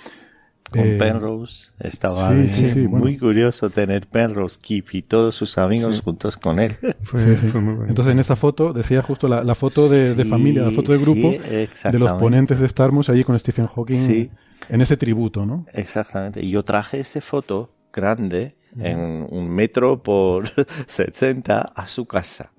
[0.76, 6.60] Con eh, Penrose estaba muy curioso tener Penrose, Keep y todos sus amigos juntos con
[6.60, 6.76] él.
[7.12, 11.98] Entonces en esa foto, decía justo la, foto de, familia, la foto de grupo de
[11.98, 14.30] los ponentes de Star allí con Stephen Hawking
[14.68, 15.66] en ese tributo, ¿no?
[15.72, 16.42] Exactamente.
[16.42, 20.50] Y yo traje esa foto grande en un metro por
[20.86, 22.52] 60 a su casa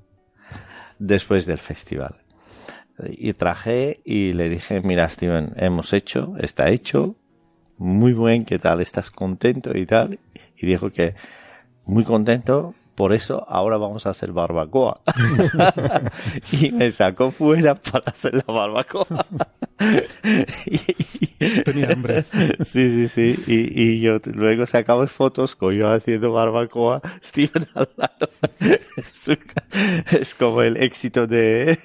[0.99, 2.15] después del festival.
[3.09, 7.15] Y traje y le dije, mira Steven, hemos hecho, está hecho,
[7.77, 8.81] muy buen, ¿qué tal?
[8.81, 10.19] ¿Estás contento y tal?
[10.57, 11.15] Y dijo que
[11.85, 15.01] muy contento, por eso ahora vamos a hacer barbacoa.
[16.51, 19.25] y me sacó fuera para hacer la barbacoa.
[21.65, 22.25] Tenía hambre.
[22.65, 23.43] Sí, sí, sí.
[23.45, 28.29] Y, y yo luego sacamos fotos con yo haciendo barbacoa, Steven al lado.
[30.19, 31.77] es como el éxito de...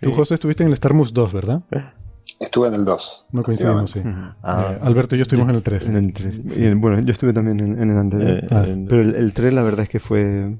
[0.00, 1.62] Tú, José, estuviste en el Star 2, ¿verdad?
[2.40, 3.26] Estuve en el 2.
[3.32, 4.00] No coincidimos, sí.
[4.42, 4.74] Ah.
[4.74, 5.86] Eh, Alberto y yo estuvimos en el 3.
[5.88, 6.42] En el 3.
[6.56, 8.30] Y bueno, yo estuve también en, el anterior.
[8.30, 8.64] Eh, ah.
[8.88, 10.56] pero el, 3 la verdad es que fue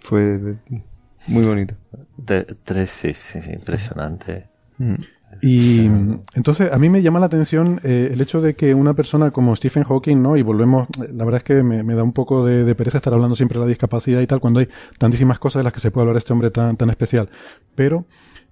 [0.00, 0.56] fue
[1.28, 1.74] muy bonito.
[2.24, 4.48] 3 sí, sí, impresionante.
[4.78, 4.94] Mm.
[5.40, 5.86] Y
[6.34, 9.56] entonces a mí me llama la atención eh, el hecho de que una persona como
[9.56, 10.36] Stephen Hawking, ¿no?
[10.36, 13.34] Y volvemos, la verdad es que me, da un poco de, de, pereza estar hablando
[13.34, 14.68] siempre de la discapacidad y tal, cuando hay
[14.98, 17.30] tantísimas cosas de las que se puede hablar este hombre tan, tan especial.
[17.74, 18.04] Pero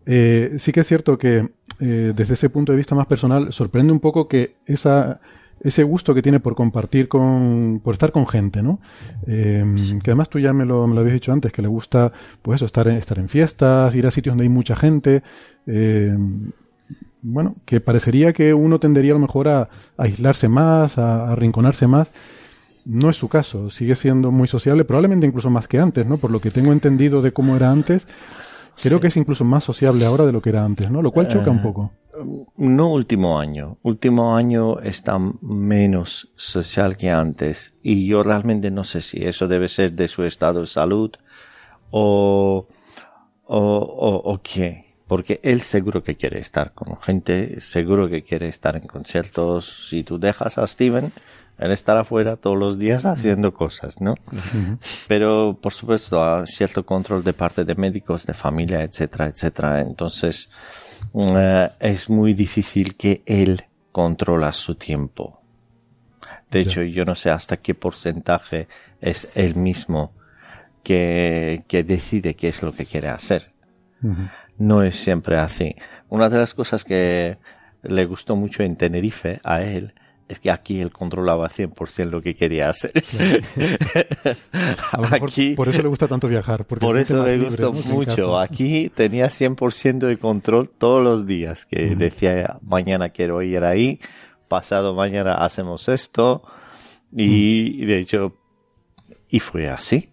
[0.06, 1.50] eh, sí que es cierto que
[1.80, 5.20] eh, desde ese punto de vista más personal sorprende un poco que esa,
[5.60, 8.80] ese gusto que tiene por compartir con, por estar con gente, ¿no?
[9.26, 9.64] Eh,
[10.02, 12.56] que además tú ya me lo, me lo habías dicho antes, que le gusta, pues
[12.56, 15.22] eso, estar en, estar en fiestas, ir a sitios donde hay mucha gente,
[17.22, 22.08] bueno, que parecería que uno tendería a lo mejor a, aislarse más, a, arrinconarse más.
[22.86, 26.16] No es su caso, sigue siendo muy sociable, probablemente incluso más que antes, ¿no?
[26.16, 28.06] Por lo que tengo entendido de cómo era antes,
[28.82, 31.02] Creo que es incluso más sociable ahora de lo que era antes, ¿no?
[31.02, 31.92] Lo cual choca un eh, poco.
[32.56, 33.78] No último año.
[33.82, 37.76] Último año está menos social que antes.
[37.82, 41.12] Y yo realmente no sé si eso debe ser de su estado de salud
[41.90, 42.66] o,
[43.44, 44.94] o, o, o qué.
[45.06, 49.88] Porque él seguro que quiere estar con gente, seguro que quiere estar en conciertos.
[49.88, 51.12] Si tú dejas a Steven,
[51.60, 54.14] el estar afuera todos los días haciendo cosas, ¿no?
[55.06, 59.82] Pero, por supuesto, a cierto control de parte de médicos, de familia, etcétera, etcétera.
[59.82, 60.50] Entonces,
[61.14, 63.60] eh, es muy difícil que él
[63.92, 65.42] controla su tiempo.
[66.50, 68.66] De hecho, yo no sé hasta qué porcentaje
[69.00, 70.12] es él mismo
[70.82, 73.52] que, que decide qué es lo que quiere hacer.
[74.56, 75.76] No es siempre así.
[76.08, 77.36] Una de las cosas que
[77.82, 79.94] le gustó mucho en Tenerife a él
[80.30, 82.92] es que aquí él controlaba 100% lo que quería hacer.
[85.10, 86.64] aquí, por eso le gusta tanto viajar.
[86.64, 88.38] por eso le gustó mucho.
[88.38, 93.98] Aquí tenía 100% de control todos los días, que decía, mañana quiero ir ahí,
[94.46, 96.44] pasado mañana hacemos esto,
[97.10, 98.36] y, de hecho,
[99.28, 100.10] y fue así.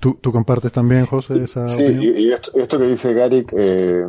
[0.00, 3.14] ¿Tú, ¿Tú, compartes también, José, esa Sí, y, esto, que dice
[3.56, 4.06] eh,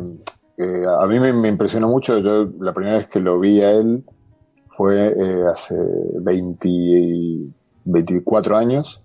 [1.00, 2.18] a mí me, impresionó mucho.
[2.18, 4.04] Yo la primera vez que lo vi a él
[4.66, 5.74] fue eh, hace
[6.20, 7.52] 20,
[7.84, 9.00] 24 años,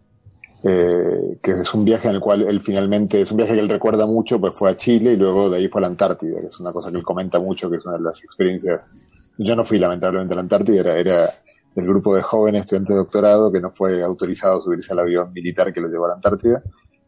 [0.64, 3.70] eh, que es un viaje en el cual él finalmente, es un viaje que él
[3.70, 6.48] recuerda mucho, pues fue a Chile y luego de ahí fue a la Antártida, que
[6.48, 8.90] es una cosa que él comenta mucho, que es una de las experiencias.
[9.38, 11.34] Yo no fui lamentablemente a la Antártida, era, era
[11.76, 15.32] el grupo de jóvenes estudiantes de doctorado que no fue autorizado a subirse al avión
[15.34, 16.64] militar que lo llevó a la Antártida,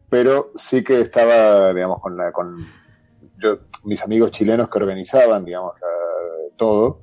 [0.08, 2.48] pero sí que estaba, digamos, con la, con
[3.40, 5.72] yo, mis amigos chilenos que organizaban, digamos,
[6.56, 7.00] todo,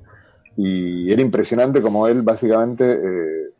[0.56, 3.50] y era impresionante como él básicamente eh,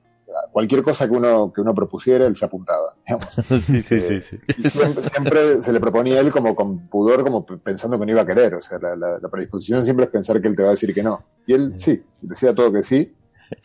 [0.50, 3.34] cualquier cosa que uno que uno propusiera él se apuntaba digamos.
[3.66, 4.38] sí, sí, sí, sí.
[4.58, 8.22] Y siempre, se le proponía a él como con pudor como pensando que no iba
[8.22, 10.72] a querer o sea la, la, predisposición siempre es pensar que él te va a
[10.72, 13.14] decir que no y él sí decía todo que sí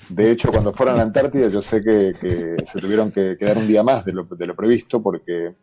[0.09, 3.57] de hecho cuando fueron a la Antártida yo sé que, que se tuvieron que quedar
[3.57, 5.55] un día más de lo, de lo previsto porque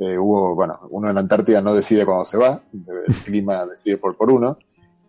[0.00, 3.98] eh, hubo, bueno, uno en la Antártida no decide cuándo se va, el clima decide
[3.98, 4.56] por, por uno,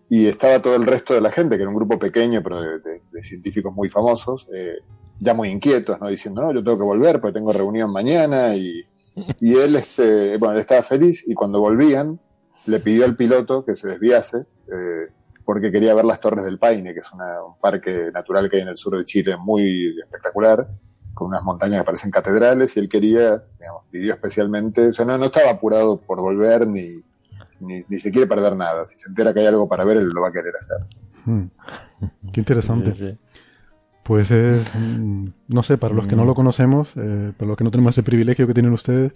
[0.10, 3.24] y estaba todo el resto de la gente, que era un grupo pequeño, pero de,
[3.24, 4.80] científicos muy famosos, eh,
[5.20, 6.10] ya muy inquietos, ¿no?
[6.10, 8.84] Diciendo, no, yo tengo que volver porque tengo reunión mañana, y,
[9.40, 12.20] y él, este, bueno, él estaba feliz, y cuando volvían,
[12.66, 15.08] le pidió al piloto que se desviase, eh,
[15.46, 17.20] porque quería ver las Torres del Paine, que es un
[17.62, 20.68] parque natural que hay en el sur de Chile muy espectacular,
[21.14, 25.18] con unas montañas que parecen catedrales, y él quería, digamos, pidió especialmente, o sea, no,
[25.18, 27.02] no estaba apurado por volver ni,
[27.62, 28.84] ni, se quiere perder nada.
[28.86, 30.78] Si se entera que hay algo para ver, él lo va a querer hacer.
[31.26, 31.48] Hmm.
[32.32, 33.18] Qué interesante.
[34.04, 37.64] Pues es, mm, no sé, para los que no lo conocemos, eh, para los que
[37.64, 39.14] no tenemos ese privilegio que tienen ustedes,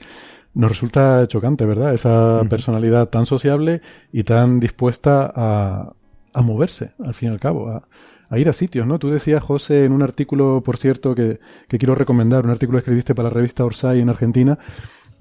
[0.54, 1.94] nos resulta chocante, ¿verdad?
[1.94, 5.94] Esa personalidad tan sociable y tan dispuesta a,
[6.34, 7.88] a moverse, al fin y al cabo, a,
[8.36, 9.00] a, ir a sitios, ¿no?
[9.00, 12.82] Tú decías, José, en un artículo, por cierto, que, que quiero recomendar, un artículo que
[12.82, 14.60] escribiste para la revista Orsay en Argentina,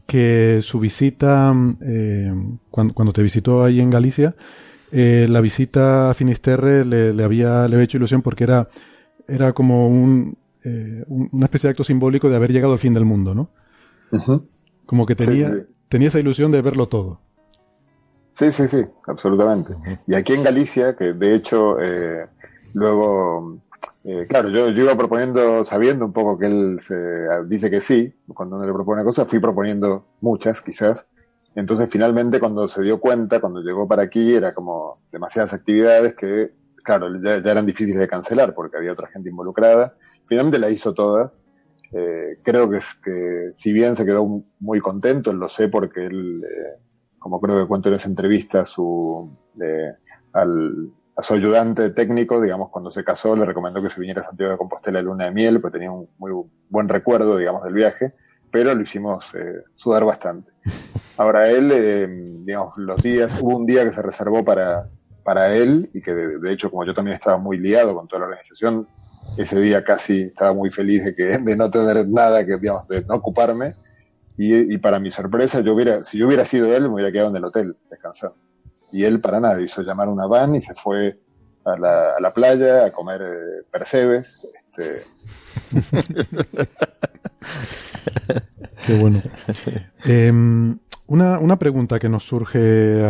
[0.07, 2.33] que su visita, eh,
[2.71, 4.35] cuando, cuando, te visitó ahí en Galicia,
[4.93, 8.69] eh, la visita a Finisterre le, le, había, le había hecho ilusión porque era,
[9.27, 13.05] era como un, eh, una especie de acto simbólico de haber llegado al fin del
[13.05, 13.51] mundo, ¿no?
[14.87, 15.75] Como que tenía, sí, sí.
[15.89, 17.21] tenía esa ilusión de verlo todo.
[18.33, 19.75] Sí, sí, sí, absolutamente.
[20.07, 22.27] Y aquí en Galicia, que de hecho eh,
[22.75, 23.61] luego,
[24.05, 26.95] eh, claro, yo, iba proponiendo, sabiendo un poco que él se,
[27.47, 31.07] dice que sí, cuando le propone una cosa, fui proponiendo muchas, quizás.
[31.55, 36.53] Entonces, finalmente, cuando se dio cuenta, cuando llegó para aquí, era como demasiadas actividades que,
[36.85, 39.97] claro, ya, eran difíciles de cancelar porque había otra gente involucrada.
[40.27, 41.39] Finalmente la hizo todas
[41.97, 46.81] eh, creo que, que si bien se quedó muy contento, lo sé porque él, eh,
[47.21, 49.31] como creo que cuento en esa entrevista, su,
[49.63, 49.93] eh,
[50.33, 54.25] al, a su ayudante técnico, digamos, cuando se casó, le recomendó que se viniera a
[54.25, 56.33] Santiago de Compostela de luna de miel, porque tenía un muy
[56.69, 58.15] buen recuerdo, digamos, del viaje,
[58.51, 60.53] pero lo hicimos eh, sudar bastante.
[61.17, 62.09] Ahora él, eh,
[62.45, 64.89] digamos, los días, hubo un día que se reservó para,
[65.23, 68.21] para él, y que de, de hecho, como yo también estaba muy liado con toda
[68.21, 68.89] la organización,
[69.37, 73.05] ese día casi estaba muy feliz de que de no tener nada que digamos de
[73.05, 73.75] no ocuparme
[74.37, 77.31] y, y, para mi sorpresa yo hubiera si yo hubiera sido él me hubiera quedado
[77.31, 78.37] en el hotel descansando
[78.95, 81.19] y él para nada hizo llamar una van y se fue
[81.65, 81.77] a
[82.21, 85.03] la, playa a comer eh, percebes este...
[88.87, 89.21] qué bueno
[90.05, 90.31] eh,
[91.07, 93.03] una, una, pregunta que nos surge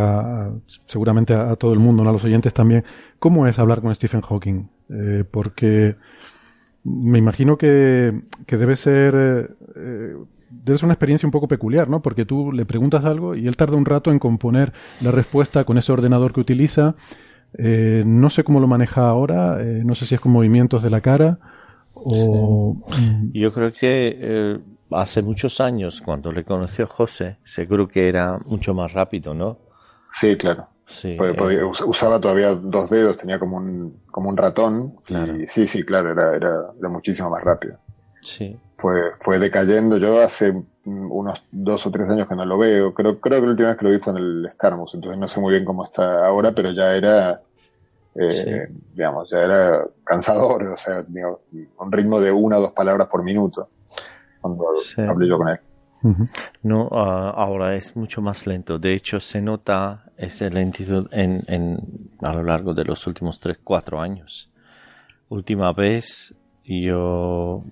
[0.86, 2.84] seguramente a, todo el mundo, a los oyentes también.
[3.18, 4.68] ¿Cómo es hablar con Stephen Hawking?
[4.88, 5.96] Eh, porque
[6.82, 9.14] me imagino que, que debe ser
[9.76, 10.16] eh,
[10.62, 12.02] debe ser una experiencia un poco peculiar, ¿no?
[12.02, 15.78] Porque tú le preguntas algo y él tarda un rato en componer la respuesta con
[15.78, 16.94] ese ordenador que utiliza.
[17.56, 20.90] Eh, no sé cómo lo maneja ahora, eh, no sé si es con movimientos de
[20.90, 21.38] la cara
[21.94, 22.76] o...
[22.90, 23.30] Sí.
[23.32, 24.58] Yo creo que eh,
[24.90, 29.58] hace muchos años, cuando le conoció José, seguro que era mucho más rápido, ¿no?
[30.12, 30.68] Sí, claro.
[30.86, 34.96] Sí, podía, podía, eh, usaba todavía dos dedos, tenía como un, como un ratón.
[35.04, 35.40] Claro.
[35.40, 37.78] Y sí, sí, claro, era, era, era muchísimo más rápido.
[38.24, 38.58] Sí.
[38.74, 39.96] Fue, fue decayendo.
[39.98, 40.54] Yo hace
[40.84, 42.92] unos dos o tres años que no lo veo.
[42.92, 45.28] Creo, creo que la última vez que lo vi fue en el Starmus, entonces no
[45.28, 47.40] sé muy bien cómo está ahora, pero ya era,
[48.14, 48.74] eh, sí.
[48.94, 51.40] digamos, ya era cansador, o sea, digamos,
[51.78, 53.68] un ritmo de una o dos palabras por minuto
[54.40, 55.00] cuando sí.
[55.00, 55.58] hablé yo con él.
[56.02, 56.28] Uh -huh.
[56.62, 58.78] No, uh, ahora es mucho más lento.
[58.78, 61.78] De hecho, se nota esa lentitud en, en,
[62.20, 64.50] a lo largo de los últimos 3, 4 años.
[65.30, 67.62] Última vez yo,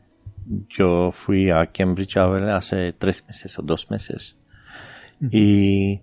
[0.68, 4.38] yo fui a Cambridge hace 3 meses o 2 meses
[5.20, 5.30] uh -huh.
[5.32, 6.00] y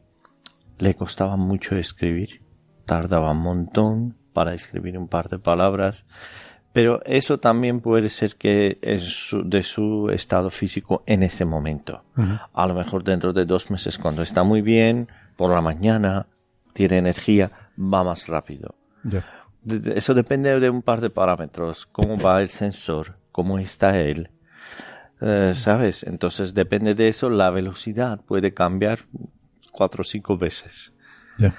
[0.77, 2.42] le costaba mucho escribir.
[2.85, 6.06] Tardaba un montón para escribir un par de palabras
[6.72, 12.03] pero eso también puede ser que es su, de su estado físico en ese momento.
[12.16, 12.42] Uh -huh.
[12.53, 16.27] A lo mejor dentro de dos meses, cuando está muy bien, por la mañana,
[16.74, 18.76] tiene energía, va más rápido.
[19.03, 19.26] Yeah.
[19.95, 21.85] Eso depende de un par de parámetros.
[21.88, 24.32] Cómo va el sensor, cómo está él.
[25.22, 26.03] Uh, ¿Sabes?
[26.03, 29.00] Entonces depende de eso, la velocidad puede cambiar
[29.72, 30.93] cuatro o cinco veces.
[31.38, 31.56] Yeah.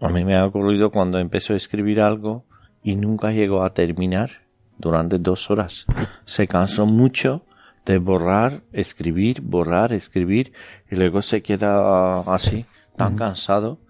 [0.00, 2.46] A mí me ha ocurrido cuando empezó a escribir algo,
[2.82, 4.30] y nunca llegó a terminar
[4.78, 5.84] durante dos horas.
[6.24, 7.44] Se cansó mucho
[7.84, 10.54] de borrar, escribir, borrar, escribir
[10.90, 12.64] y luego se queda así,
[12.96, 13.80] tan cansado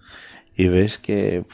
[0.57, 1.45] y ves que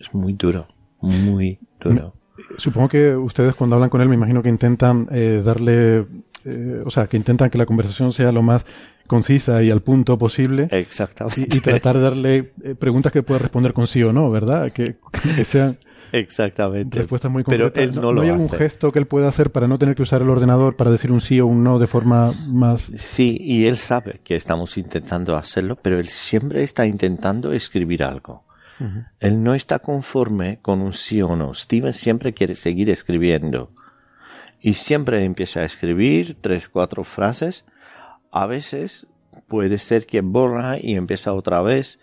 [0.00, 0.66] es muy duro,
[1.00, 2.16] muy duro.
[2.56, 6.06] Supongo que ustedes cuando hablan con él me imagino que intentan eh, darle,
[6.44, 8.64] eh, o sea, que intentan que la conversación sea lo más
[9.06, 10.68] concisa y al punto posible.
[10.70, 11.40] Exactamente.
[11.40, 14.72] Y, y tratar de darle eh, preguntas que pueda responder con sí o no, ¿verdad?
[14.72, 14.96] Que,
[15.36, 15.78] que sean...
[16.12, 16.96] Exactamente.
[16.96, 17.72] Respuestas muy concretas.
[17.74, 18.34] Pero él no, ¿No, lo hay hace.
[18.34, 21.10] algún gesto que él pueda hacer para no tener que usar el ordenador para decir
[21.10, 22.88] un sí o un no de forma más.
[22.94, 28.44] Sí, y él sabe que estamos intentando hacerlo, pero él siempre está intentando escribir algo.
[29.20, 31.54] Él no está conforme con un sí o no.
[31.54, 33.72] Steven siempre quiere seguir escribiendo.
[34.60, 37.66] Y siempre empieza a escribir tres, cuatro frases.
[38.30, 39.06] A veces
[39.46, 42.00] puede ser que borra y empieza otra vez.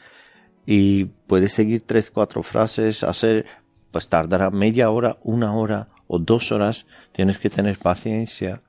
[0.65, 3.45] Y puede seguir tres, cuatro frases, hacer
[3.91, 6.87] pues tardará media hora, una hora o dos horas.
[7.13, 8.61] Tienes que tener paciencia.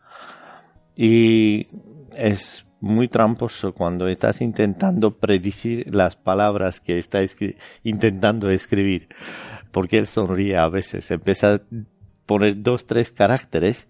[0.97, 1.68] Y
[2.16, 9.08] es muy tramposo cuando estás intentando predecir las palabras que está escri intentando escribir.
[9.70, 11.10] Porque él sonríe a veces.
[11.12, 11.60] Empieza a
[12.26, 13.88] poner dos, tres caracteres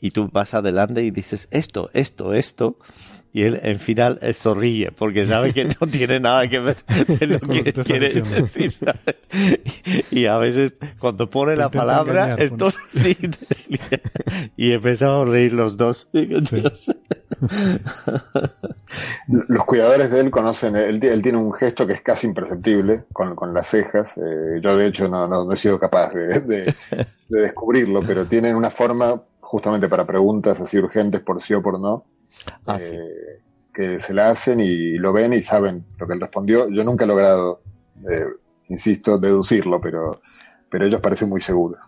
[0.00, 2.78] y tú vas adelante y dices esto, esto, esto.
[3.32, 7.40] y él en final sonríe porque sabe que no tiene nada que ver con lo
[7.40, 8.72] que quiere decir.
[10.12, 13.16] Y a veces cuando pone la palabra, entonces sí,
[14.56, 16.08] y empezamos a reír los dos.
[19.48, 23.66] Los cuidadores de él conocen, él, tiene un gesto que es casi imperceptible con, las
[23.66, 24.16] cejas.
[24.16, 26.74] Eh, yo de hecho no, no, he sido capaz de,
[27.28, 32.04] descubrirlo, pero tienen una forma justamente para preguntas así urgentes por sí o por no,
[32.66, 33.40] ah, eh,
[33.74, 36.68] que se la hacen y lo ven y saben lo que él respondió.
[36.68, 37.60] Yo nunca he logrado,
[38.08, 38.26] eh,
[38.68, 40.20] insisto, deducirlo, pero,
[40.70, 41.80] pero ellos parecen muy seguros.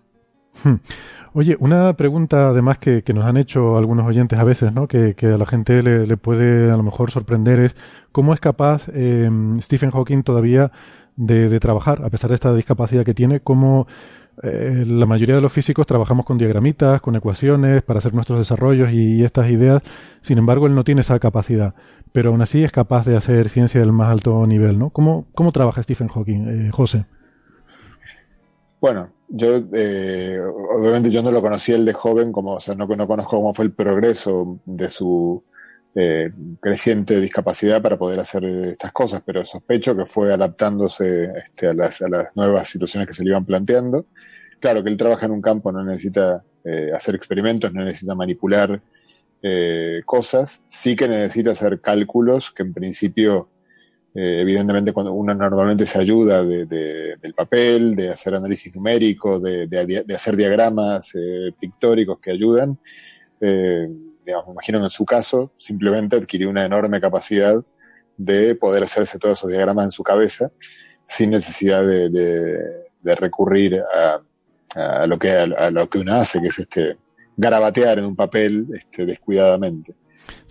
[1.36, 4.86] Oye, una pregunta además que, nos han hecho algunos oyentes a veces, ¿no?
[4.86, 7.74] Que, a la gente le, puede a lo mejor sorprender es
[8.12, 10.70] cómo es capaz eh, Stephen Hawking todavía
[11.16, 13.88] de, trabajar, a pesar de esta discapacidad que tiene, cómo
[14.44, 18.92] eh, la mayoría de los físicos trabajamos con diagramitas, con ecuaciones para hacer nuestros desarrollos
[18.92, 19.82] y, estas ideas.
[20.20, 21.74] Sin embargo, él no tiene esa capacidad,
[22.12, 24.90] pero aún así es capaz de hacer ciencia del más alto nivel, ¿no?
[24.90, 27.06] ¿Cómo, cómo trabaja Stephen Hawking, eh, José?
[28.80, 30.38] Bueno, yo, eh,
[30.76, 33.54] obviamente yo no lo conocí el de joven, como, o sea, no, no conozco cómo
[33.54, 35.42] fue el progreso de su
[35.96, 41.74] eh, creciente discapacidad para poder hacer estas cosas, pero sospecho que fue adaptándose este, a,
[41.74, 44.06] las, a, las, nuevas situaciones que se le iban planteando.
[44.58, 48.82] Claro que él trabaja en un campo, no necesita eh, hacer experimentos, no necesita manipular
[49.42, 53.50] eh, cosas, sí que necesita hacer cálculos que en principio
[54.16, 59.66] eh, evidentemente, cuando uno normalmente se ayuda de, del papel, de hacer análisis numérico, de,
[59.66, 62.78] de hacer diagramas eh, pictóricos que ayudan,
[63.40, 63.88] eh,
[64.24, 67.60] digamos, me imagino que en su caso simplemente adquirió una enorme capacidad
[68.16, 70.52] de poder hacerse todos esos diagramas en su cabeza
[71.06, 74.22] sin necesidad de, recurrir a,
[74.76, 76.96] a, lo que, a, lo que uno hace, que es este
[77.36, 79.94] garabatear en un papel este, descuidadamente.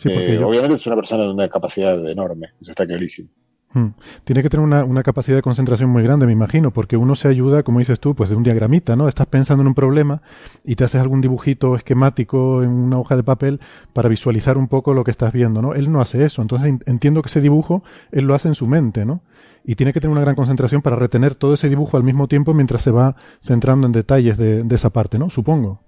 [0.06, 3.30] Obviamente es una persona de una capacidad enorme, eso está clarísimo.
[3.74, 3.90] Hmm.
[4.24, 7.64] Tiene que tener una, capacidad de concentración muy grande, me imagino, porque uno se ayuda,
[7.64, 9.08] como dices tú, pues de un diagramita, ¿no?
[9.08, 10.22] Estás pensando en un problema
[10.64, 13.60] y te haces algún dibujito esquemático en una hoja de papel
[13.92, 15.74] para visualizar un poco lo que estás viendo, ¿no?
[15.74, 19.06] Él no hace eso, entonces entiendo que ese dibujo él lo hace en su mente,
[19.06, 19.22] ¿no?
[19.66, 22.54] Y tiene que tener una gran concentración para retener todo ese dibujo al mismo tiempo
[22.54, 25.30] mientras se va centrando en detalles de, esa parte, ¿no?
[25.30, 25.80] Supongo.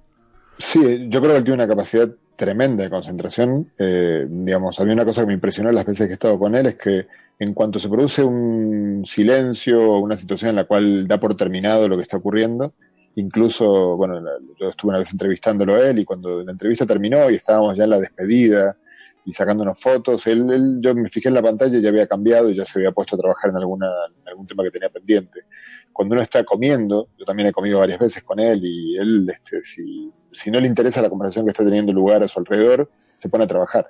[0.57, 3.71] Sí, yo creo que él tiene una capacidad tremenda de concentración.
[3.77, 6.65] Eh, digamos, había una cosa que me impresionó las veces que he estado con él,
[6.67, 7.07] es que
[7.39, 11.87] en cuanto se produce un silencio o una situación en la cual da por terminado
[11.87, 12.73] lo que está ocurriendo,
[13.15, 14.21] incluso, bueno,
[14.59, 17.85] yo estuve una vez entrevistándolo a él y cuando la entrevista terminó y estábamos ya
[17.85, 18.77] en la despedida
[19.25, 22.55] y sacándonos fotos, él, yo me fijé en la pantalla y ya había cambiado y
[22.55, 23.87] ya se había puesto a trabajar en, alguna,
[24.21, 25.45] en algún tema que tenía pendiente.
[25.91, 29.63] Cuando uno está comiendo, yo también he comido varias veces con él y él, este,
[29.63, 33.29] si, si no le interesa la conversación que está teniendo lugar a su alrededor, se
[33.29, 33.89] pone a trabajar.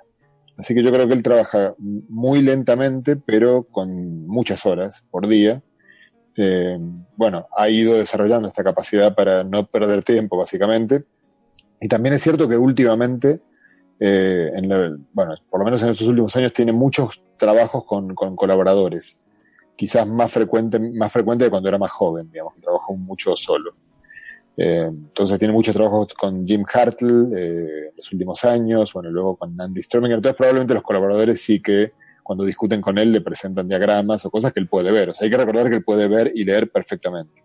[0.56, 5.62] Así que yo creo que él trabaja muy lentamente, pero con muchas horas por día.
[6.36, 6.78] Eh,
[7.16, 11.04] bueno, ha ido desarrollando esta capacidad para no perder tiempo, básicamente.
[11.80, 13.40] Y también es cierto que últimamente,
[14.00, 18.34] eh, en bueno, por lo menos en estos últimos años, tiene muchos trabajos con, con
[18.34, 19.20] colaboradores.
[19.76, 23.74] Quizás más frecuente, más frecuente de cuando era más joven, digamos, que trabajó mucho solo.
[24.56, 29.36] Eh, entonces tiene muchos trabajos con Jim Hartle eh, en los últimos años, bueno, luego
[29.36, 30.16] con Andy Strominger.
[30.16, 34.52] Entonces probablemente los colaboradores sí que cuando discuten con él le presentan diagramas o cosas
[34.52, 35.10] que él puede ver.
[35.10, 37.44] O sea, hay que recordar que él puede ver y leer perfectamente.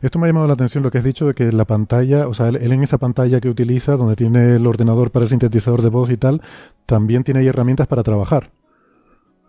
[0.00, 2.34] Esto me ha llamado la atención lo que has dicho de que la pantalla, o
[2.34, 5.88] sea, él, en esa pantalla que utiliza, donde tiene el ordenador para el sintetizador de
[5.88, 6.40] voz y tal,
[6.86, 8.50] también tiene ahí herramientas para trabajar.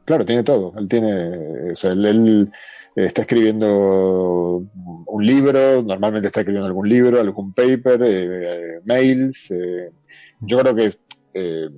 [0.06, 0.74] Claro, tiene todo.
[0.78, 2.52] Él tiene, o sea, él
[2.96, 4.64] está escribiendo
[5.08, 9.52] un libro, normalmente está escribiendo algún libro, algún paper, eh, mails.
[9.52, 9.92] Eh,
[10.40, 10.92] yo creo que
[11.34, 11.70] eh,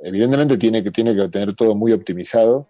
[0.00, 2.68] evidentemente tiene que, tiene que tener todo muy optimizado.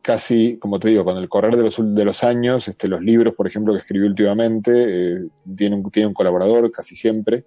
[0.00, 3.34] Casi, como te digo, con el correr de los, de los años, este, los libros,
[3.34, 7.44] por ejemplo, que escribió últimamente, tiene, un, tiene un colaborador casi siempre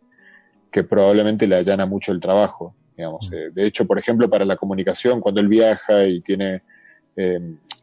[0.69, 2.75] que probablemente le allana mucho el trabajo.
[2.95, 3.31] Digamos.
[3.31, 3.53] Mm.
[3.53, 6.61] de hecho, por ejemplo, para la comunicación, cuando él viaja y tiene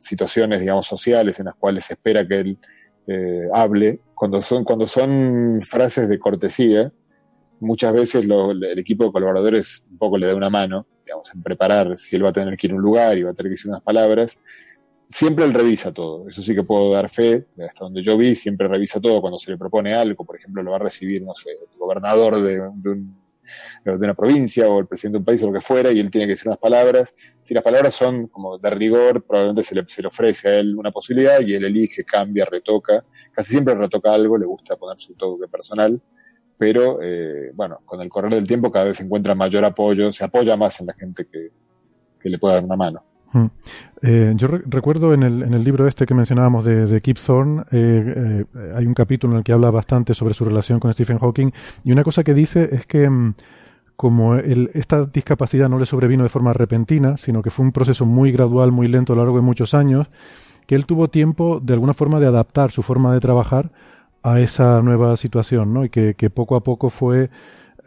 [0.07, 2.59] situaciones, digamos, sociales en las cuales se espera que él
[3.07, 6.93] eh, hable, cuando son, cuando son frases de cortesía,
[7.61, 11.97] muchas veces el equipo de colaboradores un poco le da una mano, digamos, en preparar
[11.97, 13.55] si él va a tener que ir a un lugar y va a tener que
[13.55, 14.39] decir unas palabras.
[15.09, 18.67] Siempre él revisa todo, eso sí que puedo dar fe, hasta donde yo vi, siempre
[18.67, 19.21] revisa todo.
[19.21, 22.43] Cuando se le propone algo, por ejemplo, lo va a recibir, no sé, el gobernador
[22.43, 22.61] de
[22.91, 23.26] un
[23.85, 26.11] de una provincia o el presidente de un país o lo que fuera, y él
[26.11, 27.15] tiene que decir unas palabras.
[27.43, 30.77] Si las palabras son como de rigor, probablemente se le, se le ofrece a él
[30.77, 33.05] una posibilidad y él elige, cambia, retoca.
[33.33, 36.01] Casi siempre retoca algo, le gusta poner su toque personal,
[36.59, 40.25] pero eh, bueno, con el correr del tiempo cada vez se encuentra mayor apoyo, se
[40.25, 41.51] apoya más en la gente que,
[42.29, 43.05] le pueda dar una mano.
[43.37, 43.51] Hmm.
[44.01, 47.65] Eh, yo recuerdo en el, en el, libro este que mencionábamos de, de Kip Thorne,
[47.71, 51.19] eh, eh, hay un capítulo en el que habla bastante sobre su relación con Stephen
[51.19, 51.51] Hawking
[51.85, 53.35] y una cosa que dice es que mm,
[53.95, 58.33] como esta discapacidad no le sobrevino de forma repentina, sino que fue un proceso muy
[58.33, 60.09] gradual, muy lento a lo largo de muchos años,
[60.67, 63.71] que él tuvo tiempo de alguna forma de adaptar su forma de trabajar
[64.23, 65.85] a esa nueva situación, ¿no?
[65.85, 67.31] Y que poco a poco fue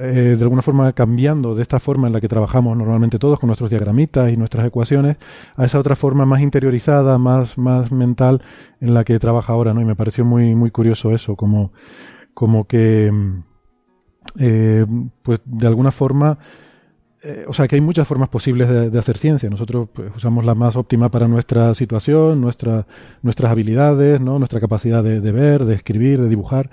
[0.02, 3.48] eh, de alguna forma cambiando de esta forma en la que trabajamos normalmente todos con
[3.48, 5.18] nuestros diagramitas y nuestras ecuaciones
[5.58, 8.42] a esa otra forma más interiorizada, más, más mental
[8.80, 9.82] en la que trabaja ahora, ¿no?
[9.82, 11.74] Y me pareció muy, muy curioso eso, como,
[12.34, 13.12] como que,
[14.40, 14.86] eh,
[15.22, 16.38] pues de alguna forma,
[17.22, 19.50] eh, o sea, que hay muchas formas posibles de, hacer ciencia.
[19.50, 22.88] Nosotros pues, usamos la más óptima para nuestra situación, nuestra,
[23.22, 24.40] nuestras habilidades, ¿no?
[24.40, 26.70] nuestra capacidad de ver, de escribir, de dibujar.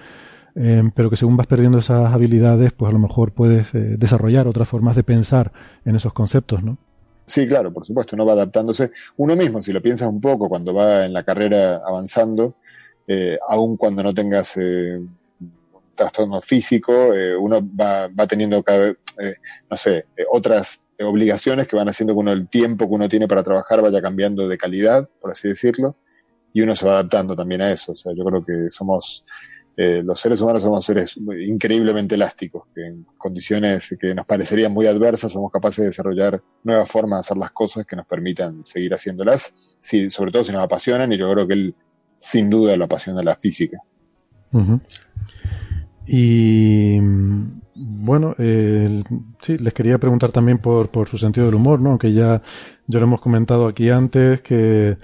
[0.57, 4.49] Em, pero que según vas perdiendo esas habilidades, pues a lo mejor puedes eh, desarrollar
[4.49, 5.53] otras formas de pensar
[5.85, 6.79] en esos conceptos, ¿no?
[7.27, 8.93] Sí, claro, por supuesto, uno va adaptándose.
[9.17, 12.55] Uno mismo, si lo piensas un poco, cuando va en la carrera avanzando,
[13.07, 15.53] eh, aun cuando no tengas eh, un
[15.95, 18.65] trastorno físico, eh, uno va, va teniendo,
[19.71, 23.43] no sé, otras obligaciones que van haciendo que uno el tiempo que uno tiene para
[23.43, 25.97] trabajar vaya cambiando de calidad, por así decirlo,
[26.53, 27.93] y uno se va adaptando también a eso.
[27.93, 29.25] O sea, yo creo que somos
[29.77, 34.87] eh, los seres humanos somos seres increíblemente elásticos, que en condiciones que nos parecerían muy
[34.87, 38.95] adversas somos capaces de desarrollar nuevas formas de hacer las cosas que nos permitan seguir
[38.95, 41.75] haciéndolas, si, sobre todo si nos apasionan, y yo creo que él
[42.19, 43.79] sin duda lo apasiona la física.
[46.07, 46.99] Y
[47.75, 51.99] bueno, sí, les quería preguntar también por, por su sentido del humor, ¿no?
[51.99, 52.41] Que ya,
[52.87, 54.97] ya lo hemos comentado aquí antes, que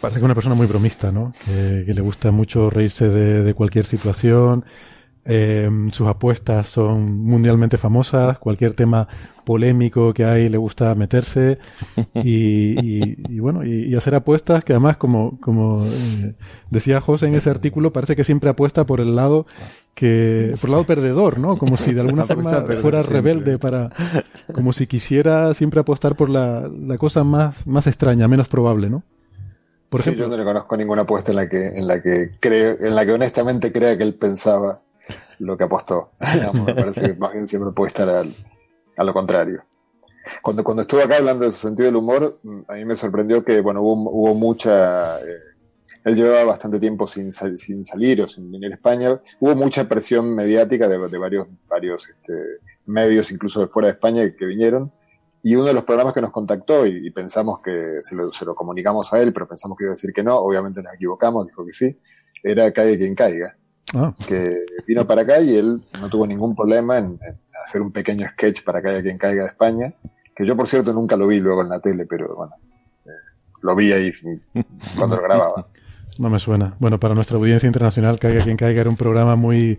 [0.00, 1.32] Parece que es una persona muy bromista, ¿no?
[1.44, 4.64] Que, le gusta mucho reírse de, cualquier situación.
[5.24, 8.38] Eh, sus apuestas son mundialmente famosas.
[8.38, 9.08] Cualquier tema
[9.44, 11.58] polémico que hay le gusta meterse.
[12.14, 16.34] Y, bueno, y, hacer apuestas que además, como, como eh,
[16.70, 19.46] decía José en ese artículo, parece que siempre apuesta por el lado
[19.94, 21.58] que por el lado perdedor, ¿no?
[21.58, 23.90] Como si de alguna forma fuera rebelde para,
[24.54, 29.02] como si quisiera siempre apostar por la, la cosa más, más extraña, menos probable, ¿no?
[29.88, 32.76] Por ejemplo, yo no le conozco ninguna apuesta en la que, en la que creo,
[32.78, 34.76] en la que honestamente crea que él pensaba
[35.38, 36.12] lo que apostó.
[36.66, 39.64] me parece que más bien siempre puede estar a lo contrario.
[40.42, 43.60] Cuando, cuando estuve acá hablando de su sentido del humor, a mí me sorprendió que,
[43.60, 45.38] bueno, hubo, hubo mucha, eh,
[46.04, 49.20] él llevaba bastante tiempo sin, sin salir o sin venir a España.
[49.40, 52.34] Hubo mucha presión mediática de, de varios, varios este,
[52.86, 54.92] medios, incluso de fuera de España, que vinieron.
[55.42, 58.54] Y uno de los programas que nos contactó y, pensamos que se lo, se lo,
[58.54, 61.64] comunicamos a él, pero pensamos que iba a decir que no, obviamente nos equivocamos, dijo
[61.64, 61.98] que sí,
[62.42, 63.56] era Caiga quien caiga.
[63.94, 64.14] Ah.
[64.26, 67.18] Que vino para acá y él no tuvo ningún problema en,
[67.64, 69.94] hacer un pequeño sketch para Caiga quien caiga de España,
[70.34, 72.52] que yo por cierto nunca lo vi luego en la tele, pero bueno,
[73.06, 73.10] eh,
[73.62, 74.12] lo vi ahí
[74.96, 75.68] cuando lo grababa.
[76.18, 76.74] No me suena.
[76.80, 79.78] Bueno, para nuestra audiencia internacional, Caiga quien caiga era un programa muy,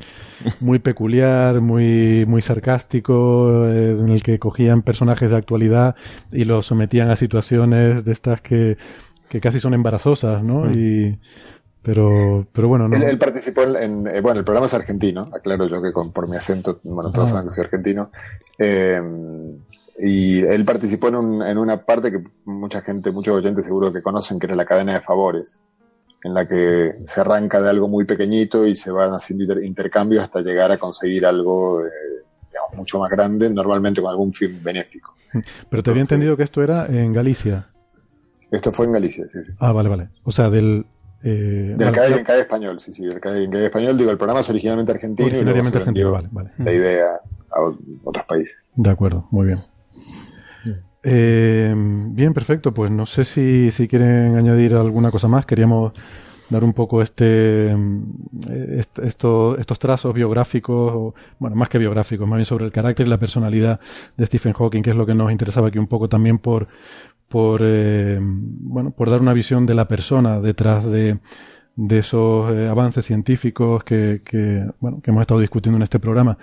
[0.61, 5.95] muy peculiar, muy, muy sarcástico, eh, en el que cogían personajes de actualidad
[6.31, 8.77] y los sometían a situaciones de estas que,
[9.27, 10.71] que casi son embarazosas, ¿no?
[10.71, 11.19] Y,
[11.81, 12.95] pero, pero bueno, no.
[12.95, 16.37] Él, participó en, eh, bueno, el programa es argentino, aclaro yo que con, por mi
[16.37, 17.31] acento, bueno, todos ah.
[17.33, 18.11] saben que soy argentino.
[18.57, 19.01] Eh,
[20.01, 24.01] y él participó en, un, en una parte que mucha gente, muchos oyentes seguro que
[24.01, 25.61] conocen, que era la cadena de favores
[26.23, 30.41] en la que se arranca de algo muy pequeñito y se van haciendo intercambios hasta
[30.41, 31.89] llegar a conseguir algo eh,
[32.49, 35.13] digamos, mucho más grande, normalmente con algún fin benéfico.
[35.69, 37.67] Pero te había entendido que esto era en Galicia.
[38.51, 39.39] Esto fue en Galicia, sí.
[39.45, 39.53] sí.
[39.59, 40.09] Ah, vale, vale.
[40.23, 40.85] O sea, del...
[41.21, 43.97] Eh, del vale, CAE, español, sí, sí, del CAE, en CAE español.
[43.97, 46.51] Digo, el programa es originalmente argentino originalmente y argentino, vale, vale.
[46.57, 47.05] la idea
[47.51, 47.61] a
[48.03, 48.69] otros países.
[48.75, 49.63] De acuerdo, muy bien.
[51.03, 52.73] Eh, bien, perfecto.
[52.73, 55.45] Pues no sé si, si quieren añadir alguna cosa más.
[55.45, 55.93] Queríamos
[56.49, 62.65] dar un poco este, eh, estos trazos biográficos, bueno, más que biográficos, más bien sobre
[62.65, 63.79] el carácter y la personalidad
[64.17, 66.67] de Stephen Hawking, que es lo que nos interesaba aquí un poco también por,
[67.27, 71.19] por, eh, bueno, por dar una visión de la persona detrás de,
[71.81, 76.37] de esos eh, avances científicos que, que, bueno, que hemos estado discutiendo en este programa.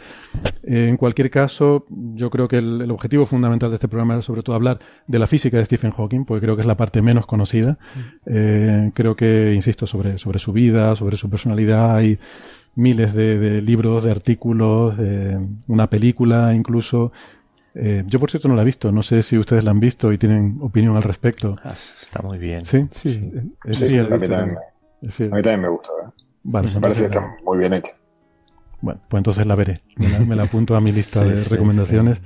[0.64, 4.42] Eh, en cualquier caso, yo creo que el, objetivo fundamental de este programa era sobre
[4.42, 7.26] todo hablar de la física de Stephen Hawking, porque creo que es la parte menos
[7.26, 7.76] conocida.
[8.24, 12.18] Eh, creo que, insisto, sobre, sobre su vida, sobre su personalidad, hay
[12.74, 14.94] miles de, libros, de artículos,
[15.66, 17.12] una película incluso.
[17.74, 18.90] yo, por cierto, no la he visto.
[18.90, 21.56] No sé si ustedes la han visto y tienen opinión al respecto.
[21.62, 22.64] Ah, está muy bien.
[22.64, 23.30] Sí, sí.
[23.64, 23.98] Es sí,
[25.02, 25.88] a mí también me gusta.
[26.04, 26.10] ¿eh?
[26.44, 27.92] me parece que está muy bien hecha.
[28.80, 29.80] Bueno, pues entonces la veré.
[29.96, 32.20] Me la, apunto a mi lista de recomendaciones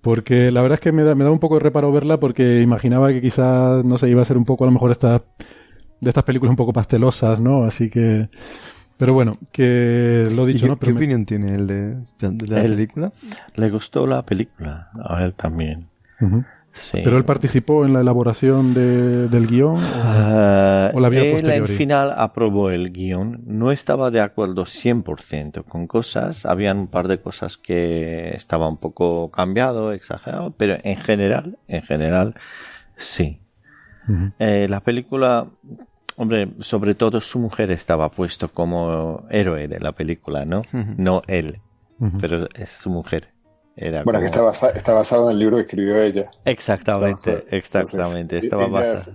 [0.00, 2.60] Porque la verdad es que me da, me da un poco de reparo verla porque
[2.62, 5.22] imaginaba que quizás, no sé, iba a ser un poco a lo mejor esta,
[6.00, 7.64] de estas películas un poco pastelosas, ¿no?
[7.64, 8.28] Así que...
[8.96, 10.78] Pero bueno, que lo dicho, qué, ¿no?
[10.78, 13.12] ¿Qué opinión tiene él de, la película?
[13.56, 15.88] Le gustó la película, a él también.
[16.92, 19.76] ¿Pero él participó en la elaboración de, del guion?
[19.76, 23.42] ¿O, ah, la vio Él al final aprobó el guion.
[23.46, 26.46] No estaba de acuerdo 100% con cosas.
[26.46, 31.82] Habían un par de cosas que estaba un poco cambiado, exagerado, pero en general, en
[31.82, 32.34] general,
[32.96, 33.40] sí.
[34.38, 35.46] Eh, la película,
[36.16, 40.62] hombre, sobre todo su mujer estaba puesto como héroe de la película, ¿no?
[40.72, 41.60] No él,
[42.20, 43.28] pero es su mujer
[44.04, 46.28] bueno, que está, basado en el libro que escribió ella.
[46.44, 48.38] Exactamente, exactamente.
[48.38, 49.12] estaba basado.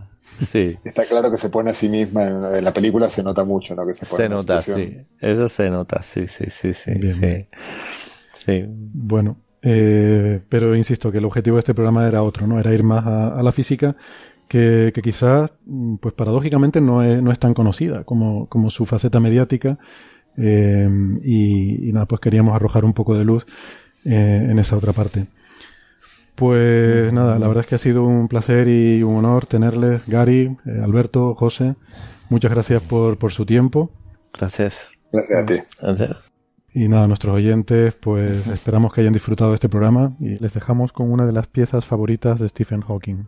[0.52, 0.76] Sí.
[0.84, 3.86] Está claro que se pone a sí misma en, la película, se nota mucho, ¿no?
[3.86, 4.98] Que se, se nota, sí.
[5.22, 7.48] Eso se nota, sí, sí, sí, sí.
[8.34, 8.66] sí.
[8.68, 12.60] Bueno, eh, pero insisto que el objetivo de este programa era otro, ¿no?
[12.60, 13.96] Era ir más a, la física,
[14.48, 15.52] que, que, quizás,
[16.02, 19.78] pues paradójicamente, no es, no es tan conocida como, como su faceta mediática.
[20.38, 20.90] Eh,
[21.24, 23.46] y, y, nada, pues queríamos arrojar un poco de luz
[24.06, 25.26] eh, en esa otra parte.
[26.36, 30.58] Pues nada, la verdad es que ha sido un placer y un honor tenerles, Gary,
[30.66, 31.76] eh, Alberto, José.
[32.30, 33.90] Muchas gracias por, por su tiempo.
[34.34, 34.92] Gracias.
[35.12, 35.56] Gracias a ti.
[35.82, 36.32] Gracias.
[36.74, 40.92] Y nada, nuestros oyentes, pues esperamos que hayan disfrutado de este programa y les dejamos
[40.92, 43.28] con una de las piezas favoritas de Stephen Hawking.